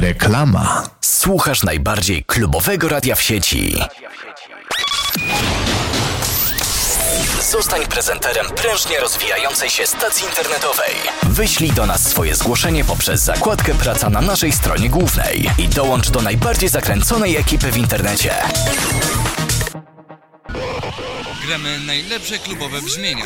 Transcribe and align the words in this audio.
Reklama. 0.00 0.82
Słuchasz 1.00 1.62
najbardziej 1.62 2.24
klubowego 2.24 2.88
radia 2.88 3.14
w 3.14 3.22
sieci. 3.22 3.78
Zostań 7.50 7.86
prezenterem 7.86 8.46
prężnie 8.46 9.00
rozwijającej 9.00 9.70
się 9.70 9.86
stacji 9.86 10.26
internetowej. 10.26 10.94
Wyślij 11.22 11.72
do 11.72 11.86
nas 11.86 12.08
swoje 12.08 12.34
zgłoszenie 12.34 12.84
poprzez 12.84 13.20
zakładkę 13.20 13.74
Praca 13.74 14.10
na 14.10 14.20
naszej 14.20 14.52
stronie 14.52 14.90
głównej 14.90 15.50
i 15.58 15.68
dołącz 15.68 16.10
do 16.10 16.22
najbardziej 16.22 16.68
zakręconej 16.68 17.36
ekipy 17.36 17.72
w 17.72 17.76
internecie. 17.76 18.34
Gramy 21.46 21.80
najlepsze 21.86 22.38
klubowe 22.38 22.82
brzmienia. 22.82 23.24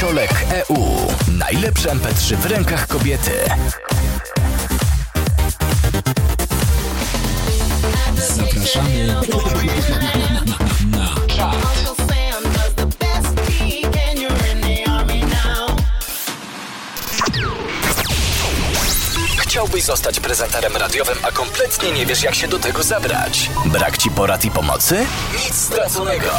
Dosiolek 0.00 0.46
EU. 0.68 0.84
Najlepsze 1.38 1.90
MP3 1.90 2.36
w 2.36 2.46
rękach 2.46 2.86
kobiety. 2.86 3.30
Zapraszamy 8.36 9.14
Chciałbyś 19.50 19.84
zostać 19.84 20.20
prezenterem 20.20 20.76
radiowym, 20.76 21.18
a 21.22 21.32
kompletnie 21.32 21.92
nie 21.92 22.06
wiesz, 22.06 22.22
jak 22.22 22.34
się 22.34 22.48
do 22.48 22.58
tego 22.58 22.82
zabrać? 22.82 23.50
Brak 23.66 23.98
ci 23.98 24.10
porad 24.10 24.44
i 24.44 24.50
pomocy? 24.50 25.06
Nic 25.32 25.54
straconego. 25.54 26.30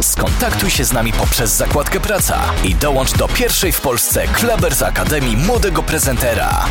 Skontaktuj 0.00 0.70
się 0.70 0.84
z 0.84 0.92
nami 0.92 1.12
poprzez 1.12 1.50
zakładkę 1.50 2.00
Praca 2.00 2.40
i 2.64 2.74
dołącz 2.74 3.12
do 3.12 3.28
pierwszej 3.28 3.72
w 3.72 3.80
Polsce 3.80 4.28
Klubers 4.28 4.82
Akademii 4.82 5.36
Młodego 5.36 5.82
Prezentera. 5.82 6.66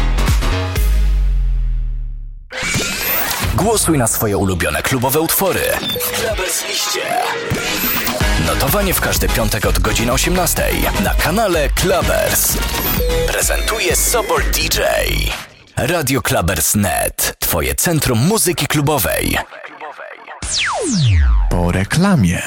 Głosuj 3.55 3.97
na 3.97 4.07
swoje 4.07 4.37
ulubione 4.37 4.81
klubowe 4.81 5.19
utwory. 5.19 5.61
Klubers 6.13 6.67
liście. 6.67 7.01
Notowanie 8.45 8.93
w 8.93 9.01
każdy 9.01 9.29
piątek 9.29 9.65
od 9.65 9.79
godziny 9.79 10.11
18 10.11 10.69
na 11.03 11.15
kanale 11.15 11.69
Clubbers. 11.69 12.57
Prezentuje 13.27 13.95
Sobol 13.95 14.41
DJ. 14.43 14.79
Radio 15.77 16.21
Clubbers.net. 16.21 17.35
Twoje 17.39 17.75
centrum 17.75 18.19
muzyki 18.19 18.67
klubowej. 18.67 19.37
Po 21.49 21.71
reklamie. 21.71 22.41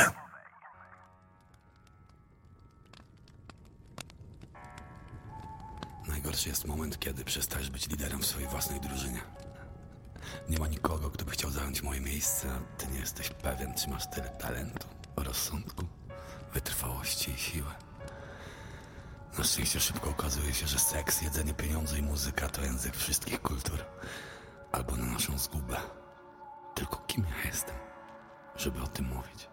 Najgorszy 6.08 6.48
jest 6.48 6.64
moment, 6.64 6.98
kiedy 6.98 7.25
przestajesz 7.25 7.70
być 7.70 7.89
liderem 7.89 8.20
w 8.22 8.27
swojej 8.27 8.48
własnej 8.48 8.80
drużynie. 8.80 9.20
Nie 10.48 10.58
ma 10.58 10.69
nikogo, 10.69 11.11
kto 11.11 11.25
by 11.25 11.30
chciał 11.30 11.50
zająć 11.50 11.83
moje 11.83 12.00
miejsce, 12.00 12.48
a 12.50 12.78
ty 12.80 12.86
nie 12.86 12.98
jesteś 12.98 13.30
pewien, 13.30 13.75
czy 13.75 13.91
masz 13.91 14.11
tyle 14.11 14.28
talentu, 14.28 14.86
rozsądku, 15.17 15.84
wytrwałości 16.55 17.30
i 17.30 17.39
siły. 17.39 17.84
Na 19.39 19.45
szczęście 19.45 19.81
szybko 19.81 20.11
okazuje 20.11 20.55
się, 20.55 20.67
że 20.67 20.79
seks, 20.79 21.23
jedzenie, 21.23 21.55
pieniądze 21.55 21.99
i 21.99 22.03
muzyka 22.03 22.49
to 22.49 22.63
język 22.63 22.97
wszystkich 22.97 23.43
kultur. 23.43 23.85
Albo 24.73 24.97
na 24.97 25.05
naszą 25.05 25.39
zgubę. 25.39 25.77
Tylko 26.75 26.97
kim 26.97 27.25
ja 27.25 27.49
jestem, 27.51 27.75
żeby 28.57 28.83
o 28.83 28.87
tym 28.87 29.07
mówić? 29.07 29.49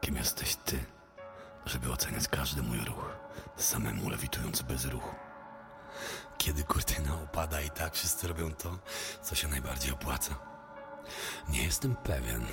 Kim 0.00 0.16
jesteś 0.16 0.56
ty, 0.56 0.84
żeby 1.66 1.92
oceniać 1.92 2.28
każdy 2.28 2.62
mój 2.62 2.78
ruch, 2.78 3.16
samemu 3.56 4.10
lewitując 4.10 4.62
bez 4.62 4.84
ruchu? 4.84 5.14
Kiedy 6.38 6.64
kurtyna 6.64 7.14
opada 7.14 7.60
i 7.60 7.70
tak 7.70 7.94
wszyscy 7.94 8.28
robią 8.28 8.54
to, 8.54 8.78
co 9.22 9.34
się 9.34 9.48
najbardziej 9.48 9.92
opłaca. 9.92 10.34
Nie 11.48 11.64
jestem 11.64 11.96
pewien, 11.96 12.46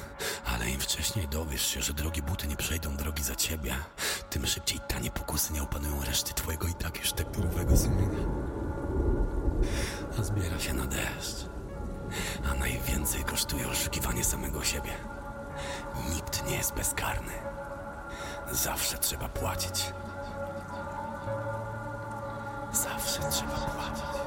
ale 0.45 0.69
im 0.69 0.79
wcześniej 0.79 1.27
dowiesz 1.27 1.67
się, 1.67 1.81
że 1.81 1.93
drogie 1.93 2.21
buty 2.21 2.47
nie 2.47 2.55
przejdą 2.55 2.95
drogi 2.95 3.23
za 3.23 3.35
ciebie, 3.35 3.75
tym 4.29 4.45
szybciej 4.47 4.79
tanie 4.87 5.11
pokusy 5.11 5.53
nie 5.53 5.63
opanują 5.63 6.03
reszty 6.03 6.33
twojego 6.33 6.67
i 6.67 6.73
tak 6.73 6.99
już 6.99 7.13
tekturowego 7.13 7.77
sumienia. 7.77 8.23
A 10.19 10.23
zbiera 10.23 10.59
się 10.59 10.73
na 10.73 10.85
deszcz. 10.85 11.45
A 12.51 12.53
najwięcej 12.53 13.23
kosztuje 13.23 13.67
oszukiwanie 13.67 14.23
samego 14.23 14.63
siebie. 14.63 14.93
Nikt 16.15 16.45
nie 16.47 16.55
jest 16.55 16.73
bezkarny. 16.73 17.33
Zawsze 18.51 18.97
trzeba 18.97 19.29
płacić. 19.29 19.93
Zawsze 22.73 23.19
trzeba 23.29 23.55
płacić. 23.55 24.23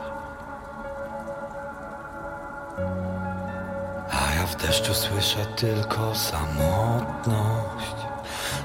A 4.11 4.35
ja 4.35 4.47
w 4.47 4.57
deszczu 4.57 4.95
słyszę 4.95 5.47
tylko 5.57 6.15
samotność 6.15 7.97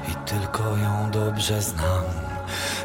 i 0.07 0.15
tylko 0.15 0.63
ją 0.77 1.11
dobrze 1.11 1.61
znam. 1.61 2.03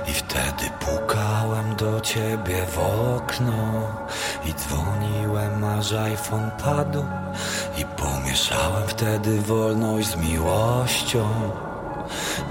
I 0.08 0.12
wtedy 0.12 0.70
pukałem 0.80 1.76
do 1.76 2.00
ciebie 2.00 2.66
w 2.66 2.78
okno 2.78 3.54
i 4.44 4.54
dzwoniłem, 4.54 5.64
aż 5.64 5.92
iPhone 5.92 6.50
padł 6.64 7.04
i 7.78 7.84
pomieszałem 7.84 8.88
wtedy 8.88 9.40
wolność 9.40 10.08
z 10.08 10.16
miłością. 10.16 11.28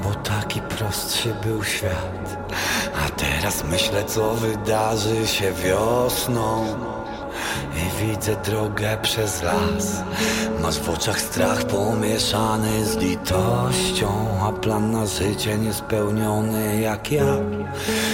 Bo 0.03 0.15
taki 0.15 0.61
prostszy 0.61 1.33
był 1.43 1.63
świat 1.63 2.37
A 3.05 3.09
teraz 3.09 3.63
myślę 3.63 4.03
co 4.03 4.33
wydarzy 4.33 5.27
się 5.27 5.51
wiosną 5.51 6.65
I 7.75 8.05
widzę 8.05 8.35
drogę 8.35 8.97
przez 9.01 9.43
las. 9.43 10.03
Masz 10.61 10.79
w 10.79 10.89
oczach 10.89 11.21
strach 11.21 11.63
pomieszany 11.63 12.85
z 12.85 12.97
litością 12.97 14.07
A 14.41 14.51
plan 14.51 14.91
na 14.91 15.05
życie 15.05 15.57
niespełniony 15.57 16.81
jak 16.81 17.11
ja. 17.11 17.25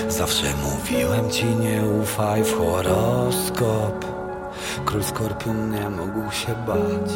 Zawsze 0.09 0.47
mówiłem 0.64 1.31
ci 1.31 1.46
nie 1.46 1.81
ufaj 2.02 2.44
w 2.44 2.58
horoskop. 2.58 4.06
Król 4.86 5.03
Skorpion 5.03 5.72
nie 5.72 5.90
mógł 5.90 6.31
się 6.31 6.56
bać. 6.68 7.12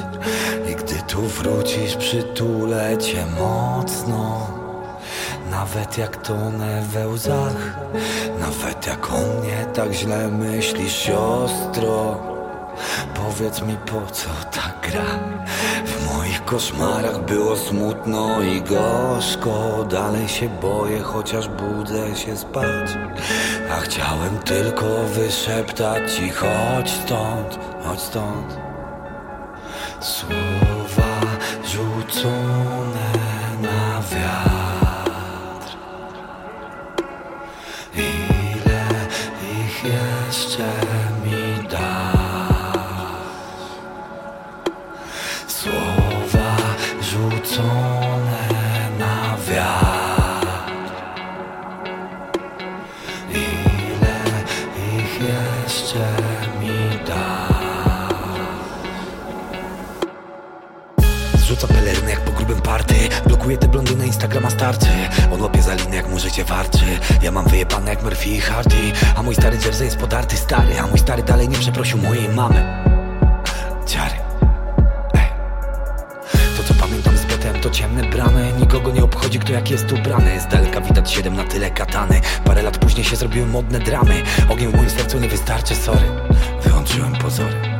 I 0.71 0.75
gdy 0.75 0.95
tu 1.07 1.21
wrócisz 1.21 1.95
przytulę 1.95 2.97
cię 2.97 3.25
mocno 3.39 4.47
Nawet 5.49 5.97
jak 5.97 6.17
tonę 6.17 6.81
we 6.81 7.07
łzach 7.07 7.75
Nawet 8.39 8.87
jak 8.87 9.11
o 9.13 9.17
mnie 9.17 9.65
tak 9.73 9.93
źle 9.93 10.27
myślisz 10.27 10.93
siostro. 10.93 12.17
Powiedz 13.15 13.61
mi 13.61 13.77
po 13.77 14.11
co 14.11 14.29
ta 14.51 14.73
gra? 14.89 15.19
W 15.85 16.13
moich 16.13 16.45
koszmarach 16.45 17.25
było 17.25 17.55
smutno 17.55 18.41
i 18.41 18.61
gorzko. 18.61 19.85
Dalej 19.89 20.27
się 20.27 20.49
boję, 20.49 20.99
chociaż 20.99 21.47
budzę 21.47 22.15
się 22.15 22.37
spać. 22.37 22.97
A 23.71 23.75
chciałem 23.75 24.39
tylko 24.39 24.85
wyszeptać 25.03 26.13
ci 26.13 26.29
chodź 26.29 26.89
stąd, 26.89 27.59
chodź 27.83 28.01
stąd. 28.01 28.59
Słowa 29.99 31.21
rzucone 31.65 33.11
na 33.61 34.01
wiatr 34.01 34.54
te 63.57 63.67
blondyny 63.67 64.07
Instagrama 64.07 64.49
starczy. 64.49 64.87
On 65.33 65.41
łapie 65.41 65.61
za 65.61 65.73
linę 65.73 65.95
jak 65.95 66.09
mu 66.09 66.19
życie 66.19 66.43
warczy. 66.43 66.85
Ja 67.21 67.31
mam 67.31 67.47
wyjebane 67.47 67.89
jak 67.89 68.03
Murphy 68.03 68.29
i 68.29 68.41
Hardy. 68.41 68.91
A 69.15 69.23
mój 69.23 69.35
stary 69.35 69.57
jersey 69.65 69.85
jest 69.85 69.97
podarty 69.97 70.37
stary. 70.37 70.79
A 70.79 70.87
mój 70.87 70.99
stary 70.99 71.23
dalej 71.23 71.49
nie 71.49 71.57
przeprosił 71.57 71.97
mojej 71.97 72.29
mamy. 72.29 72.83
Ciary 73.85 74.15
Ej. 75.13 75.27
To 76.57 76.63
co 76.63 76.73
pamiętam 76.73 77.17
z 77.17 77.25
betem 77.25 77.61
to 77.61 77.69
ciemne 77.69 78.03
bramy. 78.03 78.53
Nikogo 78.59 78.91
nie 78.91 79.03
obchodzi 79.03 79.39
kto 79.39 79.53
jak 79.53 79.71
jest 79.71 79.91
ubrany. 79.91 80.39
Z 80.39 80.47
daleka 80.47 80.81
widać 80.81 81.11
siedem 81.11 81.35
na 81.35 81.43
tyle 81.43 81.71
katany. 81.71 82.21
Parę 82.45 82.61
lat 82.61 82.77
później 82.77 83.05
się 83.05 83.15
zrobiły 83.15 83.45
modne 83.45 83.79
dramy. 83.79 84.23
Ogień 84.49 84.71
w 84.71 84.75
moim 84.75 84.89
sercu 84.89 85.19
nie 85.19 85.29
wystarczy, 85.29 85.75
sorry. 85.75 86.07
Wyłączyłem 86.63 87.13
pozory 87.13 87.74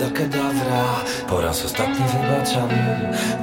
Avada 0.00 0.18
kedavra, 0.18 0.84
Po 1.28 1.40
raz 1.40 1.64
ostatni 1.64 2.04
wybaczam. 2.04 2.68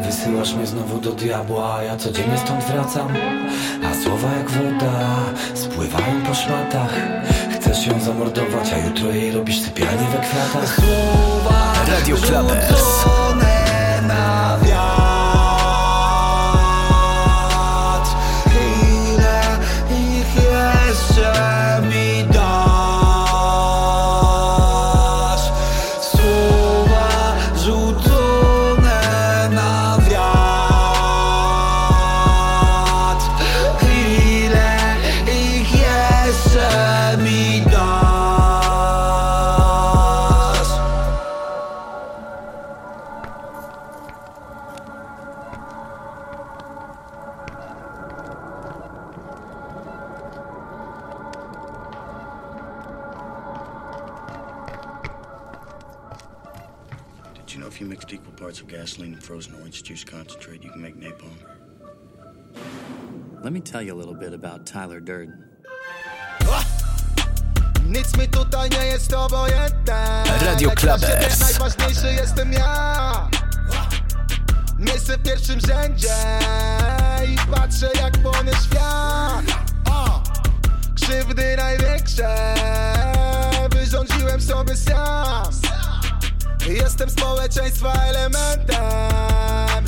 Wysyłasz 0.04 0.54
mnie 0.54 0.68
znowu 0.68 0.98
do 0.98 1.12
diabła 1.12 1.84
ja 1.84 1.98
codziennie 1.98 2.38
stąd 2.38 2.64
wracam. 2.64 3.08
A 3.86 4.04
słowa 4.04 4.28
jak 4.38 4.50
woda 4.50 5.16
Spływają 5.54 6.22
po 6.28 6.36
szmatach. 6.36 6.94
Chcesz 7.56 7.88
ją 7.88 8.00
zamordować 8.00 8.74
A 8.74 8.88
jutro 8.88 9.10
jej 9.12 9.32
robisz 9.32 9.62
sypialnię 9.62 10.08
we 10.08 10.18
kwiatach. 10.18 10.76
Słowa 10.76 11.74
Radio 11.88 12.18
rzucone 12.18 14.02
na 14.08 14.58
wiatr 14.64 15.07
tell 63.68 63.82
you 63.82 63.94
a 63.94 64.00
little 64.00 64.14
bit 64.14 64.34
about 64.34 64.66
Tyler 64.66 65.02
Durden. 65.02 65.44
Nic 67.86 68.18
mi 68.18 68.28
tutaj 68.28 68.70
nie 68.70 68.86
jest 68.86 69.14
obojętne 69.14 70.24
Radio 70.42 70.72
Klubers. 70.72 71.40
Najważniejszy 71.40 72.14
jestem 72.14 72.54
ja 72.54 73.30
Miejsce 74.80 75.18
w 75.18 75.24
pierwszym 75.24 75.60
rzędzie 75.60 76.16
I 77.28 77.52
patrzę 77.52 77.90
jak 78.02 78.18
płonie 78.18 78.52
świat 78.52 79.46
O! 79.92 80.24
Krzywdy 80.96 81.58
największe 81.58 82.56
Wyrządziłem 83.72 84.42
sobie 84.42 84.76
sam 84.78 85.52
Jestem 86.68 87.10
społeczeństwa 87.10 87.94
elementem 87.94 88.76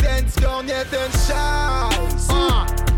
Więc 0.04 0.40
gonię 0.40 0.86
ten 0.92 1.12
szał 1.28 1.90
O! 2.30 2.89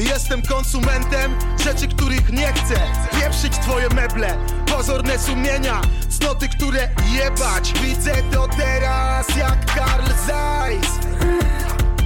Jestem 0.00 0.42
konsumentem 0.42 1.38
rzeczy, 1.64 1.88
których 1.88 2.32
nie 2.32 2.52
chcę. 2.52 2.74
Pieprzyć 3.20 3.52
twoje 3.52 3.88
meble, 3.88 4.36
pozorne 4.66 5.18
sumienia 5.18 5.80
Cnoty, 6.18 6.48
które 6.48 6.88
jebać. 7.12 7.72
Widzę 7.82 8.12
to 8.32 8.48
teraz 8.48 9.36
jak 9.36 9.74
Karl 9.74 10.06
Zeiss. 10.26 10.88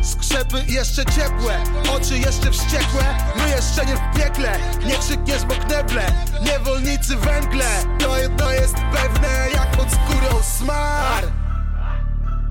Skrzepy 0.02 0.64
jeszcze 0.68 1.04
ciepłe, 1.04 1.64
oczy 1.96 2.18
jeszcze 2.18 2.50
wściekłe. 2.50 3.04
My 3.36 3.50
jeszcze 3.50 3.86
nie 3.86 3.96
w 3.96 4.16
piekle, 4.16 4.58
nie 4.86 4.98
krzykniesz 4.98 5.44
bo 5.44 5.54
kneble. 5.54 6.12
Niewolnicy 6.42 7.16
węgle, 7.16 7.66
to 7.98 8.18
jedno 8.18 8.50
jest 8.50 8.74
pewne 8.74 9.48
Jak 9.54 9.70
pod 9.70 9.88
skórą 9.90 10.42
smar. 10.42 11.24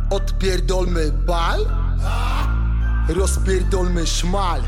Odpierdolmy 0.10 1.12
bal 1.12 1.60
Rozpierdolmy 3.08 4.08
szmal 4.08 4.62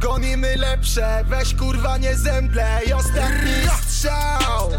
Gonimy 0.00 0.56
lepsze, 0.56 1.24
weź 1.28 1.54
kurwa 1.54 1.98
nie 1.98 2.16
zemdlę. 2.16 2.80
I 2.86 2.92
ostatni 2.92 3.52
strzał. 3.82 4.70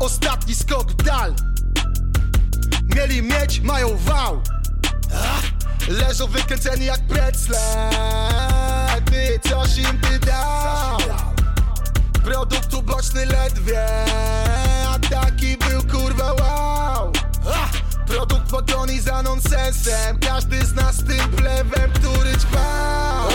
Ostatni 0.00 0.54
skok 0.54 0.92
dal. 0.92 1.34
Mieli 2.96 3.22
mieć, 3.22 3.60
mają 3.60 3.96
wał. 3.96 4.42
Leżą 5.88 6.26
wykręceni 6.26 6.84
jak 6.84 7.00
precle. 7.00 7.58
Ty, 9.04 9.40
coś 9.48 9.78
im 9.78 10.00
ty 10.00 10.18
dał. 10.18 10.98
Produkt 12.24 12.74
uboczny 12.74 13.26
ledwie. 13.26 13.86
A 14.88 14.98
taki 14.98 15.56
był 15.56 15.82
kurwa 15.82 16.32
wow 16.32 16.63
Pogoni 18.54 19.00
za 19.00 19.22
nonsensem. 19.22 20.18
Każdy 20.20 20.66
z 20.66 20.74
nas 20.74 20.96
tym 20.96 21.30
plewem, 21.36 21.90
który 21.94 22.30
ćpał 22.38 23.28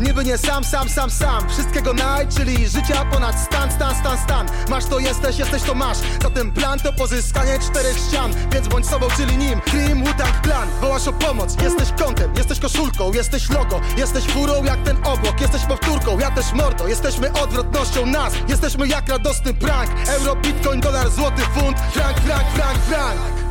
Niby 0.00 0.24
nie 0.24 0.38
sam, 0.38 0.64
sam, 0.64 0.88
sam, 0.88 1.10
sam. 1.10 1.48
Wszystkiego 1.48 1.92
naj, 1.92 2.28
czyli 2.28 2.68
życia 2.68 3.04
ponad 3.12 3.40
stan, 3.40 3.72
stan, 3.72 3.94
stan, 3.96 4.18
stan. 4.18 4.46
Masz 4.68 4.84
to 4.84 4.98
jesteś, 4.98 5.38
jesteś 5.38 5.62
to 5.62 5.74
masz. 5.74 5.98
Zatem 6.22 6.52
plan 6.52 6.78
to 6.78 6.92
pozyskanie 6.92 7.58
czterech 7.58 7.98
ścian. 7.98 8.32
Więc 8.52 8.68
bądź 8.68 8.86
sobą, 8.86 9.06
czyli 9.16 9.36
nim. 9.36 9.60
Cream, 9.60 10.04
Wu-Tang 10.04 10.42
Clan 10.44 10.68
Wołasz 10.80 11.08
o 11.08 11.12
pomoc, 11.12 11.62
jesteś 11.62 11.88
kątem, 11.98 12.34
jesteś 12.36 12.60
koszulką 12.60 13.12
Jesteś 13.12 13.50
logo, 13.50 13.80
jesteś 13.96 14.24
furą 14.24 14.64
jak 14.64 14.82
ten 14.82 14.96
obok 14.96 15.40
Jesteś 15.40 15.62
powtórką, 15.62 16.18
ja 16.18 16.30
też 16.30 16.52
mordo. 16.52 16.88
Jesteśmy 16.88 17.32
odwrotnością 17.32 18.06
nas. 18.06 18.32
Jesteśmy 18.48 18.88
jak 18.88 19.08
radosny 19.08 19.54
prank. 19.54 19.90
Euro, 20.08 20.36
bitcoin, 20.36 20.80
dolar, 20.80 21.10
złoty, 21.10 21.42
funt. 21.42 21.78
Frank, 21.92 22.20
frank, 22.20 22.48
frank, 22.54 22.78
frank 22.78 23.43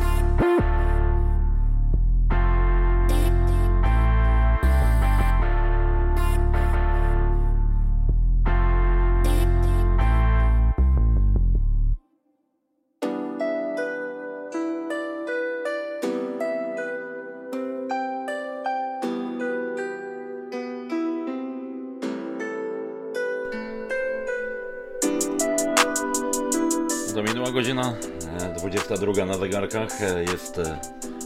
22 28.96 29.26
na 29.26 29.38
zegarkach. 29.38 30.00
Jest 30.32 30.58
e, 30.58 30.78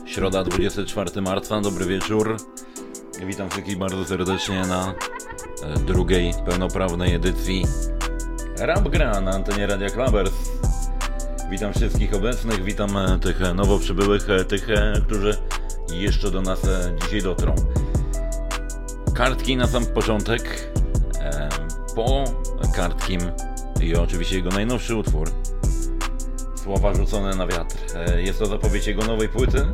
środa 0.07 0.45
24 0.45 1.23
marca. 1.23 1.61
Dobry 1.61 1.85
wieczór. 1.85 2.37
Witam 3.27 3.51
wszystkich 3.51 3.79
bardzo 3.79 4.05
serdecznie 4.05 4.61
na 4.67 4.95
e, 5.63 5.79
drugiej 5.79 6.35
pełnoprawnej 6.47 7.15
edycji 7.15 7.65
Rap 8.59 8.89
Gra 8.89 9.21
na 9.21 9.31
antenie 9.31 9.67
Radia 9.67 9.91
Klabers. 9.91 10.33
Witam 11.51 11.73
wszystkich 11.73 12.15
obecnych, 12.15 12.65
witam 12.65 12.97
e, 12.97 13.19
tych 13.19 13.41
nowo 13.55 13.79
przybyłych, 13.79 14.27
tych, 14.49 14.69
którzy 15.07 15.37
jeszcze 15.93 16.31
do 16.31 16.43
nas 16.43 16.61
dzisiaj 17.03 17.23
dotrą. 17.23 17.55
Kartki 19.15 19.57
na 19.57 19.67
sam 19.67 19.87
początek. 19.87 20.73
Po 21.95 22.25
kartkim 22.75 23.21
i 23.81 23.97
oczywiście 23.97 24.37
jego 24.37 24.51
najnowszy 24.51 24.97
utwór. 24.97 25.31
Słowa 26.69 26.95
rzucone 26.95 27.35
na 27.35 27.47
wiatr. 27.47 27.77
E, 27.95 28.23
Jest 28.23 28.39
to 28.39 28.47
zapowiedź 28.47 28.87
jego 28.87 29.03
nowej 29.03 29.29
płyty. 29.29 29.67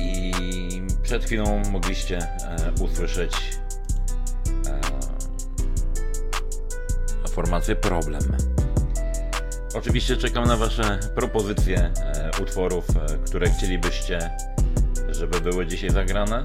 I 0.00 0.32
przed 1.02 1.24
chwilą 1.24 1.62
mogliście 1.70 2.18
e, 2.18 2.72
usłyszeć 2.84 3.32
e, 4.66 4.80
formację 7.28 7.76
Problem. 7.76 8.22
Oczywiście 9.74 10.16
czekam 10.16 10.44
na 10.44 10.56
Wasze 10.56 11.00
propozycje 11.14 11.92
utworów, 12.42 12.84
które 13.26 13.50
chcielibyście, 13.50 14.30
żeby 15.08 15.40
były 15.40 15.66
dzisiaj 15.66 15.90
zagrane. 15.90 16.42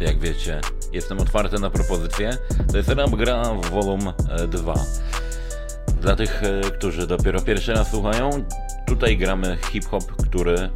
Jak 0.00 0.18
wiecie, 0.18 0.60
jestem 0.92 1.20
otwarty 1.20 1.58
na 1.58 1.70
propozycje. 1.70 2.36
To 2.70 2.76
jest 2.76 2.88
Rap 2.88 3.10
Gra 3.10 3.42
Volume 3.70 4.12
2. 4.48 4.74
Dla 6.00 6.16
tych, 6.16 6.42
e, 6.42 6.60
którzy 6.70 7.06
dopiero 7.06 7.40
pierwszy 7.40 7.72
raz 7.72 7.90
słuchają, 7.90 8.30
tutaj 8.86 9.16
gramy 9.16 9.58
hip-hop, 9.72 10.04
który 10.04 10.70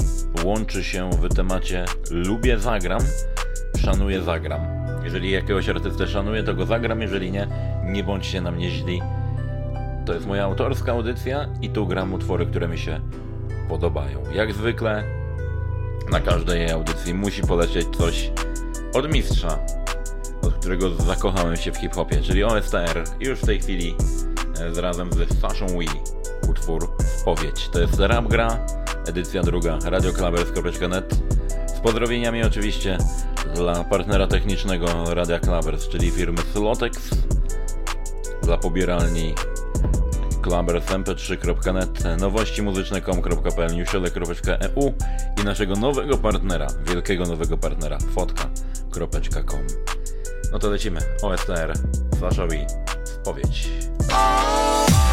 łączy 0.45 0.85
się 0.85 1.11
w 1.11 1.35
temacie 1.35 1.85
lubię 2.11 2.59
zagram, 2.59 3.01
szanuję 3.85 4.23
zagram. 4.23 4.61
Jeżeli 5.05 5.31
jakiegoś 5.31 5.69
artystę 5.69 6.07
szanuję, 6.07 6.43
to 6.43 6.55
go 6.55 6.67
zagram, 6.67 7.01
jeżeli 7.01 7.31
nie, 7.31 7.49
nie 7.85 8.05
bądźcie 8.05 8.41
na 8.41 8.51
mnie 8.51 8.71
źli. 8.71 9.03
To 10.07 10.15
jest 10.15 10.27
moja 10.27 10.45
autorska 10.45 10.93
audycja 10.93 11.49
i 11.61 11.71
tu 11.71 11.87
gram 11.87 12.15
utwory, 12.15 12.47
które 12.47 12.69
mi 12.69 12.79
się 12.79 13.01
podobają. 13.69 14.23
Jak 14.35 14.53
zwykle 14.53 15.05
na 16.11 16.21
każdej 16.21 16.71
audycji 16.71 17.15
musi 17.15 17.43
polecieć 17.43 17.87
coś 17.97 18.31
od 18.95 19.13
mistrza, 19.13 19.59
od 20.43 20.55
którego 20.55 20.91
zakochałem 20.91 21.57
się 21.57 21.73
w 21.73 21.77
hip-hopie, 21.77 22.23
czyli 22.23 22.45
OSTR. 22.45 23.05
I 23.21 23.25
już 23.25 23.41
w 23.41 23.47
tej 23.47 23.61
chwili 23.61 23.95
z 24.73 24.79
razem 24.79 25.11
z 25.13 25.41
Saszą 25.41 25.67
Wee. 25.67 26.01
Utwór 26.51 26.89
Spowiedź. 27.21 27.69
To 27.69 27.81
jest 27.81 28.01
rap 28.01 28.29
gra, 28.29 28.67
edycja 29.07 29.43
druga, 29.43 29.79
radioklabers.net. 29.85 31.15
Z 31.67 31.81
pozdrowieniami 31.81 32.43
oczywiście 32.43 32.99
dla 33.55 33.85
partnera 33.85 34.27
technicznego 34.27 35.15
Radia 35.15 35.39
Klabers, 35.39 35.89
czyli 35.89 36.11
firmy 36.11 36.39
Slotex, 36.53 36.99
dla 38.43 38.57
pobieralni 38.57 39.35
klabersmp3.net, 40.43 42.21
nowości 42.21 42.63
muzyczne.com.pl, 42.63 43.77
newsiodek.eu 43.77 44.95
i 45.43 45.45
naszego 45.45 45.75
nowego 45.75 46.19
partnera, 46.19 46.67
wielkiego 46.87 47.25
nowego 47.25 47.59
partnera, 47.59 47.99
fotka.com. 48.15 49.61
No 50.53 50.59
to 50.59 50.71
lecimy. 50.71 51.01
OSTR, 51.23 51.73
Slashowi, 52.19 52.67
spowiedź. 53.05 53.94
Oh. 54.17 55.04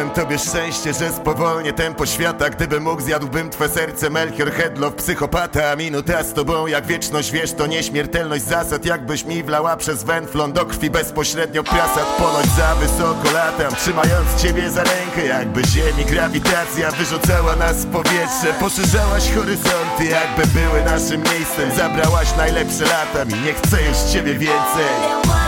Obiecałem 0.00 0.26
tobie 0.26 0.38
szczęście, 0.38 0.92
że 0.92 1.12
spowolnię 1.12 1.72
tempo 1.72 2.06
świata. 2.06 2.50
Gdybym 2.50 2.82
mógł, 2.82 3.02
zjadłbym 3.02 3.50
twe 3.50 3.68
serce. 3.68 4.10
Melchior 4.10 4.52
Hedlow, 4.52 4.94
psychopata 4.94 5.76
Minuta 5.76 6.22
z 6.22 6.32
tobą. 6.32 6.66
Jak 6.66 6.86
wieczność, 6.86 7.30
wiesz 7.30 7.52
to 7.52 7.66
nieśmiertelność 7.66 8.44
zasad. 8.44 8.84
Jakbyś 8.84 9.24
mi 9.24 9.42
wlała 9.42 9.76
przez 9.76 10.04
węflon 10.04 10.52
do 10.52 10.66
krwi 10.66 10.90
bezpośrednio 10.90 11.64
prasad. 11.64 12.06
Ponoć 12.18 12.46
za 12.46 12.74
wysoko 12.74 13.30
latam, 13.34 13.74
trzymając 13.74 14.42
ciebie 14.42 14.70
za 14.70 14.84
rękę. 14.84 15.26
Jakby 15.26 15.64
ziemi 15.64 16.04
grawitacja 16.04 16.90
wyrzucała 16.90 17.56
nas 17.56 17.76
w 17.76 17.92
powietrze. 17.92 18.54
Poszerzałaś 18.60 19.34
horyzonty, 19.34 20.04
jakby 20.04 20.60
były 20.60 20.82
naszym 20.84 21.22
miejscem. 21.22 21.70
Zabrałaś 21.76 22.36
najlepsze 22.36 22.84
lata 22.84 23.24
mi, 23.24 23.40
nie 23.40 23.54
chcę 23.54 23.82
już 23.82 23.98
ciebie 24.12 24.34
więcej 24.34 25.39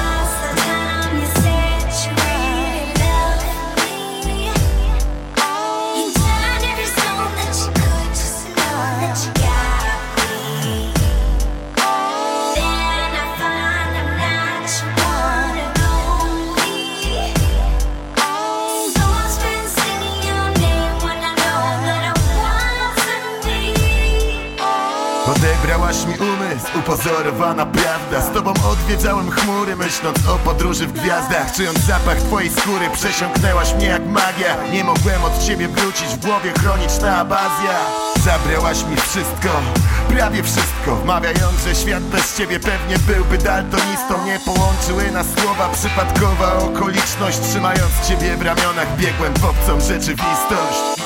Odebrałaś 25.63 26.07
mi 26.07 26.15
umysł, 26.15 26.79
upozorowana 26.79 27.67
prawda. 27.67 28.21
Z 28.21 28.35
tobą 28.35 28.53
odwiedzałem 28.71 29.31
chmury, 29.31 29.77
myśląc 29.77 30.29
o 30.29 30.39
podróży 30.39 30.87
w 30.87 30.93
gwiazdach. 30.93 31.53
Czując 31.57 31.79
zapach 31.79 32.19
twojej 32.19 32.51
skóry, 32.51 32.91
przesiąknęłaś 32.93 33.75
mnie 33.75 33.87
jak 33.87 34.07
magia. 34.07 34.57
Nie 34.73 34.85
mogłem 34.85 35.25
od 35.25 35.45
ciebie 35.47 35.69
wrócić, 35.69 36.07
w 36.07 36.27
głowie 36.27 36.53
chroniczna 36.61 37.17
abazja. 37.19 37.79
Zabrałaś 38.25 38.85
mi 38.85 38.97
wszystko, 38.97 39.49
prawie 40.09 40.43
wszystko. 40.43 40.97
Wmawiając, 40.97 41.65
że 41.65 41.75
świat 41.75 42.03
bez 42.03 42.37
ciebie 42.37 42.61
pewnie 42.61 42.99
byłby 42.99 43.39
daltonistą 43.39 44.25
Nie 44.27 44.39
połączyły 44.39 45.11
nas 45.11 45.27
słowa, 45.39 45.69
przypadkowa 45.69 46.59
okoliczność 46.59 47.41
Trzymając 47.41 48.09
ciebie 48.09 48.37
w 48.37 48.43
ramionach, 48.43 48.97
biegłem 48.97 49.35
w 49.35 49.45
obcą 49.45 49.81
rzeczywistość 49.81 51.02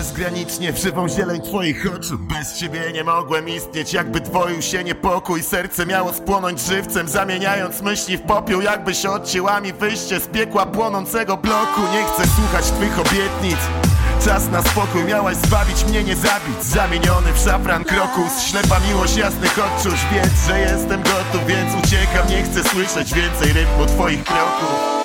bezgranicznie 0.00 0.72
w 0.72 0.78
żywą 0.78 1.08
zieleń 1.08 1.40
twoich 1.40 1.94
oczu. 1.96 2.18
Bez 2.18 2.54
ciebie 2.58 2.92
nie 2.92 3.04
mogłem 3.04 3.48
istnieć, 3.48 3.92
jakby 3.92 4.20
dwoił 4.20 4.62
się 4.62 4.84
niepokój. 4.84 5.42
Serce 5.42 5.86
miało 5.86 6.12
spłonąć 6.12 6.60
żywcem, 6.60 7.08
zamieniając 7.08 7.82
myśli 7.82 8.16
w 8.16 8.22
popiół 8.22 8.60
Jakbyś 8.60 9.06
odcięła 9.06 9.60
mi 9.60 9.72
wyjście 9.72 10.20
z 10.20 10.26
piekła 10.26 10.66
płonącego 10.66 11.36
bloku. 11.36 11.80
Nie 11.92 12.04
chcę 12.04 12.22
słuchać 12.36 12.64
twych 12.64 12.98
obietnic. 12.98 13.58
Czas 14.24 14.48
na 14.50 14.62
spokój, 14.62 15.04
miałaś 15.04 15.36
zbawić 15.36 15.84
mnie, 15.84 16.04
nie 16.04 16.16
zabić. 16.16 16.62
Zamieniony 16.62 17.32
w 17.32 17.38
szafran 17.38 17.84
krokus 17.84 18.42
Ślepa 18.42 18.80
miłość 18.88 19.16
jasnych 19.16 19.58
odczuć. 19.58 20.00
Wiedz, 20.12 20.46
że 20.48 20.60
jestem 20.60 21.02
gotów, 21.02 21.46
więc 21.46 21.84
uciekam. 21.84 22.28
Nie 22.28 22.42
chcę 22.42 22.68
słyszeć 22.68 23.14
więcej 23.14 23.52
rytmu 23.52 23.86
twoich 23.86 24.24
kroków 24.24 24.99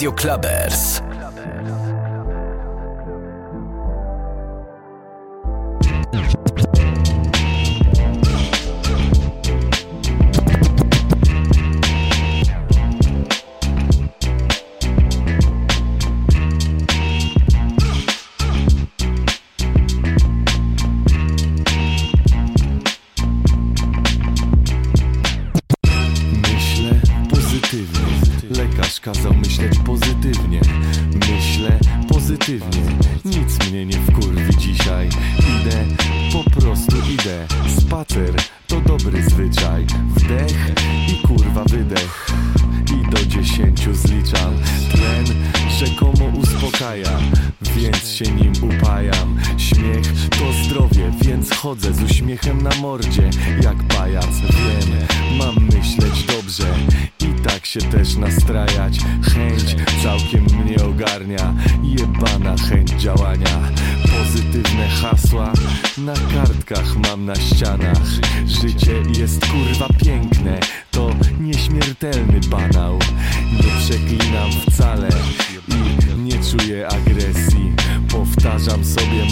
Radio 0.00 0.14
Clubbers. 0.14 0.99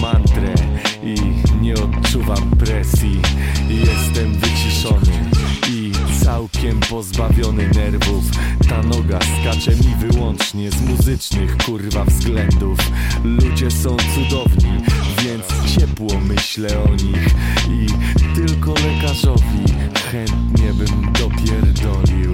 Mantrę 0.00 0.54
I 1.02 1.14
nie 1.62 1.74
odczuwam 1.74 2.50
presji. 2.50 3.20
Jestem 3.68 4.32
wyciszony 4.34 5.30
i 5.70 5.92
całkiem 6.24 6.80
pozbawiony 6.80 7.68
nerwów. 7.68 8.24
Ta 8.68 8.82
noga 8.82 9.18
skacze 9.20 9.70
mi 9.70 10.10
wyłącznie 10.10 10.70
z 10.70 10.80
muzycznych 10.80 11.56
kurwa 11.56 12.04
względów. 12.04 12.78
Ludzie 13.24 13.70
są 13.70 13.96
cudowni, 14.14 14.78
więc 15.22 15.74
ciepło 15.76 16.20
myślę 16.20 16.68
o 16.82 16.88
nich. 16.88 17.34
I 17.70 17.86
tylko 18.34 18.74
lekarzowi 18.74 19.64
chętnie 20.12 20.72
bym 20.74 21.12
dopierdolił. 21.12 22.32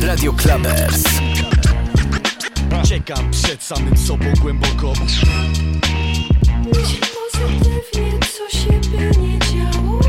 Radio 0.00 0.32
Clubbers. 0.32 1.31
Czekam 2.92 3.30
przed 3.30 3.62
samym 3.62 3.96
sobą 3.96 4.24
głęboko. 4.40 4.92
Myśl 6.64 7.00
pozytywnie, 7.14 8.18
co 8.20 8.58
się 8.58 8.80
by 8.90 9.20
nie 9.20 9.38
działo? 9.38 10.00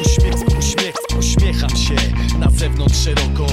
Uśmiech, 0.00 0.58
uśmiech, 0.58 0.94
uśmiecham 1.18 1.70
się 1.70 1.94
na 2.38 2.50
zewnątrz 2.50 3.04
szeroko 3.04 3.46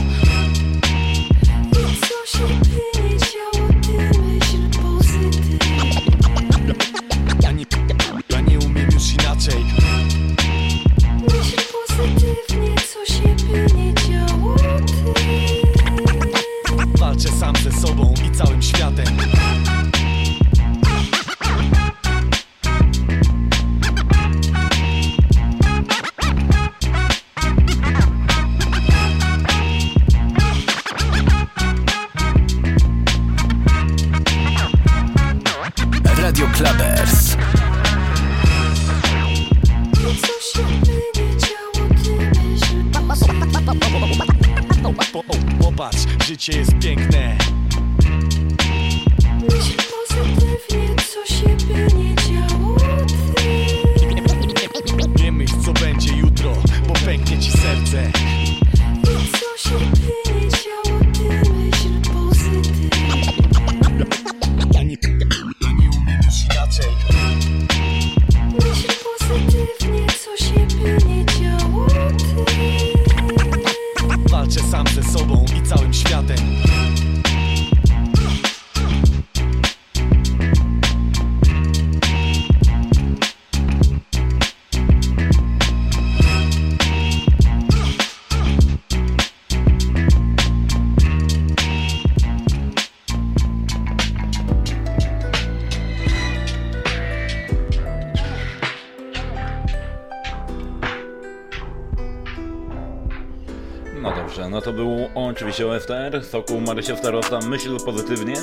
oczywiście 105.58 105.94
OSTR, 105.94 106.26
Sokół 106.26 106.62
Marysia 106.62 106.96
Starosta, 106.96 107.40
Myśl 107.40 107.78
Pozytywnie. 107.86 108.34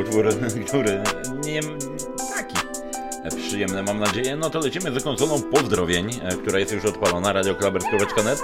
Utwór, 0.00 0.28
który 0.68 1.02
nie 1.44 1.60
taki 2.34 2.56
przyjemny 3.36 3.82
mam 3.82 3.98
nadzieję. 3.98 4.36
No 4.36 4.50
to 4.50 4.58
lecimy 4.58 5.00
z 5.00 5.04
konsolą 5.04 5.42
pozdrowień, 5.42 6.10
e, 6.22 6.36
która 6.36 6.58
jest 6.58 6.72
już 6.72 6.84
odpalona, 6.84 7.32
radioklaber.net. 7.32 8.42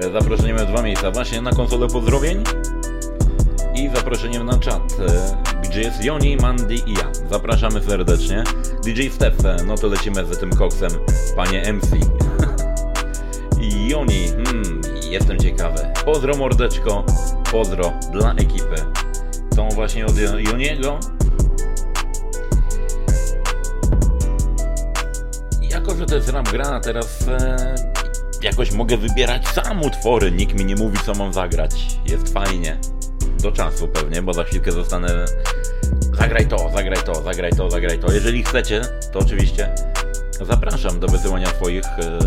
E, 0.00 0.12
Zaproszeniem 0.12 0.56
w 0.56 0.66
dwa 0.66 0.82
miejsca, 0.82 1.10
właśnie 1.10 1.42
na 1.42 1.52
konsolę 1.52 1.88
pozdrowień 1.88 2.44
i 3.74 3.88
zaproszeniem 3.94 4.46
na 4.46 4.58
czat, 4.58 4.96
e, 5.08 5.68
gdzie 5.68 5.80
jest 5.80 6.04
Joni, 6.04 6.36
Mandy 6.36 6.74
i 6.74 6.92
ja. 6.92 7.12
Zapraszamy 7.30 7.82
serdecznie. 7.82 8.44
DJ 8.84 9.08
Stef, 9.08 9.34
no 9.66 9.76
to 9.76 9.86
lecimy 9.86 10.24
z 10.34 10.38
tym 10.38 10.50
koksem, 10.50 10.90
panie 11.36 11.72
MC. 11.72 11.96
Joni, 13.88 14.28
hmm, 14.28 14.80
jestem. 15.10 15.39
Pozdro 16.04 16.36
mordeczko, 16.36 17.04
pozdro 17.52 17.92
dla 18.12 18.32
ekipy. 18.32 18.76
Tą 19.56 19.68
właśnie 19.68 20.06
od 20.06 20.18
Joniego. 20.18 21.00
Jako, 25.62 25.94
że 25.94 26.06
to 26.06 26.14
jest 26.14 26.28
rap 26.28 26.48
gra, 26.48 26.80
teraz 26.80 27.28
e, 27.28 27.74
jakoś 28.42 28.72
mogę 28.72 28.96
wybierać 28.96 29.48
sam 29.48 29.82
utwory. 29.82 30.32
Nikt 30.32 30.58
mi 30.58 30.64
nie 30.64 30.76
mówi, 30.76 30.98
co 31.06 31.14
mam 31.14 31.32
zagrać. 31.32 31.98
Jest 32.06 32.32
fajnie. 32.32 32.78
Do 33.42 33.52
czasu 33.52 33.88
pewnie, 33.88 34.22
bo 34.22 34.32
za 34.32 34.44
chwilkę 34.44 34.72
zostanę... 34.72 35.24
Zagraj 36.18 36.46
to, 36.46 36.70
zagraj 36.74 37.02
to, 37.04 37.22
zagraj 37.22 37.52
to, 37.52 37.70
zagraj 37.70 37.98
to. 37.98 38.12
Jeżeli 38.12 38.42
chcecie, 38.42 38.80
to 39.12 39.18
oczywiście 39.18 39.74
zapraszam 40.40 41.00
do 41.00 41.06
wysyłania 41.06 41.46
swoich... 41.46 41.84
E, 41.84 42.18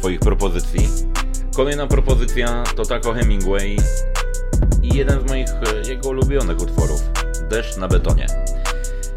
swoich 0.00 0.20
propozycji. 0.20 1.09
Kolejna 1.56 1.86
propozycja 1.86 2.64
to 2.76 2.84
Taco 2.84 3.12
Hemingway 3.12 3.76
i 4.82 4.96
jeden 4.96 5.20
z 5.20 5.30
moich 5.30 5.48
e, 5.48 5.88
jego 5.88 6.08
ulubionych 6.08 6.62
utworów 6.62 7.02
Deszcz 7.50 7.76
na 7.76 7.88
betonie. 7.88 8.26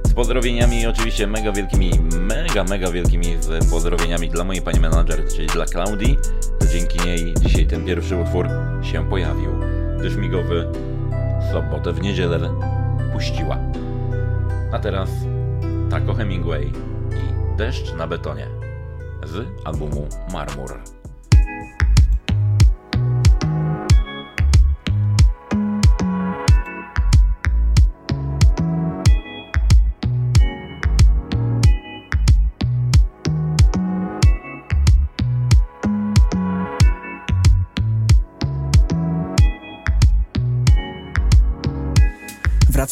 Z 0.07 0.13
pozdrowieniami 0.13 0.87
oczywiście 0.87 1.27
mega 1.27 1.51
wielkimi, 1.51 1.91
mega, 2.19 2.63
mega 2.63 2.91
wielkimi 2.91 3.37
z 3.39 3.69
pozdrowieniami 3.69 4.29
dla 4.29 4.43
mojej 4.43 4.61
pani 4.61 4.79
menadżer, 4.79 5.27
czyli 5.35 5.47
dla 5.47 5.65
Klaudii. 5.65 6.17
To 6.59 6.67
dzięki 6.67 6.99
niej 6.99 7.33
dzisiaj 7.41 7.67
ten 7.67 7.85
pierwszy 7.85 8.15
utwór 8.15 8.49
się 8.81 9.09
pojawił, 9.09 9.51
gdyż 9.99 10.15
migowy 10.15 10.67
sobotę 11.51 11.93
w 11.93 12.01
niedzielę 12.01 12.49
puściła. 13.13 13.57
A 14.71 14.79
teraz 14.79 15.09
Taco 15.89 16.13
Hemingway 16.13 16.67
i 17.11 17.57
Deszcz 17.57 17.93
na 17.93 18.07
betonie 18.07 18.47
z 19.25 19.47
albumu 19.65 20.07
Marmur. 20.31 21.02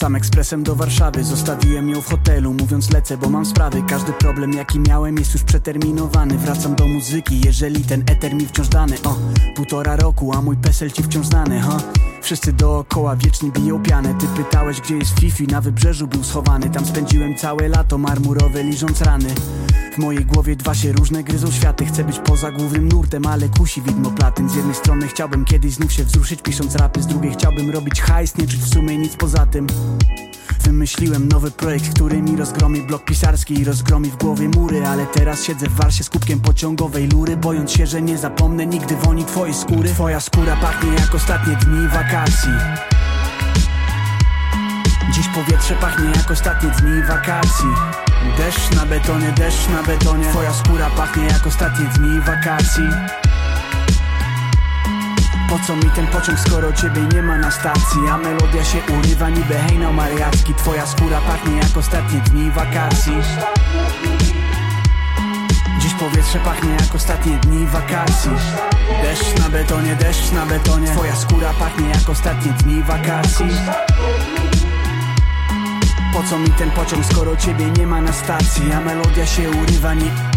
Wracam 0.02 0.16
ekspresem 0.16 0.64
do 0.64 0.76
Warszawy. 0.76 1.24
Zostawiłem 1.24 1.90
ją 1.90 2.02
w 2.02 2.06
hotelu 2.10 2.54
Mówiąc 2.54 2.94
lecę, 2.94 3.18
bo 3.18 3.30
mam 3.30 3.46
sprawy. 3.46 3.84
Każdy 3.90 4.14
problem 4.14 4.54
jaki 4.54 4.80
miałem 4.80 5.18
jest 5.18 5.34
już 5.34 5.44
przeterminowany. 5.44 6.38
Wracam 6.38 6.76
do 6.76 6.88
muzyki, 6.88 7.42
jeżeli 7.46 7.84
ten 7.84 8.04
eter 8.08 8.34
mi 8.36 8.46
wciąż 8.46 8.68
dany. 8.68 8.96
O, 9.04 9.18
półtora 9.56 9.96
roku, 9.96 10.34
a 10.34 10.42
mój 10.42 10.58
pesel 10.58 10.92
ci 10.92 11.04
wciąż 11.04 11.28
znany, 11.28 11.60
ha? 11.60 11.78
Wszyscy 12.22 12.54
dookoła 12.54 13.16
wiecznie 13.16 13.52
biją 13.52 13.84
pianę. 13.84 14.16
Ty 14.20 14.28
pytałeś 14.28 14.82
gdzie 14.82 14.98
jest 14.98 15.20
Fifi, 15.20 15.48
na 15.48 15.62
wybrzeżu 15.62 16.08
był 16.08 16.24
schowany. 16.24 16.70
Tam 16.70 16.86
spędziłem 16.86 17.36
całe 17.36 17.68
lato 17.68 17.98
marmurowe 17.98 18.64
liżąc 18.64 19.02
rany. 19.02 19.30
W 19.94 19.98
mojej 19.98 20.26
głowie 20.26 20.56
dwa 20.56 20.76
się 20.76 20.92
różne 20.92 21.24
gryzą 21.24 21.52
światy. 21.52 21.86
Chcę 21.86 22.04
być 22.04 22.20
poza 22.20 22.52
głównym 22.52 22.88
nurtem, 22.90 23.26
ale 23.26 23.50
kusi 23.50 23.82
widmo 23.82 24.12
platyn. 24.12 24.50
Z 24.50 24.56
jednej 24.56 24.76
strony 24.76 25.08
chciałbym 25.08 25.46
kiedyś 25.46 25.74
znów 25.74 25.94
się 25.94 26.04
wzruszyć 26.04 26.42
pisząc 26.42 26.76
rapy. 26.76 27.02
Z 27.02 27.08
drugiej 27.08 27.32
chciałbym 27.32 27.70
robić 27.70 28.02
hajs, 28.02 28.38
nie 28.38 28.48
czuć 28.48 28.60
w 28.60 28.74
sumie 28.74 28.98
nic 28.98 29.16
poza 29.16 29.46
tym 29.46 29.68
Wymyśliłem 30.64 31.28
nowy 31.28 31.52
projekt, 31.52 31.94
który 31.96 32.22
mi 32.22 32.38
rozgromi 32.38 32.82
blok 32.82 33.06
pisarski 33.06 33.60
i 33.60 33.66
rozgromi 33.66 34.10
w 34.10 34.18
głowie 34.18 34.50
mury 34.50 34.88
Ale 34.88 35.06
teraz 35.06 35.44
siedzę 35.44 35.68
w 35.68 35.76
warsie 35.76 36.04
z 36.04 36.10
kubkiem 36.10 36.40
pociągowej 36.40 37.08
lury 37.08 37.38
Bojąc 37.38 37.72
się, 37.72 37.88
że 37.88 38.02
nie 38.02 38.18
zapomnę 38.18 38.66
nigdy 38.66 38.96
woni 38.96 39.26
twojej 39.26 39.54
skóry. 39.54 39.90
Twoja 39.90 40.20
skóra 40.20 40.56
pachnie 40.56 40.94
jak 40.94 41.16
ostatnie 41.16 41.56
dni 41.56 41.88
wakacji. 41.88 42.52
Dziś 45.14 45.28
powietrze 45.28 45.76
pachnie 45.76 46.12
jak 46.16 46.32
ostatnie 46.32 46.70
dni 46.70 47.04
wakacji. 47.04 47.70
Deszcz 48.38 48.76
na 48.76 48.86
betonie, 48.86 49.32
deszcz 49.38 49.70
na 49.70 49.84
betonie. 49.84 50.30
Twoja 50.30 50.54
skóra 50.54 50.90
pachnie 50.90 51.24
jak 51.24 51.48
ostatnie 51.48 51.86
dni 51.86 52.22
wakacji 52.22 52.84
Po 55.52 55.60
co 55.60 55.76
mi 55.76 55.92
ten 55.96 56.08
pociąg, 56.08 56.40
skoro 56.40 56.74
ciebie 56.74 57.02
nie 57.14 57.22
ma 57.22 57.38
na 57.38 57.52
stacji? 57.52 58.02
A 58.12 58.18
melodia 58.18 58.64
się 58.64 58.78
urywa 59.00 59.30
niby 59.30 59.54
hejnał 59.54 59.94
mariacki 59.94 60.54
Twoja 60.54 60.86
skóra 60.86 61.22
pachnie 61.22 61.58
jak 61.58 61.78
ostatnie 61.78 62.20
dni 62.20 62.52
wakacji. 62.52 63.14
Dziś 65.80 65.94
powietrze 65.94 66.40
pachnie 66.40 66.72
jak 66.72 66.96
ostatnie 66.96 67.38
dni 67.38 67.66
wakacji. 67.66 68.32
Deszcz 69.04 69.40
na 69.40 69.50
betonie, 69.50 69.96
deszcz 69.96 70.32
na 70.32 70.46
betonie 70.46 70.88
Twoja 70.88 71.16
skóra 71.16 71.54
pachnie 71.60 71.90
jak 71.90 72.10
ostatnie 72.10 72.52
dni 72.52 72.84
wakacji. 72.84 73.48
Po 76.14 76.24
co 76.24 76.40
mi 76.40 76.50
ten 76.50 76.72
pociąg, 76.72 77.06
skoro 77.06 77.36
ciebie 77.36 77.66
nie 77.78 77.88
ma 77.88 78.02
na 78.02 78.14
stacji? 78.14 78.72
A 78.72 78.82
melodia 78.82 79.26
się 79.26 79.50
urywa, 79.50 79.94
nie... 79.94 80.31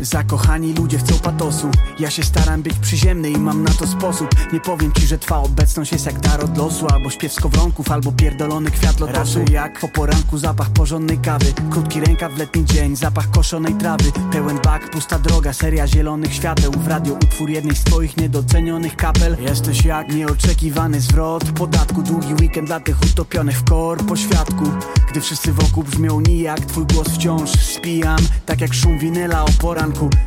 Zakochani 0.00 0.74
ludzie 0.74 0.98
chcą 0.98 1.18
patosu. 1.18 1.70
Ja 1.98 2.10
się 2.10 2.22
staram 2.22 2.62
być 2.62 2.78
przyziemny 2.78 3.30
i 3.30 3.38
mam 3.38 3.62
na 3.62 3.70
to 3.70 3.86
sposób. 3.86 4.28
Nie 4.52 4.60
powiem 4.60 4.92
ci, 4.92 5.06
że 5.06 5.18
twa 5.18 5.38
obecność 5.38 5.92
jest 5.92 6.06
jak 6.06 6.20
dar 6.20 6.44
od 6.44 6.58
losu 6.58 6.86
Albo 6.86 7.10
śpiew 7.10 7.32
skowronków, 7.32 7.90
albo 7.90 8.12
pierdolony 8.12 8.70
kwiat 8.70 9.00
lotosu. 9.00 9.38
Raczej 9.38 9.54
jak 9.54 9.80
po 9.80 9.88
poranku 9.88 10.38
zapach 10.38 10.70
porządnej 10.70 11.18
kawy 11.18 11.52
Krótki 11.70 12.00
rękaw 12.00 12.32
w 12.32 12.38
letni 12.38 12.64
dzień, 12.64 12.96
zapach 12.96 13.30
koszonej 13.30 13.74
trawy. 13.74 14.12
Pełen 14.32 14.58
bak, 14.64 14.90
pusta 14.90 15.18
droga, 15.18 15.52
seria 15.52 15.86
zielonych 15.86 16.34
świateł. 16.34 16.72
W 16.72 16.86
radio 16.86 17.14
utwór 17.14 17.50
jednej 17.50 17.76
z 17.76 17.84
twoich 17.84 18.16
niedocenionych 18.16 18.96
kapel. 18.96 19.36
Jesteś 19.40 19.84
jak 19.84 20.14
nieoczekiwany 20.14 21.00
zwrot 21.00 21.44
podatku. 21.44 22.02
Długi 22.02 22.34
weekend 22.34 22.66
dla 22.66 22.80
tych 22.80 23.02
utopionych 23.02 23.58
w 23.58 23.64
kor 23.64 24.06
po 24.06 24.16
świadku. 24.16 24.64
Gdy 25.10 25.20
wszyscy 25.20 25.52
wokół 25.52 25.84
brzmią 25.84 26.20
nijak 26.20 26.60
Twój 26.60 26.86
głos 26.86 27.08
wciąż 27.08 27.50
spijam. 27.50 28.18
Tak 28.46 28.60
jak 28.60 28.74
szum 28.74 28.98
winyla 28.98 29.44
o 29.44 29.48
poranku 29.60 29.83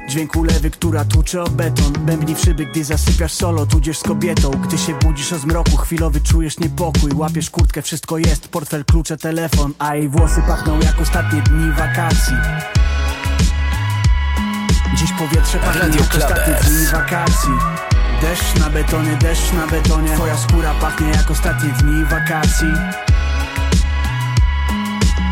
Dźwięku 0.10 0.44
lewy, 0.44 0.72
która 0.72 1.06
tłucze 1.06 1.44
o 1.44 1.50
beton. 1.50 1.94
Bębni 1.94 2.36
w 2.36 2.40
szyby, 2.40 2.66
gdy 2.66 2.84
zasypiasz 2.84 3.34
solo 3.34 3.66
Tudzież 3.66 4.00
z 4.00 4.04
kobietą. 4.04 4.52
Gdy 4.52 4.78
się 4.78 4.94
budzisz 4.94 5.34
o 5.34 5.40
zmroku 5.40 5.78
Chwilowy 5.78 6.22
czujesz 6.22 6.60
niepokój. 6.60 7.12
Łapiesz 7.16 7.50
kurtkę, 7.50 7.82
wszystko 7.82 8.18
jest. 8.18 8.48
Portfel, 8.48 8.86
klucze, 8.86 9.18
telefon. 9.18 9.74
A 9.80 9.96
jej 9.96 10.10
włosy 10.10 10.42
pachną 10.48 10.80
jak 10.80 11.02
ostatnie 11.02 11.42
dni 11.42 11.72
wakacji. 11.72 12.36
Dziś 14.96 15.12
powietrze 15.12 15.60
pachnie 15.60 15.98
jak 16.00 16.16
ostatnie 16.16 16.54
dni 16.54 16.86
wakacji. 16.86 17.52
Deszcz 18.22 18.60
na 18.60 18.70
betonie, 18.70 19.18
deszcz 19.22 19.54
na 19.54 19.68
betonie. 19.68 20.16
Twoja 20.16 20.38
skóra 20.38 20.74
pachnie 20.74 21.08
jak 21.08 21.32
ostatnie 21.32 21.70
dni 21.70 22.06
wakacji 22.06 22.68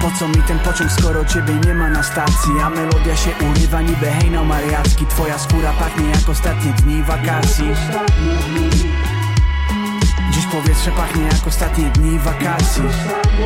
po 0.02 0.12
co 0.20 0.28
mi 0.28 0.44
ten 0.48 0.60
pociąg, 0.60 0.92
skoro 0.92 1.26
ciebie 1.26 1.54
nie 1.66 1.74
ma 1.74 1.90
na 1.90 2.04
stacji? 2.04 2.52
A 2.64 2.70
melodia 2.70 3.16
się 3.16 3.30
urywa 3.52 3.82
niby 3.82 4.06
hejnał 4.06 4.46
mariacki. 4.46 5.06
Twoja 5.06 5.40
skóra 5.40 5.74
pachnie 5.74 6.10
jak 6.10 6.30
ostatnie 6.30 6.74
dni 6.74 7.04
wakacji. 7.04 7.66
Dziś 10.32 10.46
powietrze 10.46 10.92
pachnie 10.92 11.24
jak 11.24 11.48
ostatnie 11.48 11.86
dni 11.86 12.20
wakacji. 12.20 12.84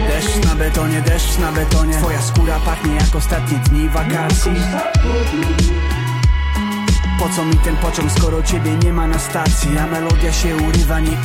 Deszcz 0.08 0.46
na 0.46 0.56
betonie, 0.56 1.02
deszcz 1.02 1.38
na 1.38 1.52
betonie. 1.52 1.94
Twoja 1.94 2.22
skóra 2.22 2.60
pachnie 2.60 2.96
jak 2.96 3.16
ostatnie 3.16 3.58
dni 3.58 3.90
wakacji. 3.90 4.52
Po 7.20 7.30
co 7.36 7.46
mi 7.46 7.56
ten 7.56 7.76
pociąg, 7.76 8.12
skoro 8.12 8.44
ciebie 8.44 8.72
nie 8.84 8.94
ma 8.94 9.08
na 9.08 9.20
stacji? 9.20 9.78
A 9.78 9.88
melodia 9.88 10.32
się 10.32 10.56
urywa 10.56 11.00
ni... 11.00 11.18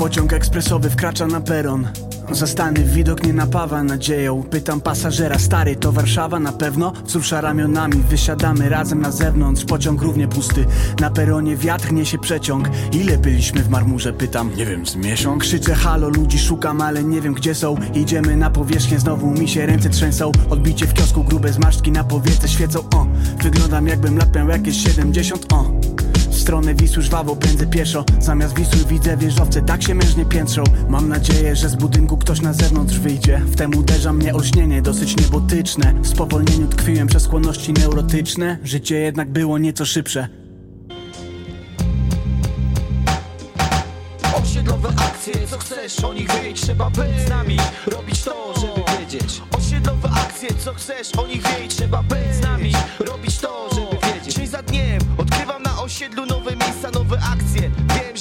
Pociąg 0.00 0.32
ekspresowy 0.32 0.90
wkracza 0.90 1.26
na 1.26 1.40
peron. 1.40 1.88
Zastany 2.30 2.84
widok 2.84 3.22
nie 3.26 3.32
napawa 3.32 3.82
nadzieją. 3.82 4.42
Pytam 4.42 4.80
pasażera, 4.80 5.38
stary 5.38 5.76
to 5.76 5.92
Warszawa 5.92 6.40
na 6.40 6.52
pewno? 6.52 6.92
Wzrusza 7.04 7.40
ramionami, 7.40 8.02
wysiadamy 8.08 8.68
razem 8.68 9.00
na 9.00 9.10
zewnątrz 9.10 9.64
Pociąg 9.64 10.02
równie 10.02 10.28
pusty, 10.28 10.66
na 11.00 11.10
peronie 11.10 11.56
wiatr 11.56 11.92
niesie 11.92 12.18
przeciąg. 12.18 12.68
Ile 12.92 13.18
byliśmy 13.18 13.62
w 13.62 13.68
marmurze? 13.68 14.12
Pytam, 14.12 14.56
nie 14.56 14.66
wiem, 14.66 14.86
z 14.86 14.96
miesiąc? 14.96 15.40
Krzyczę 15.42 15.74
halo, 15.74 16.08
ludzi 16.08 16.38
szukam, 16.38 16.80
ale 16.80 17.04
nie 17.04 17.20
wiem 17.20 17.34
gdzie 17.34 17.54
są. 17.54 17.76
Idziemy 17.94 18.36
na 18.36 18.50
powierzchnię, 18.50 18.98
znowu 18.98 19.30
mi 19.30 19.48
się 19.48 19.66
ręce 19.66 19.90
trzęsą. 19.90 20.32
Odbicie 20.50 20.86
w 20.86 20.94
kiosku, 20.94 21.24
grube 21.24 21.52
zmarszczki 21.52 21.92
na 21.92 22.04
powiece 22.04 22.48
świecą. 22.48 22.80
O, 22.94 23.06
wyglądam 23.42 23.86
jakbym 23.86 24.18
lat 24.18 24.36
miał 24.36 24.48
jakieś 24.48 24.82
70 24.82 25.52
O, 25.52 25.70
w 26.30 26.38
stronę 26.38 26.74
Wisły 26.74 27.02
żwawo 27.02 27.36
pędzę 27.36 27.66
pieszo. 27.66 28.04
Zamiast 28.20 28.54
Wisły 28.54 28.84
widzę 28.88 29.16
wieżowce, 29.16 29.62
tak 29.62 29.82
się 29.82 29.94
mężnie 29.94 30.24
piętrzą. 30.24 30.64
Mam 30.88 31.08
nadzieję, 31.08 31.56
że 31.56 31.68
z 31.68 31.76
budynku 31.76 32.16
ktoś 32.16 32.40
na 32.40 32.52
zewnątrz 32.52 32.98
wyjdzie. 32.98 33.42
Wtem 33.52 33.76
uderza 33.76 34.12
mnie 34.12 34.34
olśnienie, 34.34 34.82
dosyć 34.82 35.16
niebotyczne. 35.16 35.94
W 36.02 36.08
spowolnieniu 36.08 36.66
tkwiłem 36.68 37.08
przez 37.08 37.22
skłonności 37.22 37.72
neurotyczne. 37.72 38.58
Życie 38.64 38.96
jednak 38.96 39.30
było 39.32 39.58
nieco 39.58 39.84
szybsze. 39.84 40.28
Osiedlowe 44.42 44.88
akcje, 44.88 45.34
co 45.50 45.58
chcesz, 45.58 46.04
o 46.04 46.14
nich 46.14 46.28
wiedzieć? 46.32 46.60
Trzeba 46.60 46.90
być 46.90 47.20
z 47.26 47.28
nami, 47.28 47.56
robić 47.86 48.22
to, 48.22 48.54
żeby 48.60 49.00
wiedzieć. 49.00 49.42
Osiedlowe 49.58 50.08
akcje, 50.10 50.48
co 50.64 50.74
chcesz, 50.74 51.14
o 51.18 51.26
nich 51.26 51.42
wiedzieć? 51.42 51.74
Trzeba 51.76 52.02
być 52.02 52.34
z 52.34 52.40
nami, 52.40 52.72
robić 52.98 53.38
to, 53.38 53.68
żeby 53.74 53.89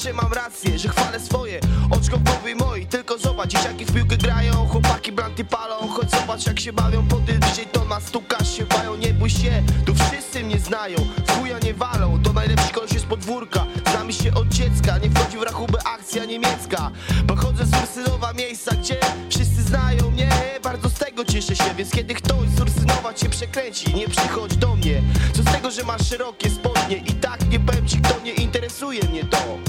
że 0.04 0.14
mam 0.14 0.34
rację, 0.34 0.80
że 0.80 0.90
chwalę 0.90 1.20
swoje 1.20 1.60
Oczko 1.92 2.18
w 2.18 2.24
głowie 2.24 2.56
mojej, 2.56 2.86
tylko 2.86 3.18
zobacz 3.18 3.50
Dzieciaki 3.50 3.86
w 3.86 3.94
piłkę 3.94 4.18
grają, 4.18 4.54
chłopaki 4.54 5.12
blanty 5.12 5.46
palą. 5.46 5.88
Choć 5.88 6.12
zobacz 6.12 6.48
jak 6.48 6.60
się 6.60 6.74
bawią, 6.74 7.08
podjedź 7.08 7.40
to 7.72 7.86
na 7.86 8.00
stukasz 8.00 8.58
się 8.58 8.66
bają 8.66 8.96
Nie 8.96 9.14
bój 9.14 9.30
się, 9.30 9.64
tu 9.86 9.94
wszyscy 9.96 10.44
mnie 10.44 10.60
znają. 10.60 10.98
Chuja 11.30 11.60
nie 11.60 11.74
walą, 11.74 12.24
to 12.24 12.34
najlepszy 12.34 12.74
koleś 12.74 12.92
jest 12.92 13.06
podwórka. 13.06 13.66
Znamy 13.92 14.14
się 14.14 14.34
od 14.34 14.48
dziecka, 14.48 14.98
nie 14.98 15.10
wchodzi 15.10 15.38
w 15.38 15.42
rachubę 15.42 15.80
akcja 15.88 16.26
niemiecka. 16.26 16.92
Pochodzę 17.28 17.66
z 17.66 17.84
Ursynowa, 17.84 18.34
miejsca, 18.34 18.76
gdzie 18.76 18.98
wszyscy 19.30 19.64
znają 19.64 20.12
mnie. 20.12 20.30
Bardzo 20.64 20.90
z 20.90 20.94
tego 20.94 21.26
cieszę 21.26 21.56
się, 21.56 21.76
więc 21.78 21.92
kiedy 21.92 22.14
ktoś 22.14 22.50
z 22.50 22.62
Ursynowa 22.62 23.14
cię 23.14 23.30
przekręci 23.30 23.96
Nie 23.96 24.08
przychodź 24.08 24.58
do 24.58 24.76
mnie, 24.76 25.02
co 25.36 25.42
z 25.42 25.46
tego, 25.46 25.72
że 25.72 25.84
masz 25.84 26.10
szerokie 26.10 26.50
spodnie 26.50 26.98
I 26.98 27.14
tak 27.14 27.50
nie 27.50 27.60
powiem 27.60 27.88
ci, 27.88 27.98
kto 28.02 28.20
nie 28.24 28.34
interesuje 28.34 29.04
mnie 29.04 29.24
to 29.24 29.69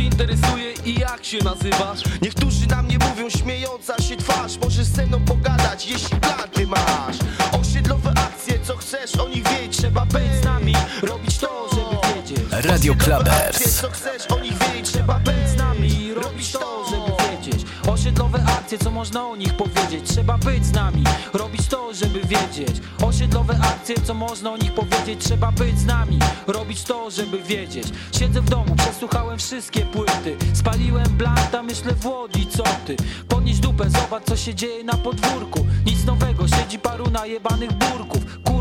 Cię 0.00 0.06
interesuje 0.06 0.72
i 0.84 1.00
jak 1.00 1.24
się 1.24 1.38
nazywasz? 1.44 2.00
Niektórzy 2.22 2.66
na 2.66 2.82
mnie 2.82 2.98
mówią 2.98 3.30
śmiejąca 3.30 4.02
się 4.02 4.16
twarz. 4.16 4.58
Możesz 4.62 4.86
ze 4.86 5.06
mną 5.06 5.24
pogadać, 5.24 5.86
jeśli 5.86 6.20
planty 6.20 6.66
masz. 6.66 7.16
Osiedlowe 7.60 8.10
akcje, 8.10 8.58
co 8.62 8.76
chcesz 8.76 9.16
o 9.16 9.28
nich 9.28 9.48
wiedzieć 9.48 9.76
Trzeba 9.76 10.06
być 10.06 10.34
z 10.40 10.44
nami, 10.44 10.74
robić 11.02 11.38
to, 11.38 11.68
żeby 11.74 12.14
wiedzieć. 12.14 12.46
Radio 12.50 12.94
Clubbers. 12.94 13.80
co 13.80 13.90
chcesz 13.90 14.26
o 14.30 14.40
nich 14.40 14.52
wiedzieć 14.58 14.92
Trzeba 14.92 15.18
być 15.18 15.48
z 15.48 15.56
nami, 15.56 16.14
robić 16.14 16.52
to, 16.52 16.84
żeby 16.90 17.12
wiedzieć. 17.30 17.66
Osiedlowe 17.88 18.44
akcje, 18.58 18.78
co 18.78 18.90
można 18.90 19.26
o 19.28 19.36
nich 19.36 19.54
powiedzieć 19.56 20.08
Trzeba 20.08 20.38
być 20.38 20.66
z 20.66 20.72
nami, 20.72 21.04
robić 21.32 21.59
to, 21.70 21.94
żeby 21.94 22.20
wiedzieć. 22.20 22.82
Osiedlowe 23.02 23.58
akcje, 23.62 23.94
co 24.04 24.14
można 24.14 24.52
o 24.52 24.56
nich 24.56 24.74
powiedzieć? 24.74 25.24
Trzeba 25.24 25.52
być 25.52 25.78
z 25.78 25.86
nami, 25.86 26.18
robić 26.46 26.82
to, 26.82 27.10
żeby 27.10 27.42
wiedzieć. 27.42 27.86
Siedzę 28.18 28.40
w 28.40 28.50
domu, 28.50 28.76
przesłuchałem 28.76 29.38
wszystkie 29.38 29.80
płyty. 29.80 30.36
Spaliłem 30.52 31.16
blanta, 31.16 31.62
myślę 31.62 31.92
w 31.92 32.06
Łodzi, 32.06 32.46
co 32.46 32.64
ty? 32.86 32.96
Podnieś 33.28 33.58
dupę, 33.58 33.90
zobacz 33.90 34.24
co 34.24 34.36
się 34.36 34.54
dzieje 34.54 34.84
na 34.84 34.94
podwórku. 34.94 35.66
Nic 35.86 36.04
nowego, 36.04 36.48
siedzi 36.48 36.78
paru 36.78 37.10
najebanych 37.10 37.72
burków. 37.72 38.20
Gdzie 38.44 38.59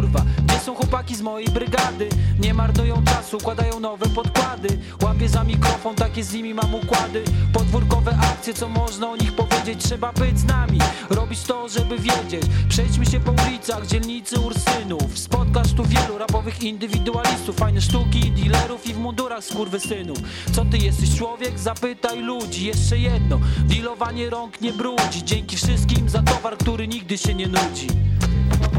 są 0.60 0.76
chłopaki 0.76 1.16
z 1.16 1.22
mojej 1.22 1.48
brygady. 1.48 2.10
Nie 2.40 2.54
marnują 2.54 3.04
czasu, 3.04 3.38
układają 3.38 3.80
nowe 3.80 4.06
podkłady. 4.10 4.80
Łapię 5.04 5.30
za 5.30 5.44
mikrofon, 5.44 5.96
takie 5.96 6.24
z 6.24 6.34
nimi 6.34 6.54
mam 6.54 6.76
układy. 6.76 7.24
Podwórkowe 7.54 8.18
akcje, 8.22 8.54
co 8.54 8.70
można 8.70 9.10
o 9.10 9.16
nich 9.16 9.36
powiedzieć? 9.36 9.84
Trzeba 9.84 10.14
być 10.14 10.40
z 10.40 10.44
nami, 10.44 10.80
robić 11.10 11.44
to, 11.44 11.70
żeby 11.70 11.98
wiedzieć. 11.98 12.44
Przejdźmy 12.70 13.06
się 13.06 13.20
po 13.20 13.32
ulicach, 13.32 13.88
dzielnicy 13.88 14.40
Ursynów. 14.40 15.20
Spotkasz 15.20 15.74
tu 15.74 15.84
wielu 15.86 16.18
rapowych 16.18 16.64
indywidualistów 16.64 17.56
Fajne 17.56 17.82
sztuki, 17.82 18.32
dealerów 18.32 18.88
i 18.88 18.94
w 18.94 18.98
mundurach 18.98 19.44
skurwysynów. 19.44 20.18
Co 20.52 20.66
ty 20.66 20.78
jesteś 20.78 21.16
człowiek? 21.18 21.60
Zapytaj 21.60 22.20
ludzi. 22.20 22.66
Jeszcze 22.66 22.98
jedno, 22.98 23.40
dealowanie 23.60 24.30
rąk 24.30 24.62
nie 24.62 24.74
brudzi. 24.74 25.24
Dzięki 25.24 25.58
wszystkim 25.58 26.10
za 26.10 26.24
towar, 26.24 26.58
który 26.58 26.88
nigdy 26.88 27.18
się 27.18 27.34
nie 27.34 27.48
nudzi 27.48 27.88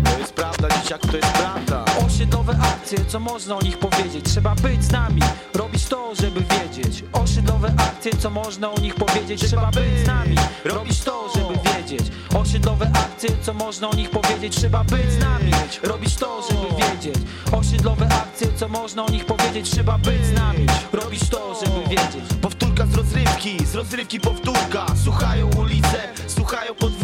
To 0.04 0.18
jest 0.18 0.32
prawda, 0.32 0.68
dzieciaku, 0.68 1.08
to 1.08 1.16
jest 1.16 1.32
prawda. 1.32 1.84
Osiedlowe 2.06 2.56
akcje, 2.62 2.98
co 3.04 3.20
można 3.20 3.56
o 3.56 3.62
nich 3.62 3.78
powiedzieć? 3.78 4.24
Trzeba 4.24 4.54
być 4.54 4.84
z 4.84 4.92
nami, 4.92 5.22
robić 5.54 5.84
to, 5.84 6.14
żeby 6.14 6.40
wiedzieć. 6.40 7.04
Osiedlowe 7.12 7.74
akcje, 7.78 8.12
co 8.18 8.30
można 8.30 8.70
o 8.70 8.80
nich 8.80 8.94
powiedzieć? 8.94 9.40
Trzeba 9.40 9.70
być 9.70 10.04
z 10.04 10.06
nami, 10.06 10.36
robić 10.64 11.00
to, 11.00 11.28
żeby 11.34 11.54
wiedzieć. 11.54 12.12
Osiedlowe 12.34 12.90
akcje, 12.94 13.30
co 13.42 13.54
można 13.54 13.90
o 13.90 13.94
nich 13.94 14.10
powiedzieć? 14.10 14.56
Trzeba 14.56 14.84
być 14.84 15.12
z 15.12 15.18
nami, 15.18 15.52
robić 15.82 16.16
to, 16.16 16.42
żeby 16.50 16.66
wiedzieć. 16.82 17.22
Osiedlowe 17.52 18.08
akcje, 18.22 18.46
co 18.56 18.68
można 18.68 19.06
o 19.06 19.10
nich 19.10 19.26
powiedzieć? 19.26 19.70
Trzeba 19.70 19.98
być 19.98 20.26
z 20.26 20.32
nami, 20.32 20.66
robić 20.92 21.28
to, 21.28 21.54
żeby 21.64 21.88
wiedzieć. 21.88 22.24
Powtórka 22.42 22.86
z 22.86 22.94
rozrywki, 22.94 23.66
z 23.66 23.74
rozrywki 23.74 24.20
powtórka. 24.20 24.86
Słuchają 25.04 25.50
ulice, 25.58 25.98
słuchają 26.26 26.74
podwórka 26.74 26.99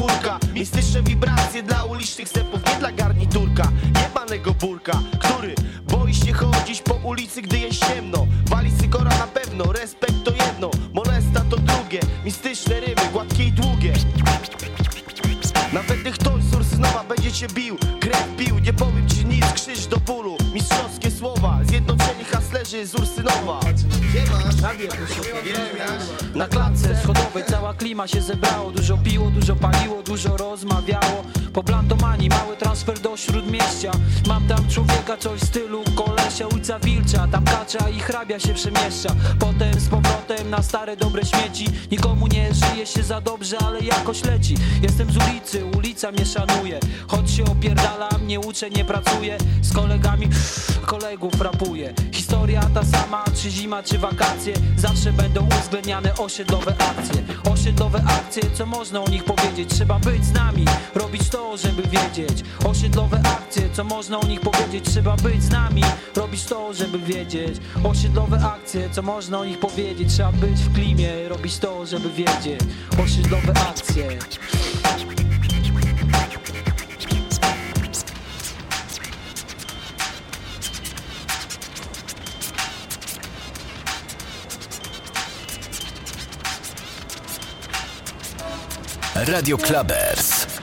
Mistyczne 0.54 1.02
wibracje 1.02 1.62
dla 1.62 1.84
ulicznych 1.84 2.28
stepów 2.28 2.60
Nie 2.66 2.78
dla 2.78 2.92
garniturka, 2.92 3.68
jebanego 4.02 4.54
burka 4.54 4.98
Który 5.18 5.54
boi 5.88 6.14
się 6.14 6.32
chodzić 6.32 6.82
po 6.82 6.94
ulicy, 6.94 7.42
gdy 7.42 7.58
jest 7.58 7.86
ciemno. 7.86 8.26
Wali 8.50 8.72
cygora 8.72 9.10
na 9.10 9.26
pewno, 9.26 9.72
respekt 9.72 10.24
to 10.24 10.30
jedno. 10.30 10.70
Molesta 10.94 11.40
to 11.50 11.56
drugie, 11.56 12.00
mistyczne 12.24 12.80
rymy, 12.80 13.12
gładkie 13.12 13.44
i 13.44 13.52
długie. 13.52 13.92
Nawet 15.72 16.06
Ursynowa 16.06 16.25
będzie 17.08 17.32
cię 17.32 17.46
bił 17.48 17.76
Krew 18.00 18.36
bił, 18.36 18.58
nie 18.58 18.72
powiem 18.72 19.08
ci 19.08 19.26
nic, 19.26 19.52
krzyż 19.52 19.86
do 19.86 19.96
bólu. 19.96 20.36
Mistrzowskie 20.54 21.10
słowa, 21.10 21.58
zjednoczeni 21.62 22.24
haslerzy 22.24 22.86
z 22.86 22.94
Ursynowa. 22.94 23.60
Na 26.34 26.48
klatce 26.48 26.96
schodowej 27.02 27.44
cała 27.44 27.74
klima 27.74 28.06
się 28.06 28.20
zebrało. 28.20 28.70
Dużo 28.70 28.98
piło, 28.98 29.30
dużo 29.30 29.56
paliło, 29.56 30.02
dużo 30.02 30.36
rozmawiało. 30.36 31.24
Po 31.52 31.62
plantomanii 31.62 32.28
mały 32.28 32.56
transfer 32.56 32.98
do 32.98 33.16
śródmieścia. 33.16 33.90
Mam 34.28 34.48
tam 34.48 34.68
człowieka 34.68 35.16
coś 35.16 35.40
w 35.40 35.46
stylu 35.46 35.84
kolesia 35.94 36.46
Ulica 36.46 36.78
Wilcza, 36.78 37.28
tam 37.32 37.44
kacza 37.44 37.88
i 37.88 38.00
hrabia 38.00 38.40
się 38.40 38.54
przemieszcza. 38.54 39.14
Potem 39.38 39.80
z 39.80 39.88
powrotem 39.88 40.50
na 40.50 40.62
stare 40.62 40.96
dobre 40.96 41.22
śmieci. 41.24 41.66
Nikomu 41.90 42.26
nie 42.26 42.54
żyje 42.54 42.86
się 42.86 43.02
za 43.02 43.20
dobrze, 43.20 43.58
ale 43.58 43.80
jakoś 43.80 44.24
leci. 44.24 44.54
Jestem 44.82 45.12
z 45.12 45.16
ulicy, 45.16 45.64
ulica 45.64 46.12
mnie 46.12 46.26
szanuje 46.26 46.80
Choć 47.08 47.30
się 47.30 47.44
opierdalam, 47.44 48.26
nie 48.26 48.40
uczę, 48.40 48.70
nie 48.70 48.84
pracuję. 48.84 49.38
Z 49.62 49.72
kolegami 49.72 50.28
kolegów 50.86 51.40
rapuję. 51.40 51.94
Historia 52.12 52.60
ta 52.74 52.84
sama, 52.84 53.24
czy 53.34 53.50
zima, 53.50 53.82
czy 53.82 53.98
wakacje. 53.98 54.54
Zawsze 54.76 55.12
będą 55.12 55.46
uwzględniane 55.46 56.14
osiedlowe 56.16 56.74
akcje. 56.78 57.22
Osiedlowe 57.52 58.02
akcje, 58.06 58.42
co 58.54 58.66
można 58.66 59.00
o 59.02 59.08
nich 59.08 59.24
powiedzieć? 59.24 59.70
Trzeba 59.70 59.98
być 59.98 60.24
z 60.24 60.32
nami, 60.32 60.64
robić 60.94 61.28
to, 61.28 61.56
żeby 61.56 61.82
wiedzieć. 61.82 62.44
Osiedlowe 62.64 63.20
akcje, 63.24 63.62
co 63.72 63.84
można 63.84 64.20
o 64.20 64.26
nich 64.26 64.40
powiedzieć? 64.40 64.84
Trzeba 64.84 65.16
być 65.16 65.42
z 65.42 65.50
nami, 65.50 65.82
robić 66.16 66.44
to, 66.44 66.74
żeby 66.74 66.98
wiedzieć. 66.98 67.56
Osiedlowe 67.84 68.40
akcje, 68.44 68.90
co 68.90 69.02
można 69.02 69.38
o 69.38 69.44
nich 69.44 69.58
powiedzieć? 69.58 70.12
Trzeba 70.12 70.32
być 70.32 70.60
w 70.60 70.74
klimie, 70.74 71.28
robić 71.28 71.58
to, 71.58 71.86
żeby 71.86 72.10
wiedzieć. 72.10 72.60
Osiedlowe 73.04 73.52
akcje 73.68 74.18
Radio 89.24 89.56
Clubbers. 89.56 90.55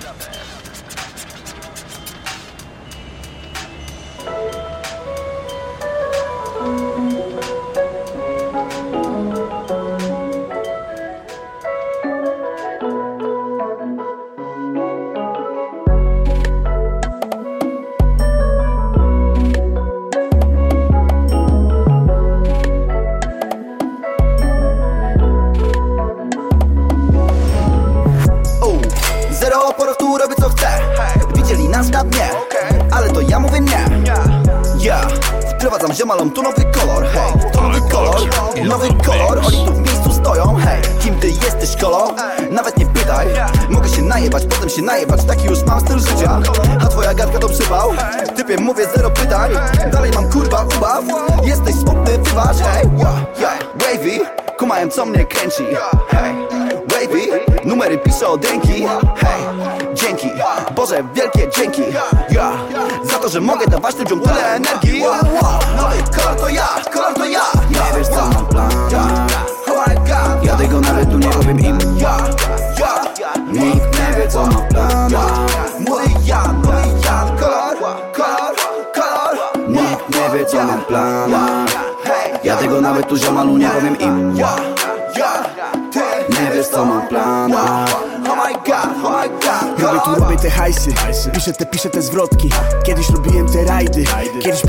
Piszę 91.43 91.53
te, 91.53 91.65
piszę 91.65 91.89
te 91.89 92.01
zwrotki. 92.01 92.49
Kiedyś 92.83 93.09
lubiłem 93.09 93.49
te 93.49 93.63
rajdy. 93.63 94.03
Kiedyś 94.39 94.61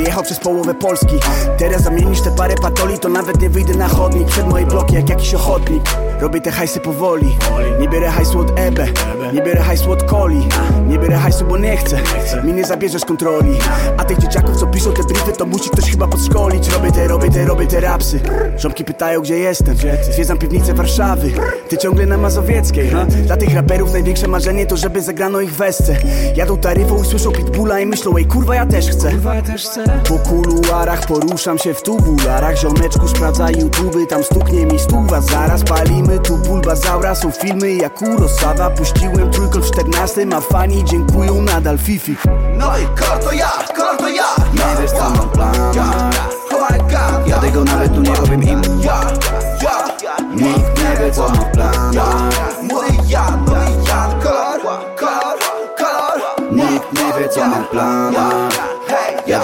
Jechał 0.00 0.22
przez 0.22 0.40
połowę 0.40 0.74
Polski. 0.74 1.16
Teraz 1.58 1.82
zamienisz 1.82 2.20
te 2.20 2.30
parę 2.30 2.54
patoli 2.54 2.98
To 2.98 3.08
nawet 3.08 3.40
nie 3.40 3.50
wyjdę 3.50 3.74
na 3.74 3.88
chodnik. 3.88 4.28
Przed 4.28 4.48
moje 4.48 4.66
bloki 4.66 4.94
jak 4.94 5.08
jakiś 5.08 5.34
ochotnik. 5.34 5.82
Robię 6.20 6.40
te 6.40 6.50
hajsy 6.50 6.80
powoli. 6.80 7.36
Nie 7.80 7.88
biorę 7.88 8.08
hajsu 8.08 8.38
od 8.38 8.58
Ebe 8.58 8.86
Nie 9.32 9.42
biorę 9.42 9.60
hajsu 9.60 9.92
od 9.92 10.02
Coli. 10.02 10.48
Nie 10.88 10.98
biorę 10.98 11.16
hajsu, 11.16 11.44
bo 11.44 11.58
nie 11.58 11.76
chcę. 11.76 11.98
Mi 12.44 12.52
nie 12.52 12.64
zabierzesz 12.64 13.04
kontroli. 13.04 13.58
A 13.96 14.04
tych 14.04 14.18
dzieciaków, 14.18 14.56
co 14.56 14.66
piszą 14.66 14.92
te 14.92 15.02
briefy 15.02 15.32
To 15.32 15.46
musi 15.46 15.70
ktoś 15.70 15.90
chyba 15.90 16.06
podszkolić. 16.06 16.68
Robię 16.68 16.92
te, 16.92 17.08
robię 17.08 17.30
te, 17.30 17.44
robię 17.44 17.66
te 17.66 17.80
rapsy. 17.80 18.20
Żonki 18.56 18.84
pytają, 18.84 19.20
gdzie 19.20 19.38
jestem. 19.38 19.76
Zwiedzam 20.12 20.38
piwnicę 20.38 20.74
Warszawy. 20.74 21.32
Ty 21.68 21.78
ciągle 21.78 22.06
na 22.06 22.16
Mazowieckiej 22.18 22.90
ha? 22.90 23.06
Dla 23.26 23.36
tych 23.36 23.54
raperów 23.54 23.92
największe 23.92 24.28
marzenie 24.28 24.66
to, 24.66 24.76
żeby 24.76 25.02
zagrano 25.02 25.40
ich 25.40 25.54
wesce 25.54 25.96
Jadą 26.36 26.56
taryfą 26.56 27.02
i 27.02 27.06
słyszą 27.06 27.32
pitbulla 27.32 27.80
i 27.80 27.86
myślą, 27.86 28.16
ej 28.16 28.26
kurwa 28.26 28.54
ja 28.54 28.66
też 28.66 28.90
chcę 28.90 29.10
Po 30.08 30.18
kuluarach 30.18 31.06
poruszam 31.06 31.58
się 31.58 31.74
w 31.74 31.82
tubularach. 31.82 32.56
Ziomeczku 32.56 33.08
sprawdza 33.08 33.50
YouTube, 33.50 34.08
tam 34.08 34.24
stuknie 34.24 34.66
mi 34.66 34.78
stuwa. 34.78 35.20
Zaraz 35.20 35.64
palimy 35.64 36.18
tu 36.18 36.36
bulbazaura 36.36 37.14
Są 37.14 37.30
filmy 37.30 37.74
jak 37.74 37.94
Kurosawa 37.94 38.70
Puściłem 38.70 39.30
trójkąt 39.30 39.64
w 39.64 39.70
14, 39.70 40.26
a 40.36 40.40
fani 40.40 40.84
dziękują 40.84 41.42
nadal 41.42 41.78
Fifi. 41.78 42.16
No 42.58 42.78
i 42.78 42.86
kolor 43.00 43.24
to 43.24 43.32
ja, 43.32 43.50
kolor 43.76 43.96
to 43.96 44.08
ja 44.08 44.24
Nie 44.54 44.82
wiesz 44.82 44.90
co 44.90 45.10
mam 45.10 45.28
plan 45.30 45.54
Oh 46.52 46.68
Ja 47.26 47.38
tego 47.38 47.64
nawet 47.64 47.94
tu 47.94 48.00
nie 48.00 48.12
powiem 48.12 48.42
im. 48.42 48.62
Ja, 48.80 49.00
ja 49.62 50.16
Nikt 50.34 50.78
nie 50.78 51.04
wie 51.04 51.12
co 51.12 51.28
mam 51.28 51.50
plan 51.52 51.94
Młody 52.62 52.92
Jan, 53.08 53.44
młody 53.46 53.88
Jan 53.88 54.20
Kolor, 54.22 54.60
kolor, 54.96 55.38
kolor 55.78 56.14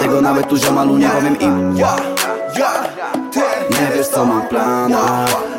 Tego 0.01 0.21
nawet 0.21 0.47
tu 0.47 0.57
ziomalu 0.57 0.97
nie 0.97 1.09
powiem 1.09 1.39
im 1.39 1.77
Ja, 1.77 1.95
ja, 2.59 2.71
ty 3.31 3.39
Nie 3.69 3.97
wiesz 3.97 4.07
co 4.07 4.25
mam 4.25 4.41
w 4.41 4.47
planach 4.47 5.50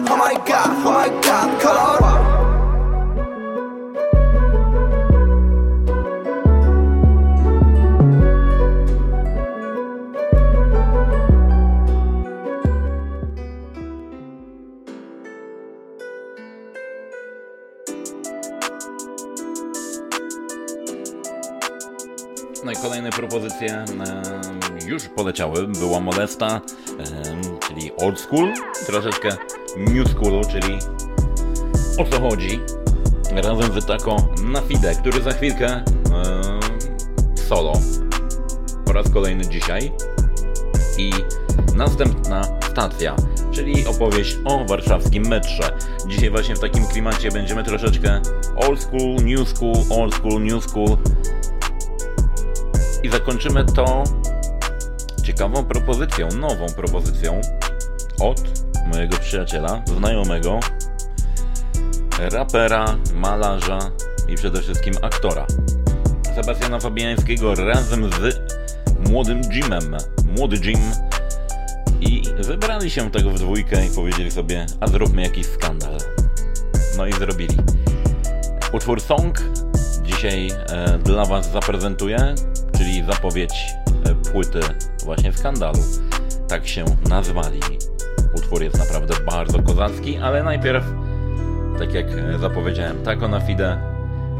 Czyli 27.68 27.92
old 27.96 28.20
school, 28.20 28.52
troszeczkę 28.86 29.28
new 29.76 30.08
schoolu, 30.08 30.40
czyli 30.50 30.78
o 31.98 32.04
co 32.04 32.20
chodzi. 32.20 32.60
Razem 33.32 33.80
z 33.80 33.86
Tako 33.86 34.16
na 34.44 34.60
Fide, 34.60 34.94
który 34.94 35.22
za 35.22 35.32
chwilkę 35.32 35.84
solo 37.48 37.72
po 38.84 38.92
raz 38.92 39.10
kolejny 39.10 39.46
dzisiaj. 39.46 39.92
I 40.98 41.12
następna 41.76 42.42
stacja, 42.70 43.16
czyli 43.50 43.86
opowieść 43.86 44.38
o 44.44 44.64
warszawskim 44.64 45.26
metrze. 45.26 45.78
Dzisiaj 46.08 46.30
właśnie 46.30 46.56
w 46.56 46.60
takim 46.60 46.86
klimacie 46.86 47.30
będziemy 47.30 47.64
troszeczkę 47.64 48.20
old 48.56 48.82
school, 48.82 49.14
new 49.24 49.48
school, 49.48 49.76
old 49.90 50.14
school, 50.14 50.42
new 50.42 50.64
school. 50.64 50.96
I 53.02 53.08
zakończymy 53.08 53.64
to 53.64 54.04
ciekawą 55.32 55.64
propozycją, 55.64 56.28
nową 56.28 56.66
propozycją 56.76 57.40
od 58.20 58.42
mojego 58.86 59.16
przyjaciela, 59.16 59.82
znajomego, 59.98 60.60
rapera, 62.18 62.98
malarza 63.14 63.78
i 64.28 64.34
przede 64.34 64.62
wszystkim 64.62 64.94
aktora. 65.02 65.46
Sebastiana 66.34 66.80
Fabiańskiego 66.80 67.54
razem 67.54 68.10
z 68.12 68.40
młodym 69.08 69.40
Jimem. 69.40 69.96
Młody 70.36 70.56
Jim 70.56 70.80
i 72.00 72.22
wybrali 72.38 72.90
się 72.90 73.10
tego 73.10 73.30
w 73.30 73.38
dwójkę 73.38 73.86
i 73.86 73.90
powiedzieli 73.90 74.30
sobie, 74.30 74.66
a 74.80 74.86
zróbmy 74.86 75.22
jakiś 75.22 75.46
skandal. 75.46 75.98
No 76.96 77.06
i 77.06 77.12
zrobili. 77.12 77.56
Utwór 78.72 79.00
Song 79.00 79.42
dzisiaj 80.02 80.50
e, 80.50 80.98
dla 80.98 81.24
Was 81.24 81.52
zaprezentuję, 81.52 82.34
czyli 82.78 83.04
zapowiedź 83.06 83.54
e, 84.04 84.14
płyty 84.32 84.60
właśnie 85.04 85.32
skandalu. 85.32 85.78
Tak 86.48 86.68
się 86.68 86.84
nazwali. 87.08 87.60
Utwór 88.34 88.62
jest 88.62 88.78
naprawdę 88.78 89.14
bardzo 89.26 89.62
kozacki, 89.62 90.16
ale 90.16 90.42
najpierw, 90.42 90.84
tak 91.78 91.94
jak 91.94 92.06
zapowiedziałem, 92.40 93.02
Taco 93.02 93.28
na 93.28 93.40
Fide. 93.40 93.78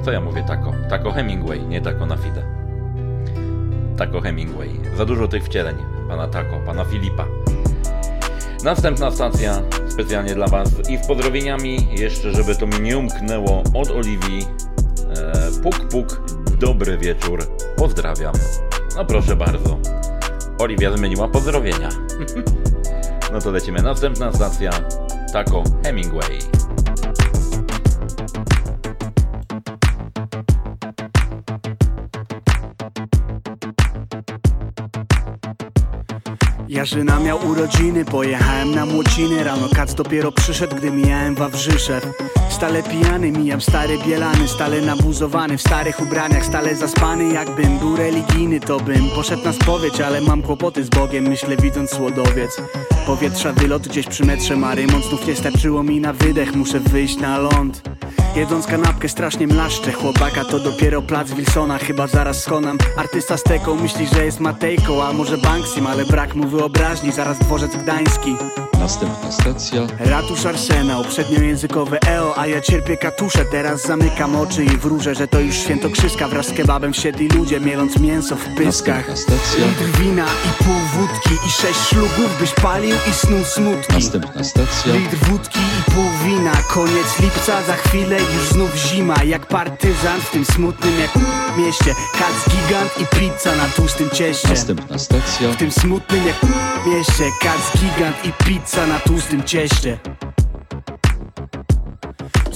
Co 0.05 0.13
ja 0.13 0.21
mówię 0.21 0.45
Taco? 0.49 0.73
Taco 0.89 1.13
Hemingway, 1.13 1.67
nie 1.67 1.81
Taco 1.81 2.07
na 2.07 2.17
Fide. 2.17 2.43
Taco 3.97 4.21
Hemingway. 4.21 4.81
Za 4.97 5.05
dużo 5.05 5.29
tych 5.29 5.45
wcieleń. 5.45 5.77
Pana 6.09 6.29
Taco, 6.29 6.61
pana 6.67 6.85
Filipa. 6.85 7.27
Następna 8.65 9.11
stacja 9.11 9.63
specjalnie 9.89 10.35
dla 10.35 10.47
Was 10.47 10.91
i 10.91 10.99
z 10.99 11.07
pozdrowieniami, 11.07 11.89
jeszcze 11.99 12.33
żeby 12.33 12.57
to 12.57 12.67
mi 12.67 12.81
nie 12.81 12.99
umknęło, 12.99 13.63
od 13.75 13.91
Oliwii. 13.91 14.47
E, 15.17 15.63
puk, 15.63 15.89
puk, 15.89 16.21
dobry 16.59 16.99
wieczór, 16.99 17.45
pozdrawiam. 17.77 18.35
No 18.97 19.05
proszę 19.05 19.37
bardzo. 19.37 19.92
Oliwia 20.63 20.97
zmieniła 20.97 21.29
pozdrowienia. 21.29 21.89
no 23.33 23.41
to 23.41 23.51
lecimy. 23.51 23.83
Następna 23.83 24.33
stacja, 24.33 24.71
Taco 25.33 25.63
Hemingway. 25.85 26.39
Jarzyna 36.83 37.21
miał 37.21 37.47
urodziny, 37.49 38.05
pojechałem 38.05 38.75
na 38.75 38.87
młociny. 38.87 39.45
Rano 39.45 39.69
kac 39.75 39.95
dopiero 39.95 40.33
przyszedł, 40.33 40.77
gdy 40.77 40.91
mijałem 40.91 41.35
Wawrzyszew 41.35 42.07
Stale 42.51 42.83
pijany, 42.83 43.33
mijam 43.33 43.61
stary 43.61 43.99
bielany 44.07 44.49
Stale 44.49 44.81
nabuzowany, 44.81 45.59
w 45.59 45.61
starych 45.61 46.01
ubraniach 46.01 46.45
Stale 46.45 46.77
zaspany, 46.77 47.33
jakbym 47.33 47.79
był 47.79 47.97
religijny 47.97 48.61
To 48.61 48.81
bym 48.81 49.11
poszedł 49.15 49.45
na 49.45 49.53
spowiedź, 49.53 50.01
ale 50.01 50.21
mam 50.21 50.43
kłopoty 50.43 50.85
z 50.85 50.89
Bogiem 50.89 51.29
Myślę 51.29 51.57
widząc 51.57 51.91
słodowiec. 51.91 52.63
Powietrza 53.07 53.53
wylot 53.53 53.89
gdzieś 53.89 54.07
przy 54.07 54.25
metrze 54.25 54.57
Mary 54.57 54.87
Znów 55.09 55.27
nie 55.27 55.37
starczyło 55.37 55.83
mi 55.83 56.01
na 56.01 56.13
wydech, 56.13 56.55
muszę 56.55 56.81
wyjść 56.81 57.17
na 57.17 57.39
ląd 57.39 57.83
Jedząc 58.37 58.67
kanapkę 58.67 59.09
strasznie 59.09 59.47
mlaszczę. 59.47 59.93
Chłopaka 59.93 60.45
to 60.45 60.59
dopiero 60.59 61.03
plac 61.03 61.31
Wilsona 61.31 61.79
Chyba 61.79 62.07
zaraz 62.07 62.43
skonam 62.43 62.79
Artysta 62.97 63.37
z 63.37 63.43
teką 63.43 63.75
myśli, 63.75 64.07
że 64.15 64.25
jest 64.25 64.41
Matejką 64.41 65.03
A 65.03 65.13
może 65.13 65.39
Banksim, 65.39 65.87
ale 65.87 66.05
brak 66.05 66.35
mu 66.35 66.49
wyobraźni 66.49 67.13
Zaraz 67.13 67.39
dworzec 67.39 67.77
gdański. 67.77 68.37
Następna 68.79 69.33
stacja. 69.33 69.87
Ratusz 69.99 70.47
Arsenał, 70.47 71.05
przedniojęzykowe 71.05 71.99
EO 72.09 72.39
A 72.39 72.47
ja 72.47 72.61
cierpię 72.61 72.97
katusze, 72.97 73.45
teraz 73.45 73.87
zamykam 73.87 74.37
oczy 74.37 74.65
I 74.65 74.77
wróżę, 74.77 75.15
że 75.15 75.29
to 75.29 75.41
już 75.41 75.57
świętokrzyska. 75.57 76.29
Wraz 76.29 76.47
z 76.47 76.53
kebabem 76.53 76.93
wsiedli 76.93 77.29
ludzie, 77.29 77.61
mieląc 77.61 77.99
mięso 78.01 78.37
w 78.37 78.45
pyskach. 78.57 79.09
Następna 79.09 79.37
stacja. 79.37 79.67
Litr 79.67 79.99
wina 79.99 80.25
i 80.25 80.65
pół 80.65 80.75
wódki 81.03 81.35
I 81.47 81.51
sześć 81.51 81.81
szlugów 81.81 82.39
byś 82.41 82.51
palił 82.51 82.97
i 83.11 83.13
snuł 83.13 83.45
smutki. 83.45 83.95
Następna 83.95 84.45
stacja. 84.45 84.95
Litr 84.95 85.17
wódki 85.17 85.59
i 85.61 85.93
pół 85.93 86.05
wina 86.25 86.53
Koniec 86.69 87.19
lipca, 87.21 87.63
za 87.63 87.77
chwilę 87.77 88.17
już 88.21 88.49
znów 88.49 88.77
zima. 88.77 89.15
Jak 89.25 89.47
partyzant 89.47 90.23
w 90.23 90.31
tym 90.31 90.45
smutnym 90.45 91.01
jak 91.01 91.11
mieście 91.57 91.95
Kac 92.13 92.55
gigant 92.55 93.01
i 93.01 93.07
pizza 93.17 93.57
na 93.57 93.69
tłustym 93.69 94.11
cieście. 94.11 94.49
Następna 94.49 94.99
stacja. 94.99 95.49
W 95.53 95.57
tym 95.57 95.73
smutnym 95.73 96.27
jak 96.27 96.37
mieście 96.87 97.25
Kac 97.41 97.81
gigant 97.81 98.25
i 98.25 98.33
pizza 98.45 98.87
na 98.87 98.99
tłustym 99.01 99.45
cieście 99.45 99.99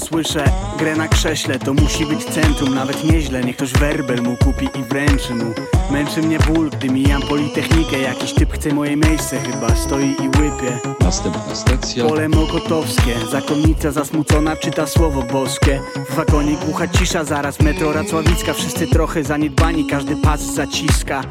Słyszę 0.09 0.45
grę 0.79 0.97
na 0.97 1.09
krześle, 1.09 1.59
to 1.59 1.75
musi 1.75 2.07
być 2.07 2.25
centrum 2.25 2.75
Nawet 2.75 3.05
nieźle, 3.05 3.45
niech 3.45 3.57
ktoś 3.57 3.73
werbel 3.73 4.23
mu 4.23 4.37
kupi 4.37 4.69
i 4.81 4.83
wręczy 4.83 5.35
mu. 5.35 5.45
Męczy 5.91 6.23
mnie 6.23 6.39
ból, 6.39 6.71
gdy 6.71 6.91
mijam 6.91 7.23
politechnikę 7.23 7.99
Jakiś 7.99 8.33
typ 8.33 8.53
chce 8.53 8.75
moje 8.75 8.97
miejsce 8.97 9.41
chyba, 9.41 9.75
stoi 9.75 10.05
i 10.05 10.29
łypie. 10.29 10.79
Następna 11.01 11.55
stacja 11.55 12.05
Pole 12.05 12.29
Mokotowskie, 12.29 13.15
zakonnica 13.31 13.91
zasmucona 13.91 14.57
czyta 14.57 14.87
słowo 14.87 15.23
boskie. 15.23 15.81
W 16.11 16.15
wagonie 16.15 16.57
głucha 16.67 16.89
cisza, 16.89 17.25
zaraz 17.25 17.61
metro 17.61 17.93
Racławicka. 17.93 18.53
Wszyscy 18.53 18.87
trochę 18.87 19.25
zaniedbani, 19.25 19.87
każdy 19.87 20.17
pas 20.17 20.41
zaciska. 20.41 21.23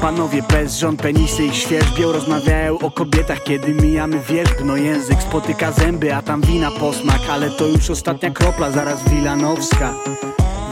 Panowie 0.00 0.42
bez 0.42 0.78
żon, 0.78 0.96
penisy 0.96 1.44
ich 1.44 1.54
świerzbią 1.56 2.12
Rozmawiają 2.12 2.78
o 2.78 2.90
kobietach, 2.90 3.42
kiedy 3.42 3.74
mijamy 3.74 4.20
wierzb 4.28 4.54
No 4.64 4.76
język 4.76 5.22
spotyka 5.22 5.72
zęby, 5.72 6.14
a 6.14 6.22
tam 6.22 6.40
wina 6.40 6.70
posmak 6.70 7.20
Ale 7.30 7.50
to 7.50 7.66
już 7.66 7.90
ostatnia 8.24 8.30
kropla, 8.30 8.70
zaraz 8.70 9.08
Wilanowska 9.08 9.94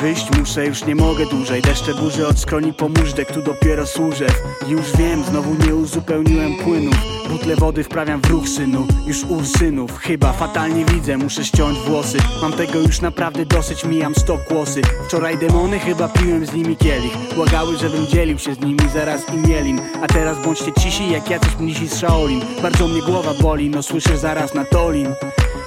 Wyjść 0.03 0.39
muszę, 0.39 0.67
już 0.67 0.85
nie 0.85 0.95
mogę 0.95 1.27
dłużej. 1.27 1.63
Deszcze 1.63 1.95
burzy 1.95 2.27
od 2.27 2.39
skroni 2.39 2.73
po 2.73 2.89
móżdżek, 2.89 3.33
tu 3.33 3.43
dopiero 3.43 3.87
służę. 3.87 4.27
Już 4.69 4.97
wiem, 4.99 5.25
znowu 5.25 5.55
nie 5.67 5.75
uzupełniłem 5.75 6.57
płynów. 6.57 6.95
Butle 7.29 7.57
wody 7.57 7.85
wprawiam 7.85 8.21
w 8.21 8.27
ruch 8.27 8.49
synu 8.49 8.87
Już 9.07 9.25
ursynów, 9.25 9.99
chyba 9.99 10.33
fatalnie 10.33 10.85
widzę 10.85 11.17
Muszę 11.17 11.45
ściąć 11.45 11.79
włosy. 11.79 12.19
Mam 12.43 12.53
tego 12.53 12.79
już 12.79 13.01
naprawdę 13.01 13.47
dosyć, 13.47 13.85
mijam 13.85 14.15
sto 14.15 14.39
kłosy. 14.49 14.83
Wczoraj 15.09 15.39
demony, 15.39 15.79
chyba 15.79 16.09
piłem 16.09 16.47
z 16.47 16.53
nimi 16.53 16.77
kielich. 16.77 17.13
Błagały, 17.35 17.77
żebym 17.77 18.07
dzielił 18.07 18.39
się 18.39 18.55
z 18.55 18.61
nimi 18.61 18.89
zaraz 18.95 19.35
i 19.35 19.49
mielin 19.49 19.81
A 20.03 20.07
teraz 20.07 20.45
bądźcie 20.45 20.73
cisi 20.73 21.11
jak 21.11 21.31
jacyś 21.31 21.59
mnisi 21.59 21.89
z 21.89 21.95
Shaolin. 21.95 22.41
Bardzo 22.63 22.89
mnie 22.89 23.03
głowa 23.03 23.35
boli, 23.41 23.71
no 23.71 23.83
słyszę 23.83 24.19
zaraz 24.19 24.55
na 24.55 24.65
Tolin. 24.65 25.09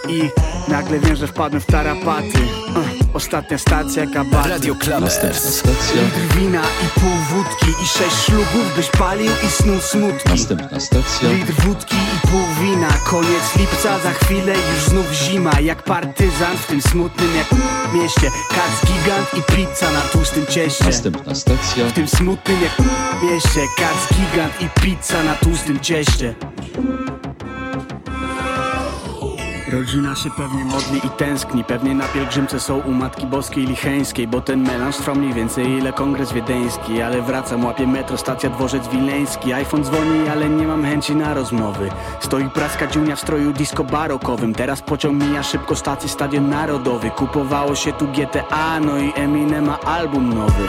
I 0.10 0.30
nagle 0.68 1.00
wiem, 1.00 1.16
że 1.16 1.28
wpadłem 1.28 1.62
w 1.62 1.66
tarapaty. 1.66 2.40
Uh, 2.70 3.05
Ostatnia 3.16 3.58
stacja 3.58 4.06
kabaty 4.08 4.50
Radio. 4.50 4.74
Litr 4.74 6.36
wina 6.38 6.62
i 6.62 7.00
pół 7.00 7.10
wódki 7.30 7.84
I 7.84 7.88
sześć 7.88 8.26
ślubów 8.26 8.76
byś 8.76 8.90
palił 8.90 9.32
i 9.48 9.52
snuł 9.52 9.80
smutki. 9.80 10.30
Następna 10.30 10.80
stacja. 10.80 11.32
Litr 11.32 11.54
wódki 11.54 11.96
i 11.96 12.28
pół 12.28 12.42
wina 12.62 12.88
Koniec 13.06 13.56
lipca, 13.58 14.00
za 14.00 14.12
chwilę 14.12 14.54
już 14.54 14.84
znów 14.84 15.12
zima. 15.14 15.60
Jak 15.60 15.84
partyzant 15.84 16.60
w 16.60 16.68
tym 16.68 16.82
smutnym 16.82 17.36
jak 17.36 17.48
mieście 17.94 18.32
Kac 18.50 18.92
gigant 18.92 19.34
i 19.34 19.52
pizza 19.56 19.92
na 19.92 20.02
tłustym 20.02 20.46
cieście. 20.46 20.86
Następna 20.86 21.36
stacja. 21.36 21.86
W 21.86 21.94
tym 21.94 22.08
smutnym 22.08 22.58
jak 22.62 22.80
mieście 23.24 23.62
Kac 23.78 24.18
gigant 24.18 24.62
i 24.62 24.82
pizza 24.82 25.24
na 25.24 25.36
tłustym 25.36 25.80
cieście 25.80 26.36
Rodzina 29.72 30.16
się 30.16 30.30
pewnie 30.30 30.66
modli 30.66 30.98
i 30.98 31.10
tęskni. 31.10 31.64
Pewnie 31.64 31.96
na 31.96 32.08
pielgrzymce 32.08 32.60
są 32.60 32.80
u 32.80 32.92
Matki 32.92 33.26
Boskiej 33.26 33.66
Licheńskiej 33.66 34.28
Bo 34.28 34.42
ten 34.42 34.64
melanż 34.64 34.96
trwał 34.98 35.16
mniej 35.16 35.34
więcej 35.34 35.68
ile 35.68 35.94
kongres 35.94 36.34
wiedeński. 36.34 37.02
Ale 37.02 37.22
wracam, 37.22 37.66
łapię 37.66 37.88
metro, 37.88 38.18
stacja 38.18 38.50
dworzec 38.50 38.88
wileński. 38.88 39.54
iPhone 39.54 39.84
dzwoni, 39.84 40.30
ale 40.30 40.50
nie 40.50 40.68
mam 40.68 40.84
chęci 40.86 41.16
na 41.16 41.34
rozmowy. 41.34 41.90
Stoi 42.20 42.50
praska 42.50 42.88
dziunia 42.88 43.16
w 43.16 43.20
stroju 43.20 43.54
disco 43.54 43.84
barokowym. 43.84 44.54
Teraz 44.54 44.82
pociąg 44.82 45.24
mija 45.24 45.44
szybko 45.44 45.76
stację 45.76 46.10
Stadion 46.10 46.50
Narodowy. 46.50 47.12
Kupowało 47.12 47.76
się 47.76 47.94
tu 47.94 48.08
GTA, 48.08 48.80
no 48.80 48.98
i 48.98 49.14
Eminem 49.16 49.66
ma 49.66 49.80
album 49.80 50.34
nowy 50.34 50.68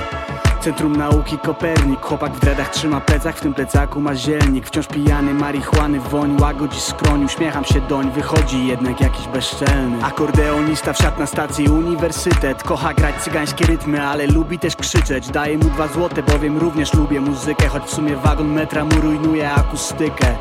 Centrum 0.66 0.96
Nauki 0.96 1.38
Kopernik. 1.38 2.00
Chłopak 2.00 2.32
w 2.32 2.40
dreadach 2.40 2.70
trzyma 2.70 3.00
plecak, 3.00 3.36
w 3.36 3.40
tym 3.40 3.54
plecaku 3.54 4.00
ma 4.00 4.14
zielnik. 4.14 4.66
Wciąż 4.66 4.86
pijany, 4.86 5.34
marihuany, 5.34 6.00
woń 6.00 6.40
łagodzi 6.40 6.80
skroń. 6.80 7.24
Uśmiecham 7.24 7.64
się 7.64 7.80
doń, 7.80 8.10
wychodzi 8.10 8.66
jednak 8.66 9.00
jakiś 9.00 9.26
bezczelny. 9.26 10.04
Akordeonista 10.04 10.92
wsiadł 10.92 11.18
na 11.18 11.26
stacji 11.26 11.68
Uniwersytet. 11.68 12.62
Kocha 12.62 12.94
grać 12.94 13.14
cygańskie 13.14 13.66
rytmy, 13.66 14.06
ale 14.06 14.26
lubi 14.26 14.58
też 14.58 14.76
krzyczeć. 14.76 15.28
Daję 15.28 15.58
mu 15.58 15.64
dwa 15.64 15.88
złote, 15.88 16.22
bowiem 16.22 16.58
również 16.58 16.94
lubię 16.94 17.20
muzykę 17.20 17.68
Choć 17.68 17.82
w 17.82 17.90
sumie 17.90 18.16
wagon 18.16 18.48
metra 18.48 18.84
mu 18.84 19.00
rujnuje 19.00 19.50
akustykę 19.50 20.36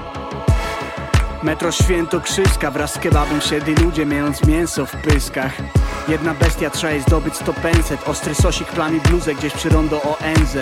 Metro 1.45 1.71
Świętokrzyska 1.71 2.71
wraz 2.71 2.93
z 2.93 2.99
kebabem 2.99 3.41
siedli 3.41 3.75
ludzie 3.75 4.05
mając 4.05 4.47
mięso 4.47 4.85
w 4.85 4.91
pyskach. 4.91 5.53
Jedna 6.07 6.33
bestia 6.33 6.69
trzeba 6.69 6.93
jej 6.93 7.01
zdobyć 7.01 7.35
sto 7.35 7.53
penset 7.53 8.07
Ostry 8.07 8.35
sosik 8.35 8.67
plami 8.67 9.01
bluzę 9.01 9.35
gdzieś 9.35 9.53
przy 9.53 9.69
rondo 9.69 10.01
ONZ 10.01 10.57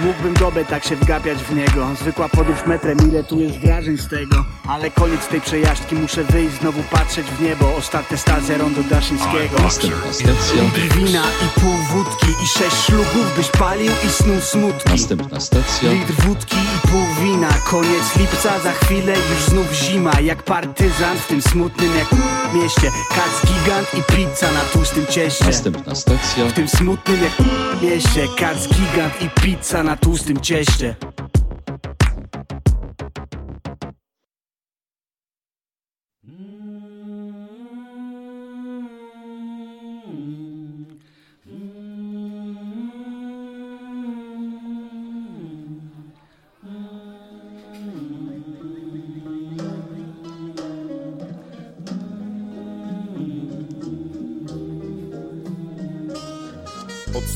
Mógłbym 0.00 0.34
dobę 0.34 0.64
tak 0.64 0.84
się 0.84 0.96
wgapiać 0.96 1.38
w 1.38 1.54
niego. 1.54 1.88
Zwykła 2.00 2.28
podróż 2.28 2.58
metrem, 2.66 2.98
ile 3.08 3.24
tu 3.24 3.40
jest 3.40 3.58
wrażeń 3.58 3.96
z 3.96 4.08
tego. 4.08 4.44
Ale 4.68 4.90
koniec 4.90 5.26
tej 5.28 5.40
przejażdżki, 5.40 5.94
muszę 5.94 6.24
wyjść, 6.24 6.58
znowu 6.60 6.82
patrzeć 6.82 7.26
w 7.26 7.42
niebo. 7.42 7.76
Ostatnia 7.76 8.16
stacja 8.16 8.58
rondo 8.58 8.82
Daszyńskiego. 8.82 9.62
Następna 9.62 10.12
stacja. 10.12 10.62
Litr 10.62 10.96
wina 10.96 11.22
i 11.22 11.60
pół 11.60 11.76
wódki 11.90 12.26
i 12.44 12.46
sześć 12.46 12.76
szlugów 12.76 13.36
byś 13.36 13.50
palił 13.50 13.92
i 14.06 14.08
snuł 14.08 14.40
smutki. 14.40 14.90
Następna 14.90 15.40
stacja. 15.40 15.92
Litr 15.92 16.12
wódki 16.12 16.56
i 16.56 16.88
pół 16.88 17.24
wina. 17.24 17.48
Koniec 17.70 18.16
lipca, 18.16 18.58
za 18.58 18.72
chwilę 18.72 19.12
już 19.30 19.42
znów 19.48 19.72
zima. 19.72 20.20
Jak 20.20 20.42
partyzant 20.42 21.20
w 21.20 21.26
tym 21.26 21.42
smutnym 21.42 21.90
jak 21.98 22.08
mieście. 22.54 22.90
Kac 23.08 23.52
gigant 23.52 23.88
i 23.94 24.12
pizza 24.12 24.52
na 24.52 24.60
tłustym 24.60 25.06
cieście. 25.06 25.44
Następna 25.44 25.94
stacja. 25.94 26.46
W 26.46 26.52
tym 26.52 26.68
smutnym 26.68 27.22
jak 27.22 27.32
mieście. 27.82 28.28
Kac 28.38 28.68
gigant 28.68 29.22
i 29.22 29.30
pizza 29.40 29.82
na 29.82 29.91
tłustym 29.96 30.40
cieście 30.40 30.94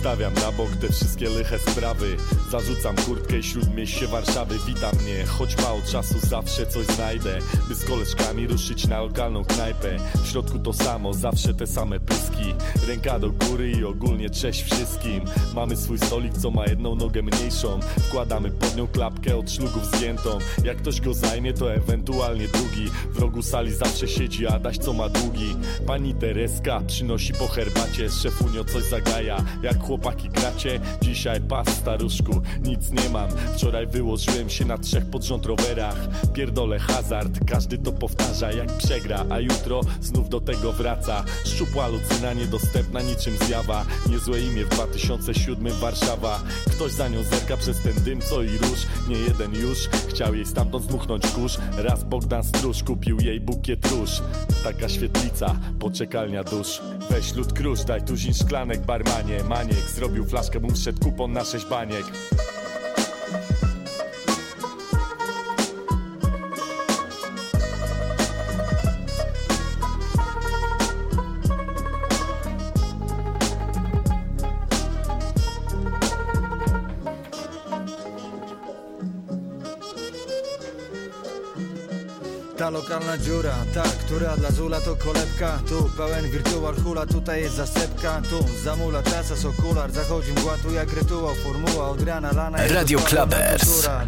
Odstawiam 0.06 0.34
na 0.34 0.52
bok 0.52 0.76
te 0.76 0.88
wszystkie 0.92 1.26
liche 1.28 1.58
sprawy. 1.58 2.16
Zarzucam 2.50 2.96
kurtkę 2.96 3.38
i 3.38 3.42
śródmieście 3.42 4.06
Warszawy. 4.06 4.58
Wita 4.66 4.90
mnie, 5.02 5.26
choć 5.26 5.56
mało 5.56 5.82
czasu 5.92 6.14
zawsze 6.20 6.66
coś 6.66 6.86
znajdę 6.86 7.38
By 7.68 7.74
z 7.74 7.84
koleżkami 7.84 8.46
ruszyć 8.46 8.86
na 8.86 9.00
lokalną 9.00 9.44
knajpę. 9.44 9.96
W 10.24 10.28
środku 10.28 10.58
to 10.58 10.72
samo, 10.72 11.14
zawsze 11.14 11.54
te 11.54 11.66
same 11.66 12.00
pyski. 12.00 12.54
Ręka 12.88 13.18
do 13.18 13.30
góry 13.30 13.70
i 13.70 13.84
ogólnie 13.84 14.30
cześć 14.30 14.62
wszystkim. 14.62 15.24
Mamy 15.54 15.76
swój 15.76 15.98
stolik, 15.98 16.38
co 16.38 16.50
ma 16.50 16.66
jedną 16.66 16.94
nogę 16.94 17.22
mniejszą. 17.22 17.80
Wkładamy 18.08 18.50
pod 18.50 18.76
nią 18.76 18.86
klapkę 18.86 19.36
od 19.36 19.50
szlugów 19.50 19.86
zgiętą. 19.96 20.38
Jak 20.64 20.76
ktoś 20.76 21.00
go 21.00 21.14
zajmie, 21.14 21.52
to 21.52 21.74
ewentualnie 21.74 22.48
drugi. 22.48 22.90
W 23.10 23.18
rogu 23.18 23.42
sali 23.42 23.74
zawsze 23.74 24.08
siedzi 24.08 24.46
Adaś, 24.46 24.78
co 24.78 24.92
ma 24.92 25.08
długi. 25.08 25.56
Pani 25.86 26.14
Tereska 26.14 26.80
przynosi 26.86 27.32
po 27.32 27.48
herbacie. 27.48 28.10
Szefunio 28.10 28.64
coś 28.64 28.82
zagaja. 28.84 29.44
Jak 29.62 29.78
chłopaki 29.96 30.28
gracie, 30.28 30.80
dzisiaj 31.02 31.40
pas 31.40 31.68
staruszku 31.68 32.42
Nic 32.62 32.90
nie 32.90 33.08
mam, 33.08 33.28
wczoraj 33.54 33.86
wyłożyłem 33.86 34.50
się 34.50 34.64
na 34.64 34.78
trzech 34.78 35.10
pod 35.10 35.24
rząd 35.24 35.46
rowerach. 35.46 35.96
Pierdolę 36.34 36.78
hazard, 36.78 37.38
każdy 37.46 37.78
to 37.78 37.92
powtarza 37.92 38.52
jak 38.52 38.72
przegra 38.72 39.24
A 39.30 39.40
jutro 39.40 39.80
znów 40.00 40.28
do 40.28 40.40
tego 40.40 40.72
wraca. 40.72 41.24
Szczupła 41.44 41.88
lucyna 41.88 42.32
niedostępna 42.32 43.02
niczym 43.02 43.36
zjawa. 43.46 43.84
Niezłe 44.10 44.40
imię 44.40 44.64
w 44.64 44.68
2007 44.68 45.72
Warszawa. 45.72 46.40
Ktoś 46.70 46.92
za 46.92 47.08
nią 47.08 47.22
zerka 47.22 47.56
przez 47.56 47.82
ten 47.82 47.94
dym 48.04 48.20
co 48.20 48.42
i 48.42 48.58
róż. 48.58 48.86
Nie 49.08 49.18
jeden 49.18 49.54
już 49.54 49.88
chciał 50.08 50.34
jej 50.34 50.46
stamtąd 50.46 50.84
zmuchnąć 50.84 51.26
kurz. 51.26 51.58
Raz 51.76 52.04
Bogdan 52.04 52.44
Stróż 52.44 52.82
kupił 52.82 53.20
jej 53.20 53.40
bukiet 53.40 53.86
róż. 53.90 54.22
Taka 54.64 54.88
świetlica, 54.88 55.56
poczekalnia 55.78 56.44
dusz. 56.44 56.80
Weź 57.10 57.34
lud 57.34 57.52
krusz, 57.52 57.84
daj 57.84 58.02
tuzin 58.02 58.34
szklanek 58.34 58.80
barmanie 58.86 59.44
Maniek 59.44 59.85
zrobił 59.90 60.24
flaszkę, 60.24 60.60
mu 60.60 60.70
wszedł 60.70 61.04
kupon 61.04 61.32
na 61.32 61.44
sześć 61.44 61.66
baniek 61.66 62.04
lokalna 82.76 83.18
dziura, 83.18 83.54
ta, 83.74 83.82
która 83.82 84.36
dla 84.36 84.50
Zula 84.50 84.80
to 84.80 84.96
kolebka. 84.96 85.58
Tu 85.68 85.90
pełen 85.96 86.30
wirtual 86.30 86.74
hula, 86.74 87.06
tutaj 87.06 87.40
jest 87.42 87.56
zasepka. 87.56 88.22
Tu 88.30 88.62
zamula 88.64 89.02
czasa, 89.02 89.36
sokular, 89.36 89.92
zachodzi 89.92 90.32
mgła. 90.32 90.54
Tu 90.62 90.72
jak 90.72 90.92
rytuał, 90.92 91.34
formuła 91.34 91.88
od 91.88 92.02
rana 92.02 92.32
lana 92.32 92.58
Radio 92.68 92.98
kultura, 92.98 93.26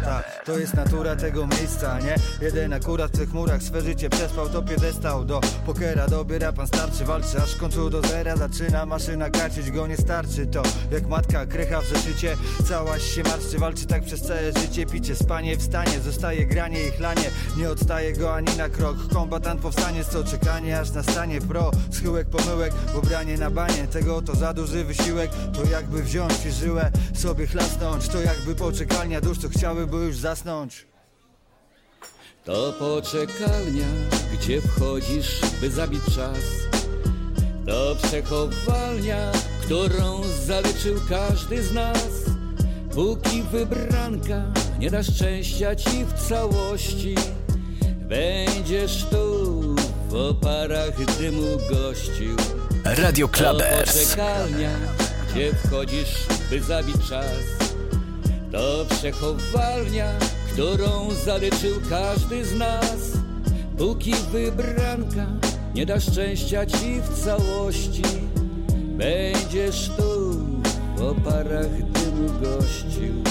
Ta, 0.05 0.23
to 0.45 0.59
jest 0.59 0.73
natura 0.73 1.15
tego 1.15 1.47
miejsca, 1.47 1.99
nie? 1.99 2.15
Jeden 2.41 2.73
akurat 2.73 3.11
w 3.11 3.17
tych 3.17 3.33
murach 3.33 3.63
swe 3.63 3.81
życie 3.81 4.09
przespał 4.09 4.49
To 4.49 4.61
piedestał 4.61 5.25
do 5.25 5.41
pokera 5.65 6.07
dobiera. 6.07 6.53
Pan 6.53 6.67
starczy 6.67 7.05
Walczy 7.05 7.41
aż 7.43 7.55
w 7.55 7.59
końcu 7.59 7.89
do 7.89 8.01
zera 8.01 8.35
zaczyna. 8.37 8.85
Maszyna 8.85 9.29
kaczyć 9.29 9.71
Go 9.71 9.87
nie 9.87 9.97
starczy. 9.97 10.47
To 10.47 10.63
jak 10.91 11.07
matka 11.07 11.45
krycha 11.45 11.81
w 11.81 11.85
zeszycie. 11.85 12.37
Całaś 12.67 13.03
się 13.03 13.23
marszczy, 13.23 13.59
walczy 13.59 13.85
tak 13.85 14.03
przez 14.03 14.21
całe 14.21 14.53
życie. 14.61 14.85
Picie, 14.85 15.15
spanie, 15.15 15.57
wstanie, 15.57 15.99
zostaje 15.99 16.45
granie 16.45 16.87
i 16.87 16.91
chlanie. 16.91 17.31
Nie 17.57 17.69
odstaje 17.69 18.13
go 18.13 18.33
ani 18.35 18.58
na 18.59 18.69
krok. 18.69 18.97
Kombatant 19.13 19.61
powstanie, 19.61 20.03
co 20.03 20.23
czekanie 20.23 20.79
aż 20.79 20.91
nastanie 20.91 21.41
pro. 21.41 21.71
Schyłek, 21.91 22.27
pomyłek, 22.29 22.73
pobranie 22.73 23.37
na 23.37 23.49
banie. 23.51 23.87
Tego 23.87 24.21
to 24.21 24.35
za 24.35 24.53
duży 24.53 24.83
wysiłek. 24.83 25.31
To 25.53 25.69
jakby 25.71 26.03
wziąć 26.03 26.45
i 26.45 26.51
żyłę 26.51 26.91
sobie 27.13 27.47
chlasnąć. 27.47 28.07
To 28.07 28.21
jakby 28.21 28.55
poczekalnia 28.55 29.21
dusz, 29.21 29.37
co 29.37 29.49
chciały 29.49 29.87
by 29.87 29.97
już 29.97 30.17
zasnąć. 30.17 30.87
To 32.45 32.73
poczekalnia, 32.79 33.87
gdzie 34.33 34.61
wchodzisz, 34.61 35.41
by 35.61 35.71
zabić 35.71 36.03
czas. 36.15 36.39
To 37.65 37.95
przechowalnia, 38.03 39.31
którą 39.61 40.21
zaliczył 40.45 40.95
każdy 41.09 41.63
z 41.63 41.73
nas. 41.73 42.09
Póki 42.95 43.43
wybranka 43.43 44.43
nie 44.79 44.89
da 44.89 45.03
szczęścia 45.03 45.75
ci 45.75 46.05
w 46.05 46.13
całości, 46.13 47.15
będziesz 48.09 49.05
tu 49.05 49.75
w 50.09 50.15
oparach 50.15 51.17
dymu 51.19 51.57
gościł. 51.69 52.35
Radio 52.85 53.27
Clubbers. 53.27 53.93
To 53.93 53.99
poczekalnia, 53.99 54.69
gdzie 55.31 55.53
wchodzisz, 55.53 56.27
by 56.49 56.61
zabić 56.61 56.95
czas. 57.09 57.35
To 58.51 58.85
przechowalnia, 58.89 60.13
którą 60.53 61.09
zaliczył 61.25 61.75
każdy 61.89 62.45
z 62.45 62.55
nas. 62.55 62.97
Póki 63.77 64.13
wybranka 64.31 65.27
nie 65.75 65.85
da 65.85 65.99
szczęścia 65.99 66.65
ci 66.65 67.01
w 67.01 67.23
całości, 67.23 68.03
będziesz 68.97 69.89
tu 69.97 70.31
w 70.95 71.01
oparach 71.01 71.71
dymu 71.91 72.29
gościł. 72.41 73.28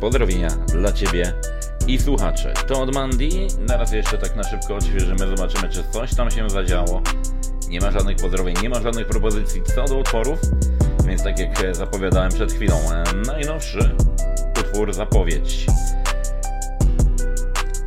Pozdrowienia 0.00 0.48
dla 0.48 0.92
Ciebie 0.92 1.32
i 1.86 1.98
słuchaczy. 1.98 2.54
To 2.66 2.82
od 2.82 2.94
Mandy. 2.94 3.28
Zaraz 3.66 3.92
jeszcze 3.92 4.18
tak 4.18 4.36
na 4.36 4.42
szybko 4.42 4.74
odświeżymy, 4.74 5.36
zobaczymy 5.36 5.68
czy 5.68 5.84
coś 5.92 6.14
tam 6.14 6.30
się 6.30 6.50
zadziało. 6.50 7.02
Nie 7.68 7.80
ma 7.80 7.90
żadnych 7.90 8.16
pozdrowień, 8.16 8.56
nie 8.62 8.68
ma 8.68 8.80
żadnych 8.80 9.06
propozycji 9.06 9.62
co 9.74 9.84
do 9.84 9.98
utworów. 9.98 10.38
Więc 11.06 11.22
tak 11.22 11.38
jak 11.38 11.76
zapowiadałem 11.76 12.32
przed 12.32 12.52
chwilą, 12.52 12.76
e, 12.92 13.04
najnowszy 13.26 13.96
utwór 14.60 14.92
zapowiedź 14.92 15.66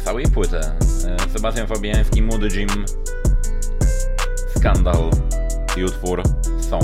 całej 0.05 0.25
płyty. 0.25 0.57
E, 0.57 1.29
Sebastian 1.33 1.67
Fabiański, 1.67 2.21
Młody 2.21 2.47
Jim, 2.47 2.85
Skandal 4.57 5.09
i 5.77 5.83
utwór 5.83 6.23
Song. 6.69 6.83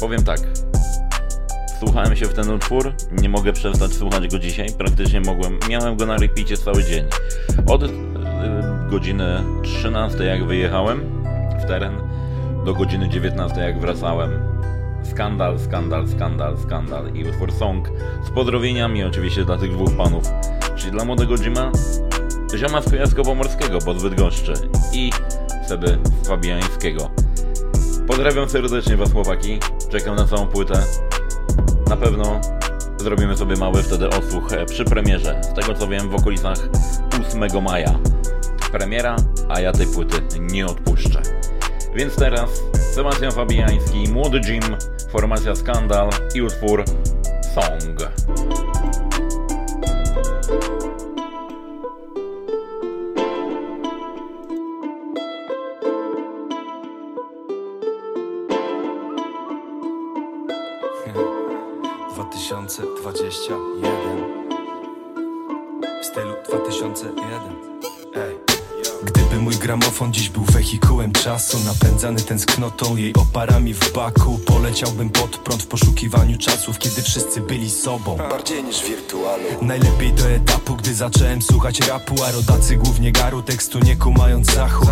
Powiem 0.00 0.24
tak. 0.24 0.51
Słuchałem 1.86 2.16
się 2.16 2.26
w 2.26 2.34
ten 2.34 2.50
utwór, 2.50 2.92
nie 3.22 3.28
mogę 3.28 3.52
przestać 3.52 3.92
słuchać 3.92 4.28
go 4.28 4.38
dzisiaj. 4.38 4.68
Praktycznie 4.78 5.20
mogłem, 5.20 5.58
miałem 5.68 5.96
go 5.96 6.06
na 6.06 6.16
repicie 6.16 6.56
cały 6.56 6.84
dzień. 6.84 7.04
Od 7.66 7.82
e, 7.82 7.88
godziny 8.90 9.44
13 9.62 10.24
jak 10.24 10.44
wyjechałem 10.44 11.24
w 11.62 11.64
teren 11.64 11.96
do 12.64 12.74
godziny 12.74 13.08
19 13.08 13.60
jak 13.60 13.80
wracałem. 13.80 14.30
Skandal, 15.10 15.58
skandal, 15.58 16.08
skandal, 16.08 16.58
skandal 16.58 17.14
i 17.14 17.24
utwór 17.24 17.52
Song 17.52 17.88
z 18.26 18.30
pozdrowieniami 18.30 19.04
oczywiście 19.04 19.44
dla 19.44 19.58
tych 19.58 19.72
dwóch 19.72 19.96
panów, 19.96 20.24
czyli 20.76 20.92
dla 20.92 21.04
młodego 21.04 21.34
Jima, 21.38 21.72
zioma 22.56 22.82
z 22.82 22.90
Kujawsko-Pomorskiego 22.90 23.84
pod 23.84 24.02
Bydgoszczy 24.02 24.52
i 24.92 25.10
Seby 25.68 25.98
Fabiańskiego. 26.24 27.10
Pozdrawiam 28.06 28.48
serdecznie 28.48 28.96
was 28.96 29.12
chłopaki, 29.12 29.58
czekam 29.90 30.16
na 30.16 30.24
całą 30.24 30.46
płytę. 30.46 30.82
Na 31.92 31.96
pewno 31.96 32.40
zrobimy 32.96 33.36
sobie 33.36 33.56
mały 33.56 33.82
wtedy 33.82 34.08
odsłuch 34.08 34.52
e, 34.52 34.66
przy 34.66 34.84
premierze, 34.84 35.40
z 35.44 35.54
tego 35.54 35.74
co 35.74 35.88
wiem 35.88 36.08
w 36.08 36.14
okolicach 36.14 36.58
8 37.28 37.62
maja. 37.62 37.98
Premiera, 38.72 39.16
a 39.48 39.60
ja 39.60 39.72
tej 39.72 39.86
płyty 39.86 40.16
nie 40.40 40.66
odpuszczę. 40.66 41.22
Więc 41.94 42.16
teraz 42.16 42.50
Sebastian 42.94 43.32
Fabiański, 43.32 44.08
Młody 44.12 44.40
Jim, 44.48 44.62
formacja 45.10 45.54
Skandal 45.54 46.10
i 46.34 46.42
utwór 46.42 46.84
Song. 47.54 48.12
Czasu 72.02 72.14
Napędzany 72.14 72.51
tęsknotą 72.62 72.96
jej 72.96 73.14
oparami 73.14 73.74
w 73.74 73.92
baku. 73.92 74.38
Poleciałbym 74.38 75.10
pod 75.10 75.36
prąd 75.36 75.62
w 75.62 75.66
poszukiwaniu 75.66 76.38
czasów 76.38 76.78
Kiedy 76.78 77.02
wszyscy 77.02 77.40
byli 77.40 77.70
sobą. 77.70 78.16
Bardziej 78.16 78.64
niż 78.64 78.84
wirtualu. 78.84 79.42
Najlepiej 79.62 80.12
do 80.12 80.30
etapu, 80.30 80.76
gdy 80.76 80.94
zacząłem 80.94 81.42
słuchać 81.42 81.80
rapu 81.80 82.14
A 82.28 82.32
rodacy 82.32 82.76
głównie 82.76 83.12
garu, 83.12 83.42
tekstu 83.42 83.78
nie 83.78 83.96
kumając 83.96 84.54
zachód 84.54 84.88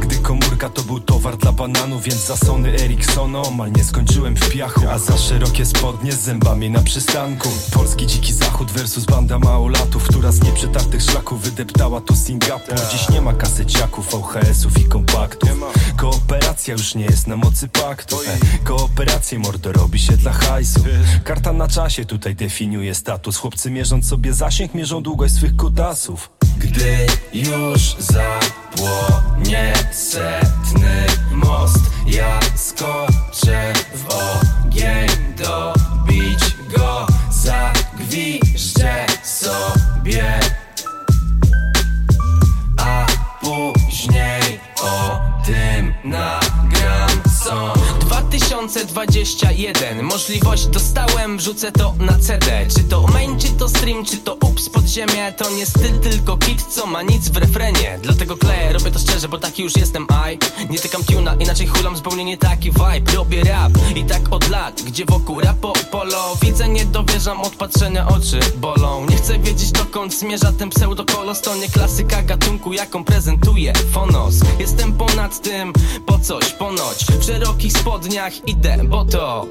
Gdy 0.00 0.16
komórka 0.16 0.68
to 0.68 0.82
był 0.82 1.00
towar 1.00 1.36
dla 1.36 1.52
bananów 1.52 2.02
Więc 2.02 2.26
za 2.26 2.36
Sony 2.36 2.68
Ericssona 2.68 3.42
omal 3.42 3.72
nie 3.72 3.84
skończyłem 3.84 4.36
w 4.36 4.50
piachu 4.50 4.80
A 4.90 4.98
za 4.98 5.18
szerokie 5.18 5.66
spodnie 5.66 6.12
z 6.12 6.20
zębami 6.20 6.70
na 6.70 6.82
przystanku. 6.82 7.48
Polski 7.74 8.06
dziki 8.06 8.32
zachód 8.32 8.70
versus 8.70 9.04
banda 9.04 9.38
małolatów 9.38 10.08
Która 10.08 10.32
z 10.32 10.42
nieprzetartych 10.42 11.02
szlaków 11.02 11.42
wydeptała 11.42 12.00
tu 12.00 12.16
Singapur. 12.16 12.78
Dziś 12.92 13.08
nie 13.08 13.20
ma 13.20 13.32
kaseciaków, 13.32 14.06
VHS-ów 14.10 14.78
i 14.78 14.84
kompaktów. 14.84 15.50
Kooperacja 15.96 16.72
już 16.72 16.94
nie 16.94 17.11
jest 17.12 17.26
na 17.26 17.36
mocy 17.36 17.68
paktu 17.68 18.16
Ej, 18.28 18.58
Kooperację 18.64 19.38
mordo 19.38 19.72
robi 19.72 19.98
się 19.98 20.16
dla 20.16 20.32
hajsu. 20.32 20.84
Karta 21.24 21.52
na 21.52 21.68
czasie 21.68 22.04
tutaj 22.04 22.34
definiuje 22.34 22.94
status. 22.94 23.36
Chłopcy 23.36 23.70
mierząc 23.70 24.08
sobie 24.08 24.34
zasięg, 24.34 24.74
mierzą 24.74 25.02
długość 25.02 25.34
swych 25.34 25.56
kutasów 25.56 26.30
Gdy 26.58 27.06
już 27.34 27.96
zapłonie 27.98 29.72
setny 29.92 31.06
most 31.32 31.80
Ja 32.06 32.40
skoczę 32.56 33.71
2021 48.72 50.02
Możliwość 50.02 50.66
dostałem, 50.66 51.38
wrzucę 51.38 51.72
to 51.72 51.94
na 51.98 52.18
CD 52.18 52.66
Czy 52.76 52.84
to 52.84 53.06
main, 53.06 53.38
czy 53.38 53.48
to 53.48 53.68
stream, 53.68 54.04
czy 54.04 54.16
to 54.16 54.34
ups 54.34 54.68
pod 54.68 54.86
ziemię 54.86 55.32
To 55.36 55.50
nie 55.50 55.66
styl, 55.66 56.00
tylko 56.00 56.36
kit, 56.36 56.62
co 56.62 56.86
ma 56.86 57.02
nic 57.02 57.28
w 57.28 57.36
refrenie. 57.36 57.98
Dlatego 58.02 58.36
kleję, 58.36 58.72
robię 58.72 58.90
to 58.90 58.98
szczerze, 58.98 59.28
bo 59.28 59.38
taki 59.38 59.62
już 59.62 59.76
jestem 59.76 60.06
aj. 60.24 60.38
Nie 60.70 60.78
tykam 60.78 61.04
tuna, 61.04 61.34
inaczej 61.34 61.66
hulam 61.66 61.96
zupełnie 61.96 62.24
nie 62.24 62.38
taki 62.38 62.70
vibe. 62.70 63.12
Robię 63.14 63.44
rap 63.44 63.72
i 63.96 64.04
tak 64.04 64.22
od 64.30 64.48
lat, 64.48 64.82
gdzie 64.82 65.04
wokół 65.04 65.40
rapo 65.40 65.72
polo. 65.90 66.36
Widzę, 66.42 66.68
nie 66.68 66.84
dowierzam, 66.84 67.40
od 67.40 67.56
patrzenia 67.56 68.08
oczy 68.08 68.40
bolą. 68.56 69.06
Nie 69.10 69.16
chcę 69.16 69.38
wiedzieć 69.38 69.72
dokąd 69.72 70.14
zmierza 70.14 70.52
ten 70.52 70.70
pseudokolos 70.70 71.40
To 71.40 71.56
nie 71.56 71.68
klasyka 71.68 72.22
gatunku, 72.22 72.72
jaką 72.72 73.04
prezentuje 73.04 73.72
Fonos. 73.92 74.34
Jestem 74.58 74.92
ponad 74.92 75.42
tym, 75.42 75.72
po 76.06 76.18
coś 76.18 76.44
ponoć. 76.52 77.04
W 77.20 77.24
szerokich 77.24 77.72
spodniach 77.72 78.48
idę, 78.62 78.84
bo 78.84 79.04
to 79.04 79.46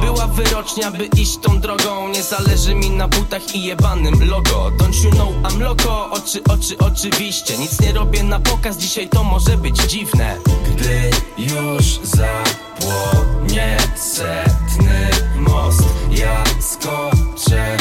Była 0.00 0.26
wyrocznia, 0.26 0.90
by 0.90 1.04
iść 1.04 1.38
tą 1.38 1.60
drogą. 1.60 2.08
Nie 2.08 2.22
zależy 2.22 2.74
mi 2.74 2.90
na 2.90 3.08
butach 3.08 3.54
i 3.54 3.64
jebanym 3.64 4.28
logo. 4.28 4.70
Don't 4.78 5.04
you 5.04 5.10
know 5.10 5.28
I'm 5.28 5.60
loco, 5.60 6.10
oczy, 6.10 6.40
oczy, 6.44 6.78
oczywiście. 6.78 7.58
Nic 7.58 7.80
nie 7.80 7.92
robię 7.92 8.22
na 8.22 8.40
pokaz, 8.40 8.76
dzisiaj 8.76 9.08
to 9.08 9.24
może 9.24 9.56
być 9.56 9.76
dziwne. 9.76 10.36
Gdy 10.70 11.10
już 11.38 11.84
zapłonie 12.02 13.76
setny 13.96 15.10
most 15.36 15.82
Ja 16.10 16.44
skoczę 16.60 17.75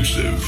Exclusive. 0.00 0.44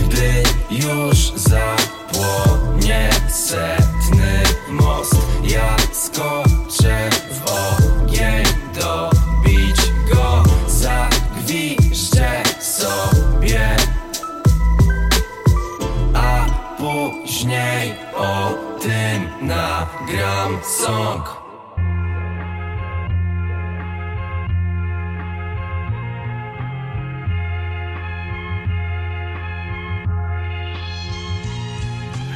Gdy 0.00 0.42
już 0.70 1.32
zapłonie 1.36 3.10
setny 3.28 4.42
most 4.68 5.16
Ja 5.44 5.76
skoczę 5.92 7.10
w 7.30 7.50
ogień 7.50 8.44
dobić 8.80 9.76
go 10.14 10.42
Zagwiżdżę 10.66 12.42
sobie 12.60 13.76
A 16.14 16.46
później 16.78 17.94
o 18.16 18.54
tym 18.80 19.46
nagram 19.46 20.58
song 20.78 21.41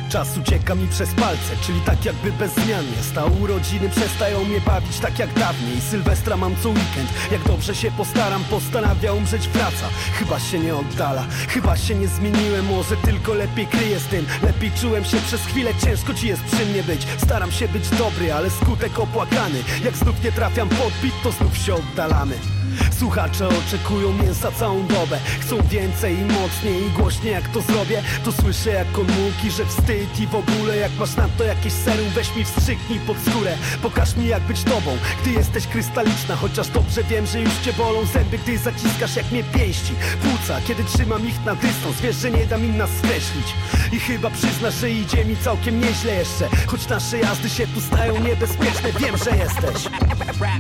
Czas 0.09 0.39
ucieka 0.39 0.75
mi 0.75 0.89
przez 0.89 1.15
palce, 1.15 1.57
czyli 1.63 1.81
tak 1.81 2.05
jakby 2.05 2.33
bezzmiannie 2.33 3.03
Stał 3.11 3.41
urodziny 3.41 3.89
przestają 3.89 4.45
mnie 4.45 4.61
bawić 4.61 4.99
tak 4.99 5.19
jak 5.19 5.35
dawniej. 5.35 5.81
Sylwestra 5.81 6.37
mam 6.37 6.57
co 6.63 6.69
weekend, 6.69 7.11
jak 7.33 7.43
dobrze 7.43 7.75
się 7.75 7.91
postaram 7.91 8.45
Postanawia 8.45 9.13
umrzeć 9.13 9.49
wraca, 9.49 9.89
chyba 10.19 10.41
się 10.41 10.59
nie 10.59 10.77
oddala 10.77 11.27
Chyba 11.49 11.77
się 11.77 11.95
nie 11.95 12.09
zmieniłem, 12.09 12.67
może 12.67 12.97
tylko 12.97 13.35
lepiej 13.35 13.67
kryję 13.67 13.99
z 13.99 14.05
tym. 14.05 14.27
Lepiej 14.43 14.71
czułem 14.81 15.05
się 15.05 15.17
przez 15.17 15.41
chwilę, 15.41 15.71
ciężko 15.85 16.15
ci 16.15 16.29
jest 16.29 16.43
przy 16.43 16.67
mnie 16.67 16.83
być. 16.83 17.07
Staram 17.19 17.53
się 17.53 17.69
być 17.69 17.89
dobry, 17.89 18.33
ale 18.33 18.51
skutek 18.51 18.99
opłakany. 18.99 19.63
Jak 19.85 19.97
znów 19.97 20.25
nie 20.25 20.33
trafiam 20.33 20.69
pod 20.69 20.93
bit, 21.03 21.15
to 21.23 21.33
znów 21.33 21.59
się 21.59 21.75
oddalamy 21.75 22.56
Słuchacze 22.99 23.49
oczekują 23.49 24.13
mięsa 24.13 24.53
całą 24.53 24.87
dobę. 24.87 25.19
Chcą 25.41 25.63
więcej 25.63 26.19
i 26.19 26.25
mocniej 26.25 26.87
i 26.87 26.91
głośniej 26.91 27.33
jak 27.33 27.49
to 27.49 27.61
zrobię. 27.61 28.03
To 28.25 28.33
słyszę 28.33 28.71
jak 28.71 28.99
on 28.99 29.07
mówi, 29.07 29.51
że 29.51 29.65
wstyd 29.67 30.21
i 30.21 30.27
w 30.27 30.35
ogóle 30.35 30.77
Jak 30.77 30.93
masz 30.99 31.17
na 31.17 31.29
to 31.29 31.45
jakieś 31.45 31.73
serum, 31.73 32.09
weź 32.15 32.37
mi 32.37 32.45
wstrzyknij 32.45 33.01
pod 33.01 33.17
skórę. 33.19 33.57
Pokaż 33.83 34.17
mi 34.17 34.27
jak 34.27 34.43
być 34.43 34.63
tobą, 34.63 34.97
gdy 35.23 35.31
jesteś 35.31 35.67
krystaliczna. 35.67 36.37
Chociaż 36.37 36.69
dobrze 36.69 37.05
wiem, 37.05 37.27
że 37.27 37.41
już 37.41 37.55
cię 37.65 37.73
bolą 37.73 38.05
zęby 38.07 38.39
Gdy 38.39 38.59
zaciskasz 38.59 39.17
jak 39.17 39.33
mnie 39.33 39.45
pięści. 39.45 39.95
Płuca, 40.23 40.61
kiedy 40.67 40.85
trzymam 40.85 41.29
ich 41.29 41.45
na 41.45 41.55
dystans 41.55 42.01
Wiesz, 42.03 42.17
że 42.17 42.31
nie 42.31 42.47
dam 42.47 42.65
im 42.65 42.77
nas 42.77 42.91
skreślić. 42.99 43.47
I 43.93 44.01
chyba 44.01 44.31
przyznasz, 44.31 44.75
że 44.75 44.91
idzie 44.91 45.25
mi 45.25 45.37
całkiem 45.37 45.81
nieźle 45.81 46.15
jeszcze. 46.15 46.49
Choć 46.67 46.89
nasze 46.89 47.19
jazdy 47.19 47.51
się 47.51 47.67
tu 47.67 47.81
stają 47.81 48.21
niebezpieczne 48.21 48.93
Wiem, 49.01 49.17
że 49.17 49.37
jesteś. 49.37 49.85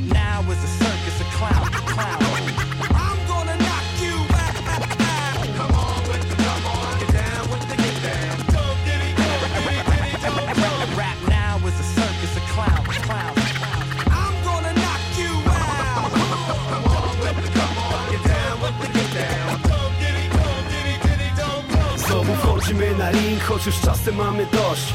Now 0.08 0.44
is 0.52 0.80
a 0.80 1.05
wchodzimy 22.66 22.98
na 22.98 23.10
ring, 23.10 23.42
choć 23.42 23.66
już 23.66 23.80
czasem 23.80 24.16
mamy 24.16 24.46
dość. 24.52 24.92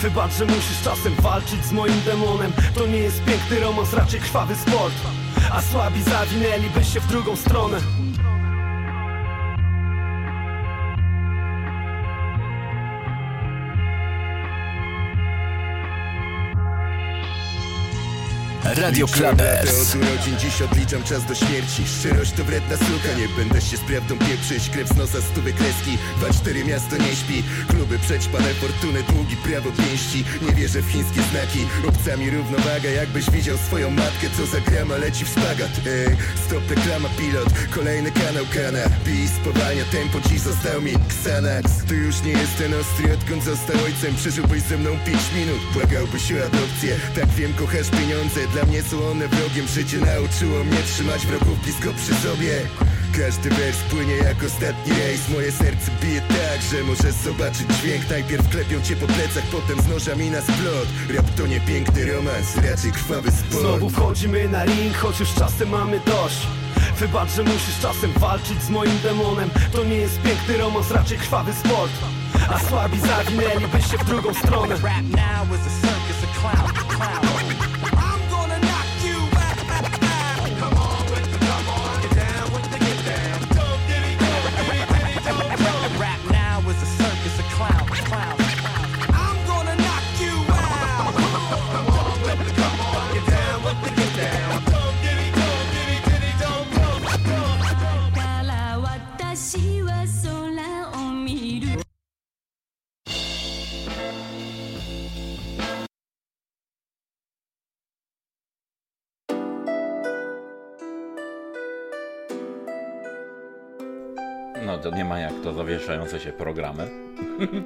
Wybacz, 0.00 0.32
że 0.32 0.44
musisz 0.46 0.82
czasem 0.84 1.14
walczyć 1.14 1.64
z 1.64 1.72
moim 1.72 2.00
demonem. 2.06 2.52
To 2.74 2.86
nie 2.86 2.98
jest 2.98 3.24
piękny 3.24 3.60
romans, 3.60 3.92
raczej 3.92 4.20
krwawy 4.20 4.54
sport 4.54 5.21
A 5.52 5.62
słabi 5.62 6.02
zawinęliby 6.02 6.84
się 6.84 7.00
w 7.00 7.06
drugą 7.06 7.36
stronę 7.36 7.78
Radio 18.76 19.06
Klubers. 19.06 19.94
Od 19.94 20.02
urodzin 20.02 20.38
dziś 20.38 20.62
odliczam 20.62 21.02
czas 21.02 21.24
do 21.24 21.34
śmierci. 21.34 21.82
Szczerość 21.86 22.32
to 22.32 22.44
wredna 22.44 22.76
suka. 22.76 23.18
Nie 23.18 23.28
będę 23.28 23.60
się 23.60 23.76
z 23.76 23.80
prawdą 23.80 24.18
pieprzyć. 24.18 24.70
Krew 24.70 24.88
z 24.88 24.96
nosa 24.96 25.20
stówy 25.20 25.52
kreski. 25.52 25.98
Dwa 26.18 26.32
cztery 26.32 26.64
miasto 26.64 26.96
nie 26.96 27.16
śpi. 27.16 27.42
Kluby 27.68 27.98
przećpane 27.98 28.54
fortuny 28.54 29.02
Długi 29.02 29.36
prawo 29.36 29.70
pięści. 29.72 30.24
Nie 30.42 30.52
wierzę 30.54 30.80
w 30.82 30.90
chińskie 30.90 31.22
znaki. 31.30 31.62
Obcami 31.88 32.30
równowaga. 32.30 32.90
Jakbyś 32.90 33.30
widział 33.30 33.56
swoją 33.56 33.90
matkę 33.90 34.26
Co 34.36 34.46
za 34.46 34.60
grama 34.60 34.96
leci 34.96 35.24
w 35.24 35.28
szpagat 35.28 35.74
Ej, 35.86 36.16
stop 36.46 36.70
reklama 36.70 37.08
pilot. 37.18 37.48
Kolejny 37.74 38.10
kanał 38.10 38.44
kana. 38.56 38.84
Bis 39.06 39.30
spowalnia 39.30 39.84
tempo. 39.84 40.28
Dziś 40.28 40.40
został 40.40 40.82
mi 40.82 40.92
Xanax. 41.08 41.64
Tu 41.88 41.94
już 41.94 42.22
nie 42.22 42.32
jest 42.32 42.58
ten 42.58 42.74
ostry 42.74 43.14
Odkąd 43.14 43.44
został 43.44 43.76
ojcem. 43.84 44.14
Przeżyłbyś 44.16 44.62
ze 44.62 44.76
mną 44.78 44.90
pięć 45.06 45.24
minut. 45.36 45.60
Błagałbyś 45.74 46.32
o 46.32 46.36
adopcję. 46.48 46.92
Tak 47.14 47.28
wiem 47.38 47.52
kochasz 47.54 47.90
pieniądze. 47.90 48.40
Dla 48.52 48.61
mnie 48.66 48.82
są 48.82 49.10
one 49.10 49.28
wrogiem 49.28 49.66
Życie 49.68 49.98
nauczyło 49.98 50.64
mnie 50.64 50.82
trzymać 50.82 51.26
wrogów 51.26 51.62
blisko 51.62 51.88
przy 51.96 52.14
sobie. 52.14 52.52
Każdy 53.18 53.50
wers 53.50 53.76
płynie 53.90 54.16
jak 54.16 54.44
ostatni 54.44 54.92
rejs. 54.92 55.28
Moje 55.28 55.52
serce 55.52 55.90
bije 56.02 56.20
tak, 56.20 56.58
że 56.70 56.84
możesz 56.84 57.14
zobaczyć 57.14 57.66
dźwięk. 57.80 58.10
Najpierw 58.10 58.48
klepią 58.48 58.82
cię 58.82 58.96
po 58.96 59.06
plecach, 59.06 59.44
potem 59.52 59.80
z 59.80 59.88
nożami 59.88 60.30
na 60.30 60.40
splot. 60.40 60.88
Rap 61.14 61.26
to 61.36 61.46
nie 61.46 61.60
piękny 61.60 62.12
romans, 62.12 62.56
raczej 62.56 62.92
krwawy 62.92 63.30
sport. 63.30 63.60
Znowu 63.60 63.90
wchodzimy 63.90 64.48
na 64.48 64.64
ring, 64.64 64.96
choć 64.96 65.20
już 65.20 65.34
czasem 65.34 65.68
mamy 65.68 66.00
dość. 66.06 66.46
Wybacz, 66.98 67.30
że 67.30 67.42
musisz 67.42 67.78
czasem 67.82 68.12
walczyć 68.12 68.62
z 68.62 68.70
moim 68.70 68.98
demonem. 69.02 69.50
To 69.72 69.84
nie 69.84 69.96
jest 69.96 70.22
piękny 70.22 70.56
romans, 70.56 70.90
raczej 70.90 71.18
krwawy 71.18 71.52
sport. 71.52 71.92
A 72.50 72.58
słabi 72.58 73.00
zawinęliby 73.00 73.82
się 73.82 73.98
w 73.98 74.04
drugą 74.04 74.34
stronę 74.34 74.76
zawieszające 115.72 116.20
się 116.20 116.32
programy. 116.32 116.88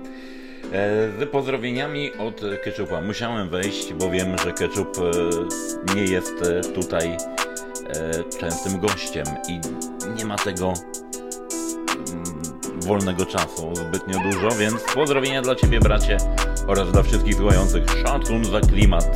E, 0.67 1.11
Z 1.19 1.31
pozdrowieniami 1.31 2.15
od 2.15 2.41
Ketchupa. 2.65 3.01
Musiałem 3.01 3.49
wejść, 3.49 3.95
bo 3.95 4.11
wiem, 4.11 4.39
że 4.45 4.53
Ketchup 4.53 4.99
e, 4.99 5.95
nie 5.95 6.05
jest 6.05 6.43
e, 6.43 6.61
tutaj 6.61 7.17
częstym 8.41 8.81
gościem 8.81 9.25
i 9.49 9.61
nie 10.17 10.25
ma 10.25 10.37
tego 10.37 10.73
mm, 12.09 12.25
wolnego 12.81 13.27
czasu 13.27 13.75
zbytnio 13.75 14.19
dużo, 14.31 14.49
więc 14.51 14.83
pozdrowienia 14.95 15.43
dla 15.43 15.55
Ciebie 15.55 15.81
bracie 15.81 16.17
oraz 16.67 16.93
dla 16.93 17.03
wszystkich 17.03 17.35
słuchających. 17.35 17.85
Szacun 18.03 18.45
za 18.45 18.61
klimat. 18.61 19.07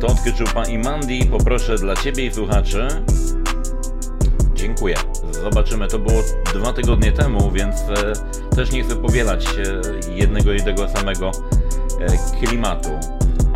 To 0.00 0.06
od 0.06 0.20
Ketchupa 0.24 0.64
i 0.64 0.78
Mandy 0.78 1.18
poproszę 1.30 1.76
dla 1.76 1.96
Ciebie 1.96 2.26
i 2.26 2.32
słuchaczy 2.32 2.88
Dziękuję. 4.54 4.94
Zobaczymy. 5.44 5.88
To 5.88 5.98
było 5.98 6.22
dwa 6.54 6.72
tygodnie 6.72 7.12
temu, 7.12 7.50
więc 7.50 7.76
e, 7.80 8.12
też 8.56 8.72
nie 8.72 8.84
chcę 8.84 8.96
powielać 8.96 9.46
jednego 10.08 10.52
i 10.52 10.62
tego 10.62 10.88
samego 10.88 11.30
e, 12.00 12.38
klimatu. 12.38 12.90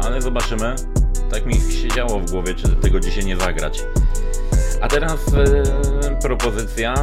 Ale 0.02 0.22
zobaczymy. 0.22 0.74
Tak 1.30 1.46
mi 1.46 1.54
się 1.54 1.88
działo 1.88 2.20
w 2.20 2.30
głowie, 2.30 2.54
czy 2.54 2.68
tego 2.68 3.00
dzisiaj 3.00 3.24
nie 3.24 3.36
zagrać. 3.36 3.84
A 4.80 4.88
teraz 4.88 5.20
e, 5.34 6.18
propozycja, 6.22 6.94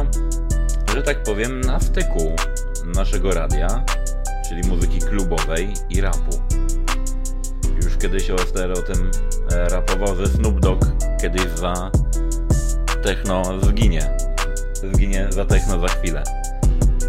że 0.94 1.02
tak 1.02 1.22
powiem, 1.22 1.60
na 1.60 1.80
styku 1.80 2.32
naszego 2.94 3.30
radia, 3.30 3.84
czyli 4.48 4.68
muzyki 4.68 4.98
klubowej 4.98 5.72
i 5.90 6.00
rapu. 6.00 6.42
Już 7.84 7.96
kiedyś 7.96 8.30
OSTR 8.30 8.72
o 8.72 8.82
tym 8.82 9.10
rapował 9.50 10.16
ze 10.16 10.26
Snoop 10.26 10.60
Dogg, 10.60 10.86
kiedyś 11.20 11.42
za 11.54 11.90
techno 13.02 13.60
zginie. 13.60 14.25
Za 15.30 15.44
techno 15.44 15.80
za 15.80 15.88
chwilę. 15.88 16.22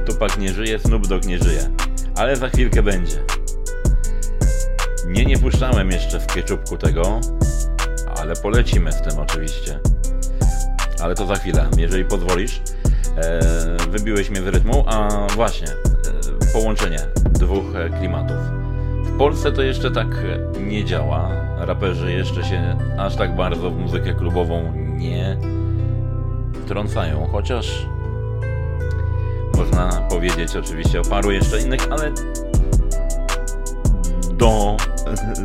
Tupak 0.06 0.38
nie 0.38 0.54
żyje, 0.54 0.80
Snoop 0.80 1.08
Dogg 1.08 1.26
nie 1.26 1.38
żyje. 1.38 1.62
Ale 2.16 2.36
za 2.36 2.50
chwilkę 2.50 2.84
będzie. 2.84 3.24
Nie, 5.08 5.26
nie 5.26 5.38
puszczałem 5.38 5.92
jeszcze 5.92 6.20
w 6.20 6.28
pieczubku 6.28 6.78
tego, 6.78 7.22
ale 8.18 8.36
polecimy 8.36 8.92
z 8.92 9.02
tym 9.02 9.20
oczywiście. 9.20 9.80
Ale 11.02 11.16
to 11.16 11.26
za 11.26 11.36
chwilę, 11.36 11.68
jeżeli 11.78 12.06
pozwolisz. 12.06 12.62
E, 13.18 13.40
wybiłeś 13.90 14.30
mnie 14.30 14.42
z 14.42 14.48
rytmu, 14.48 14.84
a 14.88 15.28
właśnie, 15.36 15.68
e, 15.68 16.54
połączenie 16.54 17.00
dwóch 17.32 17.76
e, 17.76 17.90
klimatów. 17.90 18.38
W 19.04 19.18
Polsce 19.18 19.52
to 19.52 19.62
jeszcze 19.62 19.92
tak 19.92 20.08
nie 20.60 20.86
działa. 20.86 21.30
Raperzy 21.58 22.12
jeszcze 22.12 22.44
się 22.44 22.78
aż 22.98 23.16
tak 23.16 23.36
bardzo 23.36 23.72
w 23.72 23.78
muzykę 23.78 24.14
klubową 24.14 24.74
nie 24.76 25.38
wtrącają, 26.68 27.28
chociaż 27.32 27.86
można 29.58 30.08
powiedzieć 30.10 30.56
oczywiście 30.56 31.02
o 31.02 31.04
paru 31.04 31.32
jeszcze 31.32 31.62
innych, 31.62 31.92
ale 31.92 32.12
do, 34.32 34.78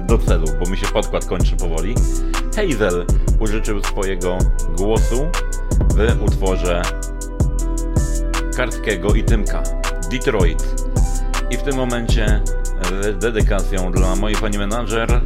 do 0.07 0.19
celu, 0.19 0.47
bo 0.61 0.71
mi 0.71 0.77
się 0.77 0.87
podkład 0.87 1.25
kończy 1.25 1.57
powoli. 1.57 1.95
Hazel 2.57 3.07
użyczył 3.41 3.83
swojego 3.83 4.39
głosu 4.77 5.29
w 5.97 6.23
utworze 6.23 6.83
Kartkiego 8.57 9.15
i 9.15 9.25
Tymka 9.25 9.63
Detroit. 10.11 10.75
I 11.51 11.57
w 11.57 11.63
tym 11.63 11.77
momencie 11.77 12.43
z 12.83 13.19
dedykacją 13.19 13.93
dla 13.93 14.17
mojej 14.17 14.39
pani 14.39 14.59
menadżer 14.59 15.21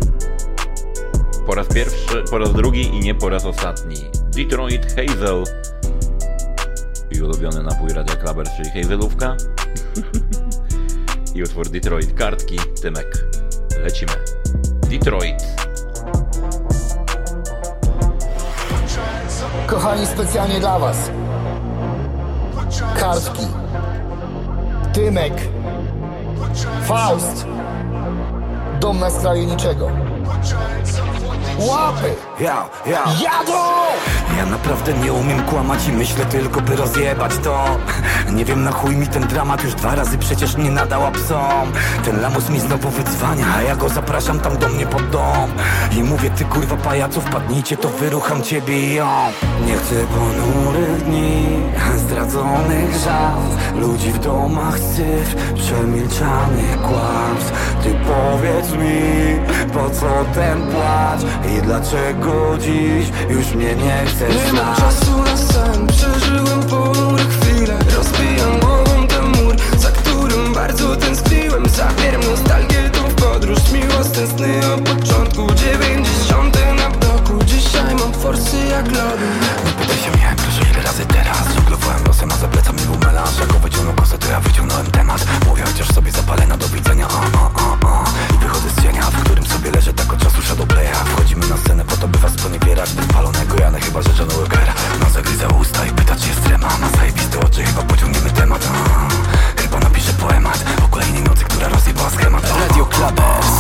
po 1.47 1.55
raz 1.55 1.69
pierwszy, 1.69 2.25
po 2.31 2.39
raz 2.39 2.53
drugi 2.53 2.83
i 2.83 3.01
nie 3.01 3.15
po 3.15 3.29
raz 3.29 3.45
ostatni. 3.45 3.97
Detroit 4.37 4.87
Hazel 4.87 5.45
i 7.11 7.23
ulubiony 7.23 7.63
napój 7.63 7.89
Radia 7.89 8.17
Klaber, 8.17 8.47
czyli 8.57 8.83
Hazelówka 8.83 9.37
i 11.35 11.43
utwór 11.43 11.69
Detroit 11.69 12.15
Kartki, 12.15 12.59
Tymek. 12.83 13.27
Lecimy. 13.83 14.13
Detroit. 14.91 15.43
Kochani, 19.67 20.07
specjalnie 20.07 20.61
dla 20.61 20.79
Was. 20.79 21.11
Kartki. 23.01 23.47
Tymek. 24.93 25.33
Faust. 26.83 27.47
Dom 28.81 29.01
na 29.01 29.11
skraju 29.11 29.45
niczego. 29.45 29.91
Łapy! 31.59 32.15
Ja, 32.41 32.69
ja 32.87 33.05
Jadą! 33.23 33.87
Ja 34.37 34.47
naprawdę 34.47 34.93
nie 34.93 35.13
umiem 35.13 35.43
kłamać 35.43 35.89
i 35.89 35.93
myślę 35.93 36.25
tylko 36.25 36.61
by 36.61 36.77
rozjebać 36.77 37.33
to. 37.45 37.65
Nie 38.33 38.45
wiem 38.45 38.65
na 38.65 38.73
chuj 38.73 38.97
mi 38.97 39.07
ten 39.07 39.23
dramat 39.27 39.65
już 39.65 39.75
dwa 39.75 39.95
razy 39.95 40.19
przecież 40.19 40.57
nie 40.57 40.71
nadała 40.71 41.11
psom. 41.11 41.73
Ten 42.05 42.21
lamus 42.21 42.51
mi 42.51 42.61
znowu 42.61 42.91
wydzwania, 42.91 43.47
a 43.57 43.63
ja 43.63 43.77
go 43.77 43.89
zapraszam 43.89 44.41
tam 44.41 44.59
do 44.59 44.69
mnie 44.69 44.87
pod 44.87 45.11
dom. 45.11 45.51
I 45.99 46.03
mówię 46.03 46.31
ty 46.31 46.45
kurwa 46.45 46.77
pajacu 46.77 47.21
wpadnijcie 47.21 47.77
to 47.77 47.89
wyrucham 47.89 48.43
ciebie 48.43 48.81
i 48.81 48.95
ją 48.95 49.07
Nie 49.67 49.77
chcę 49.77 49.95
ponurych 49.95 51.05
dni, 51.05 51.47
zdradzonych 52.07 52.97
żal 53.05 53.43
Ludzi 53.81 54.13
w 54.13 54.19
domach 54.19 54.79
syf, 54.79 55.35
przemilczanych 55.55 56.83
kłamstw. 56.83 57.53
Ty 57.83 57.91
powiedz 58.07 58.71
mi, 58.73 59.37
po 59.73 59.91
co 59.91 60.25
ten 60.35 60.63
płacz 60.63 61.21
I 61.57 61.63
dlaczego 61.63 62.59
dziś 62.59 63.13
już 63.31 63.55
mnie 63.55 63.75
nie 63.77 64.05
chcesz 64.07 64.37
Nie 64.47 64.53
mam 64.53 64.77
czasu 64.77 65.19
na 65.23 65.37
sen, 65.37 65.87
przeżyłem 65.87 66.63
ponure 66.71 67.25
chwile 67.25 67.79
Rozbijam 67.97 68.61
głową 68.61 69.07
ten 69.07 69.25
mur, 69.25 69.57
za 69.79 69.91
którym 69.91 70.55
bardzo 70.55 70.97
tęskniłem. 70.97 71.69
Zabieram 71.69 72.21
nostalgię 72.31 72.91
tą 72.91 73.03
w 73.09 73.15
podróż, 73.15 73.59
miłosne 73.73 74.27
sny 74.27 74.61
o 74.75 74.79
początku. 74.79 75.55
Dziewięćdziesiąte 75.55 76.75
na 76.75 76.91
bloku 76.91 77.45
Dzisiaj 77.45 77.95
mam 77.95 78.13
forsy 78.13 78.57
jak 78.71 78.87
lodu 78.87 79.29
Pytaj 79.81 79.97
się 79.97 80.11
mnie, 80.11 80.26
razy 80.97 81.09
teraz. 81.09 81.55
Żonglowałem 81.55 82.05
losem, 82.07 82.33
a 82.33 82.37
za 82.37 82.49
plecami 82.49 82.79
był 82.79 82.99
melanż. 82.99 83.39
Jak 83.41 83.53
go 83.53 83.59
wyciągnął 83.59 83.95
kosę, 83.95 84.19
to 84.19 84.29
ja 84.29 84.41
wyciągnąłem 84.41 84.87
temat. 84.87 85.27
Mówię 85.47 85.63
chociaż 85.63 85.89
sobie 85.89 86.13
zapalę 86.13 86.47
do 86.59 86.69
widzenia. 86.69 87.07
A, 87.09 87.39
a, 87.39 87.51
a, 87.65 87.89
a. 87.89 88.05
I 88.35 88.39
wychodzę 88.39 88.71
z 88.71 88.83
cienia, 88.83 89.03
w 89.03 89.25
którym 89.25 89.47
sobie 89.47 89.71
leżę 89.71 89.93
tak 89.93 90.13
od 90.13 90.23
czasu 90.23 90.43
Shadowplaya 90.43 90.95
Wchodzimy 91.05 91.47
na 91.47 91.57
scenę 91.57 91.85
po 91.85 91.97
to, 91.97 92.09
by 92.09 92.19
was 92.19 92.33
poniewierać. 92.33 92.93
Bez 92.93 93.07
palonego 93.07 93.57
Jana, 93.61 93.79
chyba 93.81 94.03
że 94.03 94.11
John 94.19 94.29
Walkera 94.29 94.75
Ma 95.01 95.11
zagryza 95.11 95.49
usta 95.49 95.87
i 95.87 95.91
pyta, 95.91 96.17
czy 96.17 96.29
jest 96.29 96.43
trema. 96.45 96.69
Ma 96.81 96.89
zajebiste 96.99 97.41
oczy, 97.41 97.65
chyba 97.65 97.83
pociągniemy 97.83 98.31
temat. 98.31 98.69
A, 98.73 99.63
Chyba 99.63 99.79
napiszę 99.79 100.13
poemat. 100.13 100.65
O 100.85 100.89
kolejnej 100.89 101.23
nocy, 101.23 101.45
która 101.45 101.69
rozjebała 101.69 102.11
schemat. 102.11 102.45
Radio 102.61 102.87
Clubbers. 102.87 103.55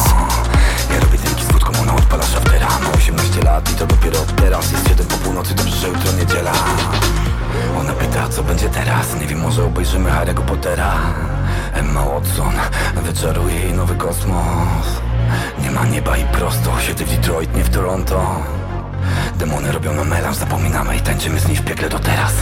ja 0.90 1.00
robię 1.00 1.18
dymki 1.18 1.44
z 1.44 1.52
wódką, 1.52 1.72
ona 1.82 1.94
odpala 1.94 2.24
szaftera. 2.26 2.68
Ma 2.84 2.90
18 2.96 3.42
lat 3.42 3.72
i 3.72 3.74
to 3.74 3.86
dopiero 3.86 4.20
od 4.20 4.36
teraz. 4.36 4.72
Jest 4.72 4.88
7 4.88 5.06
po 5.06 5.16
północy, 5.16 5.54
dobrze, 5.54 5.76
że 5.76 5.88
jutro 5.88 6.12
niedziela 6.12 6.52
Ona 7.80 7.92
pyta, 7.92 8.28
co 8.28 8.42
będzie 8.42 8.68
teraz? 8.68 9.20
Nie 9.20 9.26
wiem, 9.26 9.38
może 9.40 9.64
obejrzymy 9.64 10.10
Harry'ego 10.10 10.40
Pottera. 10.42 10.94
Emma 11.72 12.04
Watson 12.04 12.54
Wyczaruje 12.96 13.54
jej 13.54 13.72
nowy 13.72 13.94
kosmos. 13.94 14.86
Nie 15.62 15.70
ma 15.70 15.86
nieba 15.86 16.16
i 16.16 16.24
prosto 16.24 16.80
Siedzę 16.80 17.04
w 17.04 17.10
Detroit, 17.10 17.56
nie 17.56 17.64
w 17.64 17.70
Toronto 17.70 18.42
Demony 19.38 19.72
robią 19.72 19.94
nam 19.94 20.08
melanż, 20.08 20.36
zapominamy 20.36 20.96
i 20.96 21.00
tańczymy 21.00 21.40
z 21.40 21.48
nich 21.48 21.60
w 21.60 21.64
piekle 21.64 21.88
do 21.88 21.98
teraz. 21.98 22.32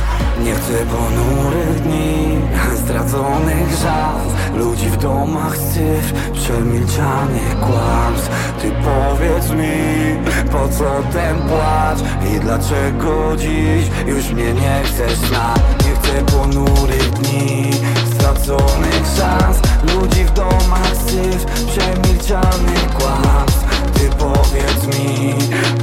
Nie 0.44 0.54
chcę 0.54 0.72
ponurych 0.72 1.80
dni, 1.82 2.38
zdradzonych 2.84 3.76
żal. 3.82 4.20
Ludzi 4.58 4.90
w 4.90 4.96
domach 4.96 5.56
syf, 5.56 6.12
przemilczanych 6.32 7.60
kłamstw. 7.60 8.30
Ty 8.62 8.72
powiedz 8.84 9.50
mi, 9.50 10.16
po 10.52 10.68
co 10.68 11.02
ten 11.12 11.36
płacz? 11.36 11.98
I 12.34 12.40
dlaczego 12.40 13.36
dziś 13.36 13.90
już 14.06 14.30
mnie 14.30 14.54
nie 14.54 14.82
chcesz 14.84 15.16
znać? 15.16 15.60
Nie 15.86 15.94
chcę 15.94 16.36
ponurych 16.36 17.10
dni, 17.10 17.70
straconych 18.14 19.04
szans. 19.16 19.58
Ludzi 19.94 20.24
w 20.24 20.32
domach 20.32 20.92
syf, 21.06 21.44
przemilczanych 21.44 22.88
kłamstw 22.94 23.63
Ty 23.94 24.10
powiedz 24.18 24.98
mi, 24.98 25.34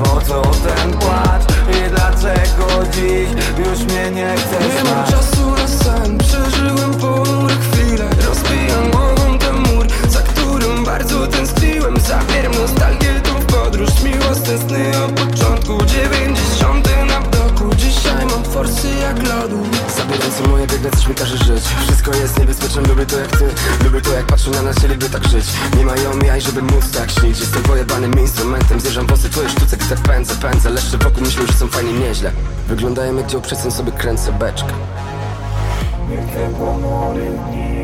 po 0.04 0.22
co 0.22 0.42
ten 0.42 0.92
płacz 0.92 1.44
I 1.70 1.90
dlaczego 1.90 2.68
dziś 2.92 3.30
już 3.58 3.80
mnie 3.80 4.12
nie 4.12 4.36
chcesz 4.38 4.76
Nie 4.76 4.92
mam 4.92 5.06
czasu 5.06 5.52
na 5.52 5.68
sen, 5.68 6.18
przeżyłem 6.18 6.94
ponure 6.94 7.56
chwile. 7.56 8.10
Rozbijam 8.28 8.92
głową 8.92 9.38
ten 9.38 9.56
mur, 9.56 9.88
za 10.10 10.22
którym 10.22 10.86
bardzo 10.86 11.28
tęskniłem. 11.28 12.00
Zabieram 12.00 12.54
nostalgię 12.54 13.22
tą 13.24 13.40
w 13.40 13.46
podróż, 13.46 13.90
miłosne 14.04 14.58
sny 14.58 14.92
o 15.06 15.10
początku 15.10 15.62
bloku 15.72 15.86
Jak 18.62 19.28
lodu. 19.28 19.64
Zabierający 19.98 20.44
moje 20.50 20.68
biegle 20.68 20.92
coś 20.92 21.08
mi 21.08 21.16
każe 21.16 21.38
żyć. 21.38 21.64
Wszystko 21.84 22.16
jest 22.16 22.40
niebezpieczne, 22.40 22.82
lubię 22.82 23.06
to 23.06 23.20
jak 23.20 23.38
ty. 23.38 23.46
Lubię 23.84 24.02
to 24.02 24.14
jak 24.14 24.26
patrzą 24.26 24.52
na 24.52 24.62
nas, 24.62 24.76
chcieliby 24.78 25.10
tak 25.10 25.28
żyć. 25.28 25.46
Nie 25.78 25.86
mają 25.86 26.20
jaj, 26.20 26.42
żeby 26.42 26.62
móc 26.62 26.92
tak 26.92 27.12
śnić. 27.12 27.40
Jestem 27.40 27.64
pojebanym 27.64 28.20
instrumentem, 28.20 28.80
zjeżdżam 28.80 29.08
włosy 29.08 29.30
Twoje 29.30 29.50
sztuce, 29.50 29.78
gdy 29.78 29.86
tak 29.86 30.00
pędzę, 30.00 30.36
pędzę. 30.36 30.70
Leszcze 30.70 30.98
wokół 30.98 31.24
myślą, 31.24 31.46
że 31.46 31.54
są 31.54 31.68
fajnie 31.68 31.94
nieźle. 31.94 32.32
Wyglądają 32.68 33.16
jak 33.16 33.28
dzieł, 33.28 33.42
przed 33.42 33.74
sobie 33.74 33.92
kręcę 33.92 34.32
beczkę. 34.32 34.74
Nie 36.10 36.18
chcę 36.18 36.54
ponurych 36.60 37.32
dni, 37.32 37.81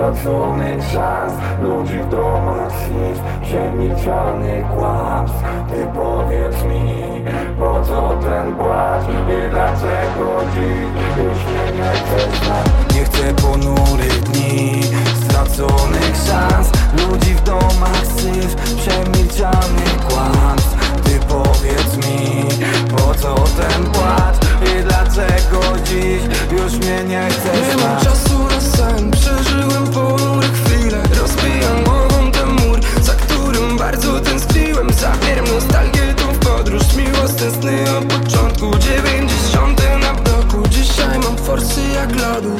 straconych 0.00 0.82
szans 0.92 1.32
Ludzi 1.62 1.98
w 1.98 2.08
domach 2.08 2.72
śnić, 2.72 3.18
przemilczanych 3.42 4.66
kłamstw. 4.66 5.42
Ty 5.70 5.86
powiedz 5.94 6.64
mi, 6.64 7.24
po 7.58 7.82
co 7.86 8.16
ten 8.22 8.54
płacz 8.54 9.04
I 9.08 9.50
dlaczego 9.50 10.40
dziś 10.54 11.16
już 11.18 11.38
nie 11.76 11.90
chcesz 11.92 12.46
znać 12.46 12.94
Nie 12.94 13.04
chcę 13.04 13.34
ponurych 13.34 14.20
dni, 14.22 14.82
straconych 15.24 16.16
szans. 16.26 16.70
Ludzi 16.92 17.34
w 17.34 17.42
domach 17.42 18.06
syf, 18.06 18.54
przemilczanych 18.76 20.06
kłamstw 20.08 20.79
Ty 21.10 21.20
powiedz 21.28 21.96
mi, 21.96 22.44
po 22.90 23.14
co 23.14 23.34
ten 23.34 23.84
płacz 23.84 24.36
I 24.62 24.82
dlaczego 24.82 25.60
dziś 25.84 26.22
już 26.52 26.72
mnie 26.72 27.04
nie 27.04 27.28
chcesz 27.30 27.76
Nie 27.76 27.84
mam 27.84 28.04
czasu 28.04 28.38
na 28.42 28.60
sen, 28.60 29.10
przeżyłem 29.10 29.86
ponure 29.86 30.48
chwile. 30.48 31.02
Rozbijam 31.20 31.84
głową 31.84 32.32
ten 32.32 32.48
mur, 32.48 32.80
za 33.02 33.12
którym 33.12 33.78
bardzo 33.78 34.20
tęskniłem. 34.20 34.92
Zabieram 34.92 35.44
nostalgię 35.54 36.14
tą 36.14 36.32
w 36.32 36.38
podróż, 36.38 36.82
miłosne 36.96 37.50
sny 37.50 37.84
o 37.98 38.02
początku. 38.02 38.78
Dziewięćdziesiąte 38.78 39.98
na 39.98 40.14
bloku 40.14 40.68
Dzisiaj 40.68 41.18
mam 41.18 41.36
forsy 41.36 41.80
jak 41.94 42.16
lodu. 42.16 42.56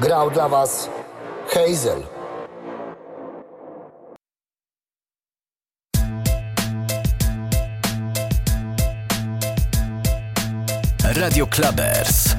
Grał 0.00 0.30
dla 0.30 0.48
Was 0.48 0.88
Hazel. 1.48 2.19
Radio 11.20 11.46
Clubbers. 11.46 12.34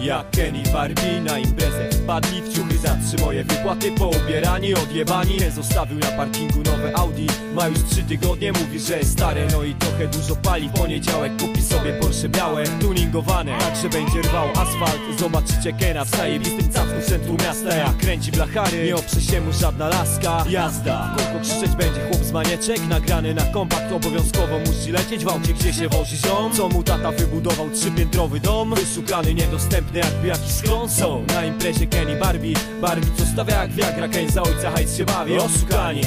Jak 0.00 0.30
Kenny 0.30 0.62
Barbie 0.72 1.20
na 1.20 1.38
imprezę 1.38 1.97
Wpadli 2.08 2.42
w 2.42 2.54
ciuchy 2.54 2.78
za 2.78 2.88
trzy 2.88 3.24
moje 3.24 3.44
wypłaty 3.44 3.92
Poubierani, 3.92 4.74
odjebani. 4.74 5.36
Nie 5.36 5.50
zostawił 5.50 5.98
na 5.98 6.06
parkingu 6.06 6.58
nowe 6.58 6.96
Audi. 6.96 7.26
Ma 7.54 7.68
już 7.68 7.78
trzy 7.90 8.02
tygodnie, 8.02 8.52
mówi, 8.52 8.80
że 8.80 8.98
jest 8.98 9.12
stare. 9.12 9.46
No 9.52 9.64
i 9.64 9.74
trochę 9.74 10.06
dużo 10.06 10.36
pali. 10.36 10.68
Poniedziałek 10.68 11.32
kupi 11.36 11.62
sobie 11.62 11.92
Porsche 11.92 12.28
białe 12.28 12.64
Tuningowane, 12.80 13.58
tak 13.58 13.76
że 13.76 13.88
będzie 13.88 14.20
rwał 14.20 14.48
asfalt. 14.50 15.00
Zobaczycie 15.18 15.72
Kena 15.72 16.04
w 16.04 16.10
zajebistym 16.10 16.72
cacku 16.72 17.00
w 17.00 17.04
centrum 17.04 17.36
miasta. 17.46 17.76
Jak 17.76 17.96
kręci 17.96 18.32
blachary, 18.32 18.84
nie 18.84 18.96
oprze 18.96 19.20
się 19.20 19.40
mu 19.40 19.52
żadna 19.52 19.88
laska. 19.88 20.44
Jazda, 20.50 21.14
kogo 21.16 21.40
krzyczeć 21.40 21.76
będzie 21.76 22.00
chłop 22.08 22.24
z 22.24 22.32
manieczek. 22.32 22.78
Nagrany 22.88 23.34
na 23.34 23.42
kompakt, 23.42 23.92
obowiązkowo 23.92 24.58
musi 24.58 24.92
lecieć. 24.92 25.24
W 25.24 25.28
aucie, 25.28 25.54
gdzie 25.54 25.72
się 25.72 25.88
wozi 25.88 26.16
ziom. 26.16 26.52
Co 26.52 26.68
mu 26.68 26.82
tata 26.82 27.12
wybudował 27.12 27.70
trzypiętrowy 27.70 28.40
dom. 28.40 28.74
Wyszukany, 28.74 29.34
niedostępny 29.34 29.98
jakby 29.98 30.28
jakiś 30.28 30.50
schron 30.50 30.88
Są 30.88 31.24
na 31.34 31.44
imprezie 31.44 31.86
Kenny 31.98 32.16
Barbie. 32.16 32.54
Barbie 32.80 33.10
co 33.18 33.26
stawia 33.26 33.62
jak 33.62 33.72
wiagra 33.72 34.08
Ken 34.08 34.30
za 34.30 34.42
ojca 34.42 34.70
hajs 34.70 34.96
się 34.96 35.04
bawi. 35.04 35.38
Oszukani 35.38 36.02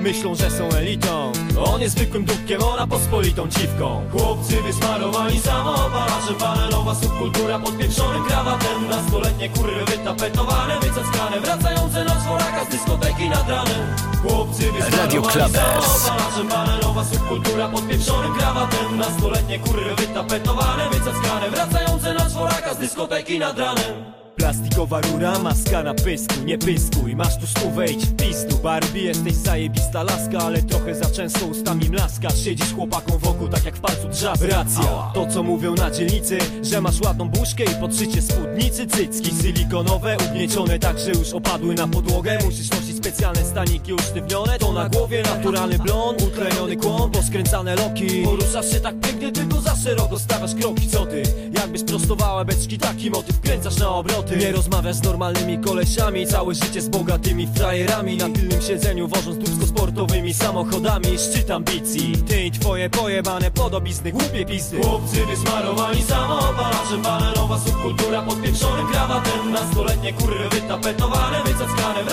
Myślą, 0.00 0.34
że 0.34 0.50
są 0.50 0.68
elitą. 0.68 1.32
On 1.64 1.80
jest 1.80 1.96
zwykłym 1.96 2.24
dupkiem, 2.24 2.62
ona 2.62 2.86
pospolitą 2.86 3.48
dziwką. 3.48 4.04
Chłopcy 4.12 4.62
wysmarowani 4.62 5.40
samopalarzem 5.40 6.34
Panelowa 6.34 6.94
subkultura 6.94 7.58
podpieprzonym 7.58 8.24
krawatem 8.24 8.88
Nastoletnie 8.90 9.48
kurwy 9.48 9.84
wytapetowane, 9.84 10.80
wycackane 10.80 11.40
Wracające 11.40 12.04
na 12.04 12.14
czworaka 12.20 12.64
z 12.64 12.68
dyskoteki 12.68 13.28
nad 13.28 13.48
ranem. 13.48 13.96
Chłopcy 14.22 14.72
wysmarowani 14.72 15.20
samopalarzem 15.20 16.48
Panelowa 16.48 17.04
subkultura 17.04 17.68
podpieprzonym 17.68 18.34
krawatem 18.34 18.96
Nastoletnie 18.96 19.58
kurwy 19.58 19.94
wytapetowane, 19.94 20.88
wycackane 20.90 21.50
Wracające 21.50 22.14
na 22.14 22.30
czworaka 22.30 22.74
z 22.74 22.78
dyskoteki 22.78 23.38
nad 23.38 23.58
ranem 23.58 24.19
Plastikowa 24.40 25.00
rura, 25.00 25.38
maska 25.38 25.82
na 25.82 25.94
pysku, 25.94 26.34
nie 26.44 26.58
pyskuj. 26.58 27.16
Masz 27.16 27.38
tu 27.38 27.46
stówę, 27.46 27.86
idź 27.86 28.06
w 28.06 28.16
pistu. 28.16 28.56
Barbie, 28.62 29.02
jesteś 29.02 29.32
zajebista 29.32 30.02
laska 30.02 30.38
Ale 30.38 30.62
trochę 30.62 30.94
za 30.94 31.10
często 31.10 31.46
ustami 31.46 31.90
mlaskasz 31.90 32.44
Siedzisz 32.44 32.74
chłopakom 32.74 33.18
wokół, 33.18 33.48
tak 33.48 33.64
jak 33.64 33.76
w 33.76 33.80
palcu 33.80 34.08
drzask 34.08 34.42
Racja, 34.42 35.10
to 35.14 35.26
co 35.26 35.42
mówią 35.42 35.74
na 35.74 35.90
dzielnicy 35.90 36.38
Że 36.62 36.80
masz 36.80 37.00
ładną 37.00 37.28
buźkę 37.28 37.64
i 37.64 37.74
podszycie 37.80 38.22
spódnicy 38.22 38.86
Cycki. 38.86 39.30
Silikonowe, 39.42 40.16
ugniecione 40.30 40.78
tak, 40.78 40.98
że 40.98 41.10
już 41.10 41.32
opadły 41.32 41.74
na 41.74 41.88
podłogę. 41.88 42.38
Musisz 42.44 42.70
nosić 42.70 42.99
specjalne 43.00 43.44
staniki 43.44 43.92
usztywnione 43.92 44.58
To 44.58 44.72
na 44.72 44.88
głowie 44.88 45.22
naturalny 45.22 45.78
blond, 45.78 46.22
uklejony 46.22 46.76
kłon 46.76 47.10
Poskręcane 47.10 47.76
loki. 47.76 48.22
Poruszasz 48.24 48.72
się 48.72 48.80
tak 48.80 49.00
pięknie, 49.00 49.32
tylko 49.32 49.60
za 49.60 49.76
szeroko 49.76 50.18
stawiasz 50.18 50.54
kroki. 50.54 50.88
Co 50.88 51.06
ty? 51.06 51.22
Jakbyś 51.58 51.84
prostowała 51.84 52.44
beczki, 52.44 52.78
taki 52.78 53.10
motyw 53.10 53.40
kręcasz 53.40 53.78
na 53.78 53.88
obroty. 53.88 54.36
Nie 54.36 54.52
rozmawiasz 54.52 54.96
z 54.96 55.02
normalnymi 55.02 55.58
kolesiami 55.58 56.26
Całe 56.26 56.54
życie 56.54 56.82
z 56.82 56.88
bogatymi 56.88 57.48
frajerami. 57.54 58.16
Na 58.16 58.28
tylnym 58.28 58.62
siedzeniu 58.62 59.08
wożąc 59.08 59.38
dupsko 59.38 59.66
sportowymi 59.66 60.34
samochodami 60.34 61.18
Szczyt 61.18 61.50
ambicji 61.50 62.12
Ty 62.28 62.42
i 62.42 62.50
twoje 62.50 62.90
pojebane 62.90 63.50
podobizny, 63.50 64.12
głupie 64.12 64.46
pisy 64.46 64.80
Chłopcy 64.82 65.26
wysmarowani 65.26 66.02
samopalarzem 66.02 67.02
Panelowa 67.02 67.58
subkultura 67.58 68.22
podpieprzonym 68.22 68.86
krawatem. 68.86 69.52
Nastoletnie 69.52 70.12
kurwy 70.12 70.48
wytapetowane, 70.48 71.42
wycackane 71.44 72.04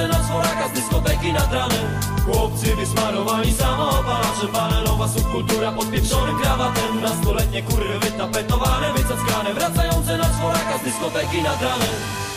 Wracające 0.00 0.18
na 0.18 0.28
czworaka 0.28 0.68
z 0.68 0.72
dyskoteki 0.72 1.32
nad 1.32 1.52
ranem 1.52 2.00
Chłopcy 2.24 2.76
wysmarowani 2.76 3.52
samopalarzem 3.52 4.48
Panelowa 4.52 5.08
subkultura 5.08 5.72
podpieprzonym 5.72 6.36
krawatem. 6.40 7.00
Nastoletnie 7.02 7.62
kurwy 7.62 7.98
wytapetowane, 7.98 8.92
wycackane 8.92 9.54
Wracające 9.54 10.18
na 10.18 10.24
czworaka 10.24 10.78
z 10.78 10.84
dyskoteki 10.84 11.42
nad 11.42 11.62
ranem 11.62 12.29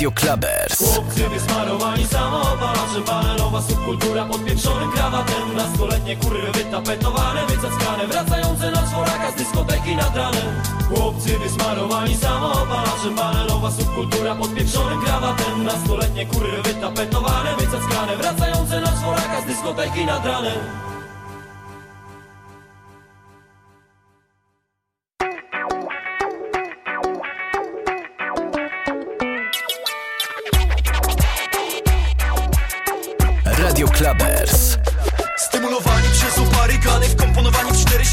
Radio 0.00 0.12
Clubbers. 0.12 0.78
Chłopcy 0.78 1.28
wysmarowani 1.28 2.06
samopalarzem 2.06 3.02
Panelowa 3.02 3.62
subkultura 3.62 4.24
podpieprzonym 4.24 4.92
krawatem 4.92 5.56
Nastoletnie 5.56 6.16
kurwy 6.16 6.52
wytapetowane, 6.52 7.46
wycackane 7.46 8.06
Wracające 8.06 8.70
na 8.70 8.82
czworaka 8.86 9.30
z 9.30 9.34
dyskoteki 9.34 9.96
nad 9.96 10.16
ranem. 10.16 10.62
Chłopcy 10.88 11.38
wysmarowani 11.38 12.16
samopalarzem 12.16 13.14
Panelowa 13.16 13.70
subkultura 13.70 14.34
podpieprzonym 14.34 15.00
krawatem 15.00 15.64
Nastoletnie 15.64 16.26
kurwy 16.26 16.62
wytapetowane, 16.62 17.56
wycackane 17.56 18.16
Wracające 18.16 18.80
na 18.80 18.92
czworaka 18.92 19.40
z 19.40 19.46
dyskoteki 19.46 20.04
nad 20.04 20.26
ranem 20.26 20.90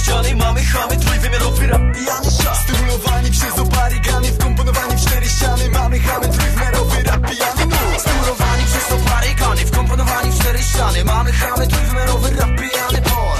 ściany 0.08 0.36
Mamy 0.36 0.64
chamy, 0.64 0.97
trójwymiarowy 0.97 1.68
rap, 1.68 1.82
pijany 1.93 2.32
szat. 2.32 2.58
Stymulowani 2.58 3.32
przez 3.32 3.60
oparygany, 3.60 4.28
wkomponowani 4.28 4.95
w 4.95 5.01
cztery 5.01 5.30
ściany. 5.30 5.70
Mamy 5.70 5.99
chamy, 5.99 6.28
trójwymiarowy 6.28 7.03
rap, 7.03 7.22
pijany 7.30 7.66
nóż 7.66 7.99
Stymulowani 7.99 8.64
przez 8.66 8.91
oparygany, 8.91 9.66
wkomponowani 9.66 10.32
w 10.32 10.39
cztery 10.39 10.60
ściany. 10.64 11.05
Mamy 11.05 11.32
chamy, 11.32 11.68
trójwymiarowy 11.68 12.30
rap, 12.30 12.49
pijany 12.60 13.01
por 13.01 13.38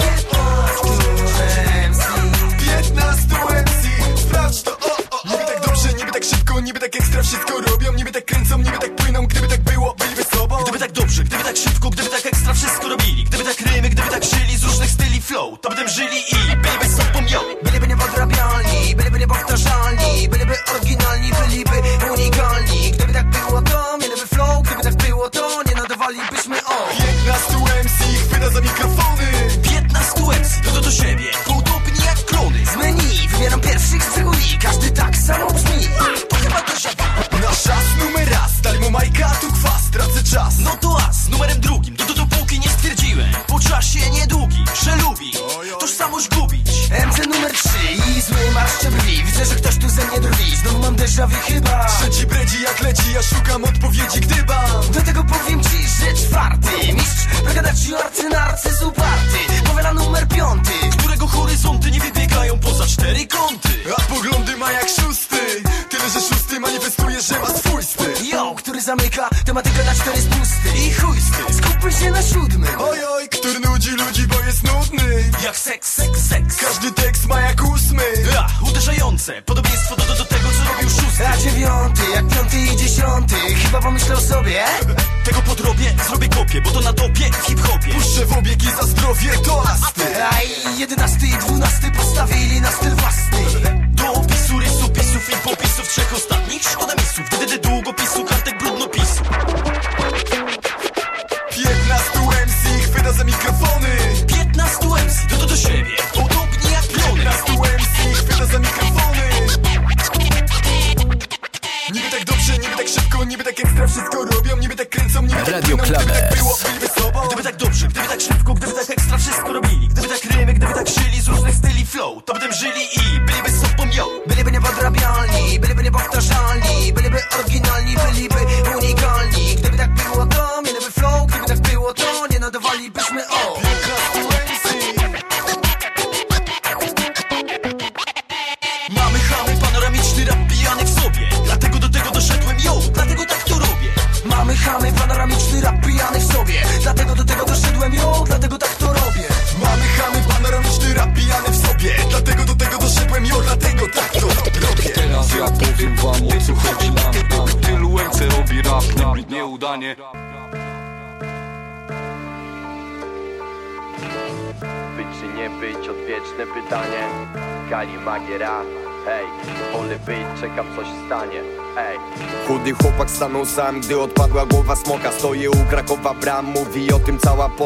15 2.60 3.38
MC, 3.62 4.22
sprawdź 4.22 4.62
to, 4.62 4.72
o, 4.72 4.92
o, 5.12 5.22
Niby 5.30 5.46
tak 5.46 5.62
dobrze, 5.66 5.94
niby 5.94 6.12
tak 6.12 6.24
szybko, 6.24 6.60
niby 6.60 6.80
tak 6.80 6.96
ekstra 6.96 7.24
wszystko 7.24 7.62
robią. 7.62 7.94
Niby 7.94 8.12
tak 8.12 8.26
kręcą, 8.26 8.58
niby 8.58 8.78
tak 8.78 8.96
płyną, 8.96 9.28
gdyby 9.28 9.48
tak 9.48 9.62
było, 9.62 9.96
byliby 10.00 10.24
sobą. 10.24 10.58
Gdyby 10.64 10.80
tak 10.80 10.92
dobrze, 10.92 11.24
gdyby 11.24 11.44
tak 11.44 11.58
szybko, 11.58 11.90
gdyby 11.90 12.10
tak 12.10 12.26
ekstra 12.26 12.54
wszystko 12.54 12.90
robili. 12.90 13.24
Gdyby 13.24 13.44
tak 13.44 13.62
rymy, 13.62 13.90
gdyby 13.90 14.10
tak 14.10 14.24
żyli 14.24 14.58
z 14.58 14.64
różnych 14.64 14.90
styli 14.90 15.22
flow 15.22 15.62
To 15.62 15.70
by 15.70 15.76
tym 15.76 15.90
żyli 15.90 16.20
i 16.32 16.37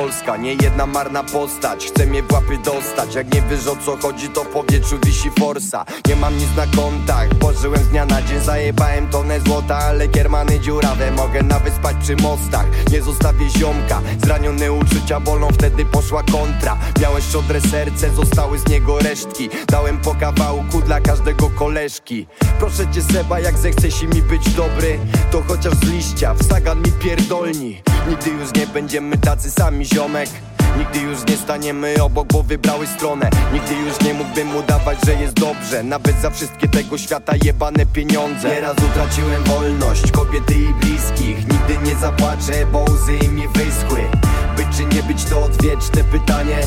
Polska 0.02 0.38
Nie 0.38 0.54
jedna 0.54 0.86
marna 0.86 1.24
postać, 1.24 1.86
chce 1.86 2.06
mnie 2.06 2.24
w 2.24 2.32
łapy 2.34 2.58
dostać. 2.66 3.16
Jak 3.16 3.34
nie 3.34 3.42
wiesz 3.42 3.68
o 3.68 3.76
co 3.86 3.98
chodzi, 3.98 4.30
to 4.30 4.44
w 4.44 4.48
powietrzu 4.48 5.00
wisi 5.06 5.32
forsa. 5.40 5.86
Nie 6.08 6.16
mam 6.16 6.38
nic 6.38 6.56
na 6.58 6.82
kontach, 6.82 7.30
pożyłem 7.40 7.84
z 7.84 7.88
dnia 7.88 8.06
na 8.06 8.22
dzień. 8.22 8.40
Zajebałem 8.40 9.08
tonę 9.08 9.40
złota, 9.40 9.78
ale 9.78 10.08
kiermany 10.08 10.60
dziurawe. 10.60 11.12
Mogę 11.12 11.44
nawet 11.44 11.74
spać 11.74 11.96
przy 12.02 12.16
mostach, 12.16 12.66
nie 12.92 13.02
zostawię 13.02 13.50
ziomka. 13.50 14.02
Zranione 14.24 14.72
uczucia 14.72 15.20
bolą, 15.20 15.48
wtedy 15.54 15.86
poszła 15.86 16.24
kontra. 16.24 16.78
Miałem 17.02 17.22
szczodre 17.22 17.62
serce, 17.62 18.10
zostały 18.10 18.60
z 18.60 18.70
niego 18.70 19.00
resztki. 19.00 19.50
Dałem 19.68 19.98
po 19.98 20.16
kawałku 20.16 20.82
dla 20.82 21.02
każdego 21.02 21.50
koleżki. 21.50 22.28
Proszę 22.60 22.88
cię 22.92 23.02
Seba, 23.02 23.40
jak 23.40 23.58
zechcesz 23.58 24.02
mi 24.02 24.22
być 24.22 24.50
dobry 24.50 25.00
To 25.32 25.44
chociaż 25.48 25.74
z 25.74 25.84
liścia, 25.84 26.34
w 26.34 26.44
sagan 26.44 26.78
mi 26.78 26.92
pierdolni 26.92 27.91
Nigdy 28.10 28.30
już 28.30 28.54
nie 28.54 28.68
będziemy 28.68 29.18
tacy 29.18 29.52
sami 29.52 29.86
ziomek. 29.86 30.30
Nigdy 30.78 31.00
już 31.00 31.20
nie 31.30 31.38
staniemy 31.38 31.96
obok, 32.04 32.28
bo 32.34 32.44
wybrały 32.44 32.88
stronę. 32.88 33.30
Nigdy 33.54 33.76
już 33.76 34.02
nie 34.02 34.14
mógłbym 34.14 34.56
udawać, 34.56 34.98
że 35.06 35.14
jest 35.14 35.34
dobrze. 35.34 35.84
Nawet 35.84 36.22
za 36.22 36.30
wszystkie 36.30 36.68
tego 36.68 36.98
świata 36.98 37.34
jebane 37.44 37.86
pieniądze. 37.86 38.50
Nieraz 38.50 38.76
utraciłem 38.78 39.44
wolność, 39.44 40.12
kobiety 40.12 40.54
i 40.54 40.74
bliskich. 40.74 41.38
Nigdy 41.38 41.78
nie 41.86 41.96
zapłaczę, 41.96 42.66
bo 42.72 42.84
łzy 42.84 43.30
mi 43.30 43.48
wyschły. 43.48 44.02
Być 44.58 44.68
czy 44.78 44.96
nie 44.96 45.04
być 45.04 45.24
to 45.24 45.44
odwieczne 45.44 46.04
pytanie. 46.04 46.58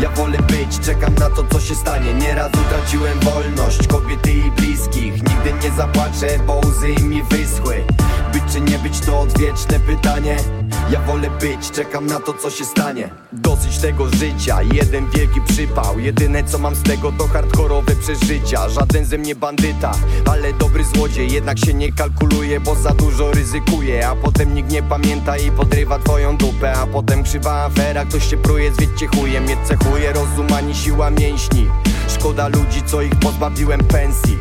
Ja 0.00 0.10
wolę 0.10 0.38
być, 0.38 0.78
czekam 0.86 1.14
na 1.14 1.30
to 1.30 1.44
co 1.52 1.60
się 1.60 1.74
stanie. 1.74 2.14
Nieraz 2.14 2.50
utraciłem 2.54 3.20
wolność, 3.20 3.86
kobiety 3.86 4.32
i 4.32 4.50
bliskich. 4.50 5.14
Nigdy 5.14 5.52
nie 5.64 5.70
zapłaczę, 5.76 6.38
bo 6.46 6.60
łzy 6.66 7.02
mi 7.02 7.22
wyschły. 7.22 7.84
Być 8.32 8.42
czy 8.52 8.60
nie 8.60 8.78
być 8.78 9.00
to 9.00 9.20
odwieczne 9.20 9.80
pytanie 9.80 10.36
Ja 10.90 11.00
wolę 11.00 11.30
być, 11.40 11.70
czekam 11.70 12.06
na 12.06 12.20
to 12.20 12.34
co 12.34 12.50
się 12.50 12.64
stanie. 12.64 13.10
Dosyć 13.32 13.78
tego 13.78 14.08
życia, 14.08 14.62
jeden 14.62 15.10
wielki 15.10 15.40
przypał. 15.40 15.98
Jedyne 15.98 16.44
co 16.44 16.58
mam 16.58 16.74
z 16.74 16.82
tego 16.82 17.12
to 17.12 17.28
hardkorowe 17.28 17.92
przeżycia. 17.96 18.68
Żaden 18.68 19.04
ze 19.04 19.18
mnie 19.18 19.34
bandyta, 19.34 19.92
ale 20.30 20.52
dobry 20.52 20.84
złodziej. 20.84 21.32
Jednak 21.32 21.58
się 21.58 21.74
nie 21.74 21.92
kalkuluje, 21.92 22.60
bo 22.60 22.74
za 22.74 22.90
dużo 22.90 23.32
ryzykuje 23.32 24.08
A 24.08 24.16
potem 24.16 24.54
nikt 24.54 24.70
nie 24.70 24.82
pamięta 24.82 25.36
i 25.36 25.50
podrywa 25.50 25.98
twoją 25.98 26.36
dupę. 26.36 26.72
A 26.72 26.86
potem 26.86 27.22
krzywa 27.22 27.64
afera, 27.64 28.04
ktoś 28.04 28.30
się 28.30 28.36
pruje, 28.36 28.74
zwiedźcie 28.74 29.06
chujem 29.06 29.44
Mnie 29.44 29.56
cechuje 29.64 30.12
rozum 30.12 30.46
ani 30.56 30.74
siła 30.74 31.10
mięśni. 31.10 31.66
Szkoda 32.08 32.48
ludzi, 32.48 32.82
co 32.86 33.02
ich 33.02 33.14
pozbawiłem 33.14 33.84
pensji. 33.84 34.38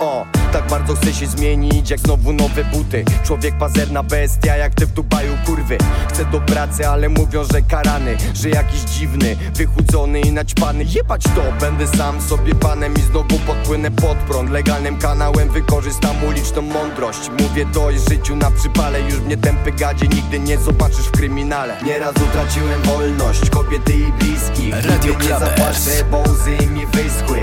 O, 0.00 0.26
tak 0.54 0.66
bardzo 0.66 0.94
chcę 0.94 1.12
się 1.12 1.26
zmienić 1.26 1.90
jak 1.90 2.00
znowu 2.00 2.32
nowe 2.32 2.64
buty. 2.64 3.04
Człowiek 3.24 3.58
pazerna 3.58 4.02
bestia 4.02 4.56
jak 4.56 4.74
te 4.74 4.86
w 4.86 4.92
Dubaju 4.92 5.32
kurwy. 5.46 5.78
Chcę 6.08 6.24
do 6.24 6.40
pracy, 6.40 6.88
ale 6.88 7.08
mówią, 7.08 7.44
że 7.52 7.62
karany 7.62 8.16
Że 8.34 8.50
jakiś 8.50 8.80
dziwny, 8.80 9.36
wychudzony 9.54 10.20
i 10.20 10.32
naćpany. 10.32 10.84
Jebać 10.84 11.22
to, 11.22 11.42
będę 11.60 11.86
sam 11.86 12.20
sobie 12.20 12.54
panem 12.54 12.94
I 12.94 13.00
znowu 13.00 13.38
podpłynę 13.38 13.90
pod 13.90 14.16
prąd. 14.16 14.50
Legalnym 14.50 14.98
kanałem 14.98 15.48
wykorzystam 15.50 16.24
uliczną 16.24 16.62
mądrość. 16.62 17.30
Mówię 17.40 17.66
dość 17.66 18.08
życiu 18.08 18.36
na 18.36 18.50
przypale 18.50 19.00
Już 19.00 19.20
mnie 19.20 19.36
tępy 19.36 19.72
gadzie 19.72 20.06
nigdy 20.08 20.40
nie 20.40 20.58
zobaczysz 20.58 21.06
w 21.06 21.10
kryminale. 21.10 21.76
Nieraz 21.84 22.14
utraciłem 22.28 22.82
wolność 22.82 23.50
Kobiety 23.50 23.92
i 23.92 24.12
bliskich. 24.12 24.74
Radio 24.74 25.14
nie 25.22 25.28
zapłaczę, 25.28 26.04
bo 26.10 26.18
łzy 26.18 26.66
mi 26.66 26.86
wyschły. 26.86 27.38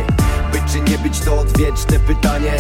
Być 0.52 0.62
czy 0.74 0.92
nie 0.92 0.98
być 0.98 1.20
to 1.20 1.40
odwieczne 1.40 2.00
pytanie 2.00 2.52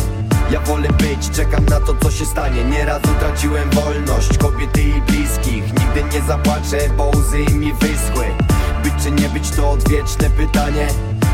Ja 0.51 0.59
wolę 0.59 0.87
być, 0.89 1.29
czekam 1.29 1.65
na 1.65 1.79
to 1.79 1.95
co 1.95 2.11
się 2.11 2.25
stanie. 2.25 2.63
Nieraz 2.63 3.01
utraciłem 3.03 3.69
wolność 3.69 4.37
kobiety 4.37 4.81
i 4.81 5.01
bliskich. 5.01 5.63
Nigdy 5.63 6.03
nie 6.13 6.21
zapłaczę, 6.21 6.77
bo 6.97 7.09
łzy 7.09 7.37
mi 7.37 7.73
wyschły. 7.73 8.25
Być 8.83 8.93
czy 9.03 9.11
nie 9.11 9.29
być 9.29 9.49
to 9.49 9.71
odwieczne 9.71 10.29
pytanie 10.29 10.87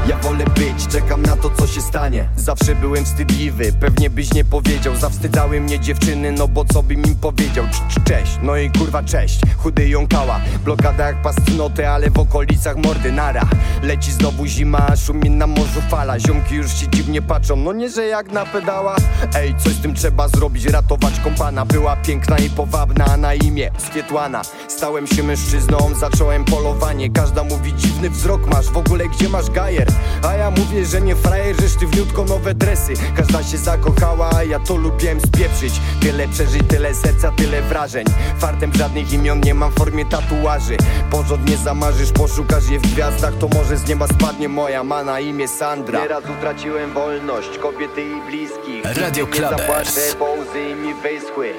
ja 0.07 0.17
wolę 0.17 0.45
być, 0.55 0.87
czekam 0.87 1.21
na 1.21 1.35
to 1.35 1.49
co 1.49 1.67
się 1.67 1.81
stanie. 1.81 2.29
Zawsze 2.35 2.75
byłem 2.75 3.05
wstydliwy, 3.05 3.73
pewnie 3.79 4.09
byś 4.09 4.33
nie 4.33 4.45
powiedział. 4.45 4.95
Zawstydzały 4.95 5.61
mnie 5.61 5.79
dziewczyny, 5.79 6.31
no 6.31 6.47
bo 6.47 6.65
co 6.65 6.83
bym 6.83 7.03
im 7.03 7.15
powiedział? 7.15 7.65
Cz- 7.65 7.93
cz- 7.93 8.03
Cześć, 8.03 8.39
no 8.41 8.57
i 8.57 8.71
kurwa 8.71 9.03
cześć. 9.03 9.39
Chudy 9.57 9.89
jąkała, 9.89 10.39
blokada 10.65 11.07
jak 11.07 11.21
pastnoty 11.21 11.89
Ale 11.89 12.09
w 12.09 12.19
okolicach 12.19 12.77
mordy 12.77 13.11
nara. 13.11 13.41
Leci 13.83 14.11
znowu 14.11 14.45
zima, 14.45 14.95
szumi 15.05 15.29
na 15.29 15.47
morzu 15.47 15.81
fala. 15.89 16.19
Ziomki 16.19 16.55
już 16.55 16.73
się 16.73 16.87
dziwnie 16.87 17.21
patrzą, 17.21 17.55
no 17.55 17.73
nie 17.73 17.89
że 17.89 18.05
jak 18.05 18.31
na 18.31 18.45
pedała 18.45 18.95
Ej, 19.35 19.55
coś 19.57 19.73
z 19.73 19.81
tym 19.81 19.93
trzeba 19.93 20.27
zrobić, 20.27 20.65
ratować 20.65 21.19
kompana. 21.19 21.65
Była 21.65 21.95
piękna 21.95 22.37
i 22.37 22.49
powabna, 22.49 23.17
na 23.17 23.33
imię 23.33 23.71
Swietłana. 23.77 24.41
Stałem 24.67 25.07
się 25.07 25.23
mężczyzną, 25.23 25.77
zacząłem 25.99 26.45
polowanie. 26.45 27.09
Każda 27.09 27.43
mówi 27.43 27.73
dziwny 27.73 28.09
wzrok 28.09 28.47
masz, 28.47 28.65
w 28.65 28.77
ogóle 28.77 29.07
gdzie 29.07 29.29
masz 29.29 29.49
gajer? 29.49 29.87
A 30.23 30.33
ja 30.33 30.51
mówię, 30.51 30.85
że 30.85 31.01
nie 31.01 31.15
frajer, 31.15 31.61
że 31.61 31.69
sztywniutko 31.69 32.23
nowe 32.23 32.53
dresy. 32.53 32.93
Każda 33.17 33.43
się 33.43 33.57
zakochała, 33.57 34.29
a 34.35 34.43
ja 34.43 34.59
to 34.59 34.75
lubiłem 34.75 35.19
spieprzyć. 35.21 35.73
Tyle 36.01 36.27
przeżyć, 36.27 36.61
tyle 36.67 36.95
serca, 36.95 37.31
tyle 37.31 37.61
wrażeń. 37.61 38.05
Fartem 38.39 38.73
żadnych 38.73 39.13
imion 39.13 39.39
nie 39.41 39.53
mam 39.53 39.71
w 39.71 39.75
formie 39.75 40.05
tatuaży. 40.05 40.77
Porządnie 41.11 41.57
zamarzysz, 41.57 42.11
poszukasz 42.11 42.69
je 42.69 42.79
w 42.79 42.81
gwiazdach 42.93 43.33
To 43.39 43.47
może 43.47 43.77
z 43.77 43.87
nieba 43.89 44.07
spadnie 44.07 44.49
moja 44.49 44.83
ma 44.83 45.03
na 45.03 45.19
imię 45.19 45.47
Sandra. 45.47 45.99
Nieraz 46.01 46.23
utraciłem 46.37 46.93
wolność, 46.93 47.57
kobiety 47.61 48.01
i 48.01 48.29
bliskich. 48.29 48.83
Radio 48.85 49.25
Nigdy 49.25 49.39
nie 49.41 49.47
Clubbers. 49.47 49.59
zapłaczę, 49.59 50.01
bo 50.19 50.25
łzy 50.25 50.75
mi 50.75 50.93
wyschły. 50.93 51.53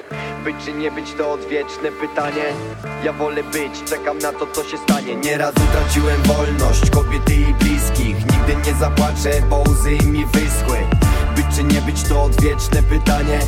Być 0.45 0.57
czy 0.65 0.73
nie 0.73 0.91
być 0.91 1.13
to 1.19 1.33
odwieczne 1.33 1.93
pytanie. 2.01 2.43
Ja 3.05 3.13
wolę 3.13 3.43
być, 3.43 3.73
czekam 3.91 4.19
na 4.19 4.33
to 4.33 4.47
co 4.53 4.65
się 4.65 4.79
stanie. 4.79 5.17
Nieraz 5.17 5.53
utraciłem 5.69 6.23
wolność, 6.23 6.91
kobiety 6.91 7.35
i 7.35 7.55
bliskich 7.55 8.28
Nigdy 8.33 8.71
nie 8.71 8.79
zapłaczę, 8.79 9.43
bo 9.51 9.65
łzy 9.71 10.07
mi 10.07 10.27
wyschły. 10.27 10.79
Być 11.37 11.47
czy 11.57 11.65
nie 11.65 11.81
być 11.81 12.03
to 12.03 12.23
odwieczne 12.23 12.83
pytanie. 12.83 13.39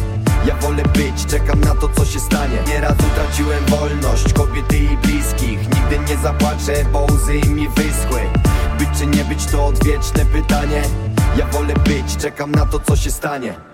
Ja 0.47 0.55
wolę 0.55 0.83
być, 0.83 1.26
czekam 1.26 1.61
na 1.61 1.74
to 1.74 1.89
co 1.89 2.05
się 2.05 2.20
stanie. 2.20 2.59
Nieraz 2.68 2.97
utraciłem 3.12 3.64
wolność 3.66 4.33
kobiety 4.33 4.78
i 4.78 4.97
bliskich. 4.97 5.59
Nigdy 5.59 5.99
nie 6.09 6.16
zapłaczę, 6.22 6.85
bo 6.93 7.07
łzy 7.12 7.49
mi 7.49 7.68
wyschły. 7.68 8.20
Być 8.78 8.89
czy 8.99 9.07
nie 9.07 9.24
być 9.24 9.47
to 9.47 9.66
odwieczne 9.66 10.26
pytanie. 10.26 10.83
Ja 11.37 11.47
wolę 11.47 11.74
być, 11.74 12.16
czekam 12.16 12.53
na 12.53 12.66
to 12.66 12.81
co 12.81 12.97
się 12.97 13.11
stanie 13.11 13.70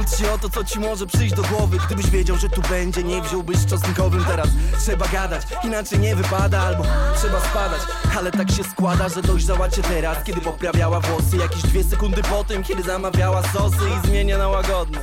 Módl 0.00 0.16
się 0.16 0.32
o 0.32 0.38
to, 0.38 0.50
co 0.50 0.64
ci 0.64 0.80
może 0.80 1.06
przyjść 1.06 1.34
do 1.34 1.42
głowy. 1.42 1.78
Gdybyś 1.86 2.10
wiedział, 2.10 2.36
że 2.36 2.48
tu 2.48 2.62
będzie, 2.62 3.02
nie 3.02 3.22
wziąłbyś 3.22 3.56
z 3.56 3.66
czosnkowym 3.66 4.24
Teraz. 4.24 4.48
Trzeba 4.78 5.08
gadać, 5.08 5.42
inaczej 5.64 5.98
nie 5.98 6.16
wypada 6.16 6.60
Albo 6.60 6.84
trzeba 7.16 7.40
spadać, 7.40 7.80
ale 8.18 8.30
tak 8.32 8.50
się 8.50 8.64
składa, 8.64 9.08
że 9.08 9.22
dojrzała 9.22 9.68
cię 9.68 9.82
teraz 9.82 10.24
Kiedy 10.24 10.40
poprawiała 10.40 11.00
włosy, 11.00 11.36
jakieś 11.36 11.62
dwie 11.62 11.84
sekundy 11.84 12.22
po 12.22 12.44
tym 12.44 12.62
Kiedy 12.62 12.82
zamawiała 12.82 13.42
sosy 13.42 13.76
i 13.76 14.06
zmienia 14.06 14.38
na 14.38 14.48
łagodne. 14.48 14.98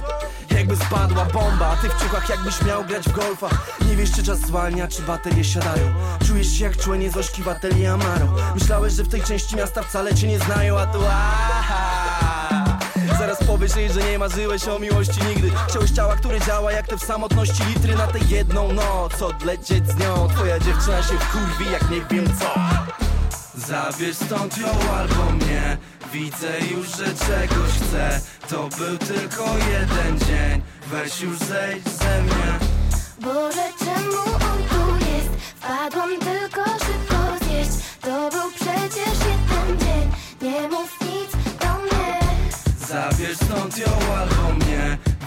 Jakby 0.51 0.75
spadła 0.75 1.25
bomba, 1.25 1.67
a 1.67 1.75
ty 1.75 1.89
w 1.89 2.01
ciuchach 2.01 2.29
jakbyś 2.29 2.61
miał 2.61 2.85
grać 2.85 3.09
w 3.09 3.11
golfa. 3.11 3.49
Nie 3.89 3.95
wiesz 3.95 4.11
czy 4.11 4.23
czas 4.23 4.39
zwalnia, 4.39 4.87
czy 4.87 5.01
baterie 5.01 5.43
siadają. 5.43 5.93
Czujesz 6.27 6.57
się 6.57 6.63
jak 6.63 6.77
człenie 6.77 7.11
Zośki 7.11 7.43
w 7.43 7.47
atelier 7.47 7.91
Amaro. 7.91 8.27
Myślałeś, 8.55 8.93
że 8.93 9.03
w 9.03 9.09
tej 9.09 9.21
części 9.21 9.55
miasta 9.55 9.83
wcale 9.83 10.15
cię 10.15 10.27
nie 10.27 10.39
znają, 10.39 10.79
a 10.79 10.85
tu 10.85 10.99
aha 11.09 12.06
Zaraz 13.19 13.43
powiesz 13.47 13.75
jej, 13.75 13.89
że 13.93 14.01
nie 14.11 14.19
marzyłeś 14.19 14.67
o 14.67 14.79
miłości 14.79 15.19
nigdy. 15.29 15.51
Chciałeś 15.69 15.91
ciała, 15.91 16.15
które 16.15 16.39
działa 16.41 16.71
jak 16.71 16.87
te 16.87 16.97
w 16.97 17.03
samotności 17.03 17.63
litry 17.63 17.95
na 17.95 18.07
tę 18.07 18.19
jedną 18.29 18.71
noc. 18.73 19.21
Odlecieć 19.21 19.87
z 19.87 19.95
nią, 19.99 20.27
twoja 20.27 20.59
dziewczyna 20.59 21.03
się 21.03 21.13
wkurwi 21.19 21.71
jak 21.71 21.89
nie 21.89 22.01
wiem 22.11 22.25
co. 22.39 22.53
Zabierz 23.55 24.15
stąd 24.15 24.57
ją 24.57 24.67
albo 24.97 25.31
mnie. 25.31 25.77
Widzę 26.13 26.59
już, 26.71 26.87
że 26.87 27.05
czegoś 27.05 27.71
chcę. 27.81 28.21
To 28.49 28.69
był 28.77 28.97
tylko 28.97 29.45
jeden 29.71 30.19
dzień. 30.19 30.61
Weź 30.87 31.21
już 31.21 31.37
zejdź 31.37 31.87
ze 31.89 32.21
mnie. 32.21 32.59
Boże, 33.21 33.69
czemu 33.79 34.21
on 34.35 34.57
tu 34.69 35.05
jest? 35.05 35.29
Wpadłam 35.55 36.09
tylko 36.09 36.26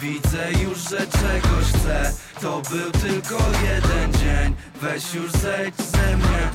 Widzę 0.01 0.53
już, 0.63 0.79
że 0.79 0.99
czegoś 0.99 1.65
chcę. 1.75 2.13
To 2.41 2.63
był 2.71 2.91
tylko 2.91 3.39
jeden 3.65 4.13
dzień. 4.13 4.55
Weź 4.81 5.15
już 5.15 5.33
zejdź 5.33 5.77
ze 5.77 6.17
mnie 6.17 6.51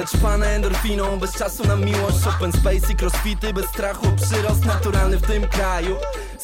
Naćpane 0.00 0.46
endorfiną, 0.46 1.18
bez 1.18 1.32
czasu 1.32 1.66
na 1.66 1.76
miłość. 1.76 2.26
Open 2.26 2.52
space 2.52 2.92
i 2.92 2.96
crossfity, 2.96 3.52
bez 3.54 3.66
strachu. 3.66 4.06
Przyrost 4.16 4.64
naturalny 4.64 5.16
w 5.16 5.22
tym 5.22 5.48
kraju. 5.48 5.96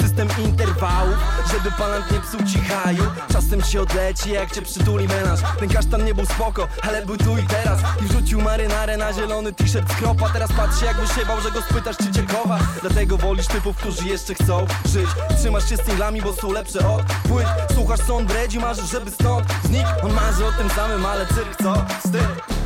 System 0.03 0.29
interwałów, 0.45 1.17
żeby 1.53 1.71
palant 1.79 2.11
nie 2.11 2.21
psuł 2.21 2.41
ci 2.53 2.59
haju. 2.59 3.03
Czasem 3.33 3.63
się 3.63 3.81
odleci, 3.81 4.31
jak 4.31 4.53
cię 4.53 4.63
przytuli 4.63 5.09
menaż. 5.09 5.41
Ten 5.59 5.69
kasztan 5.69 6.05
nie 6.05 6.15
był 6.15 6.27
spoko, 6.27 6.69
ale 6.83 7.07
był 7.07 7.17
tu 7.17 7.39
i 7.39 7.43
teraz. 7.43 7.81
I 8.03 8.05
wrzucił 8.05 8.41
marynarę 8.41 8.97
na 8.97 9.13
zielony 9.13 9.53
t-shirt 9.53 9.93
z 9.93 9.97
kropa. 9.97 10.29
Teraz 10.29 10.53
patrzy 10.53 10.85
jakby 10.85 11.07
się 11.07 11.27
bał, 11.27 11.41
że 11.41 11.51
go 11.51 11.63
spytasz 11.63 11.97
czy 11.97 12.13
cię 12.13 12.23
kocha. 12.23 12.59
Dlatego 12.81 13.17
wolisz 13.17 13.47
typów, 13.47 13.77
którzy 13.77 14.09
jeszcze 14.09 14.35
chcą 14.35 14.67
żyć. 14.85 15.09
Trzymasz 15.39 15.69
się 15.69 15.77
z 15.77 15.87
singlami, 15.87 16.23
bo 16.23 16.33
są 16.33 16.53
lepsze 16.53 16.89
od 16.89 17.03
płyt. 17.29 17.47
Słuchasz 17.75 18.01
co 18.07 18.17
on 18.17 18.27
bredzi, 18.27 18.59
marzysz, 18.59 18.91
żeby 18.91 19.11
stąd 19.11 19.47
znikł. 19.65 19.89
On 20.03 20.13
marzy 20.13 20.47
o 20.47 20.53
tym 20.53 20.71
samym, 20.71 21.07
ale 21.07 21.27
cyrk 21.27 21.63
co? 21.63 21.85
Wstyd 22.05 22.57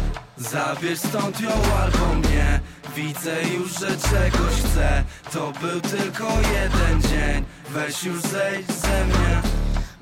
Zabierz 0.40 0.98
stąd 0.98 1.40
ją 1.40 1.50
albo 1.82 2.14
mnie. 2.14 2.60
Widzę 2.96 3.42
już, 3.42 3.72
że 3.72 3.86
czegoś 3.86 4.54
chcę. 4.64 5.04
To 5.32 5.52
był 5.60 5.80
tylko 5.80 6.28
jeden 6.52 7.02
dzień. 7.02 7.44
Weź 7.70 8.04
już 8.04 8.20
zejdź 8.20 8.66
ze 8.72 9.04
mnie. 9.04 9.42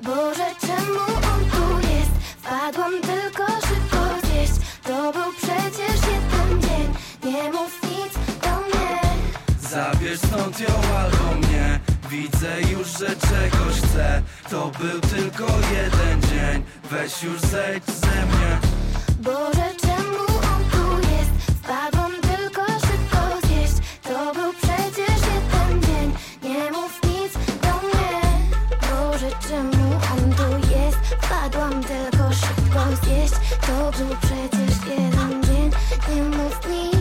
Boże, 0.03 0.45
czemu 0.61 0.99
on 1.33 1.39
tu 1.51 1.87
jest? 1.87 2.11
Wpadłam 2.37 2.91
tylko 3.01 3.45
szybko 3.67 4.27
zjeść. 4.27 4.53
To 4.83 5.11
był 5.13 5.33
przecież 5.33 5.99
jeden 6.13 6.61
dzień. 6.61 6.93
Nie 7.33 7.51
mów 7.51 7.81
nic 7.83 8.13
do 8.43 8.49
mnie. 8.61 9.01
Zabierz 9.69 10.19
stąd 10.19 10.59
ją 10.59 10.75
albo 10.97 11.47
mnie. 11.47 11.79
Widzę 12.09 12.61
już, 12.61 12.87
że 12.87 13.07
czegoś 13.07 13.75
chcę. 13.81 14.21
To 14.49 14.71
był 14.79 14.99
tylko 15.01 15.45
jeden 15.73 16.21
dzień. 16.21 16.63
Weź 16.91 17.23
już 17.23 17.39
zejdź 17.41 17.85
ze 17.85 18.25
mnie. 18.25 18.59
Boże, 19.19 19.78
Wpadłam 21.69 22.11
tylko 22.11 22.65
szybko 22.65 23.47
zjeść. 23.47 23.73
To 24.03 24.33
był 24.33 24.53
przecież 24.53 25.19
jeden 25.33 25.81
dzień. 25.81 26.13
Nie 26.43 26.71
mów 26.71 26.99
nic 27.03 27.33
do 27.33 27.87
mnie. 27.87 28.21
Boże, 28.81 29.29
czemu 29.47 29.93
on 29.93 30.33
tu 30.33 30.69
jest? 30.69 30.97
Wpadłam 30.97 31.83
tylko 31.83 32.33
szybko 32.33 33.05
zjeść. 33.05 33.33
To 33.61 33.91
był 33.97 34.15
przecież 34.21 34.97
jeden 34.97 35.43
dzień. 35.43 35.71
Nie 36.15 36.23
mów 36.23 36.59
nic 36.69 36.98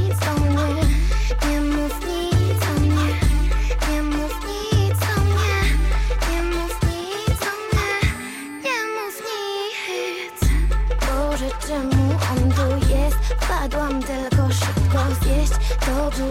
Dzień 16.18 16.26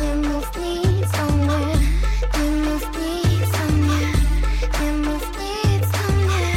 Nie 0.00 0.14
mów 0.28 0.50
nic 0.56 1.10
do 1.10 1.24
mnie 1.34 1.66
Nie 2.38 2.50
mów 2.62 2.82
nic 2.98 3.50
do 3.52 3.72
mnie 3.72 4.12
Nie 4.80 4.92
mów 4.92 5.22
nic 5.40 5.90
do 5.92 6.12
mnie 6.12 6.50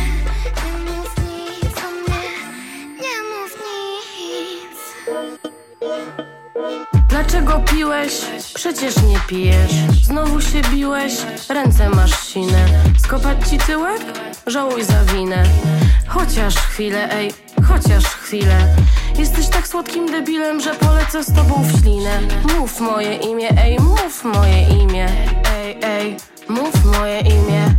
Dlaczego 7.09 7.59
piłeś? 7.59 8.13
Przecież 8.53 9.01
nie 9.01 9.19
pijesz. 9.27 9.71
Znowu 10.03 10.41
się 10.41 10.61
biłeś, 10.71 11.13
ręce 11.49 11.89
masz 11.89 12.27
sine. 12.27 12.67
Skopać 12.97 13.49
ci 13.49 13.57
tyłek? 13.57 14.01
Żałuj 14.47 14.83
za 14.83 15.05
winę. 15.05 15.43
Chociaż 16.07 16.55
chwilę, 16.55 17.11
ej, 17.11 17.33
chociaż 17.67 18.03
chwilę. 18.03 18.75
Jesteś 19.17 19.47
tak 19.47 19.67
słodkim 19.67 20.11
debilem, 20.11 20.61
że 20.61 20.75
polecę 20.75 21.23
z 21.23 21.33
tobą 21.33 21.63
w 21.63 21.79
ślinę. 21.81 22.19
Mów 22.59 22.79
moje 22.79 23.15
imię, 23.15 23.49
ej, 23.63 23.79
mów 23.79 24.23
moje 24.23 24.67
imię. 24.69 25.09
Ej, 25.55 25.77
ej, 25.83 26.17
mów 26.49 26.85
moje 26.85 27.19
imię. 27.19 27.75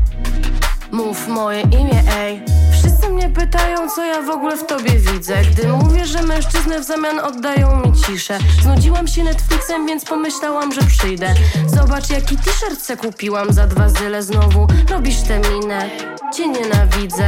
Mów 0.93 1.29
moje 1.29 1.61
imię, 1.61 2.03
ej. 2.19 2.43
Wszyscy 2.73 3.09
mnie 3.09 3.29
pytają, 3.29 3.91
co 3.91 4.05
ja 4.05 4.23
w 4.23 4.31
ogóle 4.31 4.57
w 4.57 4.67
tobie 4.67 4.91
widzę. 4.91 5.43
Gdy 5.53 5.69
mówię, 5.69 6.07
że 6.07 6.23
mężczyzny 6.23 6.81
w 6.81 6.85
zamian 6.85 7.19
oddają 7.19 7.77
mi 7.77 7.93
ciszę. 7.93 8.39
Znudziłam 8.63 9.09
się 9.09 9.25
Netflixem, 9.25 9.87
więc 9.87 10.05
pomyślałam, 10.05 10.73
że 10.73 10.81
przyjdę. 10.83 11.35
Zobacz, 11.67 12.11
jaki 12.11 12.37
t-shirt 12.37 12.83
se 12.83 12.97
kupiłam 12.97 13.53
za 13.53 13.67
dwa 13.67 13.89
zyle 13.89 14.23
znowu. 14.23 14.67
Robisz 14.91 15.21
tę 15.21 15.41
minę, 15.41 15.91
cię 16.37 16.49
nienawidzę. 16.49 17.27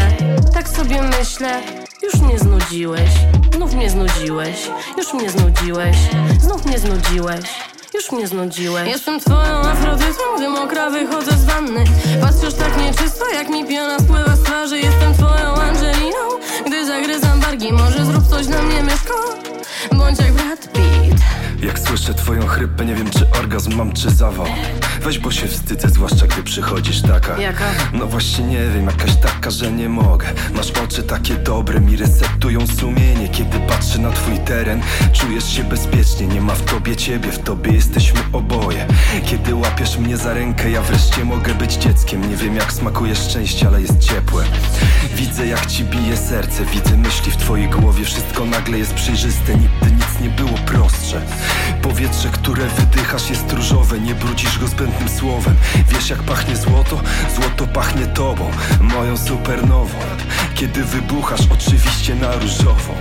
Tak 0.55 0.69
sobie 0.69 1.03
myślę, 1.03 1.63
już 2.03 2.15
mnie 2.15 2.39
znudziłeś. 2.39 3.11
Znów 3.57 3.75
mnie 3.75 3.91
znudziłeś, 3.91 4.71
już 4.99 5.15
mnie 5.15 5.31
znudziłeś. 5.31 5.97
Znów 6.41 6.67
mnie 6.67 6.79
znudziłeś. 6.79 7.45
Już 7.95 8.13
mnie 8.13 8.29
znudziłeś. 8.29 8.89
Jestem 8.89 9.21
twoją 9.21 9.57
afrodytą, 9.61 10.23
gdy 10.37 10.49
mokra 10.49 10.91
wychodzę 10.91 11.33
z 11.33 11.45
wanny. 11.45 11.85
Patrzysz 12.21 12.55
tak 12.55 12.79
nieczysto, 12.79 13.29
jak 13.35 13.49
mi 13.49 13.67
piana 13.67 13.99
spływa 13.99 14.37
z 14.37 14.43
twarzy. 14.43 14.79
Jestem 14.79 15.15
twoją 15.15 15.55
Angeliną, 15.55 16.25
gdy 16.67 16.87
zagryzam 16.87 17.41
wargi. 17.41 17.73
Może 17.73 18.05
zrób 18.05 18.29
coś 18.29 18.47
na 18.47 18.63
mnie, 18.63 18.83
myszko, 18.83 19.15
bądź 19.93 20.19
jak 20.19 20.33
Brad 20.33 20.73
Pitt 20.73 21.21
Jak 21.63 21.79
słyszę 21.79 22.15
twoją 22.15 22.47
chrypę, 22.47 22.85
nie 22.85 22.95
wiem 22.95 23.11
czy 23.11 23.31
orgazm 23.41 23.77
mam, 23.77 23.93
czy 23.93 24.11
zawał. 24.11 24.47
Weź, 25.03 25.19
bo 25.19 25.31
się 25.31 25.47
wstydzę, 25.47 25.89
zwłaszcza 25.89 26.27
gdy 26.27 26.43
przychodzisz 26.43 27.03
taka. 27.03 27.39
Jaka? 27.39 27.65
No 27.93 28.07
właśnie 28.07 28.45
nie 28.45 28.69
wiem, 28.75 28.87
jakaś 28.87 29.17
taka, 29.17 29.51
że 29.51 29.73
nie 29.73 29.89
mogę. 29.89 30.27
Masz 30.55 30.71
oczy 30.71 31.03
takie 31.03 31.35
dobre, 31.35 31.81
mi 31.81 31.97
resetują 31.97 32.67
sumienie. 32.67 33.29
Kiedy 33.29 33.61
patrzę 33.61 33.99
na 33.99 34.11
twój 34.11 34.39
teren, 34.39 34.81
czujesz 35.13 35.49
się 35.57 35.65
bezpiecznie. 35.65 36.27
Nie 36.27 36.41
ma 36.41 36.55
w 36.55 36.63
tobie 36.63 36.97
ciebie, 36.97 37.33
w 37.33 37.39
tobie 37.39 37.73
jesteśmy 37.73 38.21
oboje. 38.33 38.87
Kiedy 39.27 39.55
łapiesz 39.55 39.99
mnie 39.99 40.17
za 40.17 40.35
rękę, 40.35 40.71
ja 40.71 40.83
wreszcie 40.83 41.25
mogę 41.25 41.55
być 41.55 41.75
dzieckiem. 41.75 42.31
Nie 42.31 42.37
wiem 42.37 42.57
jak 42.57 42.73
smakuje 42.73 43.15
szczęście, 43.17 43.67
ale 43.67 43.81
jest 43.81 43.99
ciepłe. 43.99 44.45
Widzę 45.17 45.47
jak 45.47 45.67
ci 45.67 45.85
bije 45.85 46.17
serce, 46.17 46.65
widzę 46.65 46.97
myśli 46.97 47.33
w 47.33 47.37
twojej 47.37 47.69
głowie. 47.69 48.05
Wszystko 48.05 48.45
nagle 48.45 48.79
jest 48.79 48.95
przejrzyste, 48.95 49.53
nigdy 49.55 49.97
nic 49.97 50.21
nie 50.23 50.29
było 50.29 50.59
prostsze 50.67 51.21
Powietrze, 51.83 52.29
które 52.29 52.65
wydychasz 52.67 53.31
jest 53.31 53.53
różowe 53.53 54.01
Nie 54.01 54.15
brudzisz 54.15 54.59
go 54.59 54.67
zbędnym 54.67 55.09
słowem. 55.09 55.55
Wiesz 55.89 56.11
jak 56.11 56.23
pachnie 56.23 56.57
złoto? 56.57 57.01
Złoto 57.37 57.67
pachnie 57.67 58.07
tobą 58.07 58.51
Moją 58.81 59.17
supernową. 59.17 59.99
Kiedy 60.55 60.85
wybuchasz 60.85 61.41
oczywiście 61.53 62.15
na 62.15 62.33
różowo. 62.33 62.95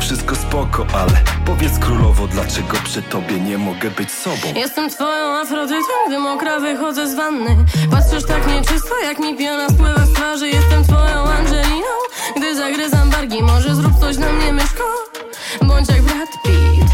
Wszystko 0.00 0.36
spoko, 0.36 0.86
ale 0.92 1.20
powiedz 1.46 1.78
królowo 1.78 2.26
Dlaczego 2.26 2.76
przy 2.84 3.02
tobie 3.02 3.40
nie 3.40 3.58
mogę 3.58 3.90
być 3.90 4.12
sobą? 4.12 4.54
Jestem 4.54 4.90
twoją 4.90 5.36
afrodytą, 5.36 5.92
gdy 6.08 6.18
mokra 6.18 6.60
wychodzę 6.60 7.08
z 7.08 7.14
wanny. 7.14 7.56
Patrzysz 7.90 8.24
tak 8.26 8.46
nieczysto, 8.46 8.98
jak 9.04 9.18
mi 9.18 9.36
piana 9.36 9.68
spływa 9.68 10.06
z 10.06 10.12
twarzy. 10.12 10.48
Jestem 10.48 10.84
twoją 10.84 11.24
Angeliną, 11.30 11.94
gdy 12.36 12.56
zagryzam 12.56 13.10
wargi. 13.10 13.42
Może 13.42 13.74
zrób 13.74 14.00
coś 14.00 14.16
na 14.16 14.32
mnie, 14.32 14.52
myszko, 14.52 14.84
bądź 15.62 15.88
jak 15.88 16.02
Brad 16.02 16.28
Pitt 16.44 16.84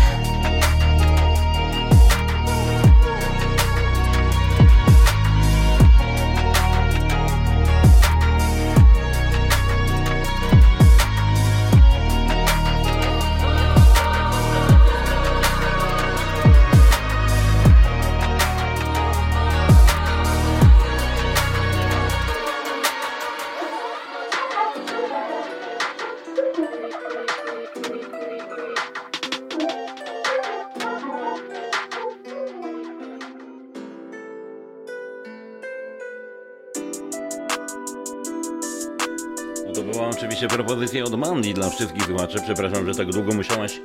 od 41.05 41.19
Mandy 41.19 41.55
dla 41.55 41.71
wszystkich 41.71 42.03
słuchaczy. 42.03 42.39
Przepraszam, 42.45 42.87
że 42.87 42.95
tak 42.95 43.13
długo 43.13 43.35
musiałaś 43.35 43.81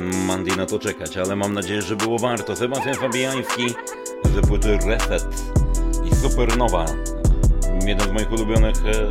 Mandy 0.00 0.56
na 0.56 0.66
to 0.66 0.78
czekać, 0.78 1.16
ale 1.16 1.36
mam 1.36 1.54
nadzieję, 1.54 1.82
że 1.82 1.96
było 1.96 2.18
warto. 2.18 2.56
Sebastian 2.56 2.94
Fabiański 2.94 3.74
z 4.24 4.46
płyty 4.48 4.78
Reset 4.86 5.26
i 6.12 6.14
Supernowa. 6.16 6.86
Jeden 7.86 8.08
z 8.08 8.12
moich 8.12 8.32
ulubionych 8.32 8.76
e, 8.76 9.10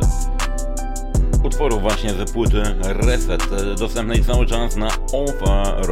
utworów 1.46 1.82
właśnie 1.82 2.14
ze 2.14 2.24
płyty 2.24 2.62
Reset, 2.82 3.42
e, 3.52 3.74
dostępnej 3.74 4.24
cały 4.24 4.46
czas 4.46 4.76
na 4.76 4.88
offerrow.com. 5.12 5.90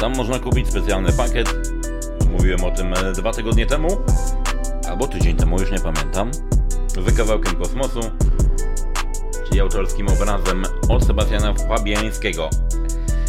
Tam 0.00 0.16
można 0.16 0.38
kupić 0.38 0.68
specjalny 0.68 1.12
pakiet. 1.12 1.54
Mówiłem 2.30 2.64
o 2.64 2.70
tym 2.70 2.94
e, 2.94 3.12
dwa 3.12 3.32
tygodnie 3.32 3.66
temu, 3.66 3.88
albo 4.88 5.06
tydzień 5.06 5.36
temu, 5.36 5.60
już 5.60 5.70
nie 5.70 5.80
pamiętam. 5.80 6.30
Z 6.88 7.16
kawałkiem 7.16 7.56
kosmosu, 7.56 8.00
czyli 9.52 9.60
autorskim 9.60 10.08
obrazem 10.08 10.62
od 10.88 11.06
Sebastiana 11.06 11.54
Fabiańskiego. 11.54 12.50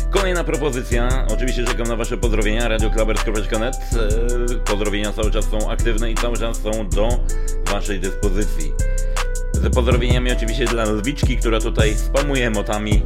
Kolejna 0.10 0.44
propozycja, 0.44 1.28
oczywiście 1.34 1.66
czekam 1.66 1.88
na 1.88 1.96
Wasze 1.96 2.18
pozdrowienia, 2.18 2.68
radioklubers.net. 2.68 3.76
E, 3.76 4.56
Pozdrowienia 4.56 5.14
cały 5.14 5.32
czas 5.32 5.46
są 5.46 5.72
aktywne 5.72 6.12
i 6.12 6.16
cały 6.16 6.38
czas 6.38 6.62
są 6.62 6.90
do 6.90 7.10
Waszej 7.72 8.00
dyspozycji. 8.00 8.74
Z 9.54 9.76
pozdrowieniami 9.76 10.32
oczywiście 10.32 10.66
dla 10.66 10.84
Lwiczki, 10.84 11.38
która 11.38 11.60
tutaj 11.60 11.96
spamuje 11.98 12.48
emotami. 12.48 13.04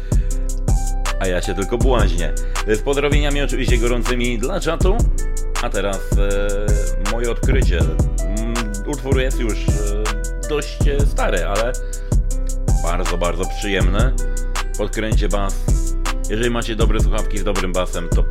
A 1.20 1.26
ja 1.26 1.42
się 1.42 1.54
tylko 1.54 1.78
błaźnię. 1.78 2.32
Z 2.68 2.82
pozdrowieniami 2.82 3.42
oczywiście 3.42 3.78
gorącymi 3.78 4.38
dla 4.38 4.60
czatu. 4.60 4.96
A 5.62 5.68
teraz 5.68 5.98
e, 6.18 7.12
moje 7.12 7.30
odkrycie. 7.30 7.78
Mm, 7.78 8.54
Utwór 8.86 9.20
jest 9.20 9.40
już 9.40 9.54
e, 9.54 10.02
dość 10.48 10.88
e, 10.88 11.00
stary, 11.00 11.44
ale 11.44 11.72
bardzo, 12.82 13.18
bardzo 13.18 13.44
przyjemny. 13.44 14.12
Podkręcie 14.78 15.28
bas. 15.28 15.64
Jeżeli 16.30 16.50
macie 16.50 16.76
dobre 16.76 17.00
słuchawki 17.00 17.38
z 17.38 17.44
dobrym 17.44 17.72
basem, 17.72 18.08
to 18.08 18.24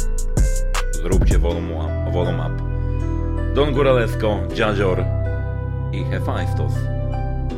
zróbcie 0.92 1.38
volume 1.38 1.74
up. 1.74 2.20
Up. 2.34 2.64
Don 3.54 3.74
Góralewsko, 3.74 4.40
Dziadzior 4.54 5.06
i 5.92 6.04
Hefajstos. 6.04 6.74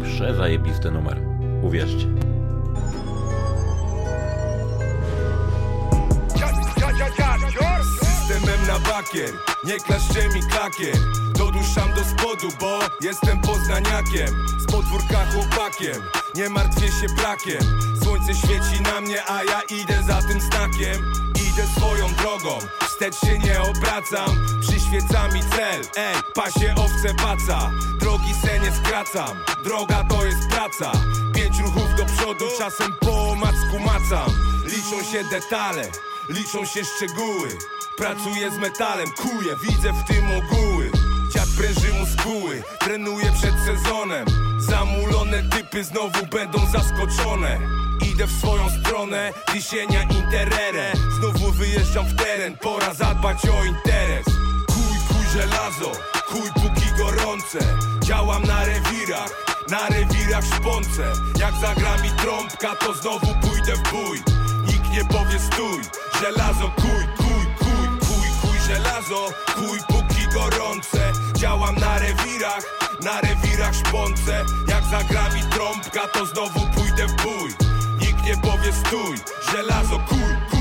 Przezajebisty 0.03 0.91
numer. 0.91 1.21
Uwierzcie. 1.61 2.32
Na 8.67 8.79
bakier, 8.79 9.33
nie 9.63 9.77
klaszcze 9.79 10.29
mi 10.29 10.41
klakier. 10.41 10.97
Doduszam 11.33 11.93
do 11.93 12.03
spodu, 12.03 12.49
bo 12.59 12.79
jestem 13.01 13.41
poznaniakiem. 13.41 14.47
Z 14.59 14.65
podwórka 14.71 15.25
chłopakiem, 15.25 16.01
nie 16.35 16.49
martwię 16.49 16.87
się 16.87 17.07
brakiem 17.15 17.83
Słońce 18.03 18.35
świeci 18.35 18.81
na 18.83 19.01
mnie, 19.01 19.23
a 19.27 19.43
ja 19.43 19.61
idę 19.61 20.03
za 20.03 20.21
tym 20.21 20.41
znakiem. 20.41 21.11
Idę 21.35 21.67
swoją 21.77 22.13
drogą, 22.13 22.57
wstecz 22.87 23.15
się 23.15 23.39
nie 23.39 23.61
obracam. 23.61 24.45
Przyświeca 24.61 25.27
mi 25.27 25.41
cel, 25.41 25.81
ej, 25.95 26.15
pasie 26.35 26.75
owce 26.75 27.13
paca. 27.13 27.71
Drogi 27.99 28.33
se 28.33 28.59
nie 28.59 28.71
skracam, 28.71 29.37
droga 29.63 30.03
to 30.03 30.25
jest 30.25 30.47
praca. 30.49 30.91
Pięć 31.35 31.59
ruchów 31.59 31.95
do 31.95 32.05
przodu, 32.05 32.45
czasem 32.57 32.93
po 32.99 33.29
omacku 33.29 33.79
macam. 33.79 34.31
Liczą 34.65 35.11
się 35.11 35.23
detale, 35.23 35.91
liczą 36.29 36.65
się 36.65 36.81
szczegóły. 36.85 37.49
Pracuję 37.97 38.51
z 38.51 38.57
metalem, 38.57 39.07
kuję, 39.11 39.55
widzę 39.63 39.93
w 39.93 40.07
tym 40.07 40.25
ogóły. 40.25 40.91
Dziad 41.33 41.47
pręży 41.57 41.93
muskuły, 41.99 42.63
trenuję 42.79 43.31
przed 43.31 43.55
sezonem. 43.65 44.25
Zamulone 44.59 45.43
typy 45.43 45.83
znowu 45.83 46.25
będą 46.31 46.59
zaskoczone. 46.71 47.59
Idę 48.11 48.27
w 48.27 48.31
swoją 48.31 48.69
stronę, 48.69 49.33
wisienia 49.53 50.03
interere. 50.03 50.93
Znowu 51.19 51.51
wyjeżdżam 51.51 52.05
w 52.05 52.15
teren, 52.15 52.57
pora 52.57 52.93
zadbać 52.93 53.37
o 53.45 53.63
interes. 53.63 54.25
Kuj, 54.67 54.97
kuj 55.07 55.25
żelazo, 55.33 55.91
kuj 56.27 56.63
póki 56.63 56.87
gorące. 56.97 57.59
Działam 58.03 58.43
na 58.43 58.65
rewirach, 58.65 59.45
na 59.69 59.87
rewirach 59.87 60.45
szponce. 60.45 61.13
Jak 61.39 61.53
zagra 61.61 61.97
mi 61.97 62.09
trąbka, 62.09 62.75
to 62.75 62.93
znowu 62.93 63.27
pójdę 63.41 63.73
w 63.75 63.91
bój 63.91 64.42
nie 64.93 65.05
powie 65.05 65.39
stój, 65.39 65.81
żelazo 66.21 66.71
kuj, 66.75 67.03
kuj, 67.17 67.45
kuj, 67.59 67.87
kuj, 67.99 68.27
kuj 68.41 68.59
żelazo 68.67 69.33
Kuj 69.55 69.79
póki 69.87 70.27
gorące, 70.33 71.11
działam 71.35 71.75
na 71.75 71.99
rewirach 71.99 72.63
Na 73.03 73.21
rewirach 73.21 73.75
szponce, 73.75 74.45
jak 74.67 74.83
zagra 74.83 75.29
mi 75.29 75.41
trąbka, 75.41 76.07
to 76.07 76.25
znowu 76.25 76.59
pójdę 76.75 77.07
w 77.07 77.15
bój. 77.15 77.49
Nikt 77.99 78.25
nie 78.25 78.37
powie 78.37 78.73
stój, 78.73 79.17
żelazo 79.51 79.99
kuj, 80.09 80.19
kuj, 80.51 80.52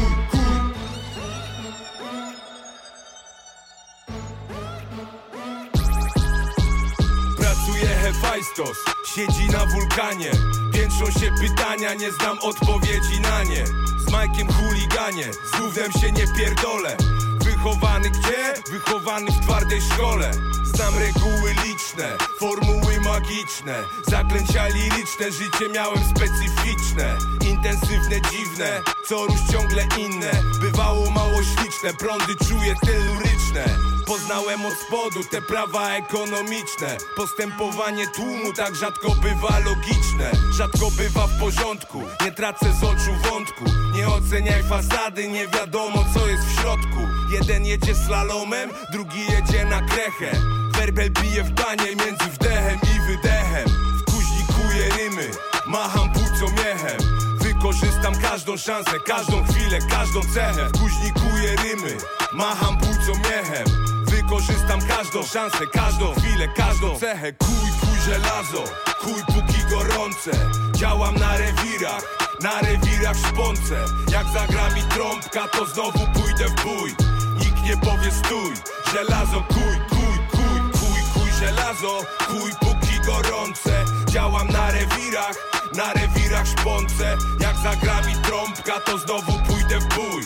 Pracuje 7.83 8.01
Hefajstos, 8.01 8.79
siedzi 9.05 9.49
na 9.49 9.67
wulkanie. 9.67 10.31
Piętrzą 10.73 11.21
się 11.21 11.31
pytania, 11.41 11.95
nie 11.95 12.13
znam 12.13 12.39
odpowiedzi 12.39 13.21
na 13.21 13.45
nie. 13.45 13.67
Z 14.07 14.11
Majkiem 14.13 14.49
chuliganie, 14.53 15.31
z 15.33 15.61
gównem 15.61 15.93
się 15.93 16.13
nie 16.13 16.27
pierdolę. 16.37 16.97
Wychowany 17.45 18.11
gdzie? 18.11 18.55
Wychowany 18.73 19.31
w 19.31 19.41
twardej 19.41 19.81
szkole. 19.81 20.31
Znam 20.65 20.95
reguły 20.99 21.55
liczne, 21.65 22.17
formuły 22.39 23.01
magiczne. 23.01 23.75
Zaklęcia 24.09 24.69
liryczne, 24.69 25.33
życie 25.33 25.69
miałem 25.75 26.05
specyficzne. 26.17 27.19
Intensywne, 27.49 28.21
dziwne, 28.31 28.81
co 29.09 29.27
rusz 29.27 29.41
ciągle 29.53 29.87
inne. 29.99 30.31
Bywało 30.61 31.11
mało 31.11 31.43
śliczne, 31.43 31.95
prądy 31.99 32.35
czuję 32.49 32.75
teluryczne 32.85 33.93
Poznałem 34.07 34.66
od 34.66 34.74
spodu 34.74 35.20
te 35.31 35.43
prawa 35.43 35.91
ekonomiczne. 35.91 36.97
Postępowanie 37.16 38.07
tłumu 38.09 38.53
tak 38.53 38.77
rzadko 38.77 39.15
bywa 39.15 39.59
logiczne. 39.59 40.31
Rzadko 40.53 40.91
bywa 40.91 41.27
w 41.27 41.41
porządku, 41.41 42.03
nie 42.24 42.33
tracę 42.33 42.73
z 42.81 42.85
oczu 42.85 43.31
wątku. 43.31 43.65
Nie 43.95 44.09
oceniaj 44.09 44.62
fasady, 44.62 45.29
nie 45.29 45.49
wiadomo 45.49 46.05
co 46.15 46.29
jest 46.29 46.45
w 46.45 46.61
środku. 46.61 47.01
Jeden 47.31 47.66
jedzie 47.66 47.95
slalomem, 47.95 48.70
drugi 48.93 49.20
jedzie 49.20 49.65
na 49.65 49.81
krechę. 49.81 50.31
Werbel 50.73 51.11
bije 51.11 51.43
w 51.43 51.51
banie 51.51 51.97
między 52.07 52.24
wdechem 52.24 52.81
i 52.83 53.01
wydechem. 53.01 53.69
Wkuźnikuję 54.01 54.89
rymy, 54.99 55.31
macham 55.66 56.12
płuco 56.12 56.53
miechem. 56.53 56.99
Wykorzystam 57.41 58.15
każdą 58.23 58.57
szansę, 58.57 59.01
każdą 59.07 59.45
chwilę, 59.45 59.79
każdą 59.91 60.20
cechę. 60.35 60.69
Wkuźnikuję 60.69 61.57
rymy, 61.57 61.97
macham 62.33 62.79
płuco 62.79 63.12
miechem 63.19 63.91
Wykorzystam 64.13 64.81
każdą 64.89 65.23
szansę, 65.23 65.67
każdą 65.73 66.15
chwilę, 66.15 66.49
każdą 66.49 66.99
cechę. 66.99 67.33
Kuj, 67.33 67.69
kuj 67.81 68.01
żelazo, 68.07 68.65
kuj 69.01 69.23
póki 69.27 69.61
gorące. 69.71 70.31
Działam 70.77 71.15
na 71.15 71.37
rewirach, 71.37 72.19
na 72.43 72.61
rewirach 72.61 73.17
szponce. 73.17 73.85
Jak 74.13 74.27
zagra 74.35 74.71
mi 74.71 74.83
trąbka, 74.83 75.49
to 75.49 75.67
znowu 75.67 75.99
pójdę 75.99 76.45
w 76.45 76.65
bój. 76.65 76.91
Nikt 77.39 77.63
nie 77.65 77.77
powie 77.77 78.11
stój, 78.11 78.55
żelazo 78.93 79.45
kuj, 79.49 79.77
kuj, 79.91 80.17
kuj, 80.31 80.61
kuj, 80.81 81.01
kuj 81.15 81.31
żelazo 81.41 82.01
Kuj 82.29 82.53
póki 82.61 83.01
gorące, 83.07 83.85
działam 84.09 84.49
na 84.49 84.71
rewirach 84.71 85.37
Na 85.77 85.93
rewirach 85.93 86.47
szponce, 86.47 87.17
jak 87.41 87.57
zagra 87.57 88.01
mi 88.03 88.15
trąbka, 88.15 88.81
to 88.81 88.99
znowu 88.99 89.33
pójdę 89.47 89.79
w 89.79 89.95
bój. 89.95 90.23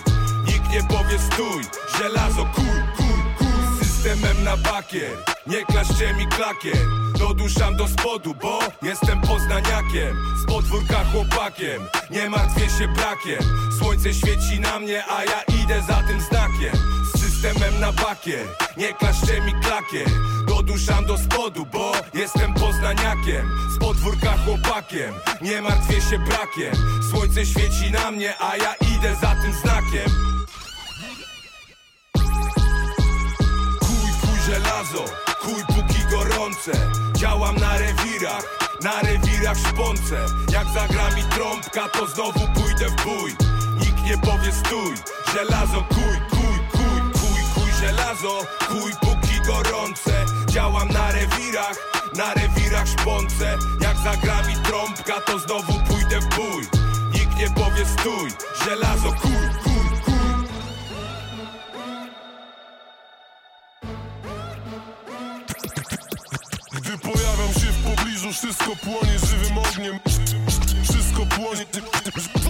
Nikt 0.46 0.70
nie 0.70 0.82
powie 0.82 1.18
stój, 1.18 1.62
żelazo 1.98 2.44
kuj, 2.44 2.82
kuj, 2.96 3.05
Systemem 4.06 4.44
na 4.44 4.56
bakier, 4.56 5.16
nie 5.46 5.64
klaszcze 5.64 6.14
mi 6.14 6.26
klakier. 6.26 6.86
Doduszam 7.18 7.76
do 7.76 7.88
spodu, 7.88 8.34
bo 8.42 8.58
jestem 8.82 9.20
poznaniakiem. 9.20 10.16
Z 10.42 10.46
podwórka 10.46 11.04
chłopakiem, 11.04 11.82
nie 12.10 12.30
martwię 12.30 12.70
się 12.78 12.88
brakiem. 12.88 13.42
Słońce 13.78 14.14
świeci 14.14 14.60
na 14.60 14.78
mnie, 14.78 15.04
a 15.06 15.24
ja 15.24 15.42
idę 15.62 15.82
za 15.82 16.02
tym 16.02 16.20
znakiem. 16.20 16.72
Z 17.14 17.20
systemem 17.20 17.80
na 17.80 17.92
bakier, 17.92 18.46
nie 18.76 18.94
klaszcze 18.94 19.40
mi 19.40 19.52
klakier. 19.52 20.08
Doduszam 20.48 21.06
do 21.06 21.18
spodu, 21.18 21.66
bo 21.72 21.92
jestem 22.14 22.54
poznaniakiem. 22.54 23.50
Z 23.74 23.78
podwórka 23.78 24.36
chłopakiem, 24.36 25.14
nie 25.42 25.62
martwię 25.62 26.00
się 26.00 26.18
brakiem. 26.18 26.74
Słońce 27.10 27.46
świeci 27.46 27.90
na 27.92 28.10
mnie, 28.10 28.34
a 28.38 28.56
ja 28.56 28.74
idę 28.74 29.16
za 29.20 29.34
tym 29.42 29.52
znakiem 29.52 30.35
żelazo, 34.46 35.04
kuj 35.40 35.64
póki 35.76 36.02
gorące. 36.10 36.72
Działam 37.16 37.56
na 37.56 37.78
rewirach, 37.78 38.44
na 38.82 39.00
rewirach 39.00 39.58
szponce. 39.58 40.26
Jak 40.52 40.66
zagra 40.74 41.10
mi 41.10 41.22
trąbka, 41.22 41.88
to 41.88 42.06
znowu 42.06 42.40
pójdę 42.54 42.86
w 42.86 43.04
bój. 43.04 43.36
Nikt 43.80 44.02
nie 44.04 44.18
powie 44.18 44.52
stój, 44.52 44.94
żelazo 45.34 45.84
kuj, 45.88 46.16
kuj, 46.30 46.58
kuj, 46.72 47.00
kuj, 47.12 47.40
kuj 47.54 47.72
żelazo. 47.80 48.46
Kuj 48.68 48.92
póki 49.00 49.40
gorące, 49.46 50.24
działam 50.48 50.88
na 50.88 51.12
rewirach 51.12 51.76
Na 52.16 52.34
rewirach 52.34 52.88
szponce. 52.88 53.58
Jak 53.80 53.96
zagra 53.96 54.42
mi 54.42 54.54
trąbka 54.54 55.20
to 55.20 55.38
znowu 55.38 55.72
pójdę 55.88 56.20
w 56.20 56.28
bój. 56.36 56.62
Nikt 57.12 57.36
nie 57.38 57.50
powie 57.50 57.86
stój, 57.86 58.30
żelazo 58.64 59.08
kur, 59.08 59.62
kur, 59.62 59.75
pobliżu, 68.26 68.32
wszystko 68.32 68.76
płonie 68.76 69.18
żywym 69.18 69.58
ogniem. 69.58 70.00
Wszystko 70.82 71.26
płonie 71.26 71.66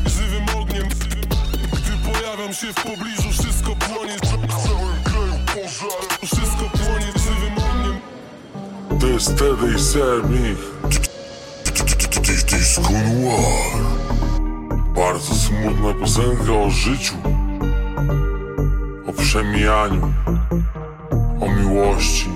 żywym 0.07 0.63
ogniem. 0.63 0.89
Gdy 1.73 2.13
pojawiam 2.13 2.55
się 2.55 2.67
w 2.67 2.75
pobliżu, 2.75 3.31
wszystko 3.33 3.77
płonie 3.77 4.17
Wszystko 6.25 6.65
płonie 6.79 7.13
żywym 7.17 7.53
ogniem. 7.59 8.01
To 9.01 9.07
jest 9.07 9.33
wtedy 9.33 9.75
i 9.77 9.81
ser 9.81 10.25
mi 10.25 10.57
Disco 12.51 12.83
Noir 12.83 13.85
Bardzo 14.95 15.35
smutna 15.35 15.95
piosenka 16.01 16.53
o 16.53 16.71
życiu. 16.71 17.15
O 19.07 19.13
przemijaniu. 19.13 20.13
O 21.41 21.49
miłości. 21.49 22.29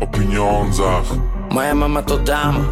O 0.00 0.06
pieniądzach 0.06 1.37
Moja 1.50 1.74
mama 1.74 2.02
to 2.02 2.18
dama 2.18 2.64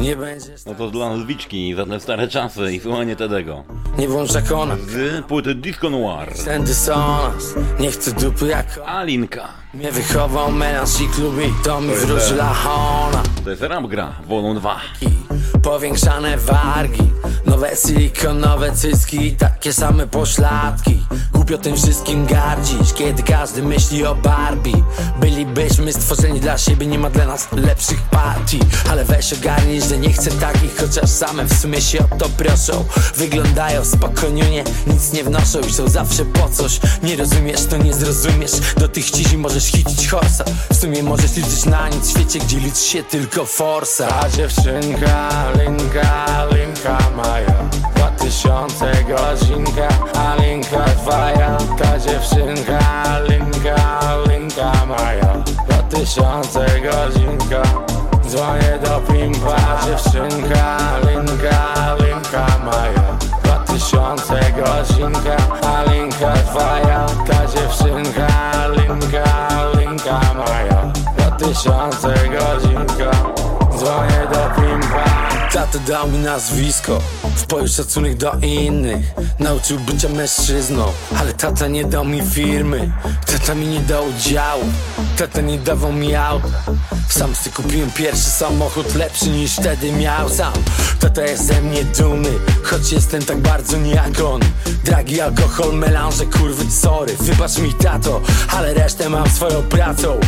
Nie 0.00 0.16
będzie 0.16 0.48
No 0.66 0.74
to 0.74 0.90
dla 0.90 1.14
Lwiczki 1.14 1.74
za 1.74 1.86
te 1.86 2.00
stare 2.00 2.28
czasy 2.28 2.72
i 2.72 2.80
słuchanie 2.80 3.16
Tedego. 3.16 3.64
Nie 3.98 4.08
włącz 4.08 4.32
zakona 4.32 4.76
Z 4.76 5.26
płyty 5.26 5.54
Disco 5.54 5.90
Noir. 5.90 6.28
Ten 6.44 6.64
dysonans 6.64 7.54
Nie 7.80 7.90
chcę 7.90 8.12
dupy 8.12 8.46
jak 8.46 8.80
Alinka. 8.86 9.48
Mnie 9.74 9.92
wychował 9.92 10.52
melanż 10.52 11.00
i 11.00 11.08
klubi 11.08 11.42
To 11.64 11.80
mi 11.80 11.86
To 11.86 11.92
jest 11.94 12.06
wróżyła 12.06 12.56
ona. 13.08 13.22
To 13.44 13.50
jest 13.50 13.62
Rap 13.62 13.86
Gra, 13.86 14.12
Wolą 14.28 14.54
2. 14.54 14.80
Powiększane 15.62 16.36
wargi 16.36 17.10
Nowe 17.46 17.76
silikonowe 17.86 18.72
cycki 18.72 19.32
Takie 19.32 19.72
same 19.72 20.06
pośladki. 20.06 21.06
Głupio 21.32 21.58
tym 21.58 21.76
wszystkim 21.76 22.26
gardzić 22.26 22.92
Kiedy 22.94 23.22
każdy 23.22 23.62
myśli 23.62 24.06
o 24.06 24.14
Barbie. 24.14 24.72
Bylibyśmy 25.20 25.92
stworzeni 25.92 26.40
dla 26.40 26.58
siebie 26.58 26.86
Nie 26.86 26.98
ma 26.98 27.10
dla 27.10 27.26
nas 27.26 27.48
lepszych 27.52 28.02
partii. 28.02 28.60
Ale 28.90 29.04
weź 29.04 29.32
ogarnij, 29.32 29.82
że 29.82 29.98
nie 29.98 30.12
chcę 30.12 30.30
takich 30.30 30.76
Chociaż 30.76 31.10
same 31.10 31.44
w 31.44 31.58
sumie 31.60 31.80
się 31.80 31.98
o 31.98 32.16
to 32.18 32.28
proszą. 32.28 32.84
Wyglądają 33.16 33.84
spokojnie 33.84 34.64
Nic 34.86 35.12
nie 35.12 35.24
wnoszą 35.24 35.60
i 35.60 35.72
są 35.72 35.88
zawsze 35.88 36.24
po 36.24 36.48
coś. 36.48 36.80
Nie 37.02 37.16
rozumiesz, 37.16 37.66
to 37.70 37.76
nie 37.76 37.94
zrozumiesz. 37.94 38.52
Do 38.76 38.88
tych 38.88 39.10
cizi 39.10 39.38
możesz 39.38 39.64
hicić 39.64 40.08
horsa. 40.08 40.44
W 40.72 40.76
sumie 40.76 41.02
możesz 41.02 41.36
liczyć 41.36 41.64
na 41.64 41.88
nic 41.88 42.06
w 42.06 42.10
świecie 42.10 42.38
Gdzie 42.38 42.58
liczy 42.58 42.82
się 42.82 43.02
tylko 43.02 43.44
forsa. 43.44 44.08
Ta 44.08 44.30
dziewczynka, 44.30 45.30
linka, 45.58 46.46
linka 46.52 46.98
moja 47.36 47.68
Dwa 47.94 48.10
tysiące 48.10 48.92
godzinka, 49.08 49.88
a 50.14 50.42
linka 50.42 50.84
twoja 50.84 51.56
Ta 51.78 51.98
dziewczynka, 51.98 52.78
linka, 53.28 53.76
linka 54.28 54.72
moja 54.86 55.44
Dwa 55.68 55.82
tysiące 55.82 56.66
godzinka 56.80 57.62
Dzwonię 58.28 58.78
do 58.84 59.00
pimpa. 59.00 59.56
Dziewczynka, 59.86 60.78
linka, 61.06 61.96
linka 62.00 62.46
moja 62.64 63.18
Dwa 63.44 63.58
tysiące 63.58 64.40
godzinka, 64.52 65.36
a 65.62 65.90
linka 65.90 66.32
twoja 66.32 67.06
Ta 67.26 67.46
dziewczynka, 67.46 68.28
linka, 68.68 69.24
linka 69.78 70.20
moja 70.34 70.92
Dwa 71.16 71.30
tysiące 71.30 72.14
godzinka 72.28 73.35
Dzwonię 73.78 74.28
do 74.32 74.62
pimpa 74.62 75.04
Tata 75.52 75.78
dał 75.78 76.08
mi 76.08 76.18
nazwisko. 76.18 76.98
W 77.36 77.46
boju 77.46 77.68
szacunek 77.68 78.16
do 78.16 78.32
innych. 78.42 79.06
Nauczył 79.38 79.78
bycia 79.80 80.08
mężczyzną. 80.08 80.84
Ale 81.20 81.32
tata 81.34 81.68
nie 81.68 81.84
dał 81.84 82.04
mi 82.04 82.22
firmy. 82.22 82.92
Tata 83.26 83.54
mi 83.54 83.66
nie 83.66 83.80
dał 83.80 84.04
udziału 84.08 84.62
Tata 85.18 85.40
nie 85.40 85.58
dawał 85.58 85.92
mi 85.92 86.14
auta. 86.14 86.48
Sam 87.08 87.34
sobie 87.34 87.56
kupiłem 87.56 87.90
pierwszy 87.90 88.30
samochód 88.30 88.94
Lepszy 88.94 89.28
niż 89.28 89.52
wtedy 89.52 89.92
miał 89.92 90.28
sam. 90.28 90.52
Tata 91.00 91.22
jest 91.22 91.46
ze 91.46 91.60
mnie 91.60 91.84
dumny 91.84 92.30
Choć 92.62 92.92
jestem 92.92 93.24
tak 93.24 93.38
bardzo 93.38 93.76
nie 93.76 94.02
Dragi 94.84 95.20
alkohol, 95.20 95.74
melanże, 95.74 96.26
kurwy, 96.26 96.70
sorry. 96.70 97.16
Wybacz 97.20 97.58
mi 97.58 97.74
tato 97.74 98.20
Ale 98.56 98.74
resztę 98.74 99.08
mam 99.08 99.30
swoją 99.30 99.62
pracą 99.62 100.20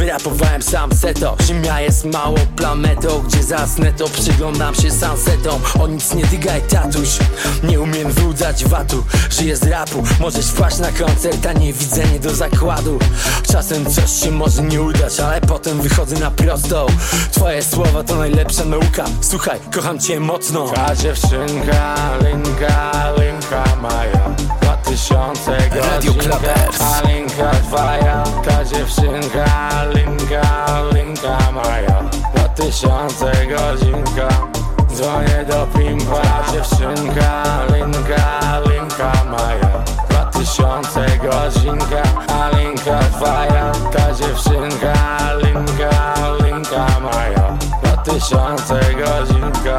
Wyrapowałem 0.00 0.62
sam 0.62 0.94
seto. 0.94 1.36
Ziemia 1.46 1.80
jest 1.80 2.04
małą 2.04 2.34
planetą 2.56 3.22
Gdzie 3.22 3.42
zasnę 3.42 3.92
to 3.92 4.08
przyglądam 4.08 4.74
się 4.74 4.90
sunsetom. 4.90 5.60
O 5.80 5.86
nic 5.86 6.14
nie 6.14 6.26
dygaj 6.26 6.62
tatuś. 6.62 7.08
Nie 7.62 7.80
umiem 7.80 8.12
wyłudzać 8.12 8.64
watu. 8.64 9.04
Żyję 9.30 9.56
z 9.56 9.62
rapu. 9.62 10.02
Możesz 10.20 10.46
wpaść 10.46 10.78
na 10.78 10.92
koncert 10.92 11.46
A 11.46 11.52
nie 11.52 11.72
do 12.20 12.34
zakładu. 12.34 12.98
Czasem 13.52 13.90
coś 13.90 14.10
się 14.10 14.30
może 14.30 14.62
nie 14.62 14.82
udać 14.82 15.20
Ale 15.20 15.40
potem 15.40 15.80
wychodzę 15.80 16.16
na 16.16 16.30
prostą 16.30 16.86
Twoje 17.32 17.62
słowa 17.62 18.04
to 18.04 18.16
najlepsza 18.16 18.64
nauka. 18.64 19.04
Słuchaj, 19.20 19.58
kocham 19.74 19.98
cię 19.98 20.20
mocno. 20.20 20.68
Ta 20.68 20.96
dziewczynka, 20.96 21.94
linka, 22.24 22.92
linka 23.18 23.64
Dwa 23.90 24.19
tysiące 24.90 25.56
Radio 25.74 26.12
Clubbers. 26.12 26.80
A 26.80 27.08
linka 27.08 27.50
twoja 27.50 28.22
Ta 28.44 28.64
dziewczynka, 28.64 29.46
linka, 29.94 30.42
linka 30.94 31.38
moja 31.52 32.02
Dwa 32.34 32.48
tysiące 32.48 33.32
godzinka 33.46 34.28
Dzwonię 34.94 35.44
do 35.48 35.66
pimpa 35.66 36.22
Dziewczynka, 36.52 37.44
linka, 37.74 38.60
linka 38.70 39.12
moja 39.30 39.84
Dwa 40.08 40.24
tysiące 40.24 41.06
godzinka 41.18 42.02
A 42.28 42.56
linka 42.56 42.98
twoja 42.98 43.72
Ta 43.92 44.14
dziewczynka, 44.14 44.94
linka, 45.42 46.14
linka 46.44 46.86
moja 47.00 47.58
Dwa 47.82 47.96
tysiące 47.96 48.80
godzinka 48.94 49.76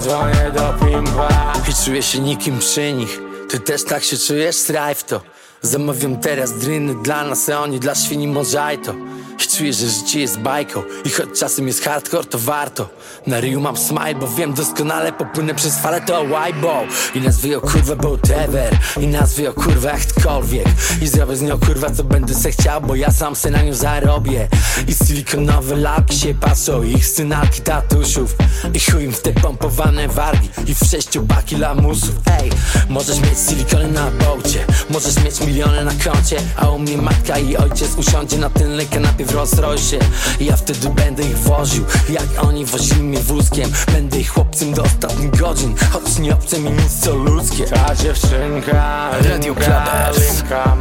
Dzwonię 0.00 0.50
do 0.54 0.86
pimpa. 0.86 1.28
I 1.70 1.84
czuję 1.84 2.02
się 2.02 2.20
nikim 2.20 2.58
przy 2.58 2.92
nich 2.92 3.27
Ty 3.48 3.60
też 3.60 3.84
tak 3.84 4.04
się 4.04 4.18
czujesz? 4.18 4.56
Strajf 4.56 5.04
to 5.04 5.20
Zamawiam 5.62 6.16
teraz 6.16 6.52
dryny 6.52 6.94
dla 7.02 7.24
nas, 7.24 7.48
a 7.48 7.62
oni 7.62 7.80
dla 7.80 7.94
świni 7.94 8.28
mozajto 8.28 8.94
I 9.44 9.56
czuję, 9.56 9.72
że 9.72 9.88
życie 9.88 10.20
jest 10.20 10.38
bajką 10.38 10.82
I 11.04 11.10
choć 11.10 11.28
czasem 11.40 11.66
jest 11.66 11.84
hardcore, 11.84 12.24
to 12.24 12.38
warto. 12.38 12.88
Na 13.26 13.40
ryju 13.40 13.60
mam 13.60 13.76
smile, 13.76 14.14
bo 14.14 14.28
wiem 14.28 14.54
doskonale 14.54 15.12
Popłynę 15.12 15.54
przez 15.54 15.78
falę, 15.78 16.00
to 16.00 16.22
łajbo 16.22 16.82
I 17.14 17.20
nazwę 17.20 17.48
ją 17.48 17.60
kurwa 17.60 17.94
whatever 17.94 18.78
I 19.00 19.06
nazwę 19.06 19.42
ją 19.42 19.52
kurwa 19.52 19.90
jaktkolwiek 19.90 20.66
I 21.02 21.08
zrobię 21.08 21.36
z 21.36 21.42
nią 21.42 21.58
kurwa, 21.58 21.90
co 21.90 22.04
będę 22.04 22.34
se 22.34 22.50
chciał 22.50 22.80
Bo 22.80 22.94
ja 22.94 23.12
sam 23.12 23.36
se 23.36 23.50
na 23.50 23.62
nią 23.62 23.74
zarobię. 23.74 24.48
I 24.88 24.94
silikonowe 25.06 25.76
lalki 25.76 26.18
się 26.18 26.34
patrzą 26.34 26.82
Ich 26.82 27.06
synalki 27.06 27.60
tatusiów. 27.60 28.36
I 28.74 28.80
chuj 28.80 29.04
im 29.04 29.12
w 29.12 29.20
te 29.20 29.32
pompowane 29.32 30.08
wargi 30.08 30.48
I 30.66 30.74
w 30.74 30.78
sześciopaki 30.90 31.56
lamusów. 31.56 32.14
Ej, 32.42 32.50
możesz 32.88 33.20
mieć 33.20 33.38
silikony 33.48 33.92
na 33.92 34.10
bołcie 34.10 34.64
Możesz 34.90 35.24
mieć 35.24 35.40
miliony 35.48 35.84
na 35.84 35.92
koncie 36.04 36.36
A 36.56 36.70
u 36.70 36.78
mnie 36.78 36.96
matka 36.96 37.38
i 37.38 37.56
ojciec 37.56 37.94
usiądzie 37.96 38.38
na 38.38 38.50
tylnej 38.50 38.86
kanapie 38.86 39.24
w 39.24 39.34
Rolls 39.34 39.58
Royce 39.58 39.96
ja 40.40 40.56
wtedy 40.56 40.88
będę 40.88 41.22
ich 41.22 41.38
woził 41.38 41.84
Jak 42.08 42.44
oni 42.44 42.64
wozili 42.64 43.02
mnie 43.02 43.18
wózkiem. 43.18 43.70
Będę 43.92 44.18
ich 44.18 44.30
chłopcem 44.30 44.74
do 44.74 44.82
ostatnich 44.82 45.30
godzin 45.30 45.74
Choć 45.92 46.18
nie 46.18 46.34
obce 46.34 46.58
mi 46.58 46.70
nic 46.70 47.00
co 47.00 47.14
ludzkie. 47.14 47.64
Ta 47.64 47.94
dziewczynka, 47.94 49.10
Radio 49.20 49.54
linka 49.54 50.76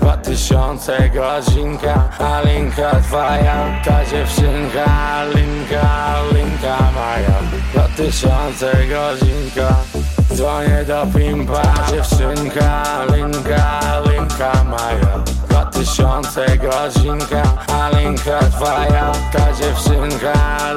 Dwa 0.00 0.16
tysiące 0.16 1.10
godzinka 1.10 2.08
A 2.18 2.40
linka 2.40 3.00
twoja 3.00 3.82
Ta 3.84 4.04
dziewczynka, 4.04 5.24
linka, 5.34 6.14
linka 6.32 6.78
moja 6.94 7.38
Dwa 7.72 7.88
tysiące 7.96 8.72
godzinka 8.72 9.76
Dzwonię 10.32 10.84
do 10.84 11.06
pimpa 11.18 11.62
Dziewczynka, 11.90 12.82
linka, 13.14 13.80
linka 14.10 14.64
moja 14.64 15.24
Dwa 15.48 15.64
tysiące 15.64 16.46
godzinka 16.58 17.42
A 17.72 17.88
linka 17.98 18.38
twoja. 18.38 19.12
Ta 19.32 19.52
dziewczynka, 19.52 20.32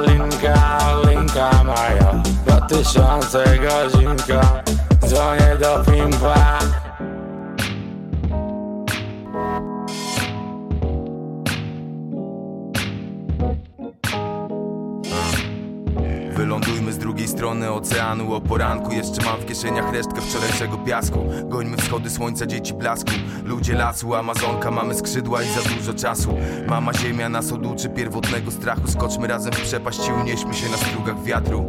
linka, 0.06 0.78
linka 1.08 1.50
moja 1.64 2.22
Dwa 2.46 2.60
tysiące 2.60 3.44
godzinka. 3.58 4.62
Dzwonię 5.06 5.56
do 5.60 5.92
pimpa 5.92 6.58
drugiej 17.02 17.28
strony 17.28 17.70
oceanu. 17.70 18.34
O 18.34 18.40
poranku 18.40 18.92
jeszcze 18.92 19.24
mam 19.24 19.40
w 19.40 19.46
kieszeniach 19.46 19.92
resztkę 19.92 20.20
wczorajszego 20.20 20.78
piasku. 20.78 21.18
Gońmy 21.44 21.76
wschody 21.76 22.10
słońca, 22.10 22.46
dzieci 22.46 22.74
blasku. 22.74 23.10
Ludzie 23.44 23.74
lasu, 23.74 24.14
Amazonka, 24.14 24.70
mamy 24.70 24.94
skrzydła 24.94 25.42
i 25.42 25.46
za 25.46 25.62
dużo 25.76 25.94
czasu. 25.94 26.34
Mama 26.66 26.94
ziemia 26.94 27.28
nas 27.28 27.52
oduczy 27.52 27.88
pierwotnego 27.88 28.50
strachu. 28.50 28.88
Skoczmy 28.88 29.26
razem 29.26 29.52
w 29.52 29.60
przepaść 29.60 30.08
i 30.08 30.12
unieśmy 30.12 30.54
się 30.54 30.70
na 30.70 30.76
strugach 30.76 31.24
wiatru. 31.24 31.64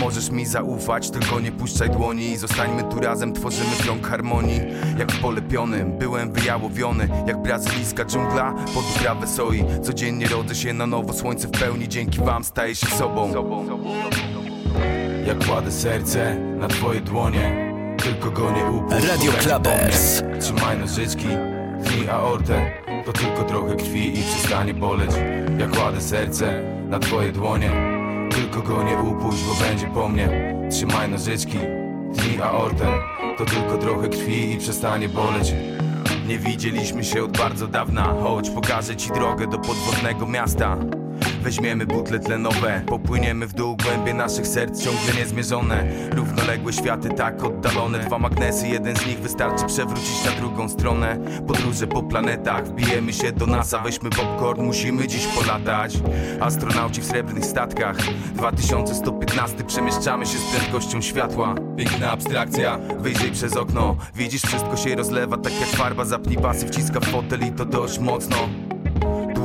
Możesz 0.00 0.30
mi 0.30 0.46
zaufać, 0.46 1.10
tylko 1.10 1.40
nie 1.40 1.52
puszczaj 1.52 1.90
dłoni. 1.90 2.30
I 2.30 2.36
zostańmy 2.36 2.82
tu 2.82 3.00
razem, 3.00 3.32
tworzymy 3.32 3.76
krąg 3.82 4.06
harmonii. 4.06 4.60
Jak 4.98 5.12
w 5.12 5.20
polepionym, 5.20 5.98
byłem 5.98 6.32
wyjałowiony. 6.32 7.08
Jak 7.26 7.42
brazylijska 7.42 8.04
dżungla 8.04 8.54
pod 8.74 8.84
uprawę 8.96 9.26
soi. 9.26 9.64
Codziennie 9.82 10.26
rodzę 10.26 10.54
się 10.54 10.72
na 10.72 10.86
nowo, 10.86 11.12
słońce 11.12 11.48
w 11.48 11.50
pełni. 11.50 11.88
Dzięki 11.88 12.18
wam 12.18 12.44
staję 12.44 12.74
się 12.74 12.86
sobą 12.86 13.32
Jak 15.26 15.46
kładę 15.46 15.72
serce 15.72 16.34
na 16.34 16.68
twoje 16.68 17.00
dłonie 17.00 17.74
Tylko 17.96 18.30
go 18.30 18.50
nie 18.50 18.64
upuść 18.64 19.08
Radio 19.08 19.32
Clubbers. 19.32 20.22
mnie. 20.22 20.38
Trzymaj 20.38 20.78
nożyczki, 20.78 21.26
tnij 21.84 22.08
aortę 22.08 22.72
To 23.06 23.12
tylko 23.12 23.42
trochę 23.44 23.76
krwi 23.76 24.18
i 24.18 24.22
przestanie 24.22 24.74
boleć 24.74 25.10
Jak 25.58 25.70
kładę 25.70 26.00
serce 26.00 26.62
na 26.88 26.98
twoje 26.98 27.32
dłonie 27.32 27.70
Tylko 28.30 28.62
go 28.62 28.82
nie 28.82 28.96
upuść, 28.98 29.38
bo 29.44 29.64
będzie 29.64 29.86
po 29.86 30.08
mnie 30.08 30.54
Trzymaj 30.70 31.10
nożyczki, 31.10 31.58
tnij 32.16 32.42
aortę 32.42 32.86
To 33.38 33.44
tylko 33.44 33.78
trochę 33.78 34.08
krwi 34.08 34.52
i 34.52 34.58
przestanie 34.58 35.08
boleć 35.08 35.54
Nie 36.28 36.38
widzieliśmy 36.38 37.04
się 37.04 37.24
od 37.24 37.38
bardzo 37.38 37.66
dawna 37.66 38.14
Chodź, 38.22 38.50
pokażę 38.50 38.96
ci 38.96 39.10
drogę 39.10 39.46
do 39.46 39.58
podwodnego 39.58 40.26
miasta 40.26 40.76
Weźmiemy 41.44 41.86
butle 41.86 42.18
tlenowe 42.18 42.82
Popłyniemy 42.86 43.46
w 43.46 43.52
dół 43.52 43.76
głębie 43.76 44.14
naszych 44.14 44.46
serc 44.46 44.84
Ciągle 44.84 45.14
niezmierzone. 45.20 45.84
Równoległe 46.12 46.72
światy 46.72 47.08
tak 47.08 47.44
oddalone. 47.44 47.98
Dwa 47.98 48.18
magnesy, 48.18 48.68
jeden 48.68 48.96
z 48.96 49.06
nich 49.06 49.18
wystarczy 49.18 49.66
przewrócić 49.66 50.24
na 50.24 50.30
drugą 50.30 50.68
stronę. 50.68 51.18
Podróże 51.46 51.86
po 51.86 52.02
planetach 52.02 52.66
Wbijemy 52.66 53.12
się 53.12 53.32
do 53.32 53.46
NASA, 53.46 53.78
weźmy 53.78 54.10
popcorn 54.10 54.62
Musimy 54.62 55.08
dziś 55.08 55.26
polatać. 55.26 55.98
Astronauci 56.40 57.00
w 57.00 57.04
srebrnych 57.04 57.44
statkach. 57.44 57.96
2115 58.34 59.64
Przemieszczamy 59.64 60.26
się 60.26 60.38
z 60.38 60.56
prędkością 60.56 61.00
światła. 61.00 61.54
Piękna 61.76 62.10
abstrakcja. 62.10 62.78
Wyjrzyj 62.98 63.30
przez 63.30 63.56
okno. 63.56 63.96
Widzisz, 64.14 64.42
wszystko 64.42 64.76
się 64.76 64.96
rozlewa 64.96 65.36
tak 65.36 65.60
jak 65.60 65.68
farba 65.68 66.04
Zapnij 66.04 66.36
pasy, 66.36 66.66
wciska 66.66 67.00
w 67.00 67.04
fotel 67.04 67.40
i 67.48 67.52
to 67.52 67.64
dość 67.64 67.98
mocno 67.98 68.36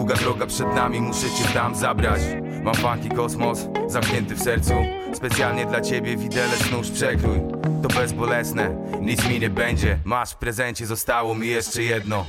Długa 0.09 0.21
droga 0.21 0.45
przed 0.45 0.75
nami, 0.75 1.01
muszę 1.01 1.29
cię 1.29 1.53
tam 1.53 1.75
zabrać. 1.75 2.21
Mam 2.63 2.75
funky 2.75 3.09
kosmos, 3.15 3.67
zamknięty 3.87 4.35
w 4.35 4.43
sercu. 4.43 4.73
Specjalnie 5.13 5.65
dla 5.65 5.81
ciebie 5.81 6.17
widelec 6.17 6.71
nóż 6.71 6.91
przekrój. 6.91 7.39
To 7.81 7.87
bezbolesne, 7.99 8.75
nic 9.01 9.29
mi 9.29 9.39
nie 9.39 9.49
będzie. 9.49 9.97
Masz 10.03 10.31
w 10.31 10.35
prezencie, 10.35 10.85
zostało 10.85 11.35
mi 11.35 11.47
jeszcze 11.47 11.83
jedno. 11.83 12.25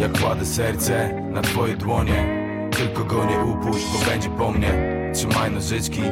Jak 0.00 0.20
kładę 0.20 0.46
serce 0.46 1.22
na 1.30 1.42
twoje 1.42 1.76
dłonie 1.76 2.48
Tylko 2.70 3.04
go 3.04 3.24
nie 3.24 3.38
upuść, 3.38 3.84
bo 3.92 4.10
będzie 4.10 4.30
po 4.30 4.50
mnie. 4.50 4.72
Trzymaj 5.14 5.50
nożyczki, 5.50 6.02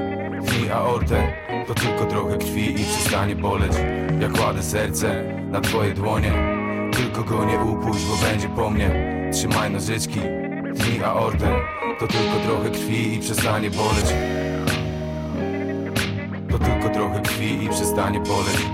tnij 0.47 0.70
aortę. 0.70 1.33
To 1.66 1.74
tylko 1.74 2.05
trochę 2.05 2.39
krwi 2.39 2.81
i 2.81 2.85
przestanie 2.85 3.37
boleć. 3.37 3.73
Jak 4.20 4.33
kładę 4.33 4.62
serce 4.62 5.24
na 5.51 5.61
twoje 5.61 5.95
dłonie 5.95 6.33
Tylko 6.93 7.23
go 7.23 7.45
nie 7.45 7.59
upuść, 7.59 8.05
bo 8.05 8.28
będzie 8.28 8.49
po 8.49 8.70
mnie. 8.70 8.91
Trzymaj 9.33 9.70
nożyczki, 9.70 10.20
tnij 10.77 11.05
aortę 11.05 11.48
To 11.98 12.07
tylko 12.07 12.40
trochę 12.47 12.70
krwi 12.70 13.15
i 13.15 13.20
przestanie 13.20 13.70
boleć. 13.70 14.15
To 16.51 16.59
tylko 16.59 16.89
trochę 16.89 17.20
krwi 17.20 17.65
i 17.65 17.69
przestanie 17.69 18.20
boleć. 18.20 18.66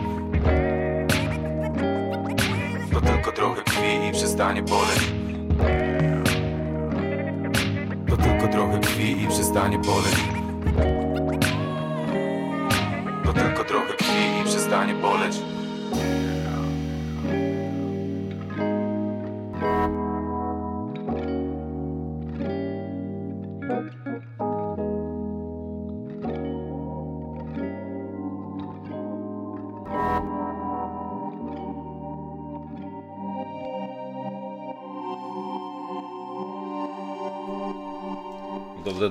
To 2.93 3.01
tylko 3.01 3.33
trochę 3.33 3.63
krwi 3.63 4.09
i 4.09 4.13
przestanie 4.13 4.63
boleć. 4.63 5.13
To 8.09 8.17
tylko 8.17 8.49
trochę 8.49 8.79
krwi 8.81 9.23
i 9.23 9.29
przestanie 9.29 9.79
boleć. 9.79 10.17
To 13.25 13.33
tylko 13.33 13.65
trochę 13.65 13.95
krwi 13.95 14.41
i 14.41 14.45
przestanie 14.45 14.95
boleć 14.95 15.52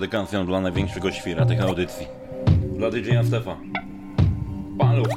Dedykacją 0.02 0.46
dla 0.46 0.62
największego 0.62 1.12
świra 1.12 1.46
tych 1.46 1.62
audycji. 1.62 2.08
Dla 2.78 2.92
DJ 2.92 3.10
Stefa. 3.28 3.58
Paluch. 4.80 5.08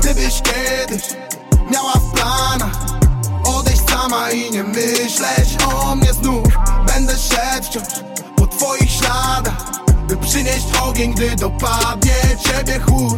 Gdybyś 0.00 0.42
kiedyś 0.42 1.02
miała 1.72 1.92
w 1.92 2.12
planach 2.12 2.78
Odejść 3.44 3.90
sama 3.90 4.30
i 4.30 4.50
nie 4.50 4.62
myśleć 4.62 5.56
o 5.74 5.96
mnie 5.96 6.12
znów 6.12 6.58
Będę 6.86 7.12
szedł 7.16 7.66
wciąż 7.66 7.84
po 8.36 8.46
twoich 8.46 8.90
śladach 8.90 9.66
By 10.08 10.16
przynieść 10.16 10.66
ogień, 10.82 11.14
gdy 11.14 11.36
dopadnie 11.36 12.14
ciebie 12.44 12.80
chłód 12.80 13.13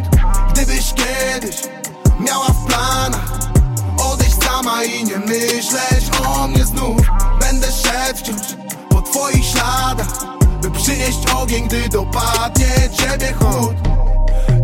By 10.97 11.03
przynieść 11.03 11.35
ogień, 11.35 11.69
gdy 11.69 11.89
dopadnie 11.89 12.67
ciebie 12.93 13.33
chłód. 13.33 13.75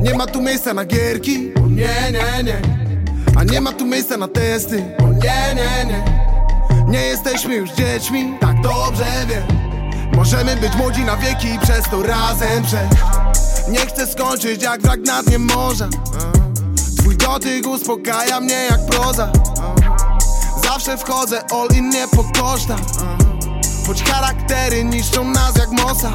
Nie 0.03 0.15
ma 0.15 0.27
tu 0.27 0.43
miejsca 0.43 0.75
na 0.75 0.85
gierki, 0.85 1.55
o 1.55 1.61
nie, 1.61 2.13
nie, 2.13 2.43
nie. 2.45 2.61
A 3.37 3.45
nie 3.45 3.61
ma 3.61 3.73
tu 3.73 3.87
miejsca 3.87 4.17
na 4.17 4.29
testy, 4.29 4.85
o 5.05 5.09
nie, 5.09 5.55
nie, 5.55 5.85
nie. 5.85 6.05
Nie 6.89 7.01
jesteśmy 7.01 7.55
już 7.55 7.71
dziećmi, 7.71 8.35
tak 8.41 8.61
dobrze 8.61 9.05
wiem. 9.29 9.43
Możemy 10.17 10.57
być 10.57 10.75
młodzi 10.77 11.05
na 11.05 11.17
wieki 11.17 11.49
i 11.49 11.59
przez 11.59 11.85
to 11.91 12.03
razem 12.03 12.63
przejść. 12.65 13.03
Nie 13.69 13.87
chcę 13.87 14.07
skończyć 14.07 14.63
jak 14.63 14.83
wrak 14.83 15.01
na 15.01 15.23
dnie 15.23 15.39
morza 15.39 15.89
Twój 16.99 17.17
dotyk 17.17 17.67
uspokaja 17.67 18.41
mnie 18.41 18.67
jak 18.71 18.87
proza. 18.87 19.33
Zawsze 20.65 20.99
wchodzę 20.99 21.43
all 21.51 21.69
in 21.77 21.89
nie 21.89 22.09
po 22.09 22.25
kosztach 22.41 22.81
Choć 23.87 24.03
charaktery 24.03 24.85
niszczą 24.85 25.25
nas 25.25 25.57
jak 25.59 25.71
mosa 25.71 26.13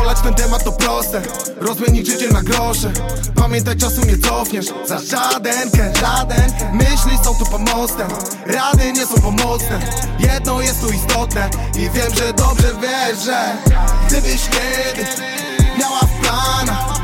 Olać 0.00 0.20
ten 0.20 0.34
temat 0.34 0.64
to 0.64 0.72
proste. 0.72 1.22
Rozmienić 1.60 2.06
życie 2.06 2.28
na 2.28 2.42
grosze. 2.42 2.92
Pamiętaj 3.34 3.76
czasu 3.76 4.06
nie 4.06 4.18
cofniesz. 4.18 4.66
Za 4.86 4.98
żaden 4.98 5.70
cash, 5.70 6.00
żaden. 6.00 6.52
Myśli 6.72 7.18
są 7.24 7.34
tu 7.34 7.44
pomostem. 7.44 8.08
Rady 8.46 8.92
nie 8.92 9.06
są 9.06 9.14
pomocne. 9.14 9.80
Jedno 10.18 10.60
jest 10.60 10.80
tu 10.80 10.90
istotne. 10.92 11.50
I 11.76 11.90
wiem, 11.90 12.14
że 12.14 12.32
dobrze 12.32 12.74
wiesz, 12.82 13.24
że 13.24 13.56
Gdybyś 14.08 14.48
kiedyś 14.48 15.08
miała 15.78 15.98
w 15.98 16.20
planach 16.20 17.00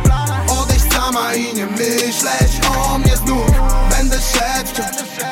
Odejść 0.62 0.92
sama 0.92 1.34
i 1.34 1.54
nie 1.54 1.66
myśleć 1.66 2.60
o 2.76 2.98
mnie 2.98 3.16
znów 3.16 3.50
Będę 3.90 4.16
szedł 4.18 4.82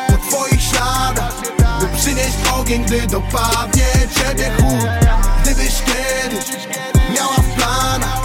po 0.09 0.29
twoich 0.29 0.63
śladach 0.63 1.28
By 1.99 2.05
przynieść 2.05 2.37
ogień, 2.61 2.85
gdy 2.85 3.07
dopadnie 3.07 3.85
ciebie 4.15 4.51
chłód 4.61 4.89
Gdybyś 5.43 5.83
kiedyś 5.83 6.67
miała 7.15 7.35
w 7.35 7.55
planach 7.57 8.23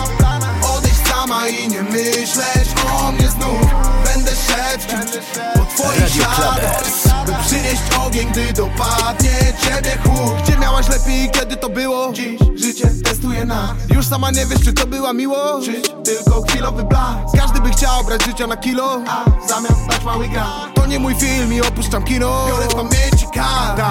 Odejść 0.78 1.08
sama 1.08 1.48
i 1.48 1.68
nie 1.68 1.82
myśleć 1.82 2.70
o 3.00 3.12
mnie 3.12 3.28
znów. 3.28 3.62
Będę 4.06 4.32
szedł 4.32 4.84
wciąż 4.84 5.26
po 5.54 5.66
twoich 5.66 6.10
śladach. 6.10 7.13
By 7.26 7.34
przynieść 7.46 7.82
ogień, 8.08 8.32
gdy 8.32 8.54
dopadnie 8.54 9.30
ciebie 9.64 9.98
chłód. 10.04 10.34
Gdzie 10.44 10.58
miałaś 10.58 10.90
lepiej 10.90 11.30
kiedy 11.32 11.58
to 11.58 11.70
było? 11.70 12.14
Dziś 12.14 12.40
życie 12.56 12.90
testuje 13.04 13.46
nas 13.46 13.72
Już 13.96 14.08
sama 14.08 14.32
nie 14.32 14.46
wiesz, 14.46 14.60
czy 14.66 14.74
to 14.74 14.88
była 14.88 15.14
miłość. 15.14 15.66
Czy 15.66 15.82
tylko 16.04 16.42
chwilowy 16.42 16.84
blask 16.84 17.38
Każdy 17.38 17.62
by 17.62 17.70
chciał 17.70 18.04
brać 18.04 18.26
życia 18.26 18.48
na 18.48 18.58
kilo. 18.58 19.02
A 19.08 19.26
zamiast 19.48 19.88
dać 19.90 20.04
mały 20.04 20.28
gram 20.28 20.74
To 20.76 20.86
nie 20.86 21.00
mój 21.00 21.16
film 21.16 21.54
i 21.54 21.62
opuszczam 21.62 22.04
kino. 22.04 22.46
Biorę 22.48 22.68
w 22.68 22.76
pamięci 22.76 23.26
kar. 23.34 23.82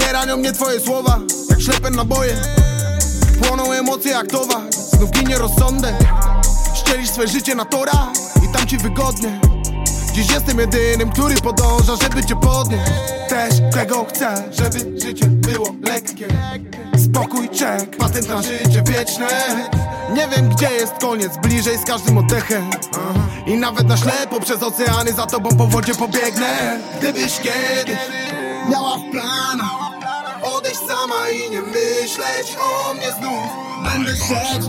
Nie 0.00 0.12
ranią 0.12 0.36
mnie 0.36 0.52
twoje 0.52 0.80
słowa. 0.80 1.18
Jak 1.50 1.60
ślepe 1.60 1.90
naboje. 1.90 2.42
Płoną 3.42 3.72
emocje 3.72 4.10
jak 4.10 4.26
towar 4.26 4.62
Znów 4.72 5.10
ginie 5.10 5.38
rozsądek. 5.38 5.94
Ścielisz 6.74 7.10
swe 7.10 7.28
życie 7.28 7.54
na 7.54 7.64
torach 7.64 8.08
I 8.44 8.52
tam 8.52 8.66
ci 8.66 8.78
wygodnie 8.78 9.40
Dziś 10.12 10.30
jestem 10.30 10.58
jedynym, 10.58 11.10
który 11.10 11.34
podąża, 11.34 11.96
żeby 12.02 12.24
cię 12.24 12.36
podnieść. 12.36 12.92
Też 13.28 13.54
tego 13.72 14.04
chcę, 14.04 14.44
żeby 14.50 15.00
życie 15.00 15.26
było 15.26 15.74
lekkie. 15.82 16.28
Spokój, 17.04 17.48
czek, 17.48 17.96
patent 17.96 18.28
na 18.28 18.42
życie 18.42 18.82
wieczne. 18.86 19.26
Nie 20.14 20.28
wiem 20.28 20.48
gdzie 20.48 20.70
jest 20.70 20.92
koniec, 21.00 21.36
bliżej 21.42 21.78
z 21.78 21.84
każdym 21.84 22.18
oddechem. 22.18 22.70
I 23.46 23.56
nawet 23.56 23.88
na 23.88 23.96
ślepo 23.96 24.40
przez 24.40 24.62
oceany 24.62 25.12
za 25.12 25.26
tobą 25.26 25.50
po 25.56 25.66
wodzie 25.66 25.94
pobiegnę. 25.94 26.78
Gdybyś 26.98 27.40
kiedyś 27.40 27.98
miała 28.70 28.96
w 28.96 29.10
planach 29.10 29.97
Odejść 30.56 30.80
sama 30.88 31.30
i 31.30 31.50
nie 31.50 31.62
myśleć 31.62 32.56
o 32.60 32.94
mnie 32.94 33.12
znów. 33.12 33.68
Będę 33.84 34.10
szedł 34.16 34.68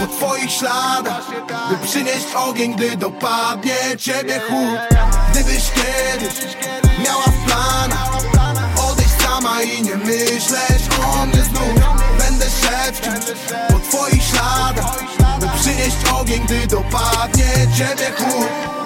po 0.00 0.06
twoich 0.06 0.52
śladach 0.52 1.30
By 1.70 1.86
przynieść 1.86 2.26
ogień, 2.34 2.74
gdy 2.74 2.96
dopadnie 2.96 3.76
ciebie 3.98 4.40
chłód 4.40 4.78
Gdybyś 5.30 5.70
kiedyś 5.70 6.56
miała 7.04 7.24
w 7.24 7.46
planach 7.46 8.10
Odejść 8.90 9.10
sama 9.22 9.62
i 9.62 9.82
nie 9.82 9.96
myśleć 9.96 10.82
o 11.14 11.26
mnie 11.26 11.42
znów. 11.42 11.74
Będę 12.18 12.44
szedł 12.44 13.20
po 13.68 13.78
twoich 13.78 14.22
śladach 14.22 15.04
By 15.40 15.46
przynieść 15.60 15.96
ogień, 16.20 16.40
gdy 16.44 16.66
dopadnie 16.66 17.44
ciebie 17.76 18.12
chłód 18.18 18.79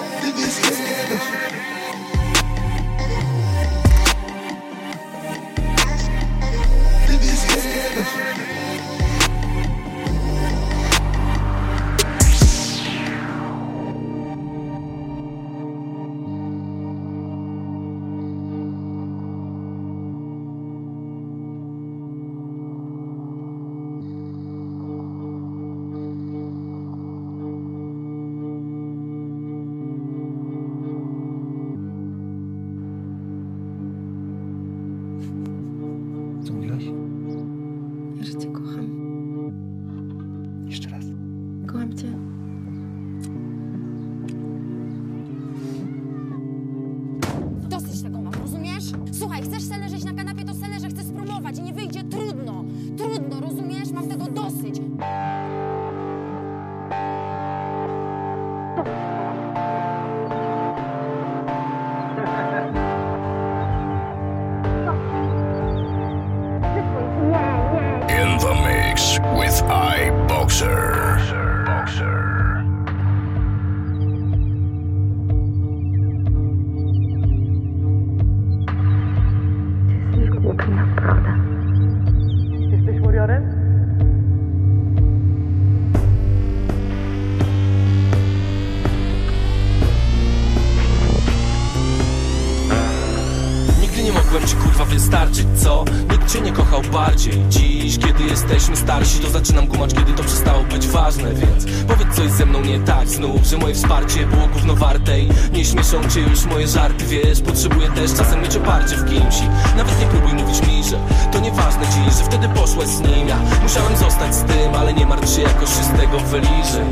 Że 103.55 103.61
moje 103.61 103.75
wsparcie 103.75 104.25
było 104.25 104.47
gówno 104.47 104.75
warte 104.75 105.19
I 105.19 105.29
nie 105.53 105.65
śmieszą 105.65 106.09
cię 106.09 106.19
już 106.19 106.45
moje 106.45 106.67
żarty 106.67 107.05
Wiesz, 107.05 107.41
potrzebuję 107.41 107.89
też 107.89 108.13
czasem 108.13 108.41
mieć 108.41 108.55
oparcie 108.55 108.95
w 108.95 109.05
kimś 109.05 109.35
nawet 109.77 109.99
nie 109.99 110.05
próbuj 110.05 110.33
mówić 110.33 110.67
mi, 110.67 110.83
że 110.83 110.97
to 111.31 111.39
nieważne 111.39 111.85
dziś 111.85 112.17
Że 112.17 112.23
wtedy 112.23 112.49
poszłeś 112.49 112.87
z 112.87 112.99
nim. 112.99 113.27
Ja 113.27 113.37
musiałem 113.63 113.97
zostać 113.97 114.35
z 114.35 114.43
tym, 114.43 114.75
ale 114.75 114.93
nie 114.93 115.05
martw 115.05 115.35
się 115.35 115.41
Jakoś 115.41 115.69
się 115.69 115.83
z 115.83 115.99
tego 115.99 116.19
wyliżę 116.19 116.85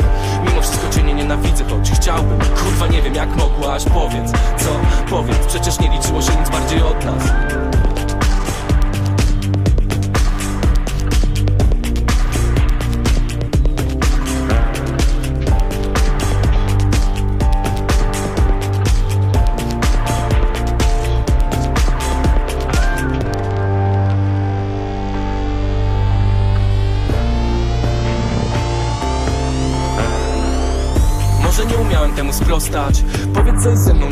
Mimo 0.48 0.62
wszystko 0.62 0.90
cię 0.90 1.04
nie 1.04 1.14
nienawidzę, 1.14 1.64
choć 1.70 1.92
chciałbym. 1.92 2.40
Kurwa 2.40 2.88
nie 2.88 3.02
wiem 3.02 3.16
jak 3.16 3.36
mogłaś, 3.36 3.84
powiedz 3.84 4.32
Co? 4.58 4.70
Powiedz, 5.10 5.46
przecież 5.48 5.80
nie 5.80 5.90
liczyło 5.90 6.22
się 6.22 6.36
nic 6.40 6.50
bardziej 6.50 6.82
od 6.82 7.06
nas 7.06 7.24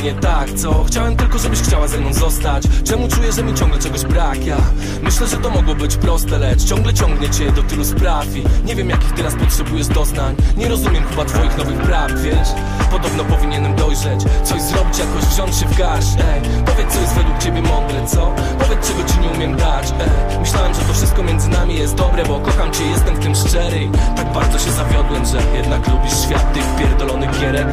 Powiedz 0.01 0.13
coś 0.13 0.13
ze 0.13 0.13
mną 0.13 0.15
nie 0.15 0.21
tak, 0.21 0.53
co? 0.53 0.83
Chciałem 0.83 1.15
tylko, 1.15 1.37
żebyś 1.37 1.61
chciała 1.61 1.87
ze 1.87 1.97
mną 1.97 2.13
zostać 2.13 2.63
Czemu 2.83 3.07
czuję, 3.07 3.31
że 3.31 3.43
mi 3.43 3.53
ciągle 3.53 3.79
czegoś 3.79 4.05
brak? 4.05 4.45
Ja 4.45 4.57
myślę, 5.01 5.27
że 5.27 5.37
to 5.37 5.49
mogło 5.49 5.75
być 5.75 5.95
proste, 5.95 6.37
lecz 6.37 6.63
ciągle 6.63 6.93
ciągnie 6.93 7.29
cię 7.29 7.51
do 7.51 7.63
tylu 7.63 7.85
spraw 7.85 8.35
I 8.35 8.43
nie 8.65 8.75
wiem 8.75 8.89
jakich 8.89 9.11
teraz 9.11 9.35
potrzebujesz 9.35 9.87
doznań 9.87 10.35
Nie 10.57 10.67
rozumiem 10.67 11.03
chyba 11.03 11.25
twoich 11.25 11.57
nowych 11.57 11.77
praw, 11.77 12.11
wiesz? 12.21 12.47
Podobno 12.91 13.23
powinienem 13.23 13.75
dojrzeć 13.75 14.21
Coś 14.43 14.61
zrobić, 14.61 14.97
jakoś 14.97 15.23
wziąć 15.23 15.55
się 15.55 15.65
w 15.65 15.77
garść, 15.77 16.13
ej 16.33 16.63
Powiedz, 16.65 16.93
co 16.93 17.01
jest 17.01 17.13
według 17.13 17.37
ciebie 17.37 17.61
mądre, 17.61 18.07
co? 18.07 18.35
Powiedz, 18.59 18.87
czego 18.87 19.03
ci 19.03 19.19
nie 19.19 19.29
umiem 19.29 19.57
dać, 19.57 19.91
ej 19.91 20.39
Myślałem, 20.39 20.73
że 20.73 20.81
to 20.81 20.93
wszystko 20.93 21.23
między 21.23 21.49
nami 21.49 21.75
jest 21.75 21.95
dobre 21.95 22.25
Bo 22.25 22.39
kocham 22.39 22.71
cię, 22.71 22.85
jestem 22.85 23.15
w 23.15 23.19
tym 23.19 23.35
szczery 23.35 23.89
Tak 24.15 24.33
bardzo 24.33 24.59
się 24.59 24.71
zawiodłem, 24.71 25.25
że 25.25 25.57
jednak 25.57 25.87
lubisz 25.87 26.19
świat 26.25 26.53
tych 26.53 26.75
pierdolonych 26.75 27.39
gierek 27.39 27.67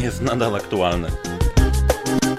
jest 0.00 0.20
nadal 0.22 0.56
aktualne. 0.56 1.08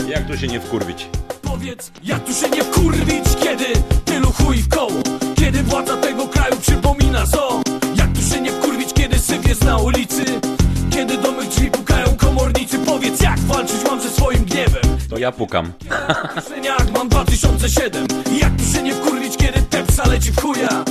Jak 0.08 0.28
tu 0.28 0.38
się 0.38 0.48
nie 0.48 0.60
wkurwić? 0.60 1.10
Powiedz, 1.42 1.92
jak 2.04 2.24
tu 2.26 2.34
się 2.34 2.50
nie 2.50 2.64
wkurwić, 2.64 3.26
kiedy 3.44 3.66
tylu 4.06 4.32
chuj 4.32 4.58
w 4.58 4.70
koło? 4.70 4.92
Kiedy 5.36 5.64
władza 5.64 5.98
tego 5.98 6.28
kraju 6.28 6.56
przypomina 6.62 7.26
zo? 7.26 7.62
Jak 7.96 8.14
tu 8.14 8.22
się 8.22 8.42
nie 8.42 8.52
wkurwić, 8.52 8.94
kiedy 8.94 9.20
syf 9.20 9.48
jest 9.48 9.64
na 9.64 9.78
ulicy? 9.78 10.26
Kiedy 10.92 11.18
do 11.18 11.32
mych 11.32 11.48
drzwi 11.50 11.72
pukają 11.72 12.18
komornicy? 12.18 12.80
Powiedz, 12.80 13.22
jak 13.22 13.40
walczyć 13.40 13.78
mam 13.90 14.02
ze 14.02 14.10
swoim 14.10 14.46
gniewem? 14.46 14.98
To 15.10 15.18
ja 15.18 15.32
pukam. 15.32 15.72
Jak 16.64 16.92
mam 16.92 17.10
2007 17.10 18.08
Jak 18.42 18.56
tu 18.58 18.64
się 18.76 18.84
nie 18.84 18.94
wkurwić, 18.94 19.38
kiedy 19.38 19.62
tepsa 19.62 20.08
leci 20.08 20.32
w 20.32 20.42
chuja? 20.42 20.84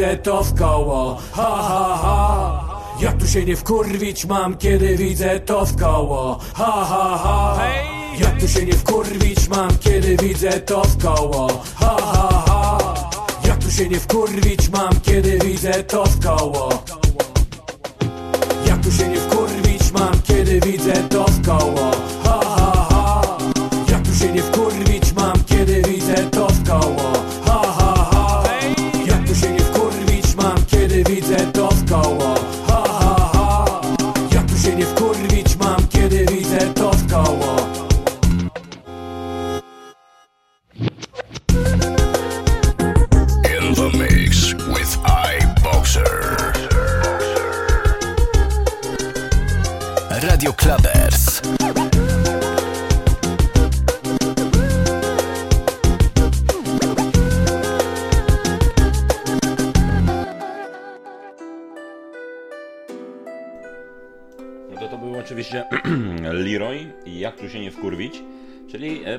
Widzę 0.00 0.16
to 0.16 0.44
w 0.44 0.58
koło. 0.58 1.18
Ha 1.32 1.62
ha 1.68 1.98
ha. 2.02 2.80
Jak 3.00 3.16
tu 3.16 3.26
się 3.26 3.44
nie 3.44 3.56
wkurwić 3.56 4.26
mam, 4.26 4.56
kiedy 4.56 4.96
widzę 4.96 5.40
to 5.40 5.66
w 5.66 5.76
koło. 5.76 6.38
Ha 6.54 6.84
ha 6.84 7.18
ha. 7.22 7.58
Jak 8.20 8.40
tu 8.40 8.48
się 8.48 8.66
nie 8.66 8.72
wkurwić 8.72 9.48
mam, 9.48 9.78
kiedy 9.80 10.16
widzę 10.16 10.50
to 10.50 10.82
w 10.82 11.02
koło. 11.02 11.48
Ha 11.74 11.96
ha 12.12 12.44
ha. 12.46 12.78
Jak 13.44 13.58
tu 13.58 13.70
się 13.70 13.88
nie 13.88 14.00
wkurwić 14.00 14.68
mam, 14.68 15.00
kiedy 15.00 15.38
widzę 15.38 15.84
to 15.84 16.04
w 16.04 16.24
koło 16.24 16.99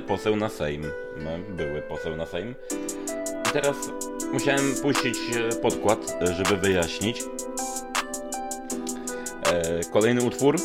poseł 0.02 0.36
na 0.36 0.48
Sejm. 0.48 0.82
No, 1.16 1.30
były 1.48 1.82
poseł 1.82 2.16
na 2.16 2.26
Sejm. 2.26 2.54
I 3.48 3.52
teraz 3.52 3.76
musiałem 4.32 4.74
puścić 4.82 5.18
e, 5.36 5.56
podkład, 5.56 6.16
e, 6.20 6.34
żeby 6.34 6.56
wyjaśnić. 6.56 7.22
E, 9.52 9.80
Kolejny 9.92 10.22
utwór, 10.22 10.56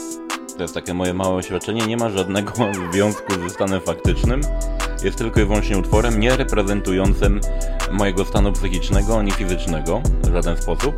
to 0.58 0.62
jest 0.62 0.74
takie 0.74 0.94
moje 0.94 1.14
małe 1.14 1.36
oświadczenie, 1.36 1.88
nie 1.88 1.98
ma 1.98 2.10
żadnego 2.10 2.54
związku 2.94 3.34
ze 3.44 3.50
stanem 3.50 3.82
faktycznym. 3.82 4.42
Jest 5.04 5.18
tylko 5.18 5.42
i 5.42 5.46
wyłącznie 5.46 5.78
utworem 5.78 6.20
nie 6.20 6.38
reprezentującym 6.38 7.42
mojego 7.92 8.26
stanu 8.26 8.52
psychicznego 8.52 9.20
ani 9.20 9.32
fizycznego 9.32 10.02
w 10.24 10.34
żaden 10.34 10.58
sposób 10.58 10.96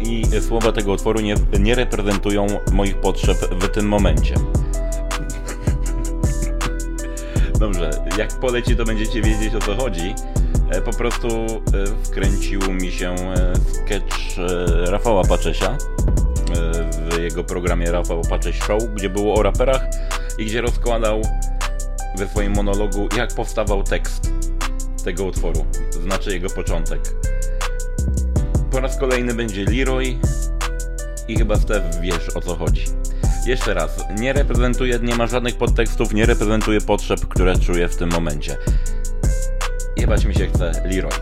i 0.00 0.22
słowa 0.40 0.72
tego 0.72 0.92
utworu 0.92 1.20
nie, 1.20 1.34
nie 1.60 1.74
reprezentują 1.74 2.46
moich 2.72 2.96
potrzeb 2.96 3.36
w 3.36 3.68
tym 3.68 3.88
momencie. 3.88 4.34
Dobrze, 7.58 7.90
jak 8.18 8.32
poleci, 8.32 8.76
to 8.76 8.84
będziecie 8.84 9.22
wiedzieć 9.22 9.54
o 9.54 9.58
co 9.58 9.76
chodzi. 9.76 10.14
E, 10.70 10.80
Po 10.80 10.90
prostu 10.92 11.28
e, 11.28 11.86
wkręcił 12.04 12.60
mi 12.72 12.92
się 12.92 13.14
sketch 13.72 14.38
e, 14.38 14.90
Rafała 14.90 15.24
Paczesia 15.24 15.78
w 17.10 17.18
jego 17.18 17.44
programie 17.44 17.92
Rafał 17.92 18.22
Pacześ 18.30 18.58
Show, 18.58 18.82
gdzie 18.94 19.10
było 19.10 19.34
o 19.34 19.42
raperach 19.42 19.82
i 20.38 20.46
gdzie 20.46 20.60
rozkładał 20.60 21.22
we 22.18 22.28
swoim 22.28 22.54
monologu, 22.54 23.08
jak 23.16 23.34
powstawał 23.34 23.82
tekst 23.82 24.32
tego 25.04 25.24
utworu, 25.24 25.66
znaczy 26.02 26.30
jego 26.30 26.50
początek. 26.50 27.00
Po 28.70 28.80
raz 28.80 28.98
kolejny 28.98 29.34
będzie 29.34 29.64
Leroy 29.64 30.18
i 31.28 31.36
chyba 31.36 31.56
Steph 31.56 32.00
wiesz 32.00 32.36
o 32.36 32.40
co 32.40 32.56
chodzi. 32.56 32.84
Jeszcze 33.46 33.74
raz, 33.74 33.90
nie 34.18 34.32
reprezentuje, 34.32 34.98
nie 35.02 35.14
ma 35.14 35.26
żadnych 35.26 35.56
podtekstów, 35.56 36.14
nie 36.14 36.26
reprezentuje 36.26 36.80
potrzeb, 36.80 37.28
które 37.28 37.58
czuję 37.58 37.88
w 37.88 37.96
tym 37.96 38.10
momencie. 38.10 38.56
Jebać 39.96 40.24
mi 40.24 40.34
się 40.34 40.46
chce 40.46 40.72
Leroy. 40.84 41.12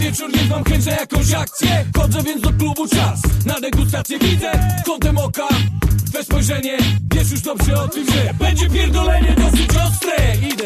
Wieczór, 0.00 0.30
więc 0.34 0.50
mam 0.50 0.64
chęć 0.64 0.86
na 0.86 0.92
jakąś 0.92 1.32
akcję. 1.32 1.84
Chodzę 1.96 2.22
więc 2.22 2.42
do 2.42 2.52
klubu 2.52 2.88
czas. 2.88 3.20
Na 3.46 3.60
degustację 3.60 4.18
widzę 4.18 4.52
kątem 4.86 5.18
oka. 5.18 5.48
Twe 6.10 6.24
spojrzenie, 6.24 6.78
wiesz 7.14 7.30
już 7.30 7.40
dobrze 7.40 7.80
o 7.80 7.88
tym, 7.88 8.06
że 8.06 8.34
Będzie 8.34 8.70
pierdolenie 8.70 9.36
dosyć 9.38 9.70
ostre. 9.70 10.36
Idę 10.52 10.64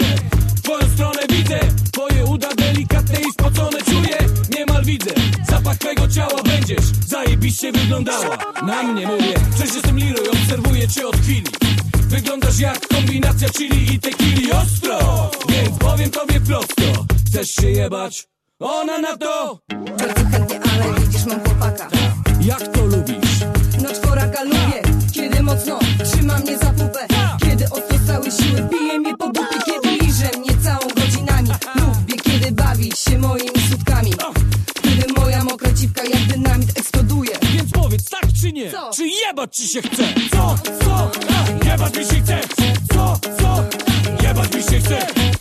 w 0.56 0.62
twoją 0.62 0.89
stronę, 0.94 1.20
widzę 1.31 1.61
Twoje 1.93 2.24
uda 2.24 2.48
delikatne 2.55 3.20
i 3.20 3.32
spocone 3.32 3.78
czuję. 3.82 4.19
Niemal 4.59 4.85
widzę 4.85 5.11
zapach 5.48 5.78
twojego 5.78 6.09
ciała 6.09 6.43
Będziesz 6.44 6.85
zajebiście 7.06 7.73
wyglądała. 7.73 8.39
Na 8.66 8.82
mnie 8.82 9.06
mówię, 9.06 9.35
przecież 9.55 9.74
jestem 9.74 9.98
Leroy 9.98 10.31
Obserwuję 10.31 10.89
cię 10.89 11.06
od 11.06 11.16
chwili. 11.16 11.44
Wyglądasz 12.09 12.59
jak 12.59 12.89
kombinacja 12.89 13.48
chili 13.48 13.94
i 13.94 14.01
tequili. 14.01 14.52
Ostro 14.52 15.31
Więc 15.48 15.78
powiem 15.78 16.11
tobie 16.11 16.40
prosto 16.40 17.06
Chcesz 17.27 17.51
się 17.51 17.70
jebać? 17.70 18.34
Ona 18.60 18.98
na 18.98 19.16
to 19.16 19.59
Bardzo 19.98 20.31
chętnie, 20.31 20.60
ale 20.72 21.01
widzisz, 21.01 21.24
mam 21.26 21.40
chłopaka 21.44 21.89
Jak 22.40 22.68
to 22.68 22.86
lubisz? 22.86 23.40
No 23.82 23.89
czworaka 23.93 24.43
lubię, 24.44 24.82
kiedy 25.12 25.43
mocno 25.43 25.78
trzyma 26.05 26.39
mnie 26.39 26.59
za 26.59 26.70
pupę 26.70 27.06
Kiedy 27.40 27.64
ostro 27.64 27.98
całe 28.06 28.31
siły 28.31 28.68
bije 28.70 28.98
mnie 28.98 29.16
po 29.16 29.26
dupie 29.26 29.59
Kiedy 29.66 29.97
liże 29.97 30.31
mnie 30.39 30.56
całą 30.64 30.81
godzinami 30.97 31.48
Lubię, 31.76 32.16
kiedy 32.22 32.52
bawi 32.52 32.93
się 32.97 33.18
moimi 33.18 33.60
sutkami 33.70 34.12
Kiedy 34.82 35.12
moja 35.20 35.44
mokra 35.44 35.72
dziwka 35.72 36.02
jak 36.05 36.22
dynamit 36.22 36.78
eksploduje 36.78 37.31
Więc 37.52 37.72
powiedz 37.72 38.10
tak 38.10 38.26
czy 38.40 38.52
nie? 38.52 38.70
Co? 38.70 38.90
Czy 38.94 39.06
jebać 39.26 39.56
ci 39.56 39.68
się 39.68 39.82
chce? 39.82 40.05
Co? 40.31 40.56
Co? 40.85 41.10
Jebać 41.66 41.97
mi 41.98 42.05
się 42.05 42.20
chce? 42.22 42.40
Co? 42.94 43.18
Co? 43.40 43.64
Jebać 44.22 44.55
mi 44.55 44.62
się 44.62 44.81
chce? 44.81 45.34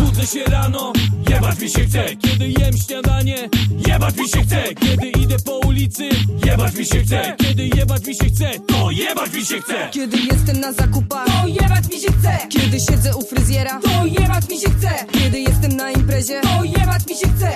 Budzę 0.00 0.26
się 0.26 0.44
rano, 0.44 0.92
jebać 1.30 1.58
mi 1.60 1.70
się 1.70 1.84
chce, 1.84 2.04
kiedy 2.16 2.48
jem 2.48 2.76
śniadanie, 2.86 3.48
jebać 3.86 4.16
mi 4.16 4.28
się 4.28 4.42
chce, 4.42 4.62
kiedy 4.80 5.08
idę 5.10 5.36
po 5.44 5.58
ulicy, 5.58 6.08
jebać 6.46 6.74
mi 6.74 6.86
się 6.86 7.02
chce, 7.02 7.36
kiedy 7.38 7.68
jebać 7.76 8.06
mi 8.06 8.14
się 8.14 8.24
chce, 8.24 8.50
to 8.66 8.90
jebać 8.90 9.32
mi 9.32 9.46
się 9.46 9.60
chce. 9.60 9.88
Kiedy 9.90 10.16
jestem 10.16 10.60
na 10.60 10.72
zakupach 10.72 11.26
To 11.26 11.48
jebać 11.48 11.88
mi 11.90 12.00
się 12.00 12.12
chce 12.12 12.38
Kiedy 12.48 12.80
siedzę 12.80 13.16
u 13.16 13.22
fryzjera 13.22 13.80
To 13.80 14.06
jebać 14.06 14.48
mi 14.48 14.58
się 14.60 14.70
chce 14.70 14.90
Kiedy 15.12 15.40
jestem 15.40 15.76
na 15.76 15.90
imprezie 15.90 16.40
To 16.40 16.64
jebać 16.64 17.06
mi 17.06 17.16
się 17.16 17.28
chce 17.36 17.52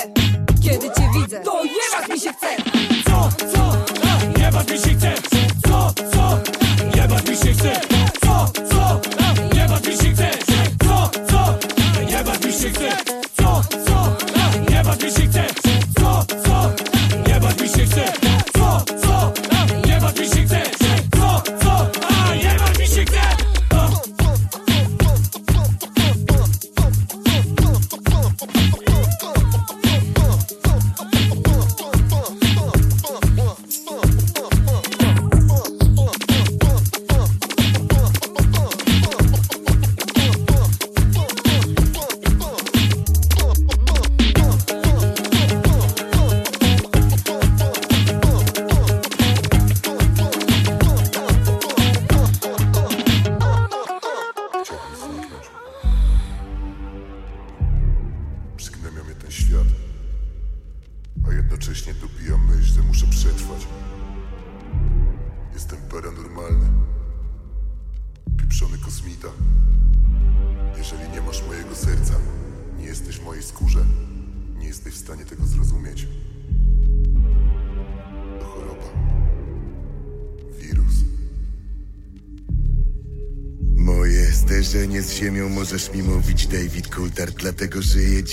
Kiedy 0.63 0.87
cię 0.87 1.09
widzę 1.21 1.41
To 1.41 1.63
jebać 1.65 2.09
mi 2.11 2.21
się 2.21 2.33
chce 2.33 2.47
Co, 3.07 3.29
co, 3.53 3.77
jebać 4.41 4.71
mi 4.71 4.79
się 4.79 4.97
chce, 4.97 5.15
co, 5.69 5.95
co, 6.13 6.41
jebać 6.97 7.29
mi 7.29 7.37
się 7.37 7.53
chce, 7.53 7.96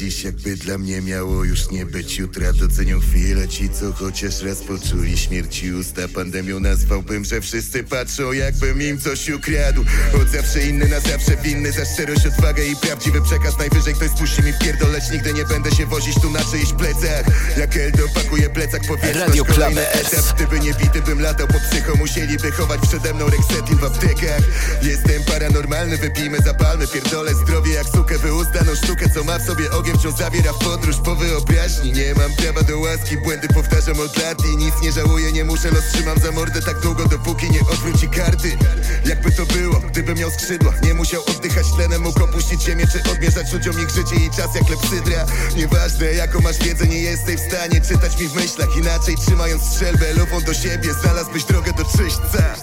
dziś 0.04 0.24
jakby 0.24 0.56
dla 0.56 0.78
mnie 0.78 1.02
miało 1.02 1.44
już 1.44 1.72
nie 1.72 1.86
być 1.86 2.18
jutra 2.18 2.54
Docenią 2.54 3.00
chwilę 3.00 3.33
ci 3.48 3.70
co 3.70 3.94
chociaż 3.94 4.42
raz 4.42 4.60
poczuli 4.62 5.18
śmierci 5.18 5.74
usta 5.74 6.02
Pandemią 6.16 6.60
nazwałbym, 6.60 7.26
że 7.26 7.42
wszyscy 7.42 7.84
patrzą 7.84 8.32
jakbym 8.32 8.82
im 8.82 9.00
coś 9.00 9.30
ukradł. 9.30 9.86
Od 10.22 10.30
zawsze 10.30 10.62
inny 10.62 10.88
na 10.88 11.00
zawsze 11.00 11.38
winny 11.38 11.72
Za 11.72 11.86
szczerość, 11.86 12.26
odwagę 12.26 12.66
i 12.66 12.76
prawdziwy 12.76 13.22
przekaz. 13.22 13.58
Najwyżej 13.58 13.94
ktoś 13.94 14.10
spuści 14.10 14.44
mi 14.44 14.54
w 14.54 14.60
pierdoleć 14.60 15.04
Nigdy 15.12 15.34
nie 15.34 15.46
będę 15.46 15.72
się 15.72 15.86
wozić 15.86 16.16
tu 16.22 16.30
na 16.30 16.40
czyichś 16.40 16.74
plecach. 16.74 17.26
Jak 17.58 17.78
Eldo 17.78 18.04
pakuje 18.16 18.50
plecak 18.50 18.82
Radio 19.14 19.46
kolejny 19.46 19.82
Club 19.82 20.06
etap 20.06 20.36
Gdyby 20.36 20.60
nie 20.60 20.74
bity 20.74 21.02
bym 21.02 21.22
latał 21.22 21.48
po 21.48 21.60
psycho. 21.60 21.96
Musieliby 21.96 22.52
chować 22.52 22.82
przede 22.82 23.14
mną 23.14 23.26
Rexetin 23.30 23.78
w 23.78 23.84
aptekach. 23.84 24.42
Jestem 24.82 25.24
paranormalny, 25.24 25.98
wypijmy 25.98 26.38
zapalmy 26.46 26.88
Pierdolę 26.88 27.34
zdrowie 27.34 27.74
jak 27.74 27.88
sukę 27.88 28.18
wyuzdaną 28.18 28.76
sztukę 28.76 29.10
Co 29.10 29.24
ma 29.24 29.40
w 29.40 29.46
sobie 29.46 29.72
ogień, 29.72 29.98
wciąż 29.98 30.16
zawiera 30.16 30.54
w 30.54 30.60
podróż 30.60 30.96
po 31.06 31.16
wyobraźni. 31.16 31.92
Nie 31.92 32.14
mam 32.14 32.34
prawa 32.34 32.64
do 32.64 32.80
łaski, 32.80 33.18
błędy 33.34 33.54
powtarzam 33.54 34.00
od 34.00 34.18
lat 34.18 34.46
I 34.46 34.58
nic 34.58 34.74
nie 34.82 34.92
żałuję, 34.92 35.32
nie 35.32 35.44
muszę, 35.44 35.72
los 35.72 35.84
trzymam 35.94 36.20
za 36.20 36.32
mordę 36.32 36.62
Tak 36.62 36.80
długo, 36.80 37.06
dopóki 37.06 37.52
nie 37.52 37.60
odwróci 37.60 38.10
karty. 38.10 38.58
Jakby 39.06 39.32
to 39.32 39.46
było, 39.46 39.80
gdybym 39.80 40.18
miał 40.18 40.32
skrzydła 40.32 40.74
Nie 40.84 40.94
musiał 40.94 41.22
oddychać 41.28 41.66
tlenem, 41.76 42.02
mógł 42.02 42.24
opuścić 42.24 42.62
ziemię 42.64 42.88
Czy 42.92 43.12
odmierzać 43.12 43.54
ludziom 43.54 43.80
ich 43.80 43.90
życie 43.90 44.16
i 44.16 44.30
czas 44.30 44.56
jak 44.56 44.70
lepsydra 44.70 45.26
Nieważne 45.56 46.06
jaką 46.06 46.42
masz 46.42 46.58
wiedzę, 46.58 46.88
nie 46.88 47.00
jesteś 47.00 47.36
w 47.36 47.48
stanie 47.48 47.82
Czytać 47.82 48.20
mi 48.20 48.28
w 48.28 48.36
myślach 48.36 48.78
inaczej, 48.78 49.16
trzymając 49.26 49.64
strzelbę 49.64 50.14
Lufą 50.14 50.42
do 50.42 50.54
siebie, 50.54 50.94
znalazłbyś 50.94 51.44
drogę 51.44 51.72
do 51.74 51.84
czyśćca. 51.86 52.56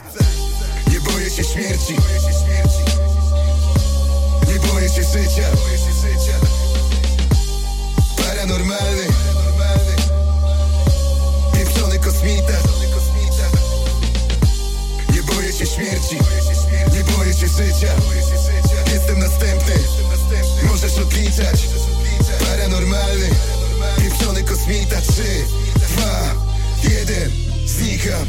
Nie 0.92 1.00
boję 1.00 1.30
się 1.30 1.44
śmierci. 1.44 1.94
Nie 4.48 4.68
boję 4.68 4.88
się 4.88 5.02
życia. 5.02 5.48
Paranormalny 8.16 8.99
kosmita 12.20 12.58
Nie 15.14 15.22
boję 15.22 15.52
się 15.52 15.66
śmierci 15.66 16.16
Nie 16.92 17.04
boję 17.04 17.34
się 17.34 17.48
życia. 17.48 17.94
Jestem 18.92 19.18
następny 19.18 19.74
Możesz 20.62 20.98
odliczać. 20.98 21.68
Paranormalny 22.50 23.28
Pieprzony 23.98 24.42
kosmita 24.42 25.00
3, 25.00 25.22
2, 25.96 26.34
1 26.82 27.30
Znikam 27.66 28.26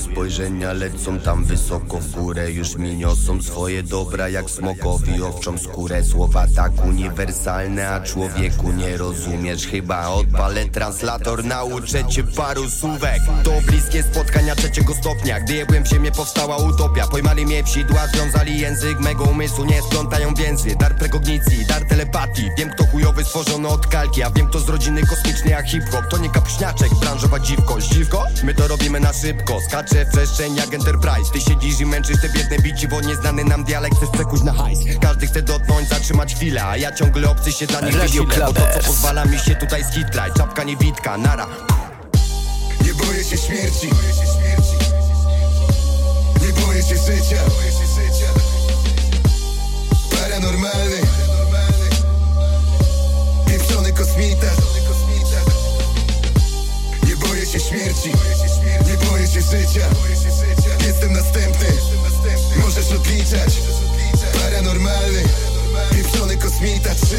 spojrzenia 0.00 0.72
lecą 0.72 1.18
tam 1.18 1.44
wysoko 1.44 2.00
w 2.00 2.10
górę 2.10 2.52
Już 2.52 2.76
mi 2.76 2.96
niosą 2.96 3.42
swoje 3.42 3.82
dobra 3.82 4.28
jak 4.28 4.50
smokowi 4.50 5.22
owczą 5.22 5.58
skórę. 5.58 6.04
Słowa 6.04 6.46
tak 6.56 6.84
uniwersalne, 6.84 7.88
a 7.88 8.00
człowieku 8.00 8.72
nie 8.72 8.96
rozumiesz. 8.96 9.66
Chyba 9.66 10.08
odpalę 10.08 10.64
translator, 10.64 11.44
nauczę 11.44 12.04
cię 12.04 12.24
paru 12.24 12.70
słówek. 12.70 13.20
To 13.44 13.50
bliskie 13.66 14.02
spotkania 14.02 14.54
trzeciego 14.54 14.94
stopnia. 14.94 15.40
Gdy 15.40 15.54
jebłem 15.54 15.84
w 15.84 15.88
ziemię 15.88 16.12
powstała 16.12 16.56
utopia. 16.56 17.06
Pojmali 17.06 17.46
mnie 17.46 17.64
w 17.64 17.68
sidła, 17.68 18.06
związali 18.06 18.60
język. 18.60 19.00
Mego 19.00 19.24
umysłu 19.24 19.64
Nie 19.64 19.82
splątają 19.82 20.34
więzy, 20.34 20.76
dar 20.80 20.96
prekognicji, 20.96 21.66
dar 21.66 21.84
telepatii. 21.88 22.48
Wiem 22.58 22.70
kto 22.70 22.86
chujowy 22.86 23.24
stworzony 23.24 23.68
od 23.68 23.86
kalki 23.86 24.22
A 24.22 24.30
wiem 24.30 24.46
kto 24.46 24.58
z 24.60 24.68
rodziny 24.68 25.06
kosmicznej 25.06 25.50
jak 25.50 25.66
hip-hop 25.66 26.04
To 26.10 26.18
nie 26.18 26.30
kapśniaczek, 26.30 26.88
branżowa 27.00 27.38
dziwko 27.38 27.80
Dziwko? 27.80 28.26
My 28.44 28.54
to 28.54 28.68
robimy 28.68 29.00
na 29.00 29.12
szybko. 29.12 29.60
Skaczę 29.68 29.89
w 29.89 29.89
przestrzeń 30.12 30.56
jak 30.56 30.74
Enterprise. 30.74 31.32
Ty 31.32 31.40
siedzisz 31.40 31.80
i 31.80 31.86
męczysz 31.86 32.20
te 32.20 32.28
biedne 32.28 32.58
bici 32.58 32.88
Bo 32.88 33.00
nieznany 33.00 33.44
nam 33.44 33.64
dialekt 33.64 33.96
chcesz 33.96 34.08
przekuć 34.10 34.42
na 34.42 34.52
hajs. 34.52 34.78
Każdy 35.00 35.26
chce 35.26 35.42
dotknąć, 35.42 35.88
zatrzymać 35.88 36.34
chwilę 36.34 36.64
A 36.64 36.76
ja 36.76 36.92
ciągle 36.92 37.30
obcy 37.30 37.52
się 37.52 37.66
dla 37.66 37.80
nich 37.80 37.98
Radio 37.98 38.24
wysilę 38.24 38.46
Bo 38.46 38.52
to 38.52 38.60
co 38.74 38.86
pozwala 38.86 39.24
mi 39.24 39.38
się 39.38 39.54
tutaj 39.54 39.84
skitrać. 39.84 40.32
Czapka 40.36 40.64
niewidka, 40.64 41.18
nara. 41.18 41.46
Nie 42.84 42.94
boję 42.94 43.24
się 43.24 43.36
śmierci. 43.36 43.90
Nie 46.42 46.62
boję 46.62 46.82
się 46.82 46.96
życia. 46.96 47.42
Paranormalny. 50.10 51.00
Pieprzony 53.46 53.92
kosmita. 53.92 54.46
Nie 57.08 57.16
boję 57.16 57.46
się 57.46 57.60
śmierci 57.60 58.12
boję 59.20 59.32
się 59.32 59.40
życia. 59.40 59.86
Jestem 60.86 61.12
następny. 61.12 61.66
Możesz 62.56 62.92
odliczać. 62.92 63.60
Paranormalny. 64.32 65.22
Pieprzony 65.90 66.36
kosmita 66.36 66.94
3, 66.94 67.16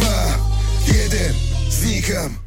2, 0.00 0.94
1 0.94 1.34
Znikam. 1.70 2.38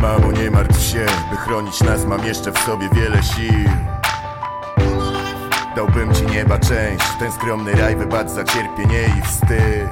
Mamo, 0.00 0.32
nie 0.32 0.50
martw 0.50 0.82
się, 0.92 1.06
by 1.30 1.36
chronić 1.36 1.80
nas. 1.80 2.04
Mam 2.04 2.26
jeszcze 2.26 2.52
w 2.52 2.58
sobie 2.58 2.88
wiele 2.94 3.22
sił 3.22 3.98
Dałbym 5.78 6.14
ci 6.14 6.26
nieba 6.26 6.58
część, 6.58 7.04
ten 7.18 7.32
skromny 7.32 7.72
raj 7.72 7.96
wybacz 7.96 8.28
za 8.28 8.44
cierpienie 8.44 9.02
i 9.18 9.22
wstyd. 9.22 9.88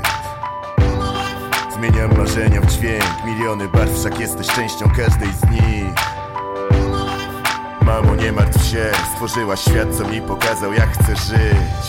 Zmieniam 1.74 2.18
marzenia 2.18 2.60
w 2.60 2.66
dźwięk, 2.66 3.24
miliony 3.24 3.68
barw, 3.68 4.00
wszak 4.00 4.20
jesteś 4.20 4.46
częścią 4.46 4.90
każdej 4.96 5.28
z 5.32 5.50
nich. 5.50 5.94
Mamo, 7.82 8.14
nie 8.14 8.32
martw 8.32 8.64
się, 8.70 8.90
stworzyłaś 9.12 9.60
świat, 9.60 9.88
co 9.98 10.08
mi 10.08 10.20
pokazał 10.20 10.72
jak 10.72 10.88
chcę 10.92 11.16
żyć. 11.16 11.86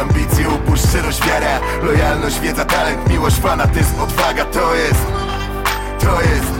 Ambicje, 0.00 0.48
upuść, 0.48 0.82
szczerość, 0.88 1.26
wiara 1.26 1.60
Lojalność, 1.82 2.40
wiedza, 2.40 2.64
talent, 2.64 3.10
miłość, 3.10 3.36
fanatyzm, 3.36 4.00
odwaga. 4.00 4.44
To 4.44 4.74
jest, 4.74 5.06
to 6.00 6.20
jest, 6.20 6.52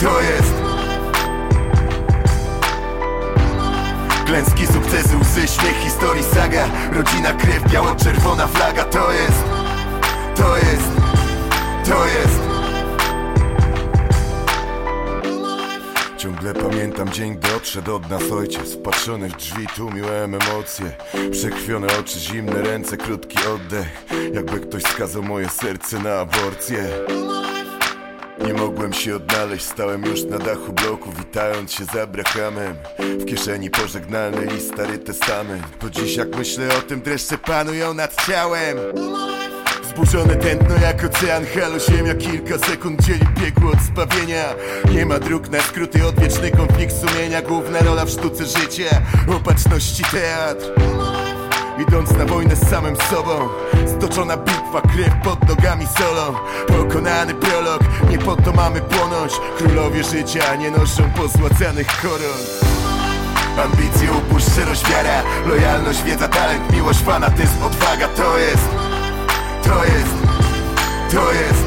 to 0.00 0.20
jest 0.20 0.63
Klęski, 4.34 4.66
sukcesy, 4.66 5.16
łzy, 5.16 5.48
śmiech, 5.48 5.76
historii, 5.76 6.24
saga. 6.24 6.68
Rodzina, 6.92 7.32
krew, 7.32 7.72
biało-czerwona 7.72 8.46
flaga. 8.46 8.84
To 8.84 9.12
jest, 9.12 9.44
to 10.36 10.56
jest, 10.56 10.88
to 11.84 12.06
jest. 12.06 12.40
Ciągle 16.16 16.54
pamiętam 16.54 17.08
dzień, 17.12 17.34
gdy 17.34 17.54
odszedł 17.54 17.94
od 17.94 18.10
nas 18.10 18.32
ojciec. 18.32 18.74
Wpatrzony 18.74 19.28
w 19.28 19.36
drzwi 19.36 19.66
tłumiłem 19.66 20.34
emocje. 20.34 20.92
Przekrwione 21.30 21.86
oczy, 22.00 22.18
zimne 22.18 22.62
ręce, 22.62 22.96
krótki 22.96 23.38
oddech. 23.46 24.04
Jakby 24.32 24.60
ktoś 24.60 24.82
skazał 24.82 25.22
moje 25.22 25.48
serce 25.48 25.98
na 25.98 26.14
aborcję 26.20 26.88
nie 28.46 28.54
mogłem 28.54 28.92
się 28.92 29.16
odnaleźć, 29.16 29.64
stałem 29.64 30.04
już 30.04 30.22
na 30.22 30.38
dachu 30.38 30.72
bloku 30.72 31.10
Witając 31.18 31.72
się 31.72 31.84
z 31.84 31.96
Abrahamem 31.96 32.76
W 32.98 33.24
kieszeni 33.24 33.70
pożegnalny 33.70 34.46
list, 34.46 34.72
stary 34.72 34.98
testament. 34.98 35.66
Po 35.66 35.90
dziś 35.90 36.16
jak 36.16 36.36
myślę 36.36 36.68
o 36.78 36.82
tym, 36.82 37.00
dreszcze 37.00 37.38
panują 37.38 37.94
nad 37.94 38.26
ciałem. 38.26 38.78
Zburzone 39.90 40.36
tętno 40.36 40.74
jak 40.82 41.04
ocean, 41.04 41.46
halo 41.46 41.78
ziemia 41.78 42.14
Kilka 42.14 42.58
sekund 42.58 43.02
dzieli 43.02 43.26
piekło 43.40 43.70
od 43.70 43.80
zbawienia. 43.80 44.44
Nie 44.94 45.06
ma 45.06 45.18
dróg 45.18 45.48
na 45.48 45.60
skróty, 45.60 46.06
odwieczny 46.06 46.50
konflikt 46.50 46.94
sumienia 47.00 47.42
Główna 47.42 47.78
rola 47.78 48.04
w 48.04 48.10
sztuce 48.10 48.44
życia, 48.46 49.02
opatrzności 49.36 50.04
teatr 50.04 50.70
Idąc 51.78 52.10
na 52.10 52.24
wojnę 52.24 52.56
z 52.56 52.70
samym 52.70 52.96
sobą. 52.96 53.48
Stoczona 53.86 54.36
bitwa, 54.36 54.80
krew 54.80 55.14
pod 55.24 55.48
nogami 55.48 55.86
solą. 55.86 56.38
Pokonany 56.66 57.34
prolog, 57.34 57.80
nie 58.10 58.18
po 58.18 58.36
to 58.36 58.52
mamy 58.52 58.80
płonąć. 58.80 59.32
Królowie 59.58 60.04
życia 60.04 60.56
nie 60.56 60.70
noszą 60.70 61.10
pozłacanych 61.16 61.86
koron. 62.02 62.40
Ambicje, 63.64 64.12
upuść, 64.12 64.46
szczerość, 64.52 64.88
wiara. 64.90 65.22
Lojalność, 65.46 66.02
wiedza, 66.02 66.28
talent, 66.28 66.72
miłość, 66.72 67.00
fanatyzm, 67.00 67.62
odwaga 67.62 68.08
To 68.08 68.38
jest, 68.38 68.68
to 69.64 69.84
jest, 69.84 70.14
to 71.12 71.32
jest. 71.32 71.64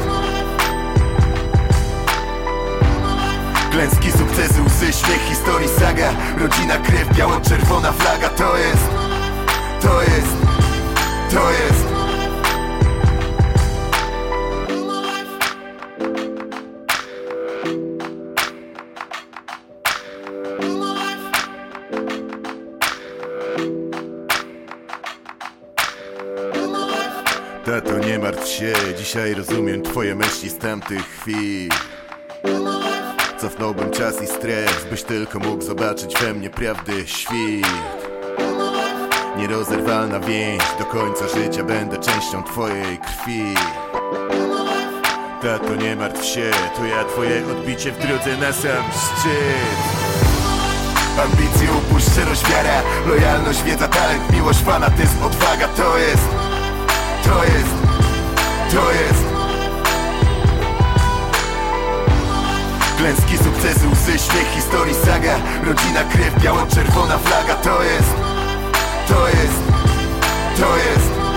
Klęski, 3.70 4.12
sukcesy, 4.12 4.62
łzy, 4.62 4.92
śmiech, 4.92 5.22
historii, 5.28 5.68
saga. 5.68 6.10
Rodzina, 6.38 6.76
krew, 6.78 7.16
biało-czerwona 7.16 7.92
flaga 7.92 8.28
To 8.28 8.56
jest, 8.56 9.07
to 9.80 10.02
jest, 10.02 10.36
to 11.30 11.50
jest. 11.50 11.88
Tato, 27.64 27.98
nie 27.98 28.18
martw 28.18 28.48
się, 28.48 28.72
dzisiaj 28.98 29.34
rozumiem 29.34 29.82
twoje 29.82 30.14
myśli 30.14 30.50
z 30.50 30.58
tamtych 30.58 31.06
chwil. 31.06 31.68
Cofnąłbym 33.38 33.90
czas 33.90 34.22
i 34.22 34.26
stres, 34.26 34.84
byś 34.90 35.02
tylko 35.02 35.38
mógł 35.38 35.62
zobaczyć 35.62 36.14
we 36.20 36.34
mnie 36.34 36.50
prawdy 36.50 37.06
świt 37.06 38.07
Nierozerwalna 39.38 40.20
więź, 40.20 40.62
do 40.78 40.84
końca 40.84 41.28
życia 41.28 41.64
będę 41.64 41.98
częścią 41.98 42.42
twojej 42.42 42.98
krwi. 42.98 43.54
Tato, 45.42 45.76
nie 45.76 45.96
martw 45.96 46.24
się, 46.24 46.50
to 46.76 46.84
ja 46.84 47.04
twoje 47.04 47.46
odbicie 47.46 47.92
w 47.92 47.98
drodze 47.98 48.36
na 48.36 48.52
sam 48.52 48.84
szczyt. 48.92 50.08
Ambicje, 51.22 51.68
upuść, 51.78 52.06
szczerość, 52.12 52.50
wiara 52.50 52.82
Lojalność, 53.06 53.62
wiedza, 53.62 53.88
talent, 53.88 54.32
miłość, 54.32 54.58
fanatyzm, 54.58 55.22
odwaga 55.22 55.68
To 55.68 55.98
jest, 55.98 56.28
to 57.24 57.44
jest, 57.44 57.74
to 58.72 58.92
jest. 58.92 59.24
Klęski, 62.98 63.38
sukcesy, 63.38 63.88
łzy, 63.88 64.18
śmiech, 64.18 64.50
historii, 64.54 64.94
saga 64.94 65.36
Rodzina, 65.66 66.04
krew, 66.04 66.42
biało-czerwona 66.42 67.18
flaga 67.18 67.54
To 67.54 67.82
jest, 67.82 68.27
to 69.08 69.28
jest, 69.28 69.62
to 70.56 70.76
jest 70.76 71.27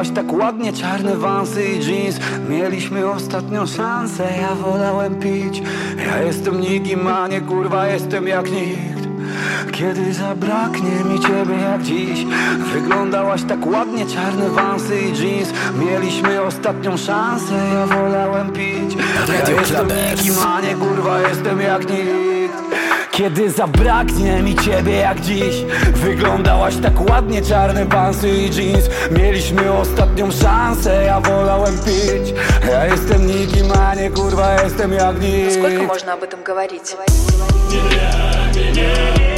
Wyglądałaś 0.00 0.26
tak 0.26 0.42
ładnie, 0.42 0.72
czarne 0.72 1.16
wansy 1.16 1.64
i 1.64 1.86
jeans. 1.86 2.16
Mieliśmy 2.48 3.10
ostatnią 3.10 3.66
szansę, 3.66 4.28
ja 4.40 4.54
wolałem 4.54 5.14
pić. 5.14 5.62
Ja 6.06 6.22
jestem 6.22 6.60
nikim, 6.60 7.06
a 7.06 7.28
nie 7.28 7.40
kurwa, 7.40 7.86
jestem 7.86 8.28
jak 8.28 8.50
nikt. 8.50 9.08
Kiedy 9.72 10.12
zabraknie 10.12 11.04
mi 11.04 11.20
ciebie 11.20 11.54
jak 11.62 11.82
dziś 11.82 12.26
Wyglądałaś 12.72 13.42
tak 13.48 13.66
ładnie, 13.66 14.06
czarne 14.06 14.50
wansy 14.50 15.00
i 15.00 15.22
jeans. 15.22 15.48
Mieliśmy 15.78 16.42
ostatnią 16.42 16.96
szansę, 16.96 17.54
ja 17.74 17.86
wolałem 17.86 18.52
pić. 18.52 18.96
Ja 19.28 19.60
jestem 19.60 19.86
nikim, 19.86 20.34
a 20.46 20.60
nie 20.60 20.74
kurwa, 20.74 21.20
jestem 21.20 21.60
jak 21.60 21.90
nikt 21.90 22.29
kiedy 23.19 23.51
zabraknie 23.51 24.43
mi 24.43 24.55
ciebie 24.55 24.95
jak 24.95 25.21
dziś 25.21 25.55
Wyglądałaś 25.93 26.75
tak 26.83 27.09
ładnie, 27.09 27.41
czarne 27.41 27.85
pansy 27.85 28.29
i 28.29 28.49
jeans 28.55 28.89
Mieliśmy 29.11 29.73
ostatnią 29.73 30.31
szansę, 30.31 31.03
ja 31.05 31.21
wolałem 31.21 31.77
pić 31.77 32.33
Ja 32.69 32.85
jestem 32.85 33.27
nikim, 33.27 33.71
a 33.71 33.95
nie 33.95 34.09
kurwa, 34.09 34.61
jestem 34.63 34.93
jak 34.93 35.21
nikt 35.21 35.53
Сколько 35.53 35.83
можно 35.83 36.13
об 36.13 36.23
этом 36.23 36.43
говорить? 36.43 36.95
Ja 37.71 39.28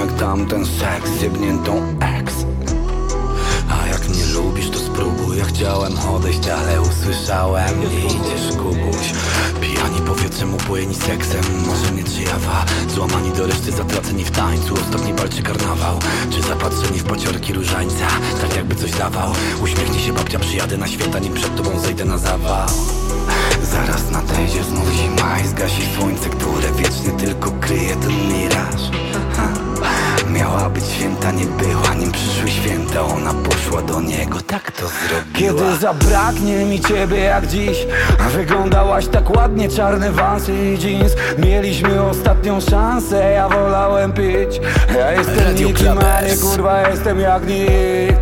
jak 0.00 0.12
tamten 0.12 0.66
seks 0.66 1.10
z 1.18 1.22
jebniętą 1.22 1.82
ex. 2.18 2.34
A 3.70 3.86
jak 3.86 4.08
nie 4.08 4.26
lubisz 4.34 4.70
to 4.70 4.78
spróbuj 4.78 5.38
Ja 5.38 5.44
chciałem 5.44 5.92
odejść, 6.14 6.48
ale 6.48 6.82
usłyszałem. 6.82 7.80
Nie 7.80 8.04
idziesz 8.04 8.56
kubuś 8.56 9.12
Pijani 9.60 10.00
powietrzem 10.06 10.54
upojeni 10.54 10.94
seksem. 10.94 11.40
Może 11.66 11.92
nie 11.92 12.02
drzewa 12.02 12.64
Złamani 12.88 13.32
do 13.32 13.46
reszty 13.46 13.72
zatraceni 13.72 14.24
w 14.24 14.30
tańcu. 14.30 14.74
Ostatni 14.74 15.14
walczy 15.14 15.42
karnawał 15.42 15.98
Czy 16.30 16.42
zapatrzeni 16.42 16.98
w 16.98 17.04
paciorki 17.04 17.52
różańca? 17.52 18.06
Tak 18.40 18.56
jakby 18.56 18.74
coś 18.74 18.90
dawał. 18.90 19.32
Uśmiechnij 19.62 20.00
się 20.00 20.12
babcia 20.12 20.38
przyjadę 20.38 20.76
na 20.76 20.86
święta 20.86 21.18
Nim 21.18 21.34
przed 21.34 21.56
tobą 21.56 21.78
zejdę 21.78 22.04
na 22.04 22.18
zawał. 22.18 22.68
Zaraz 23.62 24.10
nadejdzie 24.10 24.64
znów 24.64 24.92
zima 24.92 25.40
i 25.40 25.48
zgasi 25.48 25.82
słońce, 25.96 26.28
które 26.28 26.72
wiecznie 26.72 27.10
tylko 27.10 27.50
kryje 27.50 27.96
ten 27.96 28.28
miraż. 28.28 28.90
Ha. 29.36 29.69
Miała 30.32 30.70
być 30.70 30.84
święta, 30.84 31.32
nie 31.32 31.44
była, 31.44 31.94
nim 31.94 32.12
przyszły 32.12 32.50
święta. 32.50 33.02
Ona 33.02 33.34
poszła 33.34 33.82
do 33.82 34.00
niego, 34.00 34.40
tak 34.40 34.70
to 34.70 34.86
zrobiła. 34.88 35.34
Kiedy 35.34 35.76
zabraknie 35.76 36.64
mi 36.64 36.80
ciebie 36.80 37.18
jak 37.18 37.46
dziś 37.46 37.86
wyglądałaś 38.32 39.06
tak 39.06 39.36
ładnie, 39.36 39.68
czarne 39.68 40.12
wansy 40.12 40.52
i 40.52 40.78
jeans. 40.78 41.12
Mieliśmy 41.38 42.02
ostatnią 42.02 42.60
szansę, 42.60 43.32
ja 43.32 43.48
wolałem 43.48 44.12
pić. 44.12 44.60
Ja 44.96 45.12
jestem 45.12 45.38
Radio 45.38 45.68
nikim, 45.68 45.86
kurwa, 46.42 46.88
jestem 46.88 47.20
jak 47.20 47.46
nikt 47.46 48.19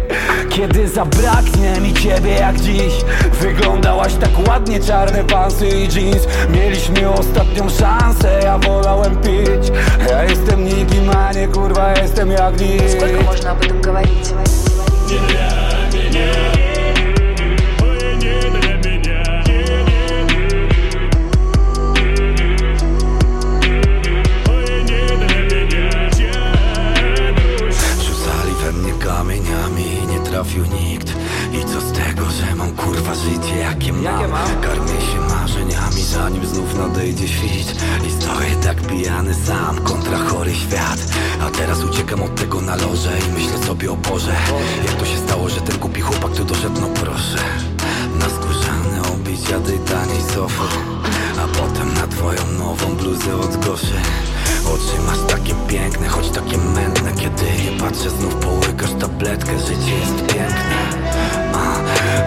kiedy 0.58 0.90
zabraknie 0.90 1.80
mi 1.82 1.94
ciebie 1.94 2.32
jak 2.32 2.60
dziś 2.60 2.94
Wyglądałaś 3.42 4.14
tak 4.14 4.48
ładnie, 4.48 4.80
czarne 4.80 5.24
pansy 5.24 5.68
i 5.68 5.88
jeans 5.96 6.28
Mieliśmy 6.50 7.10
ostatnią 7.10 7.70
szansę, 7.70 8.40
ja 8.44 8.58
wolałem 8.58 9.16
pić 9.16 9.72
Ja 10.10 10.24
jestem 10.24 10.66
nikim, 10.66 11.10
a 11.10 11.32
nie 11.34 11.48
kurwa, 11.48 11.94
jestem 11.94 12.32
jak 12.32 12.60
nikt 12.60 12.92
Сколько 12.92 13.24
можно 13.24 13.52
об 13.52 13.62
этом 13.62 13.82
говорить? 13.82 14.34
Nikt. 30.67 31.13
I 31.53 31.65
co 31.65 31.81
z 31.81 31.93
tego, 31.93 32.31
że 32.31 32.55
mam 32.55 32.73
kurwa 32.73 33.15
życie 33.15 33.57
jakie 33.57 33.93
mam, 33.93 34.61
Karmię 34.63 35.01
się 35.01 35.21
marzeniami 35.35 36.03
Zanim 36.03 36.47
znów 36.47 36.75
nadejdzie 36.75 37.29
świt. 37.29 37.83
I 38.07 38.11
stoję 38.23 38.57
tak 38.63 38.83
pijany 38.83 39.35
sam 39.35 39.79
Kontra 39.79 40.19
chory 40.19 40.55
świat. 40.55 40.99
A 41.41 41.51
teraz 41.51 41.85
uciekam 41.85 42.23
od 42.23 42.35
tego 42.35 42.61
na 42.61 42.77
loże 42.77 43.19
I 43.29 43.33
myślę 43.33 43.67
sobie 43.67 43.93
o 43.93 43.97
Boże 43.97 44.35
Jak 44.85 44.95
to 44.95 45.07
się 45.07 45.17
stało, 45.17 45.49
że 45.49 45.61
ten 45.61 45.79
głupi 45.79 46.01
chłopak 46.01 46.33
tu 46.33 46.45
doszedł, 46.45 46.81
no 46.81 46.89
proszę 46.89 47.39
Na 48.19 48.29
skórzane 48.29 49.03
obicia 49.15 49.61
tej 49.61 49.79
taniej 49.79 50.23
sofy 50.35 50.69
A 51.39 51.59
potem 51.59 51.95
na 51.95 52.07
twoją 52.07 52.47
nową 52.59 52.95
bluzę 52.95 53.37
od 53.37 53.65
goszy 53.67 53.95
Oczy 54.68 55.02
masz 55.08 55.32
takie 55.32 55.54
piękne, 55.68 56.08
choć 56.08 56.30
takie 56.30 56.58
mętne 56.58 57.12
Kiedy 57.12 57.46
je 57.64 57.80
patrzę, 57.80 58.10
znów 58.10 58.36
połykasz 58.36 58.92
tabletkę 59.00 59.60
Życie 59.60 59.96
jest 60.00 60.34
piękne 60.34 60.76
A 61.54 61.76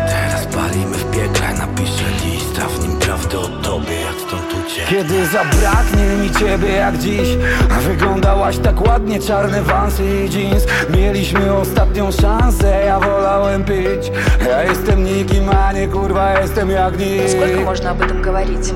teraz 0.09 0.47
palimy 0.47 0.97
w 0.97 1.11
piekle 1.11 1.55
Napiszę 1.59 2.05
list, 2.25 2.61
a 2.65 2.69
w 2.69 2.89
nim 2.89 2.99
prawdę 2.99 3.39
o 3.39 3.49
tobie 3.49 4.01
Jak 4.01 4.15
stąd 4.29 4.67
ucieknę 4.67 4.91
Kiedy 4.91 5.27
zabraknie 5.27 6.05
mi 6.05 6.31
ciebie 6.31 6.69
jak 6.73 6.99
dziś 6.99 7.29
A 7.77 7.81
wyglądałaś 7.81 8.59
tak 8.59 8.87
ładnie, 8.89 9.21
czarne 9.21 9.63
wansy 9.63 10.03
i 10.05 10.35
jeans 10.35 10.65
Mieliśmy 10.91 11.55
ostatnią 11.55 12.13
szansę, 12.13 12.85
ja 12.87 13.01
wolałem 13.01 13.65
pić 13.65 14.13
Ja 14.47 14.63
jestem 14.63 15.05
nikim, 15.05 15.51
a 15.51 15.73
nie 15.73 15.89
kurwa, 15.89 16.41
jestem 16.41 16.71
jak 16.71 16.99
nikt 16.99 17.31
Сколько 17.31 17.61
можно 17.61 17.91
об 17.91 18.01
этом 18.01 18.23
говорить? 18.23 18.75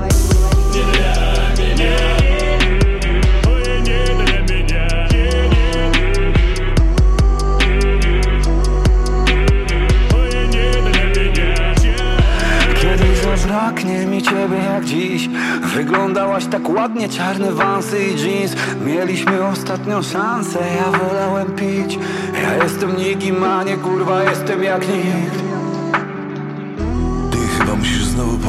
Kiedy 13.66 13.76
zabraknie 13.76 14.06
mi 14.06 14.22
ciebie 14.22 14.56
jak 14.56 14.84
dziś. 14.84 15.28
Wyglądałaś 15.62 16.46
tak 16.46 16.68
ładnie, 16.68 17.08
czarne 17.08 17.52
wansy 17.52 17.98
i 18.04 18.16
jeans. 18.22 18.52
Mieliśmy 18.84 19.46
ostatnią 19.46 20.02
szansę, 20.02 20.58
ja 20.76 20.98
wolałem 20.98 21.46
pić. 21.46 21.98
Ja 22.42 22.64
jestem 22.64 22.96
nikim, 22.96 23.44
a 23.44 23.64
nie 23.64 23.76
kurwa, 23.76 24.24
jestem 24.24 24.62
jak 24.62 24.88
nikt 24.88 25.45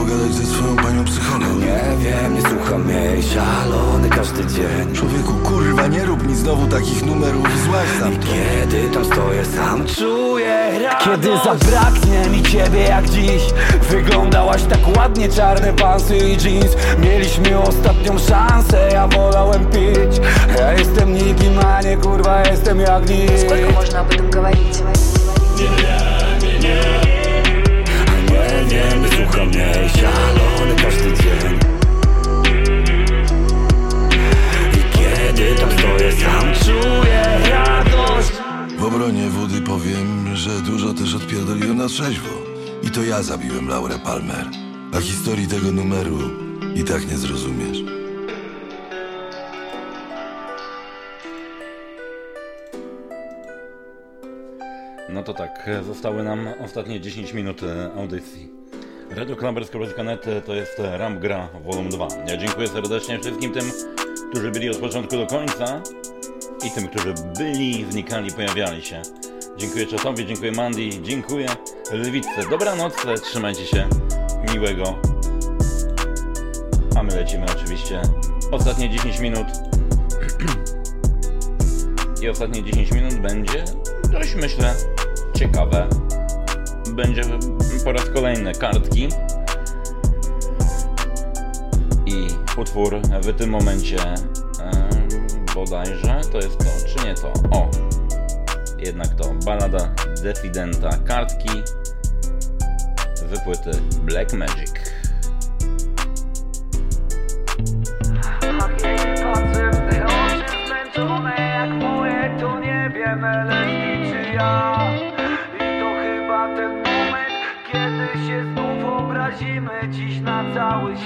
pogadać 0.06 0.34
ze 0.34 0.46
swoją 0.46 0.76
panią 0.76 1.04
psycholog 1.04 1.58
Nie 1.58 2.04
wiem, 2.04 2.34
nie 2.34 2.40
słucham 2.40 2.90
jej, 2.90 3.22
szalony 3.22 4.08
każdy 4.08 4.46
dzień 4.46 4.94
Człowieku, 4.94 5.32
kurwa, 5.32 5.86
nie 5.86 6.04
rób 6.04 6.26
mi 6.28 6.36
znowu 6.36 6.66
takich 6.66 7.06
numerów 7.06 7.48
Złaź 7.64 7.88
sam 8.00 8.16
to 8.16 8.26
Kiedy 8.26 8.88
tam 8.88 9.04
stoję 9.04 9.44
sam 9.44 9.86
czuję 9.86 10.78
radość 10.82 11.04
Kiedy 11.04 11.28
zabraknie 11.44 12.30
mi 12.30 12.42
ciebie 12.42 12.80
jak 12.80 13.10
dziś 13.10 13.42
Wyglądałaś 13.90 14.62
tak 14.62 14.96
ładnie, 14.96 15.28
czarne 15.28 15.72
pansy 15.72 16.16
i 16.16 16.36
jeans 16.44 16.76
Mieliśmy 16.98 17.58
ostatnią 17.58 18.18
szansę, 18.18 18.88
ja 18.92 19.08
wolałem 19.08 19.66
pić 19.66 20.20
Ja 20.58 20.72
jestem 20.72 21.14
nikim, 21.14 21.58
a 21.58 21.82
nie 21.82 21.96
kurwa, 21.96 22.42
jestem 22.42 22.80
jak 22.80 23.08
nikt 23.08 23.40
Сколько 23.40 23.70
можно 23.72 24.00
об 24.00 24.10
этом 24.10 24.30
говорить? 24.30 24.82
Nie 25.58 25.68
wiem, 25.68 26.60
nie 26.62 27.02
słucham 29.37 29.53
jej, 29.53 29.89
szalony 29.89 30.75
każdy 30.75 31.23
dzień. 31.23 31.59
I 34.73 34.97
kiedy 34.97 35.55
tam 35.55 35.71
stoję 35.71 36.11
sam 36.11 36.53
czuję 36.65 37.49
radość. 37.49 38.31
W 38.77 38.83
obronie 38.83 39.29
wody 39.29 39.61
powiem, 39.61 40.35
że 40.35 40.49
dużo 40.49 40.93
też 40.93 41.15
odpierdoliłem 41.15 41.77
na 41.77 41.87
trzeźwo. 41.87 42.29
I 42.83 42.91
to 42.91 43.03
ja 43.03 43.23
zabiłem 43.23 43.67
Laurę 43.67 43.99
Palmer. 43.99 44.45
A 44.93 45.01
historii 45.01 45.47
tego 45.47 45.71
numeru 45.71 46.19
i 46.75 46.83
tak 46.83 47.11
nie 47.11 47.17
zrozumiesz. 47.17 47.77
No 55.09 55.23
to 55.23 55.33
tak, 55.33 55.69
zostały 55.85 56.23
nam 56.23 56.47
ostatnie 56.59 57.01
10 57.01 57.33
minut 57.33 57.63
e, 57.63 57.93
audycji. 57.93 58.57
Radio 59.09 59.35
Klambers.net 59.35 60.25
to 60.45 60.55
jest 60.55 60.81
Ramp 60.97 61.19
Gra 61.19 61.49
Volume 61.63 61.89
2. 61.89 62.07
Ja 62.27 62.37
dziękuję 62.37 62.67
serdecznie 62.67 63.19
wszystkim 63.19 63.53
tym, 63.53 63.71
którzy 64.31 64.51
byli 64.51 64.69
od 64.69 64.77
początku 64.77 65.17
do 65.17 65.27
końca 65.27 65.81
i 66.67 66.71
tym, 66.71 66.87
którzy 66.87 67.13
byli, 67.37 67.85
znikali, 67.91 68.31
pojawiali 68.31 68.81
się. 68.81 69.01
Dziękuję 69.57 69.85
Czatowi, 69.85 70.25
dziękuję 70.25 70.51
Mandy, 70.51 70.89
dziękuję 71.01 71.47
Lwitce. 71.91 72.49
Dobranoc, 72.49 72.93
trzymajcie 73.23 73.65
się, 73.65 73.87
miłego. 74.53 74.99
A 76.95 77.03
my 77.03 77.15
lecimy 77.15 77.45
oczywiście. 77.55 78.01
Ostatnie 78.51 78.89
10 78.89 79.19
minut. 79.19 79.47
I 82.21 82.29
ostatnie 82.29 82.63
10 82.63 82.91
minut 82.91 83.13
będzie 83.13 83.65
dość 84.11 84.35
myślę 84.35 84.75
ciekawe. 85.35 85.89
Będzie 86.95 87.21
po 87.87 87.93
raz 87.93 88.09
kolejny 88.09 88.53
kartki. 88.53 89.07
I 92.05 92.27
utwór 92.57 93.01
w 93.01 93.37
tym 93.37 93.49
momencie 93.49 93.97
bodajże 95.55 96.21
to 96.31 96.37
jest 96.37 96.57
to, 96.57 96.65
czy 96.87 97.07
nie 97.07 97.15
to? 97.15 97.33
O! 97.51 97.69
Jednak 98.77 99.07
to 99.15 99.33
balada 99.45 99.95
Defidenta 100.23 100.89
kartki 101.05 101.49
wypłyty 103.25 103.71
Black 104.03 104.33
Magic. 104.33 104.76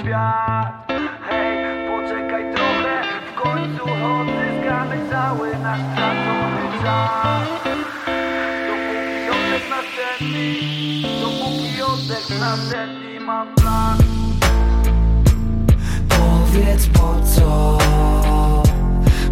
Świat. 0.02 0.72
Hej, 1.28 1.88
poczekaj 1.88 2.54
trochę 2.54 3.02
W 3.28 3.42
końcu 3.42 3.84
odzyskamy 3.84 4.96
cały 5.10 5.58
nasz 5.58 5.80
stracony 5.92 6.62
czas. 6.82 7.48
Dopóki 8.68 9.30
oddech 9.30 9.70
następny 9.70 10.54
Dopóki 11.20 11.82
oddech 11.82 12.40
następny 12.40 13.20
mam 13.20 13.54
plan. 13.54 13.98
Powiedz 16.08 16.86
po 16.86 17.14
co 17.24 17.78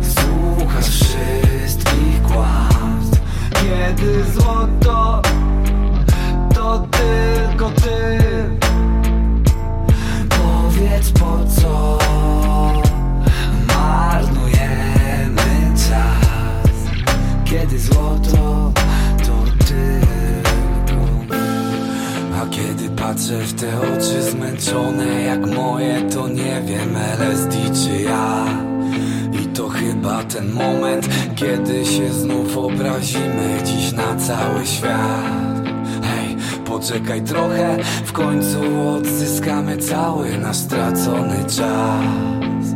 Słuchasz 0.01 0.89
wszystkich 0.89 2.23
kłamstw 2.23 3.21
Kiedy 3.51 4.25
złoto 4.25 5.23
To 6.55 6.87
tylko 6.91 7.71
ty 7.71 8.30
Powiedz 10.91 11.13
po 11.13 11.39
co 11.61 11.99
Marnujemy 13.67 14.83
czas? 15.75 16.71
Kiedy 17.45 17.79
złoto 17.79 18.73
to 19.19 19.45
tylko 19.67 21.01
A 22.43 22.47
kiedy 22.51 22.89
patrzę 22.89 23.39
w 23.39 23.53
te 23.53 23.79
oczy 23.81 24.23
zmęczone 24.23 25.23
jak 25.23 25.47
moje 25.47 26.03
To 26.03 26.29
nie 26.29 26.63
wiem 26.67 26.97
LSD 26.97 27.57
czy 27.85 28.03
ja. 28.03 28.47
I 29.43 29.47
to 29.47 29.69
chyba 29.69 30.25
ten 30.25 30.53
moment 30.53 31.09
Kiedy 31.37 31.85
się 31.85 32.13
znów 32.13 32.57
obrazimy 32.57 33.59
Dziś 33.65 33.93
na 33.93 34.17
cały 34.17 34.67
świat 34.67 35.60
poczekaj 36.71 37.23
trochę. 37.23 37.77
W 38.05 38.13
końcu 38.13 38.59
odzyskamy 38.97 39.77
cały 39.77 40.39
nasz 40.39 40.57
stracony 40.57 41.45
czas. 41.45 42.67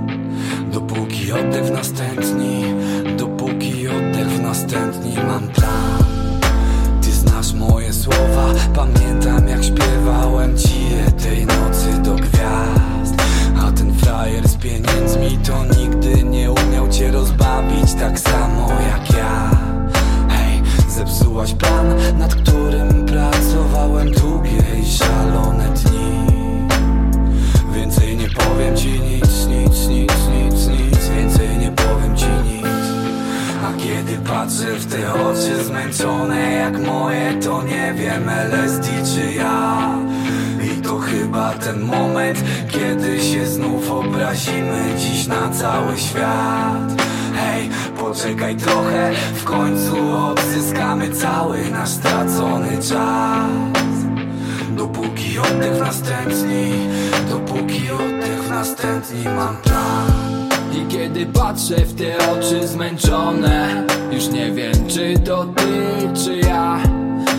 Dopóki 0.73 1.33
oddech 1.33 1.65
w 1.65 1.71
następni 1.71 2.65
Dopóki 3.17 3.89
oddech 3.89 4.29
w 4.29 4.41
następni 4.41 5.15
Mam 5.17 5.49
plan. 5.49 6.05
Ty 7.03 7.11
znasz 7.11 7.53
moje 7.53 7.93
słowa 7.93 8.55
Pamiętam 8.75 9.49
jak 9.49 9.65
śpiewałem 9.65 10.59
ci 10.59 10.85
je 10.91 11.11
tej 11.11 11.47
nocy 11.47 12.03
do 12.03 12.15
gwiazd. 12.15 13.15
A 13.63 13.73
ten 13.73 13.95
frajer 13.95 14.49
z 14.49 14.57
pieniędzmi 14.57 15.39
To 15.47 15.81
nigdy 15.81 16.25
nie 16.25 16.51
umiał 16.53 16.89
cię 16.89 17.11
rozbawić 17.11 17.95
Tak 17.99 18.21
samo 18.21 18.69
jak 18.69 19.11
ja 19.11 19.14
zepsułaś 21.07 21.55
plan 21.55 21.87
Nad 22.19 22.35
którym 22.35 23.07
pracowałem 23.07 24.11
długie 24.11 24.63
i 24.83 24.93
szalone 24.99 25.69
dni. 25.69 26.27
Więcej 27.75 28.17
nie 28.17 28.29
powiem 28.29 28.77
ci 28.77 29.01
nic, 29.01 29.47
nic, 29.47 29.89
nic, 29.89 30.29
nic, 30.29 30.69
nic 30.69 31.09
Więcej 31.09 31.59
nie 31.59 31.71
powiem 31.73 32.17
ci 32.17 32.27
nic. 32.27 32.67
A 33.65 33.73
kiedy 33.79 34.29
patrzę 34.29 34.75
w 34.75 34.87
te 34.87 35.15
oczy 35.15 35.65
zmęczone 35.65 36.53
jak 36.53 36.79
moje 36.79 37.35
To 37.35 37.63
nie 37.63 37.95
wiem 37.95 38.29
LSD 38.29 38.89
czy 39.15 39.33
ja. 39.33 39.99
I 40.65 40.83
to 40.83 40.99
chyba 40.99 41.53
ten 41.53 41.81
moment 41.81 42.45
Kiedy 42.69 43.21
się 43.21 43.47
znów 43.47 43.91
obrazimy 43.91 44.95
Dziś 44.99 45.27
na 45.27 45.49
cały 45.49 45.99
świat 45.99 47.14
Poczekaj 47.99 48.57
trochę. 48.57 49.13
W 49.35 49.45
końcu 49.45 49.97
odzyskamy 50.17 51.09
cały 51.11 51.71
nasz 51.71 51.89
stracony 51.89 52.77
czas. 52.77 53.51
Dopóki 54.77 55.39
oddech 55.39 55.77
w 55.77 55.81
następni 55.81 56.73
Dopóki 57.31 57.91
oddech 57.91 58.43
w 58.43 58.51
następni 58.51 59.25
mam 59.25 59.57
plan. 59.57 60.49
I 60.73 60.87
kiedy 60.87 61.27
patrzę 61.27 61.77
w 61.77 61.95
te 61.95 62.31
oczy 62.33 62.69
zmęczone 62.69 63.87
Już 64.13 64.29
nie 64.29 64.53
wiem 64.53 64.73
czy 64.89 65.15
to 65.19 65.45
ty 65.45 66.09
czy 66.25 66.37
ja. 66.37 66.79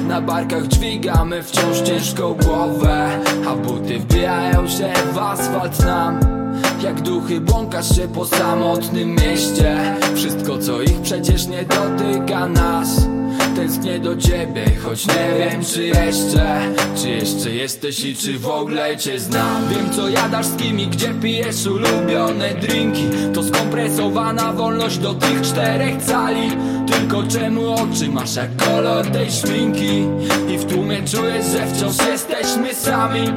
Na 0.07 0.21
barkach 0.21 0.67
dźwigamy 0.67 1.43
wciąż 1.43 1.81
ciężką 1.81 2.33
głowę 2.33 3.19
A 3.47 3.55
buty 3.55 3.99
wbijają 3.99 4.67
się 4.67 4.93
w 5.13 5.17
asfalt 5.17 5.85
nam 5.85 6.44
jak 6.85 7.01
duchy 7.01 7.41
błąkasz 7.41 7.95
się 7.95 8.07
po 8.07 8.25
samotnym 8.25 9.09
mieście. 9.09 9.95
Wszystko 10.15 10.57
co 10.57 10.81
ich 10.81 11.01
przecież 11.01 11.47
nie 11.47 11.65
dotyka 11.65 12.47
nas 12.47 13.07
Tęsknię 13.55 13.99
do 13.99 14.17
ciebie, 14.17 14.65
choć 14.83 15.07
nie 15.07 15.29
wiem 15.39 15.65
czy 15.65 15.83
jeszcze 15.83 16.61
Czy 16.95 17.09
jeszcze 17.09 17.51
jesteś 17.51 18.05
i 18.05 18.15
czy 18.15 18.39
w 18.39 18.47
ogóle 18.47 18.97
cię 18.97 19.19
znam. 19.19 19.69
Wiem 19.69 19.89
co 19.93 20.09
jadasz 20.09 20.45
z 20.45 20.55
kim 20.55 20.79
i 20.79 20.87
gdzie 20.87 21.13
pijesz 21.13 21.65
ulubione 21.65 22.53
drinki. 22.53 23.03
To 23.33 23.43
skompresowana 23.43 24.53
wolność 24.53 24.97
do 24.97 25.13
tych 25.13 25.41
czterech 25.41 26.03
cali. 26.03 26.51
Tylko 26.87 27.23
czemu 27.23 27.73
oczy 27.73 28.09
masz 28.09 28.35
jak 28.35 28.55
kolor 28.55 29.05
tej 29.05 29.31
szminki? 29.31 30.07
I 30.49 30.57
w 30.57 30.65
tłumie 30.65 30.97
czujesz, 31.07 31.45
że 31.45 31.67
wciąż 31.67 32.07
jesteśmy 32.07 32.73
sami 32.73 33.31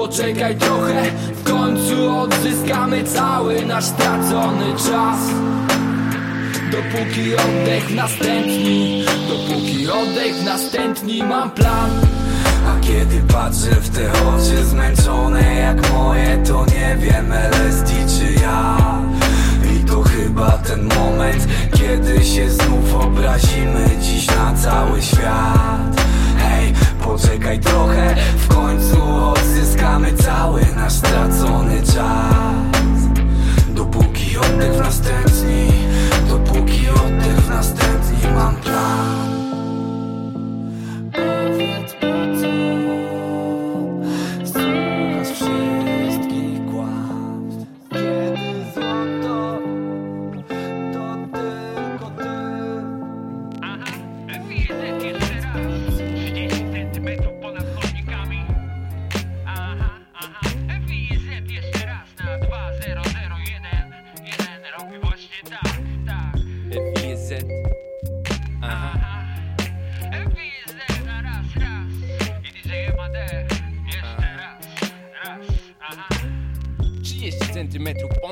Poczekaj 0.00 0.56
trochę, 0.56 1.02
w 1.36 1.42
końcu 1.42 2.18
odzyskamy 2.18 3.04
cały 3.04 3.66
nasz 3.66 3.84
stracony 3.84 4.72
czas. 4.72 5.18
Dopóki 6.70 7.34
oddech 7.34 7.94
następni 7.94 9.04
Dopóki 9.28 9.88
oddech 9.88 10.44
następni 10.44 11.22
mam 11.22 11.50
plan. 11.50 11.90
A 12.66 12.80
kiedy 12.80 13.20
patrzę 13.32 13.70
w 13.70 13.88
te 13.88 14.12
oczy 14.12 14.64
zmęczone 14.64 15.54
jak 15.54 15.92
moje 15.92 16.42
To 16.46 16.66
nie 16.66 16.96
wiem 16.96 17.32
LSD 17.32 17.90
czy 17.90 18.42
ja. 18.42 18.78
I 19.74 19.84
to 19.84 20.02
chyba 20.02 20.50
ten 20.50 20.82
moment 20.82 21.48
Kiedy 21.72 22.24
się 22.24 22.50
znów 22.50 22.94
obrazimy 22.94 23.90
Dziś 24.02 24.26
na 24.26 24.54
cały 24.54 25.02
świat 25.02 26.00
poczekaj 27.12 27.60
trochę 27.60 28.16
W 28.36 28.48
końcu 28.48 28.96
odzyskamy 29.24 30.12
cały 30.12 30.60
nasz 30.76 30.92
stracony 30.92 31.82
czas. 31.82 33.00
Dopóki 33.68 34.36
oddech 34.38 34.72
w 34.72 34.78
następni 34.78 35.72
Dopóki 36.28 36.88
oddech 36.88 37.40
w 37.40 37.48
następni 37.48 38.34
mam 38.34 38.56
plan 38.56 39.29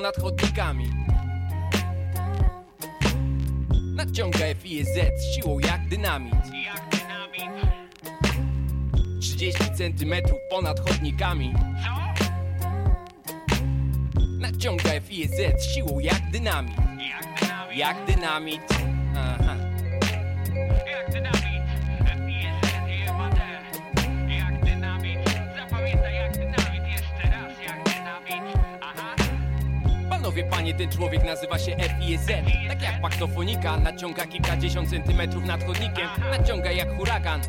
ponad 0.09 0.23
chodnikami. 0.23 0.91
Nadciąga 3.95 4.55
FIZ 4.55 4.89
z 4.89 5.35
siłą 5.35 5.59
jak 5.59 5.89
dynamit. 5.89 6.35
30 9.21 9.65
centymetrów 9.75 10.39
ponad 10.51 10.81
chodnikami. 10.81 11.55
Nadciąga 14.39 15.01
FIZ 15.01 15.37
z 15.59 15.75
siłą 15.75 15.99
jak 15.99 16.31
dynamit. 16.31 16.77
Jak 17.75 17.97
dynamit. 18.07 18.63
Aha 19.17 19.68
panie, 30.45 30.75
ten 30.75 30.91
człowiek 30.91 31.25
nazywa 31.25 31.59
się 31.59 31.77
FIZ 31.77 32.27
Tak 32.69 32.83
jak 32.83 33.01
paktofonika, 33.01 33.77
naciąga 33.77 34.27
kilkadziesiąt 34.27 34.91
centymetrów 34.91 35.45
nad 35.45 35.65
chodnikiem 35.65 36.09
Naciąga 36.31 36.71
jak 36.71 36.97
huragan 36.97 37.41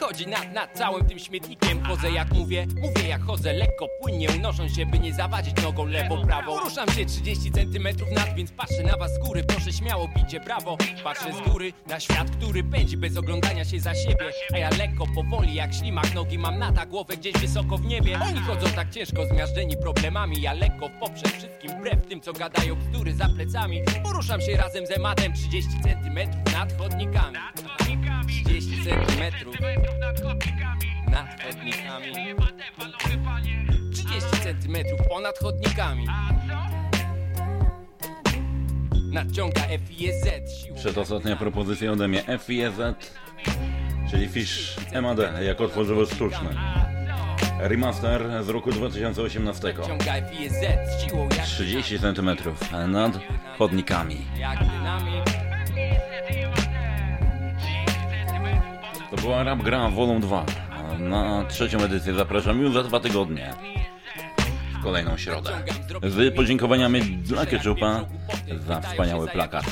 chodzi 0.00 0.26
nad, 0.26 0.52
nad 0.52 0.72
całym 0.72 1.06
tym 1.06 1.18
śmietnikiem. 1.18 1.84
Chodzę 1.84 2.10
jak 2.10 2.32
mówię, 2.32 2.66
mówię 2.80 3.08
jak 3.08 3.22
chodzę. 3.22 3.52
Lekko, 3.52 3.88
płynnie 4.02 4.28
unosząc 4.30 4.76
się, 4.76 4.86
by 4.86 4.98
nie 4.98 5.14
zawadzić 5.14 5.62
nogą 5.62 5.86
lewo, 5.86 6.26
prawo 6.26 6.60
Ruszam 6.60 6.88
się 6.88 7.06
30 7.06 7.52
centymetrów 7.52 8.10
nad, 8.10 8.34
więc 8.34 8.52
patrzę 8.52 8.82
na 8.82 8.96
was 8.96 9.14
z 9.14 9.18
góry. 9.18 9.44
Proszę 9.44 9.72
śmiało, 9.72 10.08
bicie 10.16 10.40
brawo. 10.40 10.76
Patrzę 11.04 11.32
z 11.32 11.50
góry 11.50 11.72
na 11.86 12.00
świat, 12.00 12.30
który 12.30 12.64
pędzi 12.64 12.96
bez 12.96 13.16
oglądania 13.16 13.64
się 13.64 13.80
za 13.80 13.94
siebie. 13.94 14.30
A 14.54 14.58
ja 14.58 14.70
lekko, 14.78 15.04
powoli 15.14 15.54
jak 15.54 15.74
ślimak 15.74 16.14
Nogi 16.14 16.38
mam 16.38 16.58
na 16.58 16.72
ta 16.72 16.86
głowę 16.86 17.16
gdzieś 17.16 17.32
wysoko 17.32 17.78
w 17.78 17.84
niebie. 17.84 18.18
Oni 18.22 18.40
chodzą 18.40 18.66
tak 18.76 18.90
ciężko, 18.90 19.26
zmiażdżeni 19.26 19.76
problemami. 19.76 20.40
Ja 20.40 20.52
lekko 20.52 20.88
w 20.88 20.92
poprzek 21.00 21.32
wszystkim, 21.32 21.70
wbrew 21.70 22.06
tym 22.06 22.20
co 22.20 22.32
gadają 22.32 22.76
bzdury 22.76 23.14
za 23.14 23.28
plecami. 23.28 23.82
Poruszam 24.02 24.40
się 24.40 24.56
razem 24.56 24.86
z 24.86 24.90
ematem 24.90 25.32
30 25.32 25.70
centymetrów 25.82 26.54
nad 26.54 26.78
chodnikami. 26.78 27.36
30 28.44 28.84
centymetrów 28.84 29.56
nad 30.00 31.42
chodnikami 31.42 32.12
30 33.92 34.30
centymetrów 34.42 35.00
ponad 35.08 35.38
chodnikami 35.38 36.06
Nadciąga 39.12 39.60
FIZ 39.88 40.24
Przedostatnia 40.76 41.36
propozycja 41.36 41.92
ode 41.92 42.08
mnie 42.08 42.22
FIZ, 42.38 42.80
czyli 44.10 44.28
Fish 44.28 44.76
MAD 45.02 45.18
jako 45.42 45.68
tworzywo 45.68 46.06
sztuczne. 46.06 46.50
Remaster 47.58 48.44
z 48.44 48.48
roku 48.48 48.72
2018. 48.72 49.74
Nadciąga 49.78 50.12
FIZ 50.30 50.60
siłą 51.08 51.28
jak 51.36 51.46
30 51.46 51.98
cm 51.98 52.30
nad 52.88 53.12
chodnikami. 53.58 54.26
jak 54.38 54.58
dynamit 54.58 55.24
była 59.20 59.42
Rap 59.44 59.62
Gra 59.62 59.88
Volume 59.88 60.20
2. 60.20 60.44
Na 60.98 61.44
trzecią 61.48 61.78
edycję 61.78 62.14
zapraszam 62.14 62.60
już 62.60 62.72
za 62.72 62.82
dwa 62.82 63.00
tygodnie. 63.00 63.54
W 64.78 64.82
kolejną 64.82 65.16
środę. 65.16 65.50
Z 66.02 66.36
podziękowaniami 66.36 67.00
dla 67.02 67.46
Ketchupa 67.46 68.04
za 68.66 68.80
wspaniały 68.80 69.28
plakat. 69.28 69.64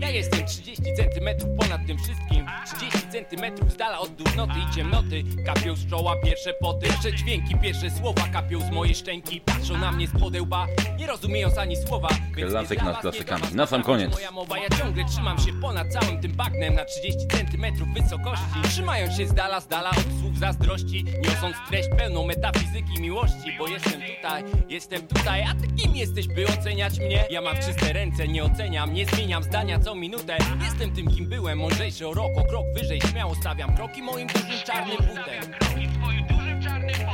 Ja 0.00 0.10
jestem 0.10 0.46
30 0.46 0.82
centymetrów 0.96 1.50
ponad 1.58 1.86
tym 1.86 1.98
wszystkim. 1.98 2.46
30 2.76 3.08
centymetrów 3.12 3.72
z 3.72 3.76
dala 3.76 3.98
od 3.98 4.10
durnoty 4.10 4.52
i 4.70 4.74
ciemnoty. 4.74 5.24
Kapią 5.46 5.76
z 5.76 5.90
czoła 5.90 6.14
pierwsze 6.24 6.52
poty. 6.60 6.86
Pierwsze 6.86 7.12
dźwięki, 7.12 7.54
pierwsze 7.62 7.90
słowa. 7.90 8.22
Kapią 8.32 8.60
z 8.60 8.70
mojej 8.70 8.94
szczęki. 8.94 9.40
Patrzą 9.40 9.78
na 9.78 9.92
mnie 9.92 10.06
z 10.06 10.20
podełba, 10.20 10.66
nie 10.98 11.06
rozumiejąc 11.06 11.58
ani 11.58 11.76
słowa. 11.76 12.08
Klasyk 12.34 12.82
nad 12.82 13.00
klasykami. 13.00 13.42
Na 13.52 13.66
sam 13.66 13.82
koniec. 13.82 14.12
Moja 14.12 14.30
mowa, 14.30 14.58
ja 14.58 14.68
ciągle 14.68 15.04
trzymam 15.04 15.38
się 15.38 15.52
ponad 15.60 15.92
całym 15.92 16.20
tym 16.20 16.32
bagnem. 16.32 16.74
Na 16.74 16.84
30 16.84 17.26
centymetrów 17.28 17.88
wysokości. 17.94 18.44
Trzymając 18.68 19.16
się 19.16 19.26
z 19.26 19.34
dala, 19.34 19.60
z 19.60 19.68
dala 19.68 19.90
od 19.90 20.20
słów 20.20 20.38
zazdrości. 20.38 21.04
Niosąc 21.24 21.56
treść 21.68 21.88
pełną 21.98 22.26
metafizyki 22.26 23.00
miłości 23.00 23.52
Bo 23.58 23.68
jestem 23.68 24.07
tutaj, 24.16 24.44
jestem 24.68 25.06
tutaj. 25.06 25.42
A 25.42 25.54
ty 25.54 25.82
kim 25.82 25.96
jesteś, 25.96 26.28
by 26.28 26.46
oceniać 26.46 26.98
mnie? 27.00 27.24
Ja 27.30 27.40
mam 27.40 27.56
czyste 27.56 27.92
ręce, 27.92 28.28
nie 28.28 28.44
oceniam, 28.44 28.94
nie 28.94 29.06
zmieniam 29.06 29.42
zdania 29.42 29.78
co 29.78 29.94
minutę. 29.94 30.38
Jestem 30.64 30.94
tym 30.94 31.06
kim 31.06 31.26
byłem, 31.26 31.58
mądrzejszy 31.58 32.08
o 32.08 32.14
rok, 32.14 32.38
o 32.38 32.44
krok 32.44 32.66
wyżej. 32.74 33.00
Śmiało 33.00 33.34
stawiam 33.34 33.76
kroki 33.76 34.02
moim 34.02 34.28
dużym 34.28 34.58
czarnym 34.66 34.96
butem. 34.96 35.54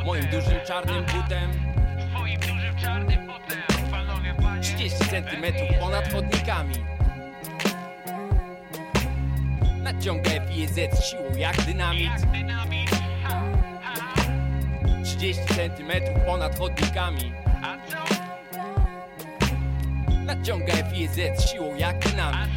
Moim 0.05 0.25
dużym 0.25 0.61
czarnym 0.67 1.05
butem. 1.05 1.75
30 4.63 4.99
centymetrów 5.11 5.69
ponad 5.81 6.13
chodnikami. 6.13 6.75
Nadciąga 9.83 10.31
FIZ 10.31 11.05
siłą 11.11 11.37
jak 11.37 11.63
dynamit 11.63 12.11
30 15.05 15.45
centymetrów 15.55 16.25
ponad 16.27 16.59
chodnikami. 16.59 17.33
Nadciąga 20.25 20.75
FIZ 20.75 21.51
siłą 21.51 21.77
jak 21.77 21.99
dynamit. 21.99 22.49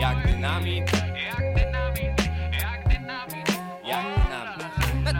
Jak 0.00 0.26
dynamit 0.26 0.90
Jak 2.00 2.17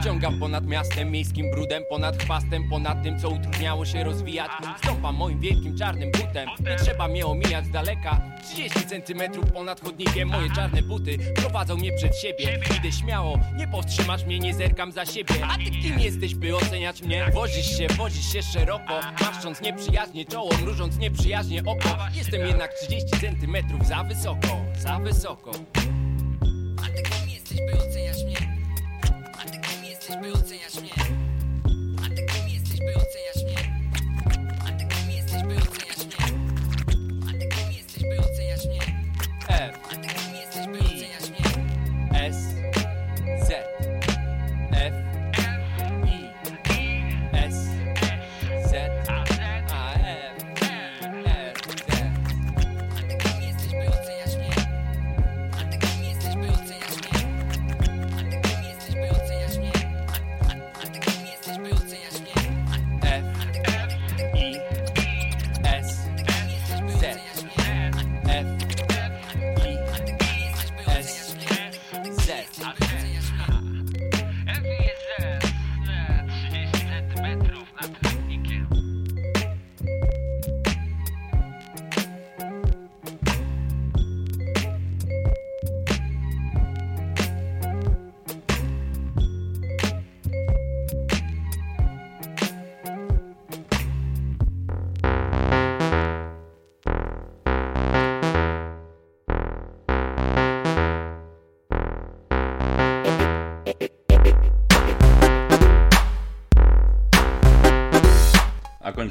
Nadciągam 0.09 0.41
ponad 0.41 0.67
miastem, 0.67 1.11
miejskim 1.11 1.51
brudem 1.51 1.85
Ponad 1.89 2.23
chwastem, 2.23 2.69
ponad 2.69 3.03
tym 3.03 3.19
co 3.19 3.29
utrudniało 3.29 3.85
się 3.85 4.05
rozwijać. 4.05 4.51
Stąpam 4.83 5.15
moim 5.15 5.41
wielkim 5.41 5.79
czarnym 5.79 6.11
butem. 6.13 6.49
Nie 6.61 6.77
trzeba 6.77 7.09
mnie 7.09 7.27
omijać 7.27 7.67
z 7.67 7.71
daleka. 7.71 8.21
30 8.43 8.87
centymetrów 8.87 9.53
ponad 9.53 9.81
chodnikiem. 9.81 10.29
Moje 10.29 10.51
czarne 10.51 10.83
buty 10.83 11.19
prowadzą 11.35 11.77
mnie 11.77 11.93
przed 11.93 12.17
siebie. 12.17 12.61
Idę 12.79 12.93
śmiało, 12.93 13.39
nie 13.57 13.69
powstrzymasz 13.69 14.25
mnie, 14.25 14.39
nie 14.39 14.55
zerkam 14.55 14.93
za 14.93 15.07
siebie. 15.07 15.35
A 15.51 15.57
ty 15.57 15.71
kim 15.71 16.01
jesteś, 16.01 16.35
by 16.35 16.57
oceniać 16.57 17.03
mnie? 17.03 17.31
Wozisz 17.35 17.79
się, 17.79 17.87
wozisz 17.89 18.33
się 18.33 18.43
szeroko. 18.43 19.01
Maszcząc 19.21 19.61
nieprzyjaźnie 19.61 20.25
czoło, 20.25 20.51
mrużąc 20.63 20.99
nieprzyjaźnie 20.99 21.61
oko. 21.61 21.99
Jestem 22.15 22.47
jednak 22.47 22.75
30 22.75 23.21
centymetrów 23.21 23.87
za 23.87 24.05
wysoko, 24.05 24.65
za 24.79 24.99
wysoko. 24.99 25.51
A 26.85 26.97
ty 26.97 27.03
kim 27.03 27.31
jesteś, 27.31 27.59
by 27.59 27.79
oceniać 27.79 28.25
mnie? 28.25 28.48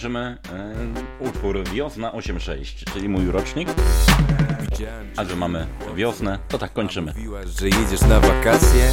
Kończymy 0.07 0.37
e, 1.19 1.29
utwór 1.29 1.63
Wiosna 1.69 2.11
8.6, 2.11 2.91
czyli 2.93 3.09
mój 3.09 3.31
rocznik. 3.31 3.69
A 5.17 5.25
że 5.25 5.35
mamy 5.35 5.67
wiosnę, 5.95 6.39
to 6.47 6.57
tak 6.57 6.73
kończymy. 6.73 7.13
że 7.45 7.65
jedziesz 7.65 8.01
na 8.01 8.19
wakacje 8.19 8.91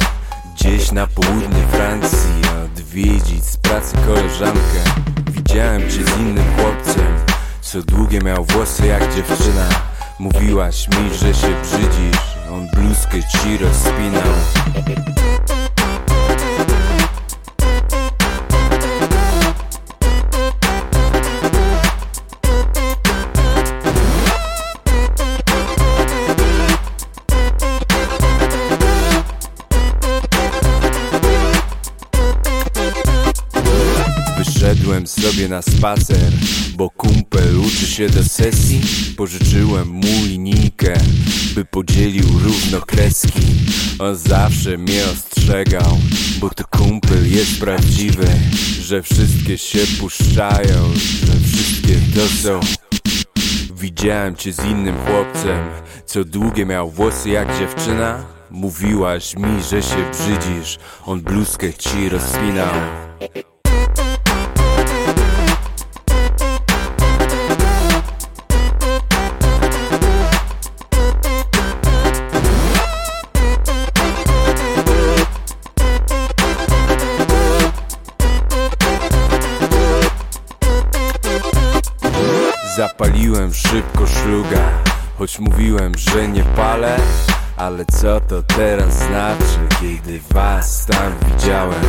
Gdzieś 0.55 0.91
na 0.91 1.07
południe 1.07 1.67
Francji 1.71 2.41
Odwiedzić 2.65 3.43
z 3.43 3.57
pracy 3.57 3.97
koleżankę 4.07 4.83
Widziałem 5.31 5.81
cię 5.81 6.03
z 6.05 6.19
innym 6.19 6.45
chłopcem 6.57 7.15
Co 7.61 7.81
długie 7.81 8.19
miał 8.19 8.45
włosy 8.45 8.87
jak 8.87 9.15
dziewczyna 9.15 9.69
Mówiłaś 10.19 10.87
mi, 10.87 11.17
że 11.17 11.33
się 11.33 11.61
brzydzisz 11.61 12.35
On 12.51 12.67
bluzkę 12.73 13.23
ci 13.23 13.57
rozpinał 13.57 14.33
Wyszedłem 35.05 35.31
z 35.31 35.35
sobie 35.35 35.47
na 35.49 35.61
spacer 35.61 36.31
Bo 36.75 36.89
kumpel 36.89 37.59
uczy 37.59 37.87
się 37.87 38.09
do 38.09 38.23
sesji. 38.23 38.81
Pożyczyłem 39.17 39.87
mu 39.87 40.25
linijkę 40.25 40.93
By 41.55 41.65
podzielił 41.65 42.39
równo 42.43 42.81
kreski. 42.81 43.41
On 43.99 44.15
zawsze 44.15 44.77
mnie 44.77 45.01
ostrzegał 45.05 45.99
Bo 46.39 46.49
to 46.49 46.63
kumpel 46.67 47.31
jest 47.31 47.59
prawdziwy 47.59 48.27
Że 48.81 49.01
wszystkie 49.01 49.57
się 49.57 49.79
puszczają 49.99 50.93
Że 51.25 51.33
wszystkie 51.47 51.95
to 52.15 52.27
są 52.27 52.59
Widziałem 53.75 54.35
cię 54.35 54.53
z 54.53 54.65
innym 54.65 54.95
chłopcem 55.05 55.69
Co 56.05 56.23
długie 56.23 56.65
miał 56.65 56.91
włosy 56.91 57.29
jak 57.29 57.59
dziewczyna. 57.59 58.25
Mówiłaś 58.51 59.35
mi, 59.35 59.63
że 59.69 59.83
się 59.83 60.11
brzydzisz 60.11 60.79
On 61.05 61.21
bluzkę 61.21 61.73
ci 61.73 62.09
rozpinał 62.09 62.73
Zapaliłem 82.75 83.53
szybko 83.53 84.07
szluga 84.07 84.59
Choć 85.17 85.39
mówiłem, 85.39 85.97
że 85.97 86.27
nie 86.27 86.43
palę. 86.43 86.97
Ale 87.57 87.85
co 87.85 88.21
to 88.21 88.43
teraz 88.43 88.93
znaczy, 88.93 89.77
kiedy 89.81 90.19
was 90.31 90.85
tam 90.85 91.13
widziałem? 91.25 91.81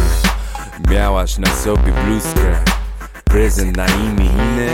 Miałaś 0.91 1.39
na 1.39 1.47
sobie 1.47 1.93
bluzkę 2.05 2.55
Prezent 3.25 3.77
na 3.77 3.87
imieniny 3.87 4.69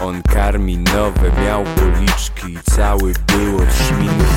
On 0.00 0.22
karmi 0.22 0.78
nowe, 0.78 1.42
miał 1.44 1.64
policzki 1.64 2.58
Cały 2.76 3.12
był 3.26 3.56
od 3.56 3.74
szminki 3.74 4.32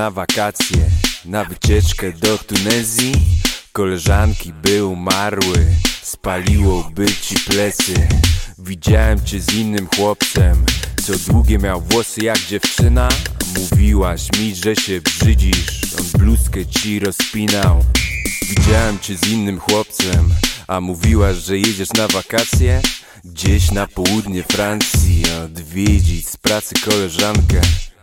na 0.00 0.10
wakacje, 0.10 0.76
na 1.24 1.44
wycieczkę 1.44 2.12
do 2.12 2.38
Tunezji. 2.38 3.12
Koleżanki 3.72 4.52
by 4.52 4.84
umarły, 4.84 5.66
spaliłoby 6.02 7.06
ci 7.06 7.34
plecy. 7.34 8.08
Widziałem 8.58 9.24
cię 9.24 9.40
z 9.40 9.54
innym 9.54 9.88
chłopcem, 9.96 10.64
co 11.06 11.32
długie 11.32 11.58
miał 11.58 11.80
włosy 11.80 12.20
jak 12.20 12.38
dziewczyna. 12.38 13.08
Mówiłaś 13.58 14.28
mi, 14.38 14.54
że 14.54 14.76
się 14.76 15.00
brzydzisz, 15.00 15.66
on 15.98 16.20
bluzkę 16.20 16.66
ci 16.66 16.98
rozpinał. 16.98 17.84
Widziałem 18.48 18.98
cię 18.98 19.16
z 19.16 19.28
innym 19.28 19.60
chłopcem, 19.60 20.34
a 20.66 20.80
mówiłaś, 20.80 21.36
że 21.36 21.58
jedziesz 21.58 21.92
na 21.92 22.08
wakacje. 22.08 22.82
Gdzieś 23.24 23.70
na 23.70 23.86
południe 23.86 24.42
Francji, 24.42 25.22
odwiedzić 25.44 26.28
z 26.28 26.36
pracy 26.36 26.74
koleżankę 26.84 27.60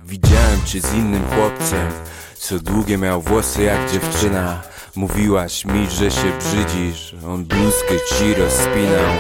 Widziałem 0.08 0.66
cię 0.66 0.82
z 0.82 0.94
innym 0.94 1.24
chłopcem 1.36 1.92
Co 2.38 2.60
długie 2.60 2.98
miał 2.98 3.22
włosy 3.22 3.64
jak 3.64 3.92
dziewczyna. 3.92 4.62
Mówiłaś 4.96 5.66
mi, 5.66 5.88
że 5.88 6.12
się 6.12 6.32
brzydzisz 6.40 7.16
On 7.28 7.46
bluzkę 7.46 7.94
ci 8.10 8.34
rozpinał 8.34 9.14